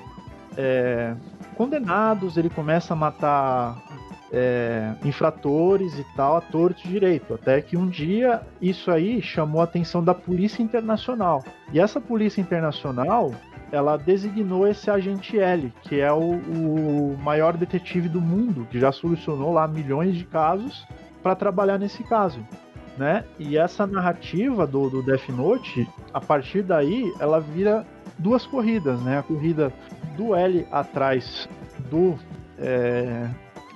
é, 0.56 1.16
condenados, 1.56 2.38
ele 2.38 2.50
começa 2.50 2.94
a 2.94 2.96
matar 2.96 3.78
é, 4.32 4.94
infratores 5.04 5.98
e 6.00 6.06
tal, 6.16 6.38
a 6.38 6.42
torto 6.42 6.88
direito. 6.88 7.34
Até 7.34 7.62
que 7.62 7.76
um 7.76 7.88
dia 7.88 8.42
isso 8.62 8.90
aí 8.90 9.22
chamou 9.22 9.62
a 9.62 9.66
atenção 9.66 10.04
da 10.04 10.14
Polícia 10.14 10.64
Internacional. 10.64 11.44
E 11.74 11.80
essa 11.80 12.00
Polícia 12.00 12.42
Internacional 12.42 13.32
ela 13.72 13.98
designou 13.98 14.68
esse 14.68 14.92
agente 14.92 15.40
L, 15.40 15.74
que 15.84 16.00
é 16.00 16.12
o, 16.12 16.20
o 16.20 17.18
maior 17.24 17.56
detetive 17.56 18.10
do 18.10 18.20
mundo, 18.20 18.68
que 18.70 18.80
já 18.80 18.92
solucionou 18.92 19.54
lá 19.54 19.68
milhões 19.68 20.16
de 20.16 20.26
casos, 20.26 20.86
para 21.24 21.36
trabalhar 21.36 21.78
nesse 21.78 22.04
caso. 22.04 22.46
Né? 22.98 23.24
E 23.40 23.58
essa 23.58 23.88
narrativa 23.88 24.68
do, 24.68 24.90
do 24.90 25.02
Death 25.02 25.30
Note, 25.30 25.88
a 26.14 26.20
partir 26.20 26.62
daí, 26.64 27.12
ela 27.20 27.40
vira 27.40 27.86
duas 28.20 28.46
corridas, 28.46 29.02
né? 29.02 29.20
A 29.20 29.24
corrida 29.24 29.72
do 30.18 30.36
L 30.36 30.68
atrás 30.70 31.48
do 31.90 32.20
é, 32.60 33.30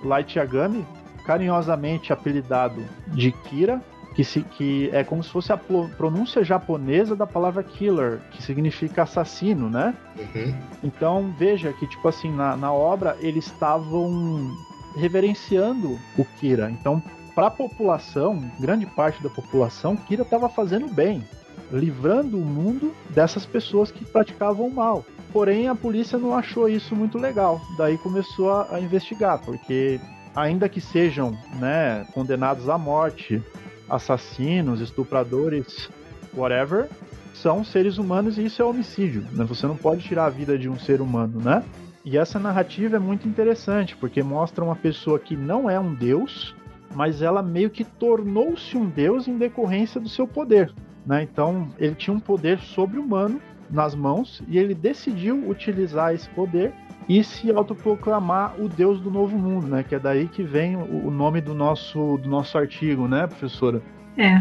Light 0.06 0.38
Yagami, 0.38 0.86
carinhosamente 1.26 2.14
apelidado 2.14 2.82
de 3.08 3.32
Kira, 3.32 3.82
que, 4.16 4.24
se, 4.24 4.42
que 4.42 4.90
é 4.94 5.04
como 5.04 5.22
se 5.22 5.30
fosse 5.30 5.52
a 5.52 5.58
pronúncia 5.58 6.44
japonesa 6.44 7.16
da 7.16 7.28
palavra 7.28 7.62
killer, 7.62 8.22
que 8.32 8.42
significa 8.42 9.04
assassino, 9.04 9.70
né? 9.70 9.94
Uhum. 10.18 10.56
Então 10.82 11.36
veja 11.38 11.74
que, 11.74 11.86
tipo 11.86 12.08
assim, 12.08 12.32
na, 12.32 12.56
na 12.56 12.72
obra 12.72 13.18
eles 13.20 13.48
estavam 13.48 14.56
reverenciando 14.96 16.00
o 16.18 16.24
Kira. 16.40 16.72
Então, 16.72 17.04
para 17.36 17.48
a 17.48 17.52
população, 17.52 18.50
grande 18.58 18.86
parte 18.86 19.22
da 19.22 19.30
população, 19.30 19.98
Kira 19.98 20.22
estava 20.22 20.48
fazendo 20.48 20.88
bem, 20.88 21.22
livrando 21.70 22.38
o 22.38 22.46
mundo 22.46 22.96
dessas 23.10 23.46
pessoas 23.46 23.92
que 23.92 24.06
praticavam 24.06 24.68
o 24.68 24.74
mal. 24.74 25.04
Porém, 25.36 25.68
a 25.68 25.76
polícia 25.76 26.18
não 26.18 26.34
achou 26.34 26.70
isso 26.70 26.96
muito 26.96 27.18
legal. 27.18 27.60
Daí 27.78 27.98
começou 27.98 28.50
a, 28.52 28.76
a 28.76 28.80
investigar, 28.80 29.42
porque 29.44 30.00
ainda 30.34 30.70
que 30.70 30.80
sejam 30.80 31.38
né, 31.60 32.08
condenados 32.14 32.70
à 32.70 32.78
morte 32.78 33.44
assassinos, 33.90 34.80
estupradores, 34.80 35.90
whatever, 36.34 36.88
são 37.34 37.66
seres 37.66 37.98
humanos 37.98 38.38
e 38.38 38.46
isso 38.46 38.62
é 38.62 38.66
homicídio. 38.66 39.28
Né? 39.34 39.44
Você 39.44 39.68
não 39.68 39.76
pode 39.76 40.04
tirar 40.04 40.28
a 40.28 40.30
vida 40.30 40.58
de 40.58 40.70
um 40.70 40.80
ser 40.80 41.02
humano, 41.02 41.42
né? 41.42 41.66
E 42.06 42.18
essa 42.18 42.40
narrativa 42.40 42.96
é 42.96 43.00
muito 43.00 43.28
interessante 43.28 43.94
porque 43.98 44.24
mostra 44.24 44.64
uma 44.64 44.78
pessoa 44.78 45.20
que 45.20 45.36
não 45.36 45.70
é 45.70 45.78
um 45.78 45.94
deus, 45.94 46.56
mas 46.96 47.22
ela 47.22 47.44
meio 47.44 47.70
que 47.70 47.84
tornou-se 47.84 48.78
um 48.78 48.86
deus 48.86 49.28
em 49.28 49.38
decorrência 49.38 50.00
do 50.00 50.08
seu 50.08 50.26
poder. 50.26 50.74
Né? 51.06 51.24
Então 51.24 51.68
ele 51.78 51.94
tinha 51.94 52.16
um 52.16 52.22
poder 52.22 52.58
sobre-humano 52.60 53.42
nas 53.70 53.96
mãos 53.96 54.42
e 54.48 54.58
ele 54.58 54.74
decidiu 54.74 55.50
utilizar 55.50 56.14
esse 56.14 56.30
poder 56.30 56.74
e 57.08 57.24
se 57.24 57.52
autoproclamar 57.52 58.60
o 58.60 58.68
Deus 58.68 59.00
do 59.00 59.12
novo 59.12 59.38
mundo, 59.38 59.68
né? 59.68 59.84
Que 59.84 59.96
é 59.96 60.00
daí 60.00 60.28
que 60.28 60.44
vem 60.44 60.76
o 60.76 61.12
nome 61.12 61.40
do 61.42 61.54
nosso, 61.54 62.18
do 62.18 62.30
nosso 62.30 62.58
artigo, 62.58 63.08
né, 63.08 63.28
professora? 63.28 63.82
É. 64.18 64.40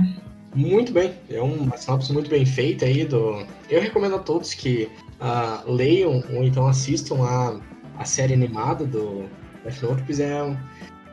Muito 0.54 0.92
bem, 0.92 1.12
é 1.28 1.40
uma 1.42 1.76
sinopse 1.76 2.12
muito 2.12 2.30
bem 2.30 2.46
feita 2.46 2.86
aí 2.86 3.04
do. 3.04 3.44
Eu 3.68 3.80
recomendo 3.80 4.14
a 4.14 4.18
todos 4.20 4.54
que 4.54 4.88
uh, 5.20 5.70
leiam 5.70 6.22
ou 6.32 6.44
então 6.44 6.68
assistam 6.68 7.24
a, 7.24 7.58
a 7.98 8.04
série 8.04 8.34
animada 8.34 8.86
do 8.86 9.24
Death 9.64 9.82
Note, 9.82 10.02
pois 10.06 10.20
é 10.20 10.56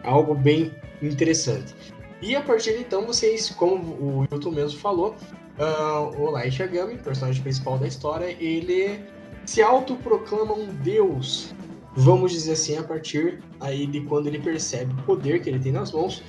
algo 0.03 0.35
bem 0.35 0.71
interessante. 1.01 1.73
E 2.21 2.35
a 2.35 2.41
partir 2.41 2.73
de 2.73 2.81
então, 2.81 3.07
vocês, 3.07 3.49
como 3.49 3.93
o 3.93 4.27
Hilton 4.31 4.51
mesmo 4.51 4.79
falou, 4.79 5.15
uh, 5.61 6.21
o 6.21 6.31
Light 6.31 6.59
Yagami, 6.59 6.97
personagem 6.97 7.41
principal 7.41 7.77
da 7.77 7.87
história, 7.87 8.35
ele 8.39 8.99
se 9.45 9.61
autoproclama 9.61 10.53
um 10.53 10.67
deus, 10.67 11.53
vamos 11.95 12.31
dizer 12.31 12.53
assim, 12.53 12.77
a 12.77 12.83
partir 12.83 13.39
aí 13.59 13.85
de 13.85 14.01
quando 14.01 14.27
ele 14.27 14.39
percebe 14.39 14.93
o 14.93 15.03
poder 15.03 15.41
que 15.41 15.49
ele 15.49 15.59
tem 15.59 15.71
nas 15.71 15.91
mãos 15.91 16.23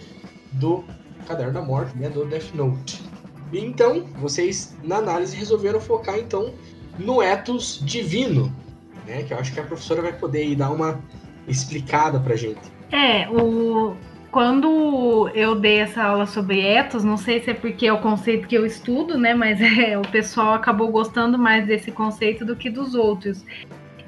do 0.53 0.85
Caderno 1.27 1.55
da 1.55 1.63
Morte, 1.63 1.97
né, 1.97 2.09
do 2.09 2.25
Death 2.27 2.55
Note. 2.55 3.03
Então, 3.53 4.05
vocês 4.19 4.75
na 4.83 4.97
análise 4.97 5.37
resolveram 5.37 5.81
focar 5.81 6.19
então 6.19 6.55
no 6.99 7.23
ethos 7.23 7.81
divino, 7.85 8.55
né, 9.07 9.23
que 9.23 9.33
eu 9.33 9.39
acho 9.39 9.53
que 9.53 9.61
a 9.61 9.65
professora 9.65 10.03
vai 10.03 10.13
poder 10.13 10.41
aí 10.41 10.57
dar 10.57 10.71
uma 10.71 11.01
explicada 11.47 12.19
pra 12.21 12.37
gente. 12.37 12.61
É, 12.91 13.29
o 13.31 13.97
quando 14.33 15.31
eu 15.35 15.55
dei 15.55 15.81
essa 15.81 16.03
aula 16.03 16.25
sobre 16.25 16.59
etos, 16.61 17.05
não 17.05 17.19
sei 17.19 17.39
se 17.41 17.51
é 17.51 17.55
porque 17.55 17.87
é 17.87 17.93
o 17.93 18.01
conceito 18.01 18.49
que 18.49 18.57
eu 18.57 18.65
estudo, 18.65 19.19
né? 19.19 19.35
Mas 19.35 19.61
é, 19.79 19.97
o 19.97 20.03
pessoal 20.03 20.55
acabou 20.55 20.91
gostando 20.91 21.39
mais 21.39 21.67
desse 21.67 21.93
conceito 21.93 22.45
do 22.45 22.57
que 22.57 22.71
dos 22.71 22.95
outros. 22.95 23.45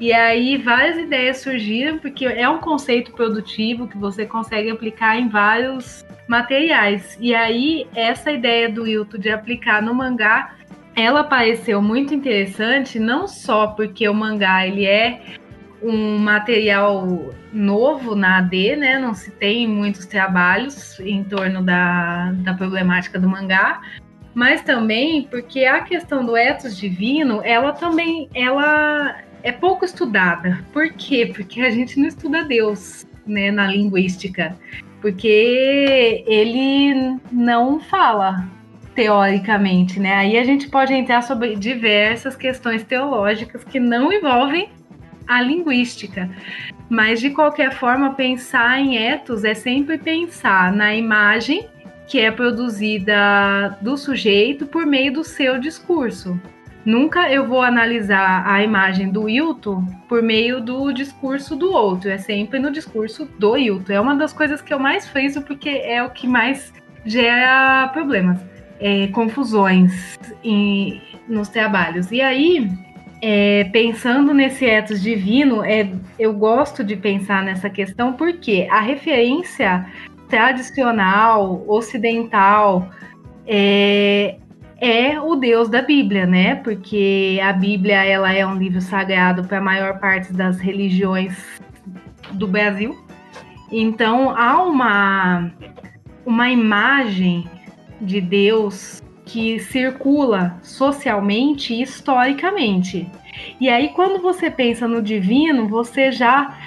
E 0.01 0.13
aí 0.13 0.57
várias 0.57 0.97
ideias 0.97 1.43
surgiram, 1.43 1.99
porque 1.99 2.25
é 2.25 2.49
um 2.49 2.59
conceito 2.59 3.13
produtivo 3.13 3.87
que 3.87 3.99
você 3.99 4.25
consegue 4.25 4.71
aplicar 4.71 5.21
em 5.21 5.29
vários 5.29 6.05
materiais. 6.27 7.17
E 7.21 7.35
aí, 7.35 7.87
essa 7.95 8.33
ideia 8.33 8.69
do 8.69 8.87
Hilton 8.87 9.19
de 9.19 9.31
aplicar 9.31 9.83
no 9.83 9.95
mangá, 9.95 10.55
ela 10.97 11.23
pareceu 11.23 11.83
muito 11.83 12.15
interessante, 12.15 12.99
não 12.99 13.29
só 13.29 13.69
porque 13.69 14.09
o 14.09 14.15
mangá 14.15 14.67
ele 14.67 14.87
é 14.87 15.21
um 15.85 16.19
material 16.19 17.31
novo 17.53 18.17
na 18.17 18.39
AD, 18.39 18.77
né? 18.77 18.99
Não 18.99 19.15
se 19.15 19.31
tem 19.31 19.69
muitos 19.69 20.07
trabalhos 20.07 20.99
em 21.01 21.23
torno 21.23 21.63
da, 21.63 22.33
da 22.33 22.55
problemática 22.55 23.19
do 23.19 23.29
mangá, 23.29 23.83
mas 24.35 24.63
também 24.63 25.25
porque 25.31 25.67
a 25.67 25.83
questão 25.83 26.25
do 26.25 26.37
ethos 26.37 26.77
divino, 26.77 27.43
ela 27.45 27.73
também 27.73 28.29
ela 28.35 29.17
é 29.43 29.53
pouco 29.53 29.85
estudada. 29.85 30.65
Por 30.73 30.91
quê? 30.95 31.31
Porque 31.35 31.61
a 31.61 31.71
gente 31.71 32.01
não 32.01 32.09
estuda 32.09 32.43
Deus, 32.43 33.07
né, 33.27 33.51
na 33.51 33.67
linguística, 33.67 34.57
porque 35.03 36.25
ele 36.27 37.19
não 37.31 37.79
fala 37.79 38.49
teoricamente, 38.95 40.01
né? 40.01 40.15
Aí 40.15 40.39
a 40.39 40.45
gente 40.45 40.69
pode 40.69 40.95
entrar 40.95 41.23
sobre 41.23 41.57
diversas 41.57 42.37
questões 42.37 42.85
teológicas 42.85 43.63
que 43.65 43.79
não 43.79 44.13
envolvem 44.13 44.71
a 45.27 45.41
linguística. 45.41 46.31
Mas 46.89 47.21
de 47.21 47.31
qualquer 47.31 47.73
forma, 47.73 48.15
pensar 48.15 48.79
em 48.79 48.97
ethos 48.97 49.45
é 49.45 49.55
sempre 49.55 49.99
pensar 49.99 50.73
na 50.73 50.95
imagem 50.95 51.67
que 52.07 52.21
é 52.21 52.31
produzida 52.31 53.79
do 53.81 53.97
sujeito 53.97 54.67
por 54.67 54.85
meio 54.85 55.13
do 55.13 55.25
seu 55.25 55.59
discurso. 55.59 56.39
Nunca 56.85 57.33
eu 57.33 57.49
vou 57.49 57.63
analisar 57.63 58.47
a 58.47 58.63
imagem 58.63 59.11
do 59.11 59.27
Hilton 59.27 59.87
por 60.07 60.23
meio 60.23 60.61
do 60.61 60.93
discurso 60.93 61.57
do 61.57 61.73
outro, 61.73 62.11
é 62.11 62.19
sempre 62.19 62.59
no 62.59 62.71
discurso 62.71 63.25
do 63.39 63.57
Hilton. 63.57 63.93
É 63.95 64.01
uma 64.01 64.15
das 64.15 64.35
coisas 64.35 64.61
que 64.61 64.73
eu 64.73 64.79
mais 64.79 65.09
friso 65.09 65.41
porque 65.41 65.71
é 65.71 66.03
o 66.03 66.11
que 66.11 66.29
mais 66.29 66.75
gera 67.07 67.89
problemas, 67.89 68.39
é, 68.79 69.07
confusões 69.09 70.19
em, 70.43 71.01
nos 71.27 71.49
trabalhos. 71.49 72.13
E 72.13 72.21
aí, 72.21 72.71
é, 73.27 73.65
pensando 73.73 74.35
nesse 74.35 74.67
ethos 74.67 75.01
divino, 75.01 75.65
é, 75.65 75.91
eu 76.19 76.35
gosto 76.35 76.85
de 76.85 76.95
pensar 76.95 77.43
nessa 77.43 77.71
questão 77.71 78.13
porque 78.13 78.69
a 78.71 78.81
referência 78.81 79.87
tradicional, 80.29 81.65
ocidental, 81.67 82.87
é, 83.47 84.37
é 84.79 85.19
o 85.19 85.37
Deus 85.37 85.71
da 85.71 85.81
Bíblia, 85.81 86.27
né? 86.27 86.57
Porque 86.57 87.41
a 87.43 87.51
Bíblia 87.55 88.05
ela 88.05 88.31
é 88.31 88.45
um 88.45 88.59
livro 88.59 88.83
sagrado 88.83 89.43
para 89.45 89.57
a 89.57 89.63
maior 89.63 89.99
parte 89.99 90.31
das 90.31 90.61
religiões 90.61 91.35
do 92.33 92.47
Brasil. 92.47 92.95
Então 93.73 94.37
há 94.37 94.63
uma 94.63 95.51
uma 96.27 96.51
imagem 96.51 97.49
de 98.03 98.21
Deus 98.21 99.03
que 99.25 99.59
circula 99.59 100.59
socialmente 100.63 101.75
e 101.75 101.83
historicamente. 101.83 103.11
E 103.61 103.69
aí 103.69 103.89
quando 103.89 104.21
você 104.21 104.51
pensa 104.51 104.87
no 104.87 105.03
divino, 105.03 105.69
você 105.69 106.13
já 106.13 106.59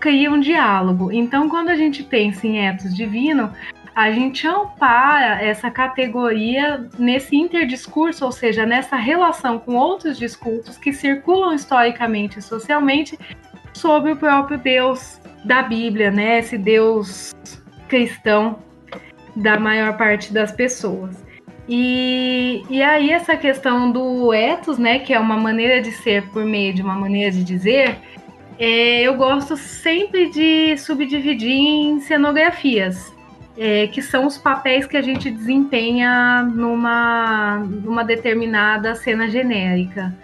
cria 0.00 0.30
um 0.30 0.40
diálogo. 0.40 1.12
Então 1.12 1.48
quando 1.48 1.68
a 1.68 1.76
gente 1.76 2.02
pensa 2.02 2.46
em 2.46 2.66
etos 2.66 2.94
divino, 2.94 3.52
a 3.94 4.10
gente 4.10 4.46
ampara 4.46 5.42
essa 5.42 5.70
categoria 5.70 6.86
nesse 6.98 7.34
interdiscurso, 7.34 8.26
ou 8.26 8.32
seja, 8.32 8.66
nessa 8.66 8.96
relação 8.96 9.58
com 9.58 9.74
outros 9.74 10.18
discursos 10.18 10.76
que 10.76 10.92
circulam 10.92 11.54
historicamente 11.54 12.38
e 12.38 12.42
socialmente 12.42 13.18
sobre 13.72 14.12
o 14.12 14.16
próprio 14.16 14.58
Deus 14.58 15.18
da 15.44 15.62
Bíblia, 15.62 16.10
né? 16.10 16.40
Esse 16.40 16.58
Deus 16.58 17.34
cristão 17.88 18.58
da 19.34 19.58
maior 19.58 19.96
parte 19.96 20.32
das 20.32 20.52
pessoas. 20.52 21.25
E, 21.68 22.64
e 22.70 22.82
aí 22.82 23.10
essa 23.10 23.36
questão 23.36 23.90
do 23.90 24.32
ethos, 24.32 24.78
né, 24.78 25.00
que 25.00 25.12
é 25.12 25.18
uma 25.18 25.36
maneira 25.36 25.82
de 25.82 25.90
ser 25.90 26.28
por 26.28 26.44
meio 26.44 26.72
de 26.72 26.82
uma 26.82 26.94
maneira 26.94 27.30
de 27.30 27.42
dizer, 27.42 27.98
é, 28.58 29.02
eu 29.02 29.14
gosto 29.14 29.56
sempre 29.56 30.30
de 30.30 30.76
subdividir 30.78 31.50
em 31.50 32.00
cenografias 32.00 33.16
é, 33.56 33.86
que 33.86 34.02
são 34.02 34.26
os 34.26 34.36
papéis 34.36 34.86
que 34.86 34.96
a 34.96 35.02
gente 35.02 35.30
desempenha 35.30 36.42
numa, 36.42 37.58
numa 37.58 38.04
determinada 38.04 38.94
cena 38.94 39.28
genérica. 39.28 40.14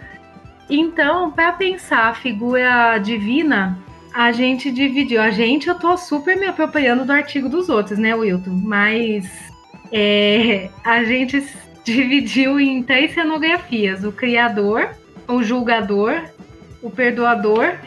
Então, 0.69 1.31
para 1.31 1.51
pensar 1.51 2.09
a 2.09 2.13
figura 2.13 2.97
divina, 2.99 3.77
a 4.13 4.31
gente 4.31 4.71
dividiu. 4.71 5.21
A 5.21 5.31
gente, 5.31 5.67
eu 5.67 5.75
tô 5.75 5.97
super 5.97 6.37
me 6.37 6.45
apropriando 6.45 7.05
do 7.05 7.11
artigo 7.11 7.49
dos 7.49 7.69
outros, 7.69 7.97
né, 7.97 8.13
Wilton? 8.13 8.61
Mas 8.63 9.52
é, 9.93 10.69
a 10.83 11.03
gente 11.03 11.45
dividiu 11.85 12.59
em 12.59 12.81
três 12.81 13.13
cenografias: 13.13 14.03
o 14.03 14.11
criador, 14.11 14.89
o 15.27 15.43
julgador, 15.43 16.23
o 16.81 16.89
perdoador 16.89 17.77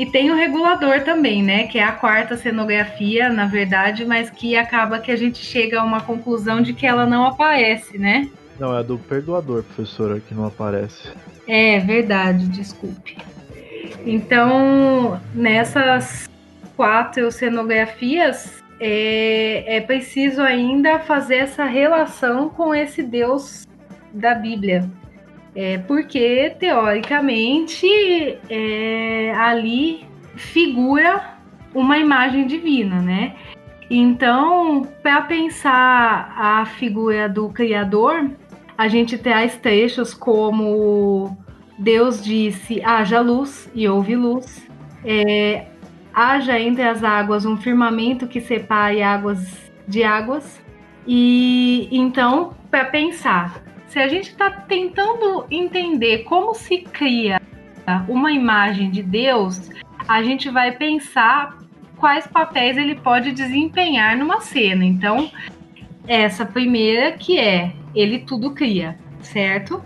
e 0.00 0.06
tem 0.06 0.30
o 0.30 0.34
regulador 0.34 1.02
também, 1.02 1.42
né? 1.42 1.66
Que 1.66 1.78
é 1.78 1.84
a 1.84 1.92
quarta 1.92 2.36
cenografia, 2.36 3.28
na 3.28 3.46
verdade, 3.46 4.04
mas 4.04 4.30
que 4.30 4.56
acaba 4.56 4.98
que 4.98 5.10
a 5.10 5.16
gente 5.16 5.44
chega 5.44 5.80
a 5.80 5.84
uma 5.84 6.00
conclusão 6.00 6.62
de 6.62 6.72
que 6.72 6.86
ela 6.86 7.04
não 7.04 7.26
aparece, 7.26 7.98
né? 7.98 8.30
Não, 8.58 8.76
é 8.76 8.82
do 8.82 8.98
perdoador, 8.98 9.62
professora, 9.62 10.20
que 10.20 10.34
não 10.34 10.46
aparece. 10.46 11.08
É 11.46 11.80
verdade, 11.80 12.46
desculpe. 12.48 13.16
Então, 14.06 15.20
nessas 15.34 16.30
quatro 16.76 17.30
cenografias, 17.30 18.59
é, 18.80 19.76
é 19.76 19.80
preciso 19.80 20.40
ainda 20.40 20.98
fazer 20.98 21.36
essa 21.36 21.64
relação 21.64 22.48
com 22.48 22.74
esse 22.74 23.02
Deus 23.02 23.68
da 24.12 24.34
Bíblia, 24.34 24.90
é, 25.54 25.78
porque, 25.78 26.54
teoricamente, 26.58 27.86
é, 28.48 29.32
ali 29.36 30.06
figura 30.34 31.34
uma 31.74 31.98
imagem 31.98 32.46
divina, 32.46 33.00
né? 33.00 33.34
Então, 33.90 34.86
para 35.02 35.22
pensar 35.22 36.32
a 36.36 36.64
figura 36.64 37.28
do 37.28 37.48
Criador, 37.48 38.30
a 38.78 38.88
gente 38.88 39.18
traz 39.18 39.56
trechos 39.56 40.14
como 40.14 41.36
Deus 41.76 42.22
disse: 42.22 42.80
haja 42.84 43.20
luz 43.20 43.68
e 43.74 43.88
houve 43.88 44.14
luz. 44.14 44.66
É, 45.04 45.66
haja 46.14 46.58
entre 46.58 46.82
as 46.82 47.02
águas 47.02 47.44
um 47.44 47.56
firmamento 47.56 48.26
que 48.26 48.40
separe 48.40 49.02
águas 49.02 49.70
de 49.86 50.02
águas. 50.02 50.60
E 51.06 51.88
então, 51.90 52.54
para 52.70 52.84
pensar 52.84 53.62
se 53.90 53.98
a 53.98 54.06
gente 54.06 54.28
está 54.28 54.48
tentando 54.50 55.44
entender 55.50 56.18
como 56.18 56.54
se 56.54 56.78
cria 56.78 57.40
uma 58.08 58.30
imagem 58.30 58.88
de 58.88 59.02
Deus, 59.02 59.68
a 60.06 60.22
gente 60.22 60.48
vai 60.48 60.70
pensar 60.70 61.58
quais 61.96 62.24
papéis 62.26 62.76
ele 62.78 62.94
pode 62.94 63.32
desempenhar 63.32 64.16
numa 64.16 64.40
cena. 64.40 64.84
Então, 64.84 65.28
essa 66.06 66.46
primeira 66.46 67.12
que 67.12 67.36
é 67.36 67.72
ele 67.92 68.20
tudo 68.20 68.52
cria, 68.52 68.96
certo? 69.20 69.82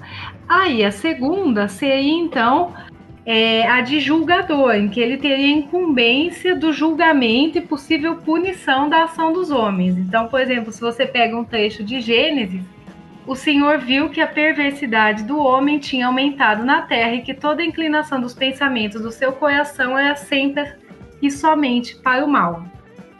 Aí 0.46 0.84
a 0.84 0.90
segunda 0.90 1.66
seria 1.66 2.12
então 2.12 2.74
é, 3.26 3.66
a 3.66 3.80
de 3.80 4.00
julgador, 4.00 4.74
em 4.74 4.88
que 4.88 5.00
ele 5.00 5.16
teria 5.16 5.48
incumbência 5.48 6.54
do 6.54 6.72
julgamento 6.72 7.56
e 7.56 7.62
possível 7.62 8.16
punição 8.16 8.88
da 8.88 9.04
ação 9.04 9.32
dos 9.32 9.50
homens. 9.50 9.96
Então, 9.96 10.28
por 10.28 10.40
exemplo, 10.40 10.70
se 10.72 10.80
você 10.80 11.06
pega 11.06 11.36
um 11.36 11.44
trecho 11.44 11.82
de 11.82 12.00
Gênesis, 12.00 12.62
o 13.26 13.34
Senhor 13.34 13.78
viu 13.78 14.10
que 14.10 14.20
a 14.20 14.26
perversidade 14.26 15.24
do 15.24 15.38
homem 15.38 15.78
tinha 15.78 16.06
aumentado 16.06 16.62
na 16.64 16.82
terra 16.82 17.14
e 17.14 17.22
que 17.22 17.32
toda 17.32 17.62
a 17.62 17.64
inclinação 17.64 18.20
dos 18.20 18.34
pensamentos 18.34 19.00
do 19.00 19.10
seu 19.10 19.32
coração 19.32 19.98
era 19.98 20.14
sempre 20.14 20.74
e 21.22 21.30
somente 21.30 21.96
para 21.96 22.22
o 22.22 22.28
mal. 22.28 22.66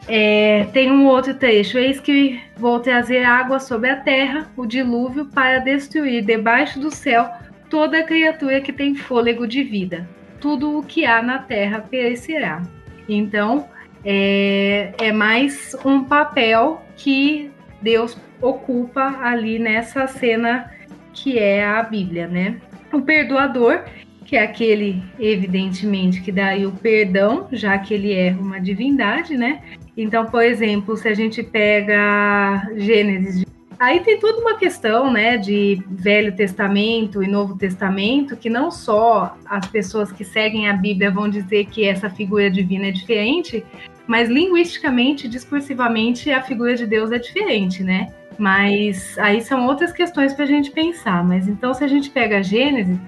É, 0.07 0.67
tem 0.71 0.91
um 0.91 1.07
outro 1.07 1.33
trecho: 1.33 1.79
Eis 1.79 1.99
que 1.99 2.39
vou 2.55 2.79
trazer 2.79 3.23
água 3.23 3.59
sobre 3.59 3.89
a 3.89 3.95
terra, 3.95 4.47
o 4.55 4.67
dilúvio, 4.67 5.25
para 5.25 5.57
destruir 5.57 6.23
debaixo 6.23 6.79
do 6.79 6.91
céu 6.91 7.27
toda 7.69 8.03
criatura 8.03 8.61
que 8.61 8.73
tem 8.73 8.95
fôlego 8.95 9.47
de 9.47 9.63
vida. 9.63 10.07
Tudo 10.39 10.77
o 10.77 10.83
que 10.83 11.05
há 11.05 11.21
na 11.21 11.39
terra 11.39 11.79
perecerá. 11.79 12.61
Então, 13.07 13.67
é, 14.03 14.93
é 14.99 15.11
mais 15.11 15.75
um 15.83 16.03
papel 16.03 16.81
que 16.95 17.51
Deus 17.81 18.17
ocupa 18.41 19.19
ali 19.21 19.59
nessa 19.59 20.07
cena 20.07 20.71
que 21.13 21.39
é 21.39 21.65
a 21.65 21.81
Bíblia, 21.81 22.27
né? 22.27 22.57
O 22.91 23.01
perdoador, 23.01 23.83
que 24.25 24.35
é 24.35 24.43
aquele, 24.43 25.01
evidentemente, 25.19 26.21
que 26.21 26.31
dá 26.31 26.55
o 26.57 26.71
perdão, 26.71 27.47
já 27.51 27.77
que 27.77 27.93
ele 27.93 28.13
é 28.13 28.31
uma 28.31 28.59
divindade, 28.59 29.37
né? 29.37 29.61
Então, 29.97 30.25
por 30.25 30.43
exemplo, 30.43 30.97
se 30.97 31.07
a 31.07 31.13
gente 31.13 31.41
pega 31.41 32.69
Gênesis, 32.75 33.45
aí 33.79 33.99
tem 34.01 34.19
toda 34.19 34.39
uma 34.39 34.57
questão, 34.57 35.11
né, 35.11 35.37
de 35.37 35.83
Velho 35.89 36.35
Testamento 36.35 37.21
e 37.23 37.27
Novo 37.27 37.57
Testamento, 37.57 38.35
que 38.35 38.49
não 38.49 38.71
só 38.71 39.37
as 39.45 39.67
pessoas 39.67 40.11
que 40.11 40.23
seguem 40.23 40.69
a 40.69 40.73
Bíblia 40.73 41.11
vão 41.11 41.29
dizer 41.29 41.65
que 41.65 41.85
essa 41.85 42.09
figura 42.09 42.49
divina 42.49 42.87
é 42.87 42.91
diferente, 42.91 43.65
mas 44.07 44.29
linguisticamente, 44.29 45.27
discursivamente, 45.27 46.31
a 46.31 46.41
figura 46.41 46.75
de 46.75 46.85
Deus 46.85 47.11
é 47.11 47.17
diferente, 47.17 47.83
né? 47.83 48.13
Mas 48.37 49.17
aí 49.17 49.41
são 49.41 49.65
outras 49.65 49.91
questões 49.91 50.33
para 50.33 50.43
a 50.43 50.47
gente 50.47 50.71
pensar. 50.71 51.23
Mas 51.23 51.47
então, 51.47 51.73
se 51.73 51.83
a 51.83 51.87
gente 51.87 52.09
pega 52.09 52.37
a 52.37 52.41
Gênesis, 52.41 52.99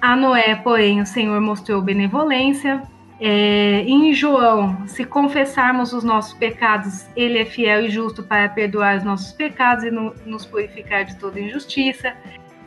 a 0.00 0.14
Noé, 0.14 0.54
porém, 0.56 1.00
o 1.00 1.06
Senhor 1.06 1.40
mostrou 1.40 1.80
benevolência, 1.80 2.82
É, 3.26 3.80
em 3.86 4.12
João, 4.12 4.86
se 4.86 5.02
confessarmos 5.02 5.94
os 5.94 6.04
nossos 6.04 6.34
pecados, 6.34 7.06
ele 7.16 7.38
é 7.38 7.46
fiel 7.46 7.86
e 7.86 7.88
justo 7.88 8.22
para 8.22 8.50
perdoar 8.50 8.98
os 8.98 9.02
nossos 9.02 9.32
pecados 9.32 9.82
e 9.82 9.90
no, 9.90 10.14
nos 10.26 10.44
purificar 10.44 11.06
de 11.06 11.16
toda 11.16 11.40
injustiça. 11.40 12.12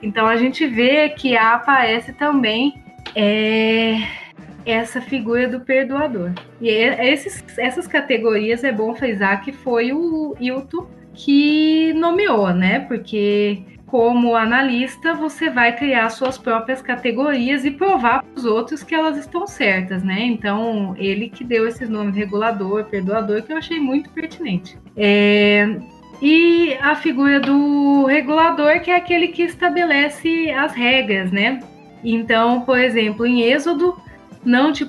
Então 0.02 0.26
a 0.26 0.36
gente 0.36 0.66
vê 0.66 1.10
que 1.10 1.38
aparece 1.38 2.12
também 2.12 2.82
é, 3.16 4.00
essa 4.66 5.00
figura 5.00 5.48
do 5.48 5.60
perdoador. 5.60 6.32
E 6.60 6.72
é, 6.72 7.08
esses, 7.14 7.46
essas 7.60 7.86
categorias 7.86 8.64
é 8.64 8.72
bom 8.72 8.96
frisar 8.96 9.44
que 9.44 9.52
foi 9.52 9.94
o 9.94 10.36
Hilton 10.40 10.88
que 11.14 11.94
nomeou, 11.94 12.52
né? 12.52 12.80
Porque 12.80 13.62
como 13.88 14.36
analista, 14.36 15.14
você 15.14 15.50
vai 15.50 15.76
criar 15.76 16.10
suas 16.10 16.38
próprias 16.38 16.82
categorias 16.82 17.64
e 17.64 17.72
provar 17.72 18.22
para 18.22 18.38
os 18.38 18.46
outros 18.46 18.84
que 18.84 18.94
elas 18.94 19.18
estão 19.18 19.48
certas, 19.48 20.04
né? 20.04 20.22
Então, 20.24 20.94
ele 20.98 21.30
que 21.30 21.44
deu 21.44 21.66
esses 21.66 21.90
nomes 21.90 22.14
regulador, 22.14 22.84
perdoador, 22.84 23.42
que 23.44 23.54
eu 23.54 23.58
achei 23.58 23.80
muito 23.80 24.10
pertinente. 24.10 24.78
É... 24.96 25.80
E 26.22 26.74
a 26.82 26.96
figura 26.96 27.40
do 27.40 28.06
regulador, 28.06 28.82
que 28.82 28.92
é 28.92 28.96
aquele 28.96 29.30
que 29.30 29.44
estabelece 29.44 30.50
as 30.52 30.74
regras, 30.74 31.32
né? 31.32 31.60
Então, 32.04 32.62
por 32.62 32.80
exemplo, 32.80 33.26
em 33.26 33.42
Êxodo, 33.42 33.96
não 34.44 34.74
te 34.74 34.86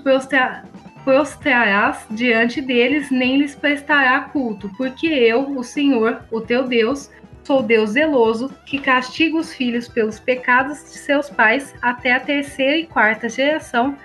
prostrarás 1.04 2.06
diante 2.10 2.60
deles, 2.60 3.10
nem 3.10 3.36
lhes 3.36 3.54
prestará 3.54 4.20
culto, 4.20 4.70
porque 4.76 5.06
eu, 5.06 5.56
o 5.56 5.62
Senhor, 5.62 6.22
o 6.30 6.40
teu 6.40 6.64
Deus, 6.64 7.10
sou 7.48 7.62
Deus 7.62 7.92
zeloso, 7.92 8.50
que 8.66 8.78
castiga 8.78 9.38
os 9.38 9.54
filhos 9.54 9.88
pelos 9.88 10.20
pecados 10.20 10.84
de 10.84 10.98
seus 10.98 11.30
pais 11.30 11.74
até 11.80 12.12
a 12.12 12.20
terceira 12.20 12.76
e 12.76 12.86
quarta 12.86 13.26
geração 13.26 13.96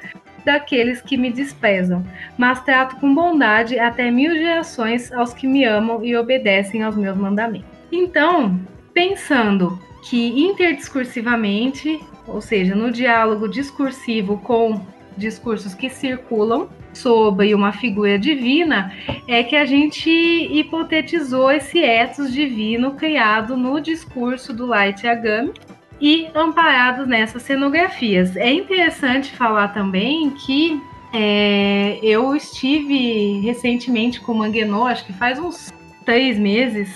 daqueles 0.45 1.02
que 1.02 1.18
me 1.18 1.30
desprezam, 1.30 2.06
mas 2.38 2.64
trato 2.64 2.95
com 3.02 3.14
bondade 3.14 3.78
até 3.78 4.10
mil 4.10 4.34
gerações 4.34 5.11
aos 5.11 5.34
que 5.34 5.45
me 5.45 5.65
amam 5.65 6.06
e 6.06 6.15
obedecem 6.15 6.84
aos 6.84 6.95
meus 6.95 7.18
mandamentos. 7.18 7.68
Então, 7.91 8.57
pensando 8.94 9.78
que 10.03 10.41
interdiscursivamente, 10.41 11.99
ou 12.26 12.40
seja, 12.40 12.74
no 12.74 12.91
diálogo 12.91 13.49
discursivo 13.49 14.38
com 14.38 14.80
discursos 15.18 15.73
que 15.73 15.90
circulam, 15.90 16.69
sobre 16.94 17.53
uma 17.56 17.72
figura 17.72 18.18
divina 18.18 18.94
é 19.27 19.44
que 19.44 19.56
a 19.56 19.65
gente 19.65 20.10
hipotetizou 20.10 21.52
esse 21.52 21.80
ethos 21.80 22.31
divino 22.31 22.91
criado 22.91 23.57
no 23.57 23.80
discurso 23.80 24.53
do 24.53 24.65
Light 24.65 25.06
Yagami 25.06 25.52
e 25.99 26.27
amparado 26.35 27.06
nessas 27.06 27.44
cenografias. 27.44 28.35
É 28.35 28.52
interessante 28.52 29.31
falar 29.31 29.69
também 29.69 30.30
que 30.31 30.80
é, 31.14 31.99
eu 32.02 32.35
estive 32.35 33.40
recentemente 33.41 34.19
com 34.22 34.31
o 34.31 34.35
Manguenô, 34.35 34.85
acho 34.85 35.06
que 35.06 35.14
faz 35.14 35.40
uns 35.40 35.73
três 36.06 36.38
meses. 36.38 36.90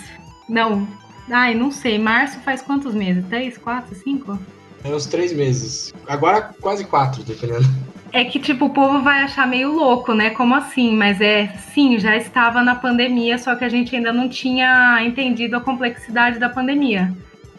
Não, 0.50 0.88
ai, 1.30 1.54
não 1.54 1.72
sei. 1.72 1.98
Março 1.98 2.40
faz 2.40 2.62
quantos 2.62 2.94
meses? 2.94 3.26
Três, 3.28 3.58
quatro, 3.58 3.96
cinco? 3.96 4.38
É 4.84 4.90
uns 4.90 5.06
três 5.06 5.34
meses. 5.34 5.94
Agora 6.08 6.54
quase 6.60 6.86
quatro, 6.86 7.24
dependendo. 7.24 7.68
É 8.12 8.24
que, 8.24 8.40
tipo, 8.40 8.66
o 8.66 8.70
povo 8.70 9.02
vai 9.02 9.22
achar 9.22 9.48
meio 9.48 9.72
louco, 9.72 10.14
né? 10.14 10.30
Como 10.32 10.56
assim? 10.56 10.96
Mas 10.96 11.20
é, 11.20 11.48
sim, 11.74 12.00
já 12.00 12.16
estava 12.16 12.64
na 12.64 12.76
pandemia, 12.76 13.38
só 13.38 13.56
que 13.56 13.66
a 13.66 13.70
gente 13.70 13.96
ainda 13.96 14.14
não 14.14 14.30
tinha 14.30 15.04
entendido 15.04 15.58
a 15.58 15.62
complexidade 15.62 16.40
da 16.40 16.50
pandemia. 16.50 17.14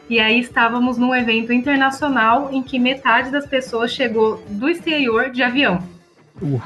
E 0.09 0.19
aí 0.19 0.41
estávamos 0.41 0.97
num 0.97 1.15
evento 1.15 1.53
internacional 1.53 2.49
em 2.51 2.62
que 2.62 2.79
metade 2.79 3.31
das 3.31 3.47
pessoas 3.47 3.93
chegou 3.93 4.43
do 4.49 4.69
exterior 4.69 5.31
de 5.31 5.43
avião. 5.43 5.83
Uh. 6.41 6.61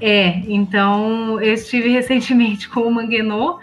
É, 0.00 0.42
então 0.48 1.40
eu 1.40 1.54
estive 1.54 1.88
recentemente 1.94 2.68
com 2.68 2.80
o 2.80 2.90
Manguenô 2.90 3.60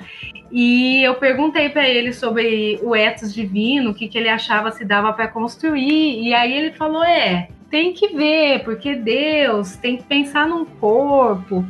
e 0.51 1.01
eu 1.03 1.15
perguntei 1.15 1.69
para 1.69 1.87
ele 1.87 2.13
sobre 2.13 2.79
o 2.83 2.95
ethos 2.95 3.33
divino, 3.33 3.91
o 3.91 3.93
que, 3.93 4.07
que 4.07 4.17
ele 4.17 4.27
achava 4.29 4.71
se 4.71 4.83
dava 4.83 5.13
para 5.13 5.27
construir, 5.27 6.21
e 6.21 6.33
aí 6.33 6.51
ele 6.53 6.71
falou: 6.71 7.03
é, 7.03 7.47
tem 7.71 7.93
que 7.93 8.09
ver, 8.09 8.63
porque 8.63 8.93
Deus 8.93 9.77
tem 9.77 9.97
que 9.97 10.03
pensar 10.03 10.45
num 10.45 10.65
corpo. 10.65 11.65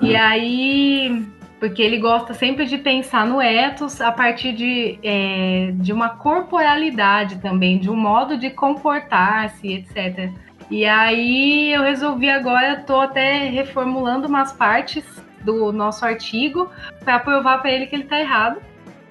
E 0.00 0.14
aí, 0.14 1.26
porque 1.58 1.82
ele 1.82 1.98
gosta 1.98 2.34
sempre 2.34 2.66
de 2.66 2.76
pensar 2.78 3.26
no 3.26 3.40
ethos 3.40 4.00
a 4.00 4.12
partir 4.12 4.52
de, 4.52 4.98
é, 5.02 5.72
de 5.74 5.92
uma 5.92 6.10
corporalidade 6.10 7.38
também, 7.38 7.78
de 7.78 7.90
um 7.90 7.96
modo 7.96 8.36
de 8.36 8.50
comportar-se, 8.50 9.72
etc. 9.72 10.30
E 10.70 10.84
aí 10.84 11.72
eu 11.72 11.82
resolvi 11.82 12.28
agora, 12.28 12.74
estou 12.74 13.00
até 13.00 13.48
reformulando 13.48 14.28
umas 14.28 14.52
partes 14.52 15.04
do 15.42 15.72
nosso 15.72 16.04
artigo 16.04 16.70
para 17.02 17.18
provar 17.18 17.58
para 17.58 17.72
ele 17.72 17.86
que 17.86 17.96
ele 17.96 18.02
está 18.04 18.20
errado. 18.20 18.60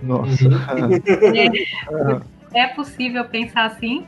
Nossa. 0.01 0.47
É, 2.53 2.63
é 2.63 2.67
possível 2.67 3.25
pensar 3.25 3.65
assim 3.65 4.05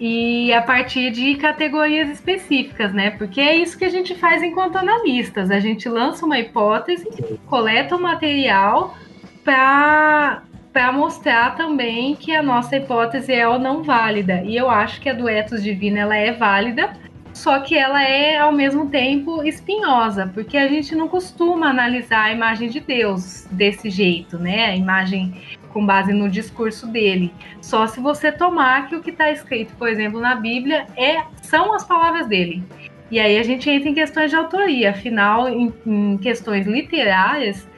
e 0.00 0.52
a 0.52 0.62
partir 0.62 1.10
de 1.10 1.34
categorias 1.36 2.08
específicas, 2.08 2.92
né? 2.92 3.10
Porque 3.10 3.40
é 3.40 3.56
isso 3.56 3.76
que 3.76 3.84
a 3.84 3.90
gente 3.90 4.14
faz 4.14 4.42
enquanto 4.42 4.76
analistas. 4.76 5.50
A 5.50 5.58
gente 5.58 5.88
lança 5.88 6.24
uma 6.24 6.38
hipótese, 6.38 7.08
coleta 7.46 7.96
o 7.96 8.00
material 8.00 8.96
para 9.44 10.42
para 10.72 10.92
mostrar 10.92 11.56
também 11.56 12.14
que 12.14 12.32
a 12.32 12.42
nossa 12.42 12.76
hipótese 12.76 13.32
é 13.32 13.48
ou 13.48 13.58
não 13.58 13.82
válida. 13.82 14.42
E 14.44 14.56
eu 14.56 14.70
acho 14.70 15.00
que 15.00 15.08
a 15.08 15.12
do 15.12 15.28
ethos 15.28 15.62
divino 15.62 15.98
ela 15.98 16.14
é 16.14 16.30
válida, 16.30 16.92
só 17.38 17.60
que 17.60 17.78
ela 17.78 18.02
é 18.02 18.36
ao 18.36 18.50
mesmo 18.50 18.90
tempo 18.90 19.44
espinhosa, 19.44 20.28
porque 20.34 20.56
a 20.56 20.66
gente 20.66 20.94
não 20.96 21.06
costuma 21.06 21.70
analisar 21.70 22.24
a 22.24 22.32
imagem 22.32 22.68
de 22.68 22.80
Deus 22.80 23.46
desse 23.50 23.88
jeito, 23.90 24.36
né? 24.36 24.66
A 24.66 24.76
imagem 24.76 25.40
com 25.72 25.86
base 25.86 26.12
no 26.12 26.28
discurso 26.28 26.88
dele. 26.88 27.32
Só 27.62 27.86
se 27.86 28.00
você 28.00 28.32
tomar 28.32 28.88
que 28.88 28.96
o 28.96 29.00
que 29.00 29.10
está 29.10 29.30
escrito, 29.30 29.72
por 29.76 29.88
exemplo, 29.88 30.20
na 30.20 30.34
Bíblia 30.34 30.86
é 30.96 31.22
são 31.40 31.72
as 31.72 31.84
palavras 31.84 32.26
dele. 32.26 32.60
E 33.08 33.20
aí 33.20 33.38
a 33.38 33.42
gente 33.44 33.70
entra 33.70 33.88
em 33.88 33.94
questões 33.94 34.30
de 34.30 34.36
autoria. 34.36 34.90
Afinal, 34.90 35.48
em, 35.48 35.72
em 35.86 36.18
questões 36.18 36.66
literárias, 36.66 37.68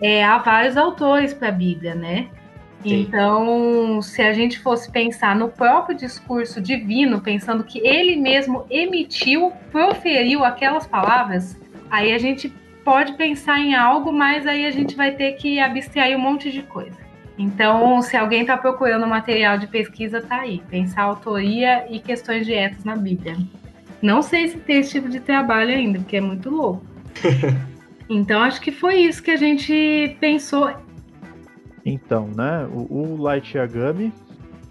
é, 0.00 0.24
há 0.24 0.38
vários 0.38 0.76
autores 0.76 1.34
para 1.34 1.48
a 1.48 1.52
Bíblia, 1.52 1.96
né? 1.96 2.28
Sim. 2.82 3.00
Então, 3.00 4.00
se 4.00 4.22
a 4.22 4.32
gente 4.32 4.58
fosse 4.60 4.90
pensar 4.90 5.34
no 5.34 5.48
próprio 5.48 5.96
discurso 5.96 6.60
divino, 6.60 7.20
pensando 7.20 7.64
que 7.64 7.80
ele 7.86 8.16
mesmo 8.16 8.64
emitiu, 8.70 9.52
proferiu 9.72 10.44
aquelas 10.44 10.86
palavras, 10.86 11.56
aí 11.90 12.12
a 12.12 12.18
gente 12.18 12.52
pode 12.84 13.14
pensar 13.14 13.58
em 13.58 13.74
algo, 13.74 14.12
mas 14.12 14.46
aí 14.46 14.64
a 14.64 14.70
gente 14.70 14.96
vai 14.96 15.12
ter 15.12 15.32
que 15.32 15.58
abstrair 15.58 16.16
um 16.16 16.20
monte 16.20 16.50
de 16.50 16.62
coisa. 16.62 16.96
Então, 17.36 18.00
se 18.02 18.16
alguém 18.16 18.40
está 18.40 18.56
procurando 18.56 19.06
material 19.06 19.58
de 19.58 19.66
pesquisa, 19.66 20.20
tá 20.20 20.40
aí. 20.40 20.60
Pensar 20.68 21.02
autoria 21.02 21.86
e 21.88 22.00
questões 22.00 22.46
de 22.46 22.52
etos 22.52 22.84
na 22.84 22.96
Bíblia. 22.96 23.36
Não 24.02 24.22
sei 24.22 24.48
se 24.48 24.58
tem 24.58 24.78
esse 24.78 24.90
tipo 24.90 25.08
de 25.08 25.20
trabalho 25.20 25.70
ainda, 25.70 25.98
porque 25.98 26.16
é 26.16 26.20
muito 26.20 26.50
louco. 26.50 26.84
então, 28.08 28.40
acho 28.42 28.60
que 28.60 28.72
foi 28.72 28.96
isso 28.96 29.22
que 29.22 29.30
a 29.30 29.36
gente 29.36 30.16
pensou. 30.20 30.72
Então, 31.84 32.28
né? 32.28 32.68
O, 32.72 33.14
o 33.14 33.22
Light 33.22 33.56
Yagami. 33.56 34.12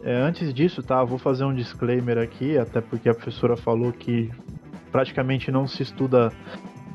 É, 0.04 0.16
antes 0.16 0.54
disso, 0.54 0.84
tá? 0.84 1.04
Vou 1.04 1.18
fazer 1.18 1.44
um 1.44 1.54
disclaimer 1.54 2.18
aqui, 2.18 2.58
até 2.58 2.80
porque 2.80 3.10
a 3.10 3.14
professora 3.14 3.58
falou 3.58 3.92
que 3.92 4.32
praticamente 4.92 5.52
não 5.52 5.68
se 5.68 5.84
estuda 5.84 6.32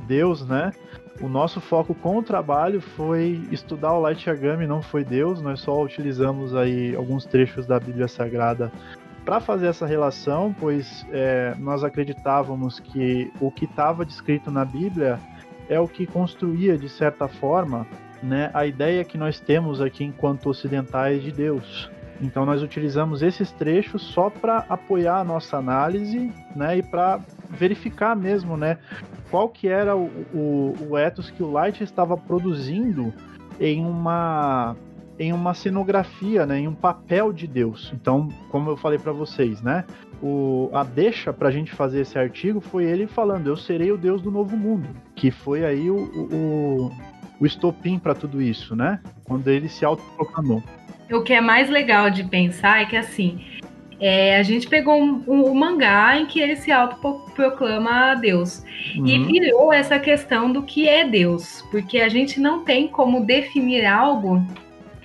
Deus, 0.06 0.46
né? 0.46 0.72
O 1.20 1.28
nosso 1.28 1.60
foco 1.60 1.94
com 1.94 2.18
o 2.18 2.22
trabalho 2.22 2.80
foi 2.80 3.46
estudar 3.50 3.92
o 3.92 4.00
Light 4.00 4.28
Yagami, 4.28 4.66
não 4.66 4.82
foi 4.82 5.04
Deus. 5.04 5.40
Nós 5.40 5.60
só 5.60 5.82
utilizamos 5.82 6.54
aí 6.54 6.94
alguns 6.96 7.24
trechos 7.24 7.66
da 7.66 7.78
Bíblia 7.78 8.08
Sagrada 8.08 8.72
para 9.24 9.40
fazer 9.40 9.68
essa 9.68 9.86
relação, 9.86 10.54
pois 10.58 11.06
é, 11.12 11.54
nós 11.58 11.84
acreditávamos 11.84 12.80
que 12.80 13.30
o 13.40 13.50
que 13.50 13.66
estava 13.66 14.04
descrito 14.04 14.50
na 14.50 14.64
Bíblia 14.64 15.18
é 15.68 15.78
o 15.78 15.86
que 15.86 16.06
construía, 16.06 16.76
de 16.76 16.88
certa 16.88 17.28
forma, 17.28 17.86
né, 18.22 18.50
a 18.54 18.64
ideia 18.66 19.04
que 19.04 19.18
nós 19.18 19.40
temos 19.40 19.80
aqui 19.80 20.04
enquanto 20.04 20.48
ocidentais 20.48 21.22
de 21.22 21.32
Deus. 21.32 21.90
Então 22.20 22.46
nós 22.46 22.62
utilizamos 22.62 23.20
esses 23.20 23.50
trechos 23.50 24.02
só 24.02 24.30
para 24.30 24.58
apoiar 24.68 25.18
a 25.18 25.24
nossa 25.24 25.56
análise, 25.56 26.32
né, 26.54 26.78
e 26.78 26.82
para 26.82 27.20
verificar 27.50 28.14
mesmo, 28.14 28.56
né, 28.56 28.78
qual 29.30 29.48
que 29.48 29.66
era 29.66 29.96
o, 29.96 30.06
o, 30.32 30.74
o 30.90 30.98
ethos 30.98 31.30
que 31.30 31.42
o 31.42 31.50
Light 31.50 31.82
estava 31.82 32.16
produzindo 32.16 33.12
em 33.58 33.84
uma 33.84 34.76
em 35.18 35.32
uma 35.32 35.52
cenografia, 35.54 36.46
né, 36.46 36.58
em 36.60 36.66
um 36.66 36.74
papel 36.74 37.32
de 37.32 37.46
Deus. 37.46 37.92
Então, 37.94 38.28
como 38.50 38.70
eu 38.70 38.76
falei 38.76 38.98
para 38.98 39.12
vocês, 39.12 39.60
né, 39.60 39.84
o, 40.22 40.70
a 40.72 40.82
deixa 40.84 41.32
para 41.32 41.48
a 41.48 41.50
gente 41.50 41.72
fazer 41.72 42.00
esse 42.00 42.18
artigo 42.18 42.60
foi 42.60 42.84
ele 42.84 43.06
falando: 43.06 43.48
Eu 43.48 43.56
serei 43.56 43.90
o 43.90 43.98
Deus 43.98 44.22
do 44.22 44.30
novo 44.30 44.56
mundo, 44.56 44.88
que 45.14 45.30
foi 45.30 45.64
aí 45.64 45.90
o, 45.90 45.96
o, 45.96 46.90
o 47.42 47.46
estopim 47.46 47.98
para 47.98 48.14
tudo 48.14 48.40
isso, 48.40 48.76
né? 48.76 49.00
Quando 49.24 49.48
ele 49.48 49.68
se 49.68 49.84
autoproclamou. 49.84 50.62
O 51.10 51.22
que 51.22 51.32
é 51.32 51.40
mais 51.40 51.68
legal 51.68 52.08
de 52.08 52.22
pensar 52.22 52.80
é 52.80 52.84
que 52.84 52.96
assim 52.96 53.44
É, 53.98 54.36
a 54.36 54.42
gente 54.42 54.68
pegou 54.68 55.00
um, 55.00 55.22
um, 55.28 55.50
um, 55.50 55.54
mangá 55.54 56.18
em 56.18 56.26
que 56.26 56.40
ele 56.40 56.56
se 56.56 56.72
autoproclama 56.72 58.16
Deus. 58.16 58.64
Uhum. 58.96 59.06
E 59.06 59.18
virou 59.24 59.72
essa 59.72 59.96
questão 59.98 60.52
do 60.52 60.62
que 60.62 60.88
é 60.88 61.04
Deus. 61.04 61.64
Porque 61.70 62.00
a 62.00 62.08
gente 62.08 62.40
não 62.40 62.64
tem 62.64 62.88
como 62.88 63.24
definir 63.24 63.84
algo 63.86 64.44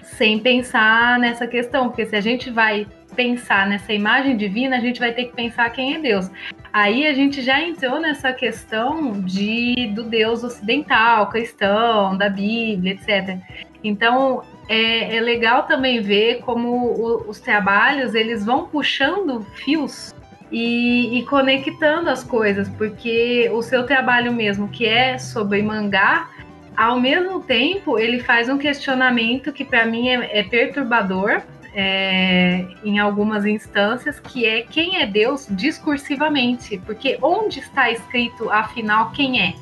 sem 0.01 0.39
pensar 0.39 1.19
nessa 1.19 1.45
questão. 1.45 1.89
Porque 1.89 2.07
se 2.07 2.15
a 2.15 2.21
gente 2.21 2.49
vai 2.49 2.87
pensar 3.17 3.67
nessa 3.67 3.91
imagem 3.91 4.37
divina, 4.37 4.77
a 4.77 4.79
gente 4.79 4.99
vai 4.99 5.11
ter 5.11 5.25
que 5.25 5.35
pensar 5.35 5.67
quem 5.71 5.95
é 5.95 5.99
Deus. 5.99 6.29
Aí 6.71 7.07
a 7.07 7.13
gente 7.13 7.41
já 7.41 7.59
entrou 7.59 7.99
nessa 7.99 8.31
questão 8.31 9.19
de 9.19 9.87
do 9.87 10.03
Deus 10.03 10.43
ocidental, 10.43 11.27
cristão, 11.27 12.15
da 12.15 12.29
Bíblia, 12.29 12.93
etc. 12.93 13.39
Então 13.83 14.43
é, 14.69 15.17
é 15.17 15.19
legal 15.19 15.63
também 15.63 15.99
ver 15.99 16.41
como 16.41 16.69
o, 16.69 17.29
os 17.29 17.39
trabalhos 17.39 18.13
eles 18.13 18.45
vão 18.45 18.67
puxando 18.67 19.41
fios 19.55 20.13
e, 20.51 21.17
e, 21.17 21.25
conectando 21.25 22.09
as 22.09 22.23
coisas, 22.23 22.69
porque 22.69 23.49
o 23.51 23.61
seu 23.61 23.85
trabalho 23.85 24.31
mesmo, 24.31 24.69
que 24.69 24.85
é 24.85 25.17
sobre 25.17 25.61
mangá, 25.61 26.29
ao 26.75 26.99
mesmo 26.99 27.41
tempo 27.41 27.97
ele 27.97 28.19
faz 28.19 28.47
um 28.47 28.57
questionamento 28.57 29.51
que 29.51 29.65
para 29.65 29.85
mim 29.85 30.07
é, 30.09 30.39
é 30.39 30.43
perturbador 30.43 31.41
é, 31.79 32.65
em 32.83 32.97
algumas 32.97 33.45
instâncias, 33.45 34.19
que 34.19 34.47
é 34.47 34.63
quem 34.63 34.99
é 34.99 35.05
Deus 35.05 35.45
discursivamente, 35.51 36.81
porque 36.83 37.19
onde 37.21 37.59
está 37.59 37.91
escrito 37.91 38.49
afinal 38.49 39.11
quem 39.11 39.39
é 39.39 39.53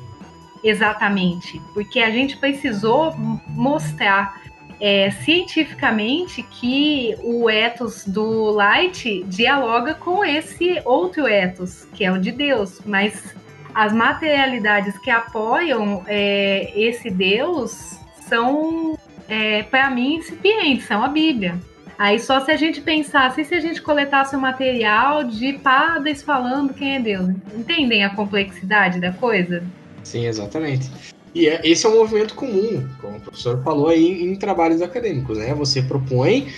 exatamente? 0.64 1.60
Porque 1.74 2.00
a 2.00 2.10
gente 2.10 2.38
precisou 2.38 3.14
mostrar 3.48 4.40
é, 4.80 5.10
cientificamente 5.10 6.42
que 6.42 7.14
o 7.22 7.50
ethos 7.50 8.06
do 8.06 8.50
Light 8.50 9.22
dialoga 9.24 9.92
com 9.92 10.24
esse 10.24 10.80
outro 10.86 11.28
ethos, 11.28 11.84
que 11.92 12.02
é 12.02 12.10
o 12.10 12.18
de 12.18 12.32
Deus, 12.32 12.80
mas 12.86 13.36
as 13.74 13.92
materialidades 13.92 14.96
que 15.00 15.10
apoiam 15.10 16.02
é, 16.06 16.72
esse 16.74 17.10
Deus 17.10 18.00
são, 18.26 18.98
é, 19.28 19.64
para 19.64 19.90
mim, 19.90 20.14
incipientes, 20.14 20.86
são 20.86 21.04
a 21.04 21.08
Bíblia. 21.08 21.60
Aí 21.98 22.18
só 22.18 22.44
se 22.44 22.50
a 22.50 22.56
gente 22.56 22.80
pensasse, 22.80 23.44
se 23.44 23.54
a 23.54 23.60
gente 23.60 23.80
coletasse 23.80 24.34
o 24.34 24.38
um 24.38 24.42
material 24.42 25.24
de 25.24 25.54
padres 25.54 26.22
falando 26.22 26.74
quem 26.74 26.96
é 26.96 27.00
Deus. 27.00 27.30
Entendem 27.54 28.04
a 28.04 28.14
complexidade 28.14 29.00
da 29.00 29.12
coisa? 29.12 29.64
Sim, 30.04 30.26
exatamente. 30.26 30.90
E 31.34 31.48
é, 31.48 31.60
esse 31.64 31.86
é 31.86 31.88
um 31.88 31.96
movimento 31.96 32.34
comum, 32.34 32.86
como 33.00 33.16
o 33.16 33.20
professor 33.20 33.62
falou 33.62 33.88
aí, 33.88 34.22
em 34.22 34.36
trabalhos 34.36 34.82
acadêmicos, 34.82 35.38
né? 35.38 35.54
Você 35.54 35.82
propõe 35.82 36.52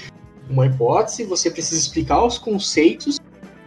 uma 0.48 0.66
hipótese, 0.66 1.24
você 1.24 1.50
precisa 1.50 1.80
explicar 1.80 2.24
os 2.24 2.38
conceitos 2.38 3.18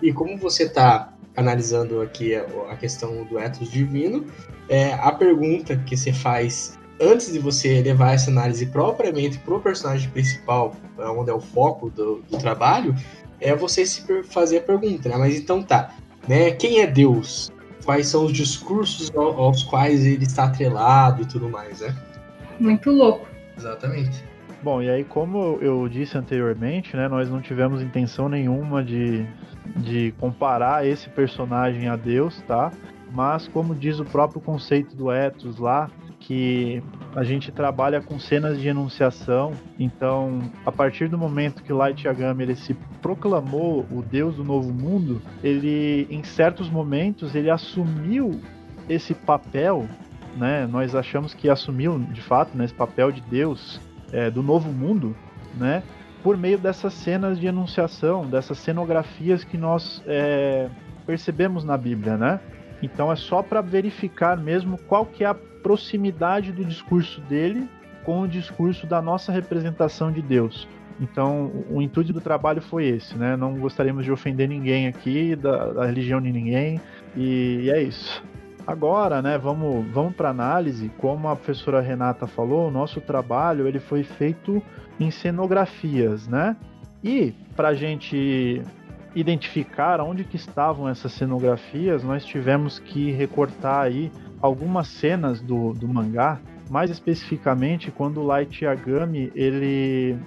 e 0.01 0.11
como 0.11 0.37
você 0.37 0.63
está 0.63 1.13
analisando 1.35 2.01
aqui 2.01 2.35
a, 2.35 2.45
a, 2.69 2.75
questão 2.75 3.23
do 3.25 3.39
ethos 3.39 3.69
divino, 3.69 4.25
é, 4.67 4.93
a 4.93 5.11
pergunta 5.11 5.77
que 5.77 5.95
você 5.95 6.11
faz 6.11 6.77
antes 7.01 7.31
de 7.31 7.39
você 7.39 7.81
levar 7.81 8.13
essa 8.13 8.29
análise 8.29 8.65
propriamente 8.67 9.39
para 9.39 9.55
o 9.55 9.59
personagem 9.59 10.09
principal, 10.11 10.75
onde 10.97 11.31
é 11.31 11.33
o 11.33 11.41
foco 11.41 11.89
do, 11.89 12.23
do 12.29 12.37
trabalho, 12.37 12.95
é 13.39 13.55
você 13.55 13.85
se 13.85 14.03
fazer 14.23 14.59
a 14.59 14.61
pergunta, 14.61 15.09
né? 15.09 15.17
Mas 15.17 15.35
então 15.35 15.63
tá, 15.63 15.95
né? 16.27 16.51
Quem 16.51 16.79
é 16.79 16.87
Deus? 16.87 17.51
quais 17.83 18.07
são 18.07 18.25
os 18.25 18.33
discursos 18.33 19.11
aos 19.15 19.63
quais 19.63 20.05
ele 20.05 20.23
está 20.23 20.45
atrelado 20.45 21.21
e 21.21 21.25
tudo 21.25 21.49
mais, 21.49 21.81
né? 21.81 21.95
Muito 22.59 22.91
louco. 22.91 23.27
Exatamente. 23.57 24.23
Bom, 24.63 24.81
e 24.81 24.89
aí 24.89 25.03
como 25.03 25.57
eu 25.61 25.87
disse 25.89 26.17
anteriormente, 26.17 26.95
né, 26.95 27.07
nós 27.07 27.29
não 27.29 27.41
tivemos 27.41 27.81
intenção 27.81 28.29
nenhuma 28.29 28.83
de, 28.83 29.25
de 29.77 30.13
comparar 30.19 30.85
esse 30.85 31.09
personagem 31.09 31.87
a 31.87 31.95
Deus, 31.95 32.41
tá? 32.47 32.71
Mas 33.11 33.47
como 33.47 33.75
diz 33.75 33.99
o 33.99 34.05
próprio 34.05 34.39
conceito 34.39 34.95
do 34.95 35.11
ethos 35.11 35.57
lá, 35.57 35.89
que 36.31 36.81
a 37.13 37.25
gente 37.25 37.51
trabalha 37.51 37.99
com 37.99 38.17
cenas 38.17 38.57
de 38.57 38.65
enunciação. 38.65 39.51
Então, 39.77 40.39
a 40.65 40.71
partir 40.71 41.09
do 41.09 41.17
momento 41.17 41.61
que 41.61 41.73
Light 41.73 42.07
Yagami 42.07 42.43
ele 42.43 42.55
se 42.55 42.73
proclamou 43.01 43.85
o 43.91 44.01
Deus 44.01 44.37
do 44.37 44.43
Novo 44.45 44.71
Mundo, 44.71 45.21
ele, 45.43 46.07
em 46.09 46.23
certos 46.23 46.69
momentos, 46.69 47.35
ele 47.35 47.49
assumiu 47.49 48.39
esse 48.87 49.13
papel, 49.13 49.85
né? 50.37 50.65
Nós 50.65 50.95
achamos 50.95 51.33
que 51.33 51.49
assumiu, 51.49 51.99
de 51.99 52.21
fato, 52.21 52.57
né, 52.57 52.63
esse 52.63 52.73
papel 52.73 53.11
de 53.11 53.19
Deus 53.23 53.81
é, 54.13 54.31
do 54.31 54.41
Novo 54.41 54.71
Mundo, 54.71 55.13
né? 55.57 55.83
Por 56.23 56.37
meio 56.37 56.57
dessas 56.57 56.93
cenas 56.93 57.37
de 57.37 57.45
enunciação, 57.45 58.25
dessas 58.25 58.57
cenografias 58.57 59.43
que 59.43 59.57
nós 59.57 60.01
é, 60.07 60.69
percebemos 61.05 61.65
na 61.65 61.77
Bíblia, 61.77 62.15
né? 62.15 62.39
Então 62.81 63.11
é 63.11 63.17
só 63.17 63.43
para 63.43 63.59
verificar 63.59 64.37
mesmo 64.37 64.77
qual 64.87 65.05
que 65.05 65.25
é 65.25 65.27
a 65.27 65.35
proximidade 65.61 66.51
do 66.51 66.63
discurso 66.65 67.21
dele 67.21 67.67
com 68.03 68.21
o 68.21 68.27
discurso 68.27 68.87
da 68.87 69.01
nossa 69.01 69.31
representação 69.31 70.11
de 70.11 70.21
Deus. 70.21 70.67
Então, 70.99 71.51
o 71.69 71.81
intuito 71.81 72.13
do 72.13 72.21
trabalho 72.21 72.61
foi 72.61 72.85
esse, 72.87 73.17
né? 73.17 73.35
Não 73.35 73.55
gostaríamos 73.55 74.05
de 74.05 74.11
ofender 74.11 74.47
ninguém 74.47 74.87
aqui, 74.87 75.35
da, 75.35 75.73
da 75.73 75.85
religião 75.85 76.21
de 76.21 76.31
ninguém, 76.31 76.79
e, 77.15 77.61
e, 77.63 77.71
é 77.71 77.81
isso. 77.81 78.23
Agora, 78.67 79.21
né, 79.21 79.37
vamos, 79.37 79.85
vamos 79.91 80.13
para 80.13 80.29
análise. 80.29 80.91
Como 80.99 81.27
a 81.27 81.35
professora 81.35 81.81
Renata 81.81 82.27
falou, 82.27 82.67
o 82.67 82.71
nosso 82.71 83.01
trabalho 83.01 83.67
ele 83.67 83.79
foi 83.79 84.03
feito 84.03 84.61
em 84.99 85.09
cenografias, 85.09 86.27
né? 86.27 86.55
E 87.03 87.33
para 87.55 87.69
a 87.69 87.73
gente 87.73 88.61
identificar 89.15 89.99
onde 89.99 90.23
que 90.23 90.35
estavam 90.35 90.87
essas 90.87 91.11
cenografias, 91.13 92.03
nós 92.03 92.23
tivemos 92.23 92.77
que 92.77 93.11
recortar 93.11 93.85
aí 93.85 94.11
algumas 94.41 94.87
cenas 94.87 95.41
do, 95.41 95.73
do 95.73 95.87
mangá, 95.87 96.39
mais 96.69 96.89
especificamente 96.89 97.91
quando 97.91 98.21
o 98.21 98.25
Light 98.25 98.63
Yagami 98.63 99.31
ele 99.35 100.17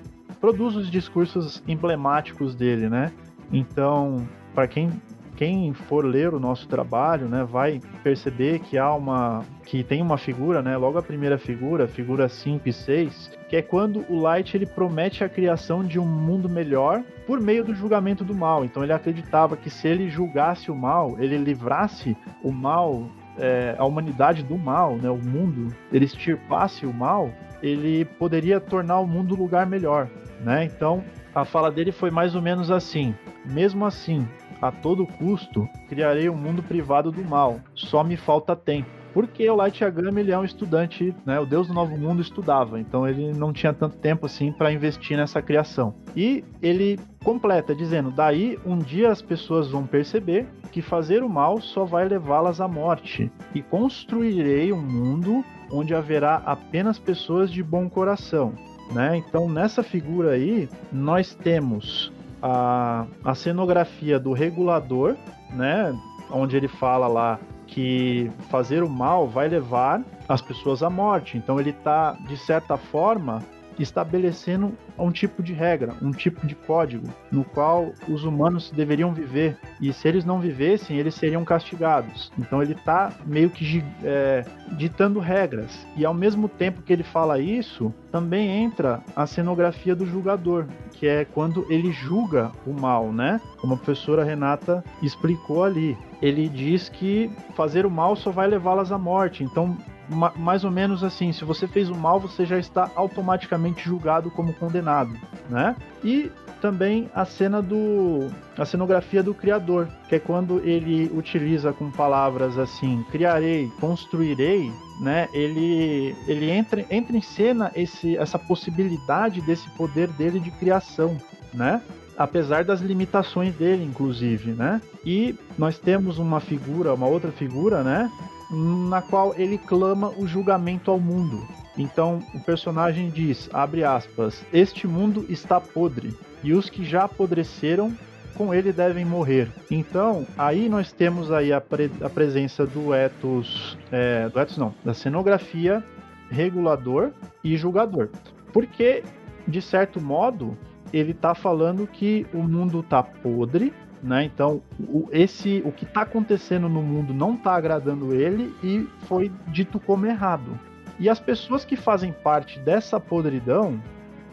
produz 0.41 0.77
os 0.77 0.91
discursos 0.91 1.63
emblemáticos 1.67 2.55
dele, 2.55 2.89
né? 2.89 3.13
Então, 3.51 4.27
para 4.55 4.67
quem 4.67 4.91
quem 5.37 5.73
for 5.73 6.05
ler 6.05 6.33
o 6.33 6.39
nosso 6.39 6.69
trabalho, 6.69 7.29
né, 7.29 7.45
vai 7.45 7.81
perceber 8.03 8.61
que 8.61 8.79
há 8.79 8.95
uma 8.95 9.43
que 9.65 9.83
tem 9.83 10.01
uma 10.01 10.17
figura, 10.17 10.63
né, 10.63 10.77
logo 10.77 10.99
a 10.99 11.03
primeira 11.03 11.39
figura, 11.39 11.89
figura 11.89 12.29
5 12.29 12.69
e 12.69 12.73
6, 12.73 13.33
que 13.49 13.57
é 13.57 13.63
quando 13.63 14.05
o 14.09 14.21
Light 14.21 14.57
ele 14.57 14.67
promete 14.67 15.25
a 15.25 15.29
criação 15.29 15.83
de 15.83 15.99
um 15.99 16.07
mundo 16.07 16.49
melhor 16.49 17.03
por 17.27 17.41
meio 17.41 17.65
do 17.65 17.75
julgamento 17.75 18.25
do 18.25 18.35
mal. 18.35 18.65
Então 18.65 18.83
ele 18.83 18.93
acreditava 18.93 19.57
que 19.57 19.71
se 19.71 19.89
ele 19.89 20.09
julgasse 20.09 20.71
o 20.71 20.77
mal, 20.77 21.17
ele 21.19 21.37
livrasse 21.37 22.17
o 22.43 22.53
mal 22.53 23.09
é, 23.39 23.75
a 23.79 23.85
humanidade 23.85 24.43
do 24.43 24.57
mal, 24.57 24.97
né, 24.97 25.11
o 25.11 25.17
mundo, 25.17 25.75
ele 25.93 26.05
extirpasse 26.05 26.87
o 26.87 26.93
mal, 26.93 27.31
ele 27.63 28.05
poderia 28.05 28.61
tornar 28.61 29.01
o 29.01 29.07
mundo 29.07 29.35
um 29.35 29.39
lugar 29.39 29.67
melhor, 29.67 30.09
né? 30.41 30.65
Então, 30.65 31.03
a 31.35 31.45
fala 31.45 31.71
dele 31.71 31.91
foi 31.91 32.11
mais 32.11 32.35
ou 32.35 32.43
menos 32.43 32.71
assim: 32.71 33.15
mesmo 33.45 33.85
assim, 33.85 34.27
a 34.61 34.71
todo 34.71 35.07
custo, 35.07 35.69
criarei 35.89 36.29
um 36.29 36.37
mundo 36.37 36.63
privado 36.63 37.11
do 37.11 37.25
mal. 37.25 37.61
Só 37.75 38.05
me 38.05 38.17
falta 38.17 38.55
tempo. 38.55 38.89
Porque 39.13 39.49
o 39.49 39.55
Light 39.55 39.81
Yagami 39.81 40.23
ele 40.23 40.33
é 40.33 40.39
um 40.39 40.45
estudante, 40.45 41.15
né? 41.25 41.39
O 41.39 41.47
Deus 41.47 41.69
do 41.69 41.75
Novo 41.75 41.97
Mundo 41.97 42.21
estudava, 42.21 42.81
então 42.81 43.07
ele 43.07 43.33
não 43.33 43.53
tinha 43.53 43.73
tanto 43.73 43.97
tempo 43.97 44.27
assim 44.27 44.51
para 44.51 44.73
investir 44.73 45.17
nessa 45.17 45.41
criação. 45.41 45.95
E 46.17 46.43
ele 46.61 46.99
completa 47.23 47.75
dizendo: 47.75 48.11
daí 48.11 48.59
um 48.67 48.77
dia 48.77 49.13
as 49.13 49.23
pessoas 49.23 49.71
vão 49.71 49.87
perceber 49.87 50.49
que 50.75 50.83
fazer 50.83 51.23
o 51.23 51.29
mal 51.29 51.61
só 51.61 51.85
vai 51.85 52.09
levá-las 52.09 52.61
à 52.61 52.67
morte, 52.67 53.31
e 53.55 53.63
construirei 53.63 54.73
um 54.73 54.83
mundo 54.83 55.45
onde 55.71 55.95
haverá 55.95 56.43
apenas 56.45 56.99
pessoas 56.99 57.49
de 57.49 57.63
bom 57.63 57.89
coração. 57.89 58.53
Né? 58.93 59.17
Então, 59.19 59.49
nessa 59.49 59.85
figura 59.85 60.33
aí, 60.33 60.69
nós 60.91 61.33
temos 61.33 62.13
a, 62.43 63.07
a 63.25 63.37
cenografia 63.37 64.19
do 64.19 64.33
regulador, 64.33 65.15
né? 65.53 65.97
onde 66.29 66.57
ele 66.57 66.67
fala 66.67 67.07
lá 67.07 67.39
que 67.69 68.29
fazer 68.51 68.83
o 68.83 68.91
mal 68.91 69.29
vai 69.29 69.47
levar 69.47 70.03
as 70.29 70.43
pessoas 70.43 70.83
à 70.83 70.91
morte. 70.91 71.39
Então, 71.39 71.61
ele 71.61 71.71
está, 71.71 72.17
de 72.27 72.37
certa 72.37 72.77
forma, 72.77 73.45
estabelecendo 73.79 74.73
um 74.99 75.11
tipo 75.11 75.43
de 75.43 75.53
regra, 75.53 75.95
um 76.01 76.11
tipo 76.11 76.47
de 76.47 76.55
código 76.55 77.07
no 77.31 77.45
qual 77.45 77.93
os 78.09 78.25
humanos 78.25 78.71
deveriam 78.71 79.13
viver 79.13 79.57
e 79.81 79.93
se 79.93 80.07
eles 80.07 80.25
não 80.25 80.41
vivessem 80.41 80.99
eles 80.99 81.15
seriam 81.15 81.45
castigados. 81.45 82.33
Então 82.39 82.63
ele 82.63 82.73
está 82.73 83.13
meio 83.27 83.51
que 83.51 83.83
é, 84.03 84.45
ditando 84.73 85.19
regras 85.19 85.87
e 85.97 86.05
ao 86.05 86.15
mesmo 86.15 86.49
tempo 86.49 86.83
que 86.83 86.93
ele 86.93 87.03
fala 87.03 87.39
isso 87.39 87.93
também 88.11 88.49
entra 88.63 89.03
a 89.17 89.27
cenografia 89.27 89.95
do 89.95 90.07
julgador, 90.07 90.67
que 90.93 91.07
é 91.07 91.25
quando 91.25 91.67
ele 91.69 91.91
julga 91.93 92.53
o 92.65 92.73
mal, 92.73 93.13
né? 93.13 93.41
Como 93.61 93.75
a 93.75 93.77
professora 93.77 94.23
Renata 94.23 94.85
explicou 95.03 95.65
ali. 95.65 95.99
Ele 96.23 96.49
diz 96.49 96.89
que 96.89 97.29
fazer 97.55 97.85
o 97.85 97.91
mal 97.91 98.15
só 98.15 98.31
vai 98.31 98.47
levá-las 98.47 98.93
à 98.93 98.99
morte. 98.99 99.43
Então 99.43 99.77
ma 100.09 100.33
mais 100.37 100.65
ou 100.65 100.71
menos 100.71 101.03
assim, 101.03 101.33
se 101.33 101.45
você 101.45 101.67
fez 101.67 101.89
o 101.89 101.95
mal, 101.95 102.21
você 102.21 102.45
já 102.45 102.59
está 102.59 102.91
automaticamente 102.95 103.85
julgado 103.85 104.31
como 104.31 104.53
condenado, 104.55 105.15
né? 105.49 105.77
E 106.03 106.31
também 106.61 107.11
a 107.15 107.25
cena 107.25 107.61
do 107.61 108.31
a 108.57 108.65
cenografia 108.65 109.23
do 109.23 109.35
criador, 109.35 109.89
que 110.09 110.15
é 110.15 110.19
quando 110.19 110.61
ele 110.61 111.11
utiliza 111.15 111.73
com 111.73 111.91
palavras 111.91 112.59
assim, 112.59 113.05
criarei, 113.11 113.71
construirei, 113.81 114.73
né? 115.01 115.29
Ele 115.33 116.15
ele 116.27 116.51
entra 116.51 116.85
entra 116.91 117.17
em 117.17 117.23
cena 117.23 117.71
esse 117.75 118.17
essa 118.17 118.39
possibilidade 118.39 119.41
desse 119.43 119.69
poder 119.77 120.09
dele 120.09 120.41
de 120.41 120.51
criação, 120.53 121.19
né? 121.53 121.83
apesar 122.17 122.65
das 122.65 122.81
limitações 122.81 123.55
dele, 123.55 123.85
inclusive, 123.85 124.53
né? 124.53 124.81
E 125.05 125.35
nós 125.59 125.79
temos 125.79 126.19
uma 126.19 126.41
figura, 126.41 126.95
uma 126.95 127.07
outra 127.07 127.33
figura, 127.33 127.83
né? 127.83 128.11
Na 128.55 129.03
qual 129.03 129.35
ele 129.37 129.59
clama 129.59 130.11
o 130.17 130.27
julgamento 130.27 130.91
ao 130.91 131.01
mundo. 131.01 131.47
Então 131.77 132.23
o 132.33 132.41
personagem 132.41 133.11
diz, 133.11 133.51
abre 133.53 133.83
aspas, 133.83 134.45
este 134.53 134.87
mundo 134.87 135.27
está 135.29 135.61
podre 135.61 136.17
e 136.43 136.53
os 136.53 136.71
que 136.71 136.85
já 136.85 137.05
apodreceram 137.05 137.93
com 138.35 138.53
ele 138.53 138.73
devem 138.73 139.05
morrer. 139.05 139.49
Então, 139.71 140.27
aí 140.37 140.69
nós 140.69 140.93
temos 140.93 141.31
aí 141.31 141.53
a, 141.53 141.61
pre 141.61 141.91
a 142.01 142.11
presença 142.11 142.67
do 142.67 142.93
ethos, 142.93 143.79
é, 143.91 144.29
do 144.29 144.39
ethos 144.39 144.59
não, 144.59 144.75
da 144.85 144.93
cenografia, 144.93 145.83
regulador 146.31 147.13
e 147.43 147.57
julgador. 147.57 148.09
Porque, 148.53 149.03
de 149.47 149.63
certo 149.63 150.01
modo, 150.01 150.57
ele 150.93 151.13
está 151.13 151.35
falando 151.35 151.87
que 151.87 152.27
o 152.33 152.39
mundo 152.39 152.81
está 152.81 153.03
podre, 153.03 153.73
né? 154.05 154.25
Então, 154.25 154.61
o, 154.79 155.09
esse, 155.11 155.63
o 155.65 155.73
que 155.73 155.85
está 155.85 156.03
acontecendo 156.03 156.69
no 156.69 156.83
mundo 156.83 157.15
não 157.15 157.35
está 157.35 157.55
agradando 157.55 158.15
ele 158.15 158.55
e 158.63 158.87
foi 159.07 159.33
dito 159.49 159.81
como 159.81 160.05
errado. 160.05 160.59
E 161.01 161.09
as 161.09 161.19
pessoas 161.19 161.65
que 161.65 161.75
fazem 161.75 162.13
parte 162.13 162.59
dessa 162.61 163.01
podridão 163.01 163.81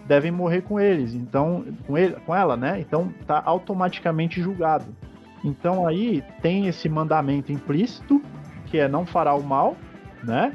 devem 0.05 0.29
morrer 0.29 0.61
com 0.61 0.77
eles, 0.79 1.15
então 1.15 1.63
com 1.87 1.97
ele, 1.97 2.15
com 2.25 2.35
ela, 2.35 2.57
né? 2.57 2.81
Então 2.81 3.13
tá 3.25 3.41
automaticamente 3.45 4.41
julgado. 4.41 4.93
Então 5.43 5.87
aí 5.87 6.21
tem 6.41 6.67
esse 6.67 6.89
mandamento 6.89 7.51
implícito 7.51 8.21
que 8.65 8.77
é 8.77 8.89
não 8.89 9.05
fará 9.05 9.33
o 9.33 9.41
mal, 9.41 9.77
né? 10.21 10.53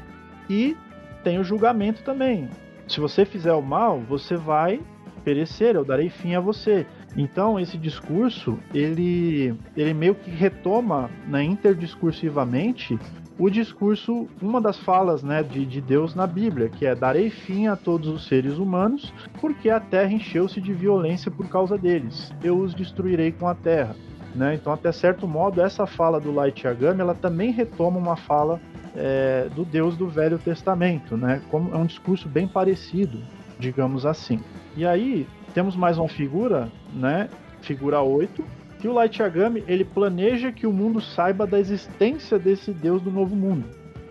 E 0.48 0.76
tem 1.24 1.38
o 1.38 1.44
julgamento 1.44 2.02
também. 2.02 2.50
Se 2.86 3.00
você 3.00 3.24
fizer 3.24 3.54
o 3.54 3.62
mal, 3.62 3.98
você 4.00 4.36
vai 4.36 4.80
perecer, 5.24 5.74
eu 5.74 5.84
darei 5.84 6.10
fim 6.10 6.34
a 6.34 6.40
você. 6.40 6.86
Então 7.16 7.58
esse 7.58 7.78
discurso, 7.78 8.58
ele 8.74 9.54
ele 9.76 9.94
meio 9.94 10.14
que 10.14 10.30
retoma, 10.30 11.10
né, 11.26 11.42
interdiscursivamente 11.42 12.98
o 13.38 13.50
discurso, 13.50 14.26
uma 14.40 14.60
das 14.60 14.78
falas 14.78 15.22
né, 15.22 15.42
de, 15.42 15.66
de 15.66 15.80
Deus 15.80 16.14
na 16.14 16.26
Bíblia, 16.26 16.70
que 16.70 16.86
é 16.86 16.94
darei 16.94 17.28
fim 17.28 17.66
a 17.66 17.76
todos 17.76 18.08
os 18.08 18.26
seres 18.26 18.56
humanos, 18.56 19.12
porque 19.40 19.68
a 19.68 19.78
terra 19.78 20.10
encheu-se 20.10 20.58
de 20.58 20.72
violência 20.72 21.30
por 21.30 21.46
causa 21.46 21.76
deles. 21.76 22.32
Eu 22.42 22.58
os 22.58 22.74
destruirei 22.74 23.32
com 23.32 23.46
a 23.46 23.54
terra. 23.54 23.94
Né? 24.34 24.54
Então, 24.54 24.72
até 24.72 24.90
certo 24.92 25.26
modo, 25.26 25.60
essa 25.60 25.86
fala 25.86 26.20
do 26.20 26.32
Light 26.32 26.66
Yagami, 26.66 27.00
ela 27.00 27.14
também 27.14 27.50
retoma 27.50 27.98
uma 27.98 28.16
fala 28.16 28.60
é, 28.94 29.48
do 29.54 29.64
Deus 29.64 29.96
do 29.96 30.08
Velho 30.08 30.38
Testamento, 30.38 31.16
né? 31.16 31.42
Como 31.50 31.74
é 31.74 31.76
um 31.78 31.86
discurso 31.86 32.28
bem 32.28 32.48
parecido, 32.48 33.18
digamos 33.58 34.04
assim. 34.04 34.40
E 34.76 34.86
aí 34.86 35.26
temos 35.56 35.74
mais 35.74 35.96
uma 35.96 36.06
figura, 36.06 36.70
né? 36.92 37.30
Figura 37.62 38.02
8, 38.02 38.44
que 38.78 38.86
o 38.86 38.92
Light 38.92 39.22
Yagami 39.22 39.64
ele 39.66 39.86
planeja 39.86 40.52
que 40.52 40.66
o 40.66 40.72
mundo 40.72 41.00
saiba 41.00 41.46
da 41.46 41.58
existência 41.58 42.38
desse 42.38 42.72
Deus 42.72 43.00
do 43.00 43.10
novo 43.10 43.34
mundo, 43.34 43.64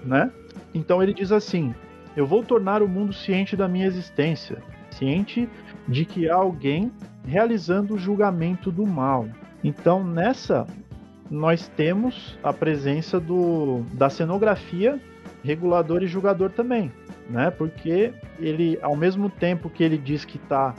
né? 0.04 0.32
Então 0.74 1.04
ele 1.04 1.14
diz 1.14 1.32
assim: 1.32 1.76
Eu 2.18 2.26
vou 2.26 2.44
tornar 2.44 2.82
o 2.82 2.88
mundo 2.88 3.14
ciente 3.14 3.56
da 3.56 3.68
minha 3.68 3.86
existência, 3.86 4.58
ciente 4.90 5.48
de 5.88 6.04
que 6.04 6.28
há 6.28 6.34
alguém 6.34 6.92
realizando 7.24 7.94
o 7.94 8.00
julgamento 8.00 8.72
do 8.72 8.84
mal. 8.88 9.28
Então 9.64 10.04
nessa 10.04 10.66
nós 11.30 11.68
temos 11.68 12.40
a 12.44 12.52
presença 12.52 13.20
do, 13.20 13.84
da 13.94 14.10
cenografia, 14.10 15.00
regulador 15.44 16.02
e 16.02 16.08
julgador 16.08 16.50
também, 16.50 16.92
né? 17.30 17.52
Porque 17.52 18.12
ele, 18.40 18.80
ao 18.82 18.96
mesmo 18.96 19.30
tempo 19.30 19.70
que 19.70 19.84
ele 19.84 20.00
diz 20.00 20.26
que 20.26 20.38
está 20.38 20.74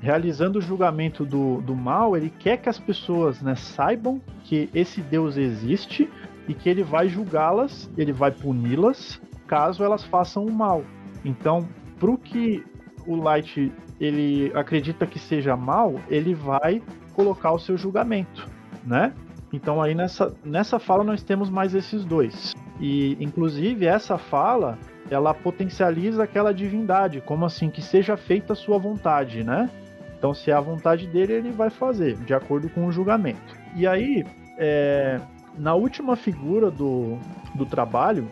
realizando 0.00 0.58
o 0.58 0.62
julgamento 0.62 1.24
do, 1.24 1.60
do 1.60 1.74
mal, 1.74 2.16
ele 2.16 2.30
quer 2.30 2.58
que 2.58 2.68
as 2.68 2.78
pessoas 2.78 3.42
né, 3.42 3.54
saibam 3.54 4.20
que 4.44 4.70
esse 4.74 5.00
Deus 5.00 5.36
existe 5.36 6.08
e 6.46 6.54
que 6.54 6.68
ele 6.68 6.82
vai 6.82 7.08
julgá-las, 7.08 7.90
ele 7.96 8.12
vai 8.12 8.30
puni-las 8.30 9.20
caso 9.46 9.82
elas 9.82 10.04
façam 10.04 10.44
o 10.44 10.52
mal. 10.52 10.84
Então, 11.24 11.66
para 11.98 12.10
o 12.10 12.18
que 12.18 12.64
o 13.06 13.16
Light 13.16 13.72
ele 13.98 14.52
acredita 14.54 15.06
que 15.06 15.18
seja 15.18 15.56
mal, 15.56 15.94
ele 16.08 16.34
vai 16.34 16.82
colocar 17.14 17.52
o 17.52 17.58
seu 17.58 17.76
julgamento, 17.76 18.46
né? 18.84 19.12
Então 19.52 19.80
aí 19.82 19.94
nessa, 19.94 20.32
nessa 20.44 20.78
fala 20.78 21.02
nós 21.02 21.22
temos 21.22 21.50
mais 21.50 21.74
esses 21.74 22.04
dois. 22.04 22.54
E 22.78 23.16
inclusive 23.18 23.86
essa 23.86 24.18
fala 24.18 24.78
ela 25.10 25.32
potencializa 25.32 26.22
aquela 26.22 26.52
divindade, 26.52 27.22
como 27.22 27.46
assim 27.46 27.70
que 27.70 27.80
seja 27.80 28.16
feita 28.16 28.52
a 28.52 28.56
sua 28.56 28.78
vontade, 28.78 29.42
né? 29.42 29.70
Então, 30.18 30.34
se 30.34 30.50
é 30.50 30.54
a 30.54 30.60
vontade 30.60 31.06
dele, 31.06 31.32
ele 31.32 31.50
vai 31.52 31.70
fazer, 31.70 32.16
de 32.16 32.34
acordo 32.34 32.68
com 32.68 32.86
o 32.86 32.92
julgamento. 32.92 33.56
E 33.76 33.86
aí, 33.86 34.26
é, 34.58 35.20
na 35.56 35.74
última 35.74 36.16
figura 36.16 36.70
do, 36.70 37.18
do 37.54 37.64
trabalho, 37.64 38.28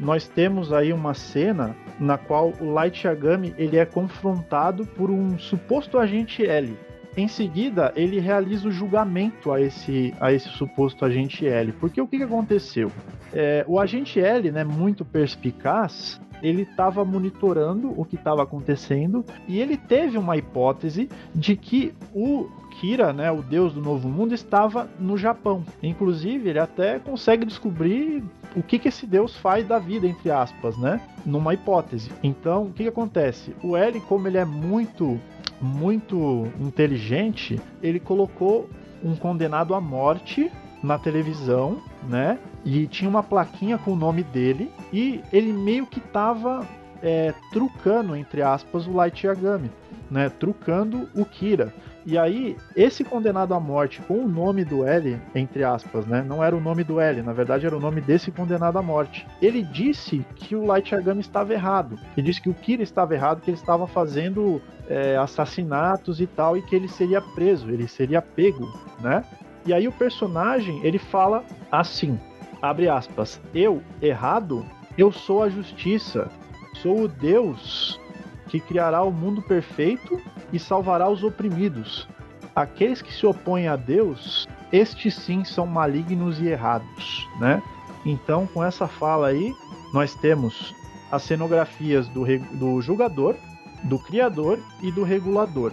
nós 0.00 0.28
temos 0.28 0.72
aí 0.72 0.92
uma 0.92 1.14
cena 1.14 1.76
na 1.98 2.18
qual 2.18 2.52
o 2.60 2.70
Light 2.72 3.04
Yagami 3.04 3.54
ele 3.56 3.76
é 3.76 3.86
confrontado 3.86 4.84
por 4.84 5.10
um 5.10 5.38
suposto 5.38 5.98
agente 5.98 6.44
L. 6.44 6.76
Em 7.18 7.26
seguida, 7.26 7.92
ele 7.96 8.20
realiza 8.20 8.68
o 8.68 8.70
julgamento 8.70 9.50
a 9.50 9.60
esse, 9.60 10.14
a 10.20 10.32
esse 10.32 10.48
suposto 10.50 11.04
agente 11.04 11.44
L. 11.44 11.72
Porque 11.72 12.00
o 12.00 12.06
que, 12.06 12.16
que 12.16 12.22
aconteceu? 12.22 12.92
É, 13.32 13.64
o 13.66 13.80
agente 13.80 14.20
L, 14.20 14.52
né, 14.52 14.62
muito 14.62 15.04
perspicaz, 15.04 16.20
ele 16.40 16.62
estava 16.62 17.04
monitorando 17.04 17.92
o 18.00 18.04
que 18.04 18.14
estava 18.14 18.44
acontecendo 18.44 19.24
e 19.48 19.58
ele 19.58 19.76
teve 19.76 20.16
uma 20.16 20.36
hipótese 20.36 21.08
de 21.34 21.56
que 21.56 21.92
o 22.14 22.48
Kira, 22.78 23.12
né, 23.12 23.32
o 23.32 23.42
deus 23.42 23.72
do 23.72 23.80
novo 23.80 24.08
mundo, 24.08 24.32
estava 24.32 24.88
no 25.00 25.18
Japão. 25.18 25.64
Inclusive, 25.82 26.48
ele 26.48 26.60
até 26.60 27.00
consegue 27.00 27.44
descobrir 27.44 28.22
o 28.54 28.62
que, 28.62 28.78
que 28.78 28.88
esse 28.88 29.06
deus 29.06 29.36
faz 29.36 29.66
da 29.66 29.80
vida, 29.80 30.06
entre 30.06 30.30
aspas, 30.30 30.78
né? 30.78 31.00
Numa 31.26 31.52
hipótese. 31.52 32.10
Então, 32.22 32.64
o 32.64 32.72
que, 32.72 32.84
que 32.84 32.88
acontece? 32.88 33.54
O 33.62 33.76
L, 33.76 34.00
como 34.02 34.28
ele 34.28 34.38
é 34.38 34.44
muito, 34.44 35.20
muito 35.60 36.48
inteligente, 36.60 37.60
ele 37.82 38.00
colocou 38.00 38.68
um 39.02 39.14
condenado 39.14 39.74
à 39.74 39.80
morte 39.80 40.50
na 40.82 40.98
televisão, 40.98 41.82
né? 42.08 42.38
E 42.64 42.86
tinha 42.86 43.08
uma 43.08 43.22
plaquinha 43.22 43.78
com 43.78 43.92
o 43.92 43.96
nome 43.96 44.22
dele 44.22 44.70
e 44.92 45.20
ele 45.32 45.52
meio 45.52 45.86
que 45.86 46.00
tava 46.00 46.66
é, 47.02 47.34
trucando, 47.52 48.16
entre 48.16 48.42
aspas, 48.42 48.86
o 48.86 48.92
Light 48.92 49.26
Yagami, 49.26 49.70
né? 50.10 50.28
Trucando 50.28 51.08
o 51.14 51.24
Kira. 51.24 51.74
E 52.08 52.16
aí, 52.16 52.56
esse 52.74 53.04
condenado 53.04 53.52
à 53.52 53.60
morte 53.60 54.00
com 54.00 54.24
o 54.24 54.26
nome 54.26 54.64
do 54.64 54.82
L, 54.82 55.20
entre 55.34 55.62
aspas, 55.62 56.06
né? 56.06 56.24
Não 56.26 56.42
era 56.42 56.56
o 56.56 56.60
nome 56.60 56.82
do 56.82 56.98
L, 56.98 57.20
na 57.20 57.34
verdade 57.34 57.66
era 57.66 57.76
o 57.76 57.80
nome 57.80 58.00
desse 58.00 58.30
condenado 58.30 58.78
à 58.78 58.82
morte. 58.82 59.26
Ele 59.42 59.62
disse 59.62 60.24
que 60.34 60.56
o 60.56 60.64
Light 60.64 60.90
Yagami 60.90 61.20
estava 61.20 61.52
errado. 61.52 61.98
Ele 62.16 62.26
disse 62.28 62.40
que 62.40 62.48
o 62.48 62.54
Kira 62.54 62.82
estava 62.82 63.12
errado, 63.12 63.42
que 63.42 63.50
ele 63.50 63.58
estava 63.58 63.86
fazendo 63.86 64.58
é, 64.88 65.18
assassinatos 65.18 66.18
e 66.18 66.26
tal, 66.26 66.56
e 66.56 66.62
que 66.62 66.74
ele 66.74 66.88
seria 66.88 67.20
preso, 67.20 67.70
ele 67.70 67.86
seria 67.86 68.22
pego, 68.22 68.72
né? 69.00 69.22
E 69.66 69.74
aí 69.74 69.86
o 69.86 69.92
personagem, 69.92 70.80
ele 70.82 70.98
fala 70.98 71.44
assim, 71.70 72.18
abre 72.62 72.88
aspas, 72.88 73.38
eu, 73.54 73.82
errado, 74.00 74.64
eu 74.96 75.12
sou 75.12 75.42
a 75.42 75.50
justiça, 75.50 76.30
sou 76.72 77.02
o 77.02 77.08
Deus 77.08 78.00
que 78.48 78.60
criará 78.60 79.02
o 79.02 79.12
mundo 79.12 79.42
perfeito 79.42 80.20
e 80.52 80.58
salvará 80.58 81.08
os 81.08 81.22
oprimidos. 81.22 82.08
Aqueles 82.54 83.00
que 83.00 83.12
se 83.12 83.24
opõem 83.26 83.68
a 83.68 83.76
Deus, 83.76 84.48
estes 84.72 85.14
sim 85.14 85.44
são 85.44 85.66
malignos 85.66 86.40
e 86.40 86.48
errados, 86.48 87.28
né? 87.38 87.62
Então, 88.04 88.46
com 88.46 88.64
essa 88.64 88.88
fala 88.88 89.28
aí, 89.28 89.54
nós 89.92 90.14
temos 90.14 90.74
as 91.10 91.22
cenografias 91.22 92.08
do, 92.08 92.24
do 92.58 92.80
julgador, 92.80 93.36
do 93.84 93.98
criador 93.98 94.58
e 94.82 94.90
do 94.90 95.04
regulador, 95.04 95.72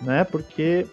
né? 0.00 0.24
Porque 0.24 0.86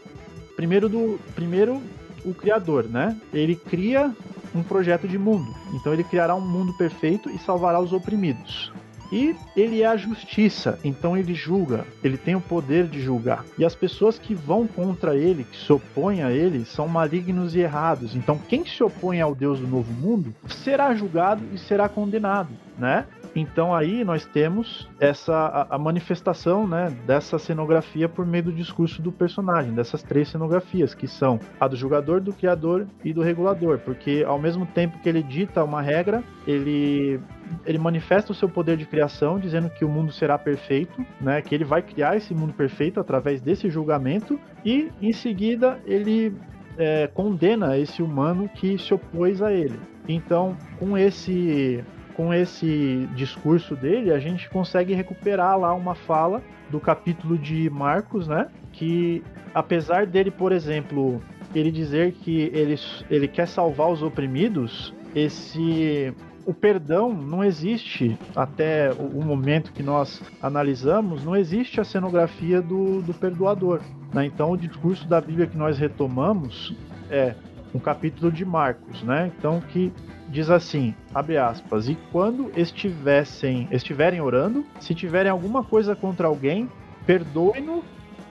primeiro 0.55 0.89
do 0.89 1.19
primeiro 1.35 1.81
o 2.25 2.33
criador, 2.33 2.85
né? 2.85 3.15
Ele 3.31 3.55
cria 3.55 4.13
um 4.55 4.63
projeto 4.63 5.07
de 5.07 5.17
mundo. 5.17 5.53
Então 5.73 5.93
ele 5.93 6.03
criará 6.03 6.35
um 6.35 6.41
mundo 6.41 6.73
perfeito 6.73 7.29
e 7.29 7.37
salvará 7.37 7.79
os 7.79 7.93
oprimidos. 7.93 8.71
E 9.11 9.35
ele 9.55 9.81
é 9.81 9.85
a 9.85 9.97
justiça, 9.97 10.79
então 10.83 11.15
ele 11.15 11.33
julga, 11.33 11.85
ele 12.03 12.17
tem 12.17 12.35
o 12.35 12.41
poder 12.41 12.87
de 12.87 12.99
julgar. 13.01 13.45
E 13.57 13.63
as 13.63 13.75
pessoas 13.75 14.19
que 14.19 14.35
vão 14.35 14.67
contra 14.67 15.15
ele, 15.15 15.45
que 15.45 15.57
se 15.57 15.71
opõem 15.71 16.23
a 16.23 16.31
ele, 16.31 16.65
são 16.65 16.87
malignos 16.87 17.55
e 17.55 17.59
errados. 17.59 18.15
Então 18.15 18.37
quem 18.37 18.65
se 18.65 18.83
opõe 18.83 19.21
ao 19.21 19.33
Deus 19.33 19.59
do 19.59 19.67
novo 19.67 19.91
mundo 19.93 20.35
será 20.47 20.93
julgado 20.93 21.43
e 21.53 21.57
será 21.57 21.87
condenado, 21.87 22.49
né? 22.77 23.05
Então 23.35 23.73
aí 23.73 24.03
nós 24.03 24.25
temos 24.25 24.89
essa 24.99 25.33
a, 25.33 25.75
a, 25.75 25.77
manifestação 25.77 26.67
né, 26.67 26.95
dessa 27.05 27.37
cenografia 27.37 28.09
por 28.09 28.25
meio 28.25 28.45
do 28.45 28.51
discurso 28.51 29.01
do 29.01 29.11
personagem, 29.11 29.73
dessas 29.73 30.01
três 30.01 30.29
cenografias, 30.29 30.93
que 30.93 31.07
são 31.07 31.39
a 31.59 31.67
do 31.67 31.75
julgador, 31.75 32.19
do 32.19 32.33
criador 32.33 32.87
e 33.03 33.13
do 33.13 33.21
regulador, 33.21 33.79
porque 33.79 34.23
ao 34.25 34.39
mesmo 34.39 34.65
tempo 34.65 34.99
que 34.99 35.07
ele 35.07 35.21
dita 35.21 35.63
uma 35.63 35.81
regra, 35.81 36.23
ele 36.45 37.19
ele 37.65 37.77
manifesta 37.77 38.33
o 38.33 38.35
seu 38.35 38.49
poder 38.49 38.75
de 38.75 38.85
criação, 38.85 39.39
dizendo 39.39 39.69
que 39.69 39.85
o 39.85 39.89
mundo 39.89 40.11
será 40.11 40.37
perfeito, 40.37 41.05
né? 41.21 41.41
Que 41.41 41.55
ele 41.55 41.63
vai 41.63 41.81
criar 41.81 42.17
esse 42.17 42.33
mundo 42.33 42.53
perfeito 42.53 42.99
através 42.99 43.39
desse 43.41 43.69
julgamento 43.69 44.37
e 44.65 44.91
em 45.01 45.13
seguida 45.13 45.79
ele 45.85 46.35
é, 46.77 47.07
condena 47.07 47.77
esse 47.77 48.01
humano 48.01 48.49
que 48.49 48.77
se 48.77 48.93
opôs 48.93 49.41
a 49.41 49.51
ele. 49.51 49.79
Então, 50.07 50.55
com 50.79 50.97
esse 50.97 51.83
com 52.17 52.33
esse 52.33 53.07
discurso 53.15 53.75
dele, 53.75 54.11
a 54.11 54.17
gente 54.17 54.49
consegue 54.49 54.95
recuperar 54.95 55.57
lá 55.57 55.71
uma 55.75 55.93
fala 55.93 56.41
do 56.67 56.79
capítulo 56.79 57.37
de 57.37 57.69
Marcos, 57.69 58.27
né? 58.27 58.47
Que 58.73 59.23
apesar 59.53 60.07
dele, 60.07 60.31
por 60.31 60.51
exemplo, 60.51 61.21
ele 61.53 61.71
dizer 61.71 62.13
que 62.13 62.49
ele, 62.53 62.75
ele 63.09 63.27
quer 63.27 63.47
salvar 63.47 63.91
os 63.91 64.01
oprimidos, 64.01 64.91
esse 65.15 66.11
o 66.43 66.53
perdão 66.53 67.13
não 67.13 67.43
existe 67.43 68.17
até 68.33 68.91
o 68.93 69.21
momento 69.23 69.73
que 69.73 69.83
nós 69.83 70.21
analisamos, 70.41 71.23
não 71.23 71.35
existe 71.35 71.79
a 71.81 71.83
cenografia 71.83 72.61
do, 72.61 73.01
do 73.01 73.13
perdoador. 73.13 73.81
Né? 74.13 74.25
Então, 74.25 74.51
o 74.51 74.57
discurso 74.57 75.05
da 75.07 75.19
Bíblia 75.19 75.45
que 75.45 75.57
nós 75.57 75.77
retomamos 75.77 76.73
é 77.11 77.35
um 77.75 77.79
capítulo 77.79 78.31
de 78.31 78.45
Marcos, 78.45 79.03
né? 79.03 79.29
Então, 79.37 79.59
que 79.59 79.91
diz 80.29 80.49
assim, 80.49 80.93
abre 81.13 81.37
aspas, 81.37 81.87
e 81.87 81.97
quando 82.11 82.51
estivessem, 82.55 83.67
estiverem 83.71 84.21
orando, 84.21 84.65
se 84.79 84.93
tiverem 84.93 85.31
alguma 85.31 85.63
coisa 85.63 85.95
contra 85.95 86.27
alguém, 86.27 86.69
perdoe-no 87.05 87.83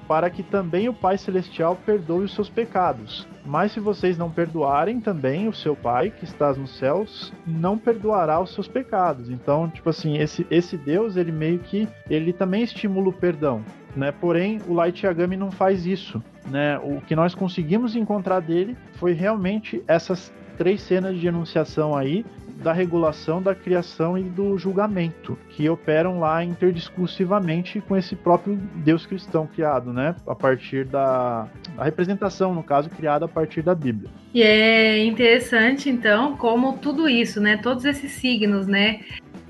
para 0.06 0.30
que 0.30 0.42
também 0.42 0.88
o 0.88 0.94
Pai 0.94 1.18
Celestial 1.18 1.76
perdoe 1.84 2.24
os 2.24 2.34
seus 2.34 2.48
pecados. 2.48 3.26
Mas 3.44 3.72
se 3.72 3.80
vocês 3.80 4.16
não 4.16 4.30
perdoarem 4.30 5.00
também, 5.00 5.48
o 5.48 5.52
seu 5.52 5.74
Pai 5.74 6.10
que 6.10 6.24
está 6.24 6.52
nos 6.52 6.78
céus 6.78 7.32
não 7.46 7.76
perdoará 7.76 8.40
os 8.40 8.54
seus 8.54 8.68
pecados. 8.68 9.28
Então, 9.30 9.68
tipo 9.68 9.88
assim, 9.90 10.16
esse, 10.18 10.46
esse 10.50 10.76
Deus, 10.76 11.16
ele 11.16 11.32
meio 11.32 11.58
que 11.58 11.88
ele 12.08 12.32
também 12.32 12.62
estimula 12.62 13.08
o 13.08 13.12
perdão. 13.12 13.62
Né? 13.94 14.12
Porém, 14.12 14.60
o 14.68 14.74
Light 14.74 15.04
Yagami 15.04 15.36
não 15.36 15.50
faz 15.50 15.86
isso. 15.86 16.22
Né? 16.46 16.78
O 16.78 17.00
que 17.00 17.16
nós 17.16 17.34
conseguimos 17.34 17.96
encontrar 17.96 18.40
dele 18.40 18.76
foi 18.94 19.12
realmente 19.12 19.82
essas 19.88 20.32
três 20.56 20.82
cenas 20.82 21.18
de 21.18 21.26
enunciação 21.26 21.96
aí 21.96 22.24
da 22.62 22.72
regulação, 22.72 23.42
da 23.42 23.54
criação 23.54 24.16
e 24.16 24.22
do 24.22 24.56
julgamento, 24.56 25.38
que 25.50 25.68
operam 25.68 26.18
lá 26.18 26.42
interdiscursivamente 26.42 27.80
com 27.80 27.96
esse 27.96 28.16
próprio 28.16 28.56
Deus 28.76 29.04
cristão 29.04 29.46
criado, 29.46 29.92
né? 29.92 30.16
A 30.26 30.34
partir 30.34 30.84
da 30.84 31.46
a 31.76 31.84
representação, 31.84 32.54
no 32.54 32.62
caso, 32.62 32.88
criada 32.88 33.26
a 33.26 33.28
partir 33.28 33.60
da 33.62 33.74
Bíblia. 33.74 34.10
E 34.32 34.42
é 34.42 35.04
interessante, 35.04 35.90
então, 35.90 36.36
como 36.36 36.78
tudo 36.78 37.08
isso, 37.08 37.40
né? 37.40 37.58
Todos 37.58 37.84
esses 37.84 38.12
signos, 38.12 38.66
né? 38.66 39.00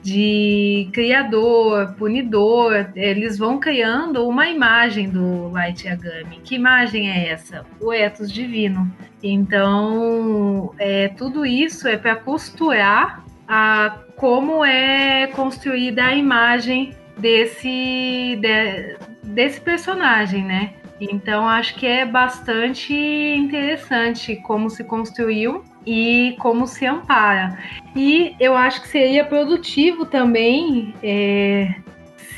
De 0.07 0.89
criador, 0.93 1.95
punidor, 1.99 2.93
eles 2.95 3.37
vão 3.37 3.59
criando 3.59 4.25
uma 4.29 4.49
imagem 4.49 5.11
do 5.11 5.49
Light 5.49 5.85
Yagami. 5.85 6.39
Que 6.45 6.55
imagem 6.55 7.11
é 7.11 7.31
essa? 7.31 7.67
O 7.81 7.93
ethos 7.93 8.31
divino. 8.31 8.89
Então, 9.21 10.73
é, 10.79 11.09
tudo 11.09 11.45
isso 11.45 11.89
é 11.89 11.97
para 11.97 12.15
costurar 12.15 13.25
a 13.49 13.99
como 14.15 14.65
é 14.65 15.27
construída 15.27 16.05
a 16.05 16.15
imagem 16.15 16.95
desse, 17.19 18.39
de, 18.41 18.97
desse 19.25 19.61
personagem, 19.61 20.45
né? 20.45 20.75
Então, 21.01 21.49
acho 21.49 21.75
que 21.75 21.85
é 21.85 22.07
bastante 22.07 22.95
interessante 22.95 24.37
como 24.37 24.71
se 24.71 24.85
construiu 24.85 25.65
e 25.87 26.35
como 26.41 26.67
se 26.67 26.85
ampara. 26.85 27.57
E 27.95 28.35
eu 28.41 28.57
acho 28.57 28.83
que 28.83 28.89
seria 28.89 29.25
produtivo 29.25 30.05
também 30.05 30.93
é, 31.03 31.75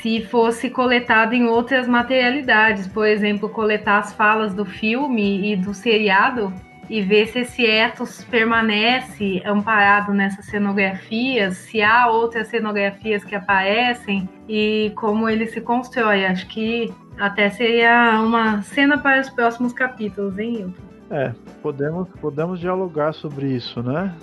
se 0.01 0.21
fosse 0.21 0.69
coletado 0.69 1.33
em 1.33 1.45
outras 1.45 1.87
materialidades, 1.87 2.87
por 2.87 3.07
exemplo, 3.07 3.49
coletar 3.49 3.99
as 3.99 4.13
falas 4.13 4.53
do 4.53 4.63
filme 4.63 5.51
e 5.51 5.55
do 5.55 5.73
seriado 5.73 6.53
e 6.89 7.01
ver 7.01 7.27
se 7.27 7.39
esse 7.39 7.65
ethos 7.65 8.23
permanece 8.23 9.43
amparado 9.45 10.11
nessas 10.11 10.45
cenografias, 10.45 11.57
se 11.57 11.81
há 11.83 12.07
outras 12.07 12.47
cenografias 12.47 13.23
que 13.23 13.35
aparecem 13.35 14.27
e 14.47 14.91
como 14.95 15.29
ele 15.29 15.45
se 15.45 15.61
constrói. 15.61 16.25
Acho 16.25 16.47
que 16.47 16.91
até 17.19 17.49
seria 17.49 18.19
uma 18.21 18.63
cena 18.63 18.97
para 18.97 19.21
os 19.21 19.29
próximos 19.29 19.71
capítulos, 19.71 20.39
hein, 20.39 20.53
Hilton? 20.61 20.88
É, 21.11 21.33
podemos, 21.61 22.07
podemos 22.21 22.59
dialogar 22.59 23.13
sobre 23.13 23.47
isso, 23.47 23.81
né? 23.81 24.15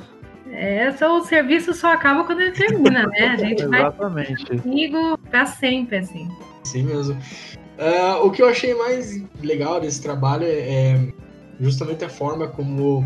É, 0.50 0.92
só, 0.92 1.18
o 1.18 1.24
serviço 1.24 1.74
só 1.74 1.92
acaba 1.92 2.24
quando 2.24 2.40
ele 2.40 2.52
termina, 2.52 3.06
né? 3.06 3.28
A 3.28 3.36
gente 3.36 3.62
Exatamente. 3.62 4.44
vai 4.48 4.58
comigo 4.58 5.18
pra 5.30 5.44
sempre, 5.44 5.98
assim. 5.98 6.28
Sim 6.64 6.84
mesmo. 6.84 7.14
Uh, 7.14 8.26
o 8.26 8.30
que 8.30 8.42
eu 8.42 8.48
achei 8.48 8.74
mais 8.74 9.22
legal 9.42 9.80
desse 9.80 10.00
trabalho 10.00 10.44
é, 10.44 10.48
é 10.48 11.12
justamente 11.60 12.04
a 12.04 12.08
forma 12.08 12.48
como 12.48 13.04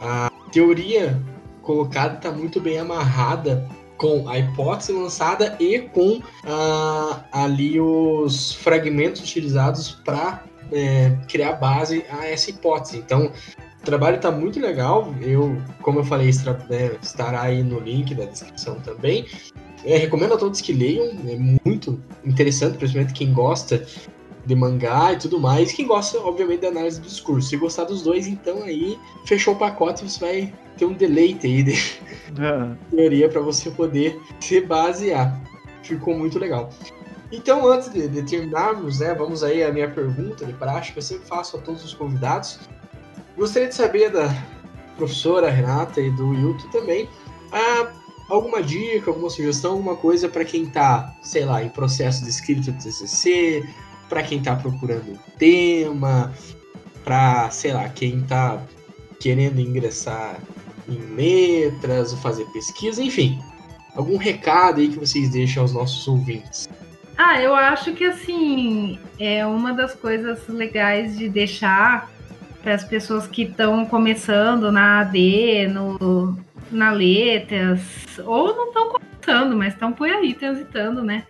a 0.00 0.30
teoria 0.52 1.18
colocada 1.62 2.16
está 2.16 2.30
muito 2.30 2.60
bem 2.60 2.78
amarrada 2.78 3.66
com 3.96 4.28
a 4.28 4.38
hipótese 4.38 4.92
lançada 4.92 5.56
e 5.60 5.78
com 5.80 6.16
uh, 6.18 7.22
ali 7.32 7.80
os 7.80 8.52
fragmentos 8.54 9.20
utilizados 9.22 9.90
para 9.90 10.42
é, 10.72 11.16
criar 11.28 11.54
base 11.54 12.04
a 12.10 12.26
essa 12.26 12.50
hipótese. 12.50 12.98
Então, 12.98 13.32
o 13.80 13.84
trabalho 13.84 14.16
está 14.16 14.30
muito 14.30 14.60
legal. 14.60 15.14
Eu, 15.20 15.56
como 15.82 16.00
eu 16.00 16.04
falei, 16.04 16.30
né, 16.68 16.96
estará 17.02 17.42
aí 17.42 17.62
no 17.62 17.80
link 17.80 18.14
da 18.14 18.24
descrição 18.24 18.76
também. 18.80 19.26
É, 19.84 19.96
recomendo 19.96 20.34
a 20.34 20.36
todos 20.36 20.60
que 20.60 20.72
leiam, 20.72 21.06
é 21.26 21.36
muito 21.64 22.00
interessante, 22.24 22.76
principalmente 22.76 23.14
quem 23.14 23.32
gosta 23.32 23.86
de 24.44 24.54
mangá 24.54 25.12
e 25.12 25.16
tudo 25.16 25.40
mais. 25.40 25.72
Quem 25.72 25.86
gosta, 25.86 26.18
obviamente, 26.18 26.60
da 26.60 26.68
análise 26.68 27.00
do 27.00 27.06
discurso. 27.06 27.48
Se 27.48 27.56
gostar 27.56 27.84
dos 27.84 28.02
dois, 28.02 28.26
então 28.26 28.62
aí 28.62 28.98
fechou 29.24 29.54
o 29.54 29.56
pacote, 29.56 30.08
você 30.08 30.20
vai 30.20 30.52
ter 30.76 30.84
um 30.84 30.92
deleite 30.92 31.46
aí 31.46 31.62
de 31.62 31.72
é. 31.72 32.76
teoria 32.94 33.28
para 33.28 33.40
você 33.40 33.70
poder 33.70 34.18
se 34.40 34.60
basear. 34.60 35.40
Ficou 35.82 36.16
muito 36.16 36.38
legal. 36.38 36.70
Então, 37.32 37.66
antes 37.66 37.92
de, 37.92 38.08
de, 38.08 38.22
terminarmos, 38.22 38.98
né, 38.98 39.14
vamos 39.14 39.44
aí 39.44 39.62
à 39.62 39.72
minha 39.72 39.88
pergunta 39.88 40.44
de 40.44 40.52
prática, 40.52 40.98
eu 40.98 41.02
sempre 41.02 41.26
faço 41.28 41.56
a 41.56 41.60
todos 41.60 41.84
os 41.84 41.94
convidados. 41.94 42.58
Gostaria 43.36 43.68
de 43.68 43.74
saber 43.74 44.10
da 44.10 44.34
professora 44.96 45.48
Renata 45.48 46.00
e 46.00 46.10
do 46.10 46.34
Hilton 46.34 46.68
também, 46.70 47.08
ah, 47.52 47.92
alguma 48.28 48.62
dica, 48.62 49.10
alguma 49.10 49.30
sugestão, 49.30 49.72
alguma 49.72 49.96
coisa 49.96 50.28
para 50.28 50.44
quem 50.44 50.64
está, 50.64 51.14
sei 51.22 51.44
lá, 51.44 51.62
em 51.62 51.68
processo 51.68 52.24
de 52.24 52.30
escrita 52.30 52.72
de 52.72 52.84
TCC, 52.84 53.64
para 54.08 54.22
quem 54.22 54.38
está 54.38 54.56
procurando 54.56 55.18
tema, 55.38 56.34
para, 57.04 57.48
sei 57.50 57.72
lá, 57.72 57.88
quem 57.88 58.18
está 58.20 58.60
querendo 59.20 59.60
ingressar 59.60 60.40
em 60.88 60.98
letras, 61.14 62.12
fazer 62.14 62.44
pesquisa, 62.46 63.02
enfim. 63.02 63.40
Algum 63.94 64.16
recado 64.16 64.80
aí 64.80 64.88
que 64.88 64.98
vocês 64.98 65.30
deixam 65.30 65.62
aos 65.62 65.72
nossos 65.72 66.06
ouvintes? 66.08 66.68
Ah, 67.22 67.38
eu 67.38 67.54
acho 67.54 67.92
que 67.92 68.06
assim 68.06 68.98
é 69.18 69.44
uma 69.44 69.74
das 69.74 69.94
coisas 69.94 70.48
legais 70.48 71.18
de 71.18 71.28
deixar 71.28 72.10
para 72.62 72.72
as 72.72 72.82
pessoas 72.82 73.26
que 73.26 73.42
estão 73.42 73.84
começando 73.84 74.72
na 74.72 75.00
AD, 75.00 75.68
no, 75.68 76.34
na 76.72 76.90
letras, 76.90 77.82
ou 78.24 78.56
não 78.56 78.68
estão 78.68 78.88
começando, 78.88 79.54
mas 79.54 79.74
estão 79.74 79.92
por 79.92 80.08
aí 80.08 80.32
transitando, 80.32 81.02
né? 81.02 81.26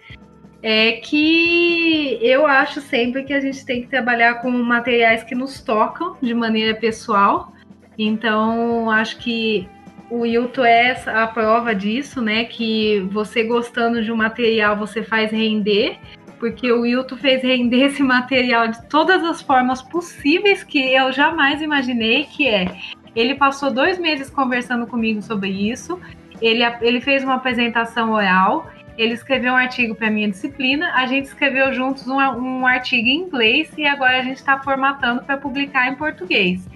É 0.62 0.92
que 0.92 2.20
eu 2.22 2.46
acho 2.46 2.80
sempre 2.80 3.24
que 3.24 3.32
a 3.32 3.40
gente 3.40 3.66
tem 3.66 3.82
que 3.82 3.88
trabalhar 3.88 4.34
com 4.42 4.48
materiais 4.52 5.24
que 5.24 5.34
nos 5.34 5.60
tocam 5.60 6.16
de 6.22 6.32
maneira 6.32 6.78
pessoal. 6.78 7.52
Então, 7.98 8.88
acho 8.88 9.18
que 9.18 9.68
o 10.10 10.26
Hilton 10.26 10.64
é 10.64 10.90
a 11.06 11.26
prova 11.28 11.74
disso, 11.74 12.20
né? 12.20 12.44
Que 12.44 13.00
você 13.10 13.44
gostando 13.44 14.02
de 14.02 14.10
um 14.10 14.16
material, 14.16 14.76
você 14.76 15.02
faz 15.02 15.30
render, 15.30 15.96
porque 16.38 16.70
o 16.70 16.84
Hilton 16.84 17.16
fez 17.16 17.42
render 17.42 17.84
esse 17.86 18.02
material 18.02 18.68
de 18.68 18.82
todas 18.88 19.22
as 19.24 19.40
formas 19.40 19.80
possíveis 19.80 20.64
que 20.64 20.92
eu 20.92 21.12
jamais 21.12 21.62
imaginei, 21.62 22.24
que 22.24 22.48
é 22.48 22.76
ele 23.14 23.34
passou 23.34 23.72
dois 23.72 23.98
meses 23.98 24.30
conversando 24.30 24.86
comigo 24.86 25.20
sobre 25.20 25.48
isso, 25.48 26.00
ele, 26.40 26.62
ele 26.80 27.00
fez 27.00 27.24
uma 27.24 27.34
apresentação 27.34 28.12
oral, 28.12 28.70
ele 28.96 29.14
escreveu 29.14 29.52
um 29.52 29.56
artigo 29.56 29.94
para 29.94 30.10
minha 30.10 30.28
disciplina, 30.28 30.92
a 30.94 31.06
gente 31.06 31.24
escreveu 31.24 31.72
juntos 31.72 32.06
um, 32.06 32.18
um 32.18 32.66
artigo 32.66 33.08
em 33.08 33.22
inglês 33.22 33.72
e 33.76 33.86
agora 33.86 34.18
a 34.18 34.22
gente 34.22 34.36
está 34.36 34.58
formatando 34.62 35.22
para 35.22 35.36
publicar 35.36 35.88
em 35.88 35.96
português. 35.96 36.68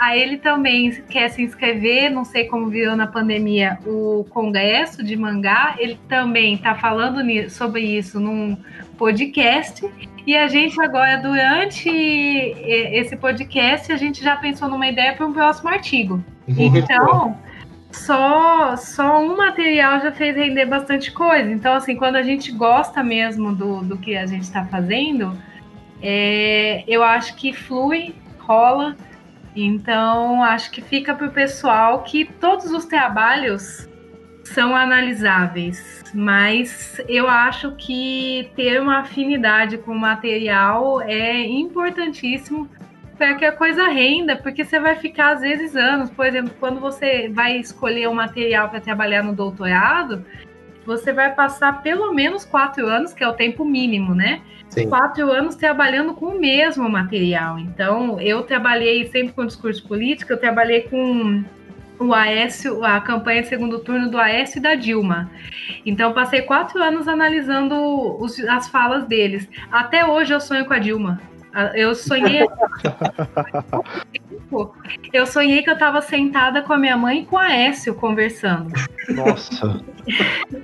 Aí 0.00 0.22
ele 0.22 0.38
também 0.38 0.90
quer 1.10 1.28
se 1.28 1.42
inscrever, 1.42 2.10
não 2.10 2.24
sei 2.24 2.44
como 2.44 2.70
viu 2.70 2.96
na 2.96 3.06
pandemia, 3.06 3.78
o 3.84 4.24
congresso 4.30 5.04
de 5.04 5.14
mangá. 5.14 5.74
Ele 5.78 6.00
também 6.08 6.54
está 6.54 6.74
falando 6.74 7.20
sobre 7.50 7.82
isso 7.82 8.18
num 8.18 8.56
podcast. 8.96 9.86
E 10.26 10.34
a 10.34 10.48
gente 10.48 10.80
agora, 10.80 11.18
durante 11.18 11.90
esse 11.90 13.14
podcast, 13.14 13.92
a 13.92 13.96
gente 13.98 14.24
já 14.24 14.36
pensou 14.36 14.70
numa 14.70 14.88
ideia 14.88 15.12
para 15.12 15.26
um 15.26 15.34
próximo 15.34 15.68
artigo. 15.68 16.24
Então, 16.48 17.36
só, 17.92 18.76
só 18.76 19.22
um 19.22 19.36
material 19.36 20.00
já 20.00 20.12
fez 20.12 20.34
render 20.34 20.64
bastante 20.64 21.12
coisa. 21.12 21.52
Então, 21.52 21.74
assim, 21.74 21.94
quando 21.94 22.16
a 22.16 22.22
gente 22.22 22.50
gosta 22.52 23.02
mesmo 23.02 23.54
do, 23.54 23.82
do 23.82 23.98
que 23.98 24.16
a 24.16 24.24
gente 24.24 24.44
está 24.44 24.64
fazendo, 24.64 25.36
é, 26.00 26.84
eu 26.88 27.04
acho 27.04 27.36
que 27.36 27.52
flui, 27.52 28.14
rola 28.38 28.96
então, 29.54 30.42
acho 30.42 30.70
que 30.70 30.80
fica 30.80 31.14
para 31.14 31.26
o 31.26 31.30
pessoal 31.30 32.02
que 32.02 32.24
todos 32.24 32.70
os 32.70 32.84
trabalhos 32.84 33.88
são 34.44 34.74
analisáveis, 34.74 36.02
mas 36.14 37.00
eu 37.08 37.28
acho 37.28 37.72
que 37.76 38.50
ter 38.56 38.80
uma 38.80 38.98
afinidade 38.98 39.78
com 39.78 39.92
o 39.92 39.98
material 39.98 41.00
é 41.02 41.44
importantíssimo 41.46 42.68
para 43.16 43.34
que 43.34 43.44
a 43.44 43.52
coisa 43.52 43.86
renda, 43.88 44.36
porque 44.36 44.64
você 44.64 44.80
vai 44.80 44.96
ficar 44.96 45.34
às 45.34 45.40
vezes 45.42 45.76
anos. 45.76 46.10
Por 46.10 46.24
exemplo, 46.24 46.54
quando 46.58 46.80
você 46.80 47.28
vai 47.28 47.58
escolher 47.58 48.08
um 48.08 48.14
material 48.14 48.70
para 48.70 48.80
trabalhar 48.80 49.22
no 49.22 49.34
doutorado, 49.34 50.24
você 50.84 51.12
vai 51.12 51.34
passar 51.34 51.82
pelo 51.82 52.12
menos 52.12 52.44
quatro 52.44 52.86
anos, 52.86 53.12
que 53.12 53.22
é 53.22 53.28
o 53.28 53.34
tempo 53.34 53.64
mínimo, 53.64 54.14
né? 54.14 54.40
Sim. 54.68 54.88
quatro 54.88 55.32
anos 55.32 55.56
trabalhando 55.56 56.14
com 56.14 56.26
o 56.26 56.38
mesmo 56.38 56.88
material. 56.88 57.58
Então, 57.58 58.20
eu 58.20 58.42
trabalhei 58.44 59.04
sempre 59.06 59.32
com 59.32 59.44
discurso 59.44 59.86
político, 59.86 60.32
eu 60.32 60.38
trabalhei 60.38 60.82
com 60.82 61.42
o 61.98 62.14
Aécio, 62.14 62.84
a 62.84 63.00
campanha 63.00 63.42
de 63.42 63.48
segundo 63.48 63.80
turno 63.80 64.08
do 64.08 64.16
Aécio 64.16 64.58
e 64.58 64.62
da 64.62 64.74
Dilma. 64.76 65.30
Então, 65.84 66.12
passei 66.12 66.42
quatro 66.42 66.80
anos 66.82 67.08
analisando 67.08 67.74
os, 68.22 68.38
as 68.44 68.68
falas 68.68 69.06
deles. 69.06 69.48
Até 69.72 70.06
hoje 70.06 70.32
eu 70.32 70.40
sonho 70.40 70.64
com 70.64 70.72
a 70.72 70.78
Dilma. 70.78 71.20
Eu 71.74 71.94
sonhei. 71.94 72.42
eu 75.12 75.26
sonhei 75.26 75.62
que 75.62 75.70
eu 75.70 75.74
estava 75.74 76.00
sentada 76.00 76.62
com 76.62 76.72
a 76.72 76.78
minha 76.78 76.96
mãe 76.96 77.20
e 77.20 77.26
com 77.26 77.36
a 77.36 77.52
Écio 77.52 77.94
conversando. 77.94 78.72
Nossa. 79.08 79.80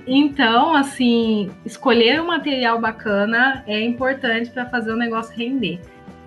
então, 0.05 0.73
assim, 0.73 1.49
escolher 1.65 2.21
um 2.21 2.27
material 2.27 2.79
bacana 2.79 3.63
é 3.67 3.81
importante 3.81 4.49
para 4.49 4.65
fazer 4.65 4.91
o 4.91 4.97
negócio 4.97 5.35
render. 5.35 5.81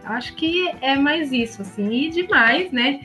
Acho 0.05 0.35
que 0.35 0.71
é 0.81 0.97
mais 0.97 1.33
isso, 1.33 1.63
assim, 1.63 1.91
e 1.91 2.11
demais, 2.11 2.73
né? 2.73 3.01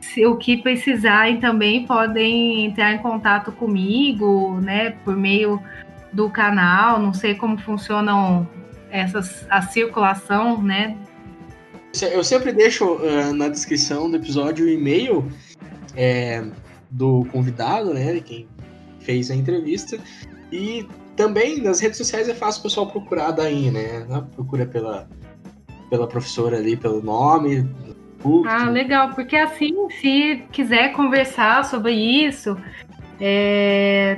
Se 0.00 0.26
o 0.26 0.36
que 0.36 0.56
precisarem 0.56 1.38
também 1.38 1.86
podem 1.86 2.66
entrar 2.66 2.92
em 2.92 2.98
contato 2.98 3.52
comigo, 3.52 4.60
né, 4.60 4.90
por 5.04 5.16
meio 5.16 5.62
do 6.12 6.28
canal. 6.28 6.98
Não 6.98 7.14
sei 7.14 7.34
como 7.34 7.56
funcionam 7.58 8.48
essas, 8.92 9.46
a 9.48 9.62
circulação, 9.62 10.62
né? 10.62 10.96
Eu 12.12 12.22
sempre 12.22 12.52
deixo 12.52 12.84
uh, 12.84 13.32
na 13.34 13.48
descrição 13.48 14.10
do 14.10 14.16
episódio 14.16 14.66
o 14.66 14.68
e-mail 14.68 15.30
é, 15.96 16.44
do 16.90 17.24
convidado, 17.32 17.92
né? 17.92 18.20
Quem 18.20 18.46
fez 19.00 19.30
a 19.30 19.34
entrevista. 19.34 19.98
E 20.50 20.86
também 21.16 21.60
nas 21.60 21.80
redes 21.80 21.98
sociais 21.98 22.28
é 22.28 22.34
fácil 22.34 22.60
o 22.60 22.62
pessoal 22.64 22.86
procurar 22.86 23.30
daí, 23.32 23.70
né? 23.70 24.06
Procura 24.34 24.66
pela, 24.66 25.08
pela 25.90 26.06
professora 26.06 26.56
ali, 26.58 26.76
pelo 26.76 27.02
nome. 27.02 27.68
Ah, 28.46 28.70
legal, 28.70 29.10
porque 29.14 29.36
assim, 29.36 29.74
se 30.00 30.44
quiser 30.52 30.92
conversar 30.92 31.64
sobre 31.64 31.92
isso, 31.92 32.56
é, 33.20 34.16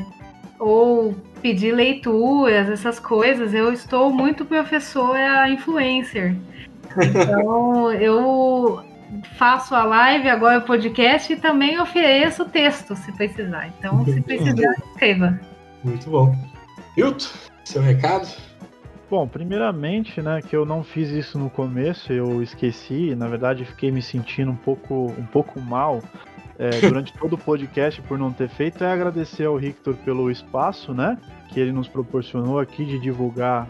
ou 0.58 1.14
pedir 1.44 1.72
leituras, 1.72 2.70
essas 2.70 2.98
coisas, 2.98 3.52
eu 3.52 3.70
estou 3.70 4.10
muito 4.10 4.46
professora 4.46 5.46
influencer. 5.50 6.34
Então, 6.96 7.92
eu 8.00 8.82
faço 9.36 9.74
a 9.74 9.84
live, 9.84 10.26
agora 10.30 10.60
o 10.60 10.62
podcast 10.62 11.30
e 11.30 11.36
também 11.36 11.78
ofereço 11.78 12.46
texto, 12.46 12.96
se 12.96 13.12
precisar. 13.12 13.70
Então, 13.78 14.02
se 14.06 14.22
precisar, 14.22 14.74
escreva. 14.88 15.38
Muito 15.84 16.08
bom. 16.08 16.34
Hilton, 16.96 17.26
seu 17.66 17.82
recado? 17.82 18.26
Bom, 19.10 19.28
primeiramente, 19.28 20.22
né, 20.22 20.40
que 20.40 20.56
eu 20.56 20.64
não 20.64 20.82
fiz 20.82 21.10
isso 21.10 21.38
no 21.38 21.50
começo, 21.50 22.10
eu 22.10 22.42
esqueci, 22.42 23.14
na 23.14 23.28
verdade 23.28 23.66
fiquei 23.66 23.92
me 23.92 24.00
sentindo 24.00 24.50
um 24.50 24.56
pouco, 24.56 25.14
um 25.18 25.26
pouco 25.26 25.60
mal 25.60 26.02
é, 26.58 26.80
durante 26.80 27.12
todo 27.12 27.34
o 27.34 27.38
podcast 27.38 28.00
por 28.02 28.18
não 28.18 28.32
ter 28.32 28.48
feito, 28.48 28.82
é 28.84 28.92
agradecer 28.92 29.44
ao 29.44 29.58
Victor 29.58 29.94
pelo 29.96 30.30
espaço, 30.30 30.92
né? 30.92 31.18
que 31.54 31.60
ele 31.60 31.72
nos 31.72 31.86
proporcionou 31.86 32.58
aqui 32.58 32.84
de 32.84 32.98
divulgar 32.98 33.68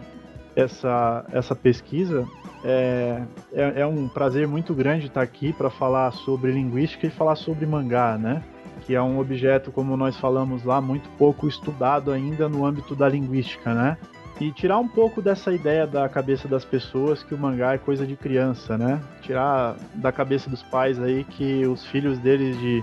essa, 0.57 1.25
essa 1.31 1.55
pesquisa. 1.55 2.27
É, 2.65 3.23
é, 3.53 3.81
é 3.83 3.87
um 3.87 4.09
prazer 4.09 4.49
muito 4.49 4.75
grande 4.75 5.07
estar 5.07 5.21
aqui 5.21 5.53
para 5.53 5.69
falar 5.69 6.11
sobre 6.13 6.51
linguística 6.51 7.07
e 7.07 7.11
falar 7.11 7.37
sobre 7.37 7.67
mangá, 7.67 8.17
né? 8.17 8.43
Que 8.81 8.95
é 8.95 9.03
um 9.03 9.19
objeto, 9.19 9.71
como 9.71 9.97
nós 9.99 10.17
falamos 10.17 10.65
lá, 10.65 10.81
muito 10.81 11.11
pouco 11.19 11.47
estudado 11.47 12.11
ainda 12.11 12.49
no 12.49 12.65
âmbito 12.65 12.97
da 12.97 13.07
linguística, 13.07 13.75
né? 13.75 13.99
E 14.41 14.51
tirar 14.51 14.79
um 14.79 14.89
pouco 14.89 15.23
dessa 15.23 15.53
ideia 15.53 15.87
da 15.87 16.09
cabeça 16.09 16.49
das 16.49 16.65
pessoas 16.65 17.23
que 17.23 17.35
o 17.35 17.39
mangá 17.39 17.75
é 17.75 17.79
coisa 17.79 18.05
de 18.05 18.17
criança, 18.17 18.77
né? 18.77 19.01
Tirar 19.23 19.77
da 19.95 20.11
cabeça 20.11 20.51
dos 20.51 20.63
pais 20.63 21.01
aí 21.01 21.23
que 21.25 21.65
os 21.67 21.87
filhos 21.87 22.19
deles 22.19 22.59
de 22.59 22.83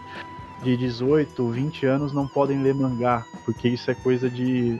de 0.64 0.78
18, 0.78 1.50
20 1.50 1.86
anos 1.86 2.14
não 2.14 2.28
podem 2.28 2.62
ler 2.62 2.74
mangá, 2.74 3.26
porque 3.46 3.68
isso 3.68 3.90
é 3.90 3.96
coisa 3.96 4.30
de, 4.30 4.80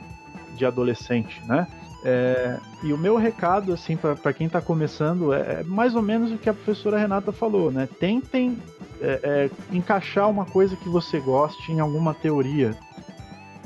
de 0.54 0.64
adolescente, 0.64 1.42
né? 1.46 1.66
É, 2.04 2.58
e 2.82 2.92
o 2.92 2.98
meu 2.98 3.16
recado, 3.16 3.72
assim, 3.72 3.96
para 3.96 4.32
quem 4.32 4.48
está 4.48 4.60
começando, 4.60 5.32
é, 5.32 5.60
é, 5.60 5.62
mais 5.64 5.94
ou 5.94 6.02
menos 6.02 6.32
o 6.32 6.38
que 6.38 6.48
a 6.48 6.54
professora 6.54 6.98
Renata 6.98 7.30
falou, 7.32 7.70
né? 7.70 7.88
Tentem 8.00 8.58
é, 9.00 9.20
é, 9.22 9.50
encaixar 9.70 10.28
uma 10.28 10.44
coisa 10.44 10.76
que 10.76 10.88
você 10.88 11.20
goste 11.20 11.70
em 11.70 11.78
alguma 11.78 12.12
teoria, 12.12 12.74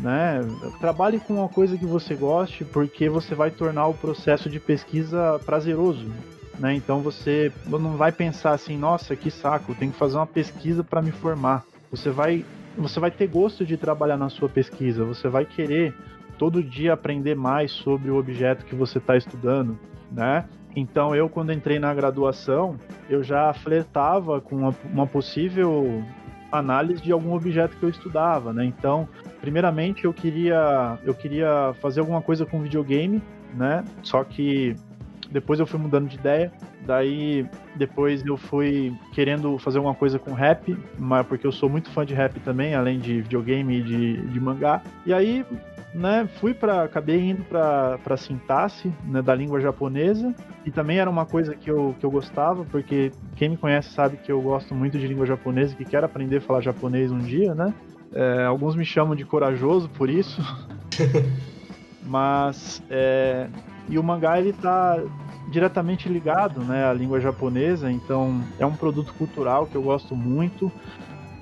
né? 0.00 0.40
Trabalhe 0.80 1.18
com 1.18 1.34
uma 1.34 1.48
coisa 1.48 1.76
que 1.76 1.86
você 1.86 2.14
goste, 2.14 2.64
porque 2.64 3.08
você 3.08 3.34
vai 3.34 3.50
tornar 3.50 3.86
o 3.86 3.94
processo 3.94 4.48
de 4.48 4.60
pesquisa 4.60 5.40
prazeroso, 5.44 6.10
né? 6.58 6.74
Então 6.74 7.00
você 7.00 7.52
não 7.66 7.96
vai 7.96 8.12
pensar 8.12 8.52
assim, 8.52 8.76
nossa, 8.76 9.16
que 9.16 9.30
saco, 9.30 9.74
tenho 9.74 9.92
que 9.92 9.98
fazer 9.98 10.16
uma 10.16 10.26
pesquisa 10.26 10.84
para 10.84 11.02
me 11.02 11.12
formar. 11.12 11.64
Você 11.90 12.10
vai, 12.10 12.44
você 12.76 13.00
vai 13.00 13.10
ter 13.10 13.26
gosto 13.26 13.64
de 13.64 13.76
trabalhar 13.76 14.16
na 14.16 14.28
sua 14.28 14.48
pesquisa, 14.48 15.04
você 15.04 15.28
vai 15.28 15.44
querer 15.44 15.94
todo 16.38 16.62
dia 16.62 16.92
aprender 16.92 17.34
mais 17.34 17.70
sobre 17.70 18.10
o 18.10 18.18
objeto 18.18 18.66
que 18.66 18.74
você 18.74 18.98
está 18.98 19.16
estudando, 19.16 19.78
né? 20.10 20.44
Então 20.74 21.16
eu 21.16 21.28
quando 21.28 21.52
entrei 21.52 21.78
na 21.78 21.94
graduação, 21.94 22.78
eu 23.08 23.22
já 23.22 23.52
flertava 23.54 24.42
com 24.42 24.56
uma, 24.56 24.74
uma 24.92 25.06
possível 25.06 26.04
análise 26.58 27.02
de 27.02 27.12
algum 27.12 27.34
objeto 27.34 27.76
que 27.76 27.82
eu 27.82 27.88
estudava, 27.88 28.52
né? 28.52 28.64
Então, 28.64 29.08
primeiramente 29.40 30.04
eu 30.04 30.12
queria 30.12 30.98
eu 31.04 31.14
queria 31.14 31.74
fazer 31.80 32.00
alguma 32.00 32.22
coisa 32.22 32.44
com 32.44 32.62
videogame, 32.62 33.22
né? 33.54 33.84
Só 34.02 34.24
que 34.24 34.74
depois 35.30 35.60
eu 35.60 35.66
fui 35.66 35.78
mudando 35.80 36.08
de 36.08 36.16
ideia. 36.16 36.52
Daí 36.86 37.44
depois 37.74 38.24
eu 38.24 38.36
fui 38.36 38.94
querendo 39.12 39.58
fazer 39.58 39.78
alguma 39.78 39.94
coisa 39.94 40.18
com 40.18 40.32
rap, 40.32 40.76
mas 40.98 41.26
porque 41.26 41.46
eu 41.46 41.52
sou 41.52 41.68
muito 41.68 41.90
fã 41.90 42.06
de 42.06 42.14
rap 42.14 42.38
também, 42.40 42.74
além 42.74 43.00
de 43.00 43.22
videogame 43.22 43.78
e 43.78 43.82
de, 43.82 44.16
de 44.28 44.40
mangá. 44.40 44.82
E 45.04 45.12
aí, 45.12 45.44
né, 45.96 46.28
fui 46.38 46.52
para 46.52 46.82
acabei 46.82 47.18
indo 47.20 47.42
para 47.44 48.16
sintaxe, 48.16 48.92
né, 49.04 49.22
da 49.22 49.34
língua 49.34 49.60
japonesa, 49.60 50.34
e 50.64 50.70
também 50.70 50.98
era 50.98 51.08
uma 51.08 51.24
coisa 51.24 51.54
que 51.54 51.70
eu, 51.70 51.96
que 51.98 52.04
eu 52.04 52.10
gostava, 52.10 52.64
porque 52.66 53.10
quem 53.34 53.48
me 53.48 53.56
conhece 53.56 53.90
sabe 53.90 54.18
que 54.18 54.30
eu 54.30 54.40
gosto 54.42 54.74
muito 54.74 54.98
de 54.98 55.08
língua 55.08 55.24
japonesa 55.24 55.72
e 55.72 55.76
que 55.76 55.84
quero 55.86 56.04
aprender 56.04 56.36
a 56.36 56.40
falar 56.40 56.60
japonês 56.60 57.10
um 57.10 57.18
dia, 57.18 57.54
né? 57.54 57.72
É, 58.12 58.44
alguns 58.44 58.76
me 58.76 58.84
chamam 58.84 59.16
de 59.16 59.24
corajoso 59.24 59.88
por 59.88 60.10
isso. 60.10 60.40
mas 62.04 62.82
é, 62.90 63.48
e 63.88 63.98
o 63.98 64.02
mangá 64.02 64.38
ele 64.38 64.52
tá 64.52 65.02
diretamente 65.48 66.08
ligado, 66.08 66.60
né, 66.60 66.84
à 66.84 66.92
língua 66.92 67.20
japonesa, 67.20 67.90
então 67.90 68.42
é 68.58 68.66
um 68.66 68.74
produto 68.74 69.14
cultural 69.14 69.66
que 69.66 69.76
eu 69.76 69.82
gosto 69.82 70.14
muito 70.14 70.70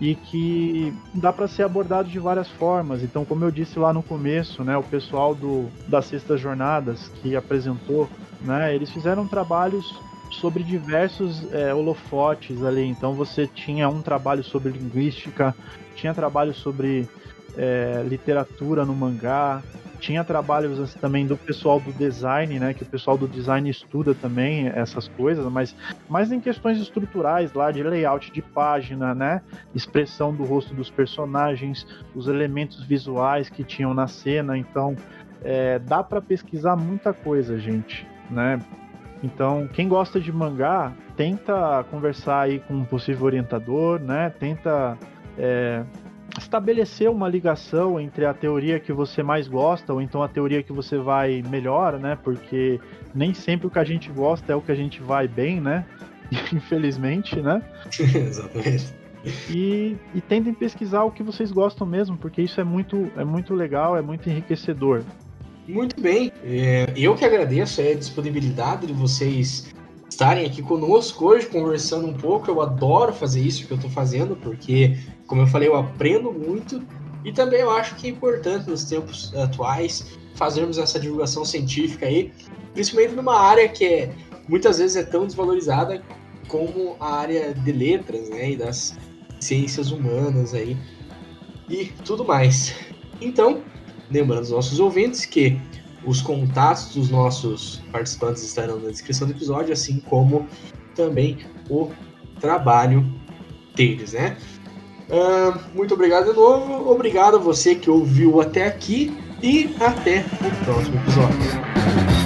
e 0.05 0.15
que 0.15 0.95
dá 1.15 1.33
para 1.33 1.49
ser 1.49 1.63
abordado 1.63 2.11
de 2.11 2.19
várias 2.19 2.51
formas. 2.51 3.03
Então, 3.03 3.25
como 3.25 3.43
eu 3.43 3.51
disse 3.51 3.79
lá 3.79 3.91
no 3.91 4.03
começo, 4.03 4.63
né, 4.63 4.77
o 4.77 4.83
pessoal 4.83 5.35
do 5.35 5.71
das 5.89 6.05
Sextas 6.05 6.39
Jornadas 6.39 7.11
que 7.23 7.35
apresentou, 7.35 8.07
né, 8.43 8.75
eles 8.75 8.91
fizeram 8.91 9.27
trabalhos 9.27 9.99
sobre 10.31 10.63
diversos 10.63 11.51
é, 11.51 11.73
holofotes 11.73 12.63
ali. 12.63 12.85
Então, 12.87 13.15
você 13.15 13.47
tinha 13.47 13.89
um 13.89 14.03
trabalho 14.03 14.45
sobre 14.45 14.73
linguística, 14.73 15.57
tinha 15.95 16.13
trabalho 16.13 16.53
sobre 16.53 17.09
é, 17.57 18.05
literatura 18.07 18.85
no 18.85 18.95
mangá, 18.95 19.63
tinha 20.05 20.23
trabalhos 20.23 20.79
assim, 20.79 20.99
também 20.99 21.27
do 21.27 21.35
pessoal 21.35 21.81
do 21.81 21.91
design, 21.91 22.59
né? 22.59 22.75
Que 22.75 22.83
o 22.83 22.87
pessoal 22.87 23.17
do 23.17 23.27
design 23.27 23.71
estuda 23.71 24.15
também 24.15 24.69
essas 24.69 25.09
coisas, 25.09 25.51
mas 25.51 25.75
mais 26.11 26.31
em 26.31 26.41
questões 26.41 26.79
estruturais 26.79 27.55
lá 27.55 27.71
de 27.71 27.83
layout 27.83 28.31
de 28.31 28.43
página, 28.43 29.15
né? 29.15 29.41
Expressão 29.75 30.35
do 30.35 30.45
rosto 30.45 30.75
dos 30.75 30.91
personagens, 30.91 31.87
os 32.15 32.29
elementos 32.29 32.85
visuais 32.85 33.49
que 33.49 33.65
tinham 33.65 33.95
na 33.95 34.07
cena. 34.07 34.59
Então, 34.59 34.95
é, 35.43 35.79
dá 35.79 36.03
para 36.03 36.21
pesquisar 36.21 36.77
muita 36.77 37.15
coisa, 37.15 37.59
gente, 37.59 38.07
né? 38.31 38.59
Então, 39.23 39.67
quem 39.73 39.89
gosta 39.89 40.21
de 40.21 40.31
mangá, 40.31 40.93
tenta 41.17 41.83
conversar 41.91 42.43
aí 42.43 42.59
com 42.61 42.75
um 42.75 42.85
possível 42.85 43.25
orientador, 43.25 43.99
né? 43.99 44.29
Tenta 44.39 44.99
é, 45.39 45.83
estabelecer 46.39 47.09
uma 47.11 47.29
ligação 47.29 48.01
entre 48.01 48.25
a 48.25 48.35
teoria 48.35 48.81
que 48.81 48.93
você 48.93 49.23
mais 49.23 49.47
gosta 49.47 49.93
ou 49.93 50.01
então 50.01 50.23
a 50.23 50.29
teoria 50.29 50.63
que 50.63 50.73
você 50.73 50.99
vai 50.99 51.43
melhor, 51.49 51.99
né? 51.99 52.19
Porque 52.23 52.81
nem 53.15 53.33
sempre 53.33 53.67
o 53.67 53.71
que 53.71 53.79
a 53.79 53.85
gente 53.85 54.11
gosta 54.11 54.53
é 54.53 54.57
o 54.57 54.61
que 54.61 54.73
a 54.73 54.75
gente 54.75 55.01
vai 55.03 55.29
bem, 55.29 55.61
né? 55.61 55.85
Infelizmente, 56.53 57.41
né? 57.41 57.63
Exatamente. 57.99 58.93
E, 59.49 59.97
e 60.15 60.21
tentem 60.21 60.53
pesquisar 60.53 61.05
o 61.05 61.11
que 61.11 61.23
vocês 61.23 61.51
gostam 61.51 61.87
mesmo, 61.87 62.17
porque 62.17 62.43
isso 62.43 62.61
é 62.61 62.65
muito, 62.65 63.11
é 63.17 63.25
muito 63.25 63.55
legal, 63.55 63.97
é 63.97 64.03
muito 64.03 64.29
enriquecedor. 64.29 65.03
Muito 65.67 65.99
bem, 65.99 66.31
é, 66.45 66.93
eu 66.95 67.15
que 67.15 67.25
agradeço 67.25 67.81
a 67.81 67.95
disponibilidade 67.95 68.87
de 68.87 68.93
vocês 68.93 69.74
estarem 70.15 70.47
aqui 70.47 70.63
conosco 70.63 71.27
hoje, 71.27 71.47
conversando 71.47 72.07
um 72.07 72.15
pouco. 72.15 72.49
Eu 72.49 72.63
adoro 72.63 73.13
fazer 73.13 73.41
isso 73.41 73.67
que 73.67 73.73
eu 73.73 73.77
estou 73.77 73.91
fazendo, 73.91 74.37
porque 74.37 74.97
como 75.27 75.43
eu 75.43 75.47
falei, 75.47 75.69
eu 75.69 75.77
aprendo 75.77 76.33
muito 76.33 76.81
e 77.25 77.33
também 77.33 77.61
eu 77.61 77.71
acho 77.71 77.97
que 77.97 78.07
é 78.07 78.11
importante 78.11 78.71
nos 78.71 78.85
tempos 78.85 79.35
atuais 79.35 80.17
fazermos 80.37 80.79
essa 80.79 81.01
divulgação 81.01 81.45
científica 81.45 82.07
aí, 82.07 82.33
principalmente 82.73 83.15
numa 83.15 83.39
área 83.39 83.69
que 83.69 83.85
é, 83.85 84.15
muitas 84.49 84.79
vezes 84.79 84.97
é 84.97 85.03
tão 85.03 85.27
desvalorizada 85.27 86.03
como 86.47 86.97
a 87.01 87.15
área 87.17 87.53
de 87.53 87.73
letras, 87.73 88.29
né, 88.31 88.53
e 88.53 88.57
das 88.57 88.97
ciências 89.41 89.91
humanas 89.91 90.55
aí 90.55 90.77
e 91.69 91.87
tudo 92.05 92.25
mais. 92.25 92.75
Então, 93.21 93.63
lembrando 94.11 94.41
aos 94.41 94.51
nossos 94.51 94.79
ouvintes 94.79 95.25
que 95.25 95.59
os 96.07 96.21
contatos 96.21 96.95
dos 96.95 97.11
nossos 97.11 97.83
participantes 97.91 98.43
estarão 98.43 98.79
na 98.79 98.91
descrição 98.91 99.27
do 99.27 99.33
episódio, 99.33 99.73
assim 99.73 100.01
como 100.01 100.47
também 100.95 101.39
o 101.69 101.91
trabalho 102.41 103.05
deles, 103.75 104.13
né? 104.13 104.37
Uh, 105.09 105.77
muito 105.77 105.95
obrigado 105.95 106.27
de 106.27 106.33
novo. 106.33 106.91
Obrigado 106.91 107.37
a 107.37 107.39
você 107.39 107.75
que 107.75 107.91
ouviu 107.91 108.41
até 108.41 108.67
aqui 108.67 109.17
e 109.43 109.75
até 109.81 110.25
o 110.41 110.65
próximo 110.65 110.97
episódio. 110.97 112.24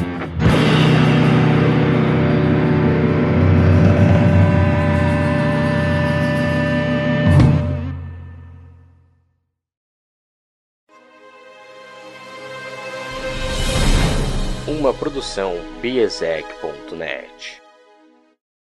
Produção 15.28 15.54
biesec.net 15.82 17.67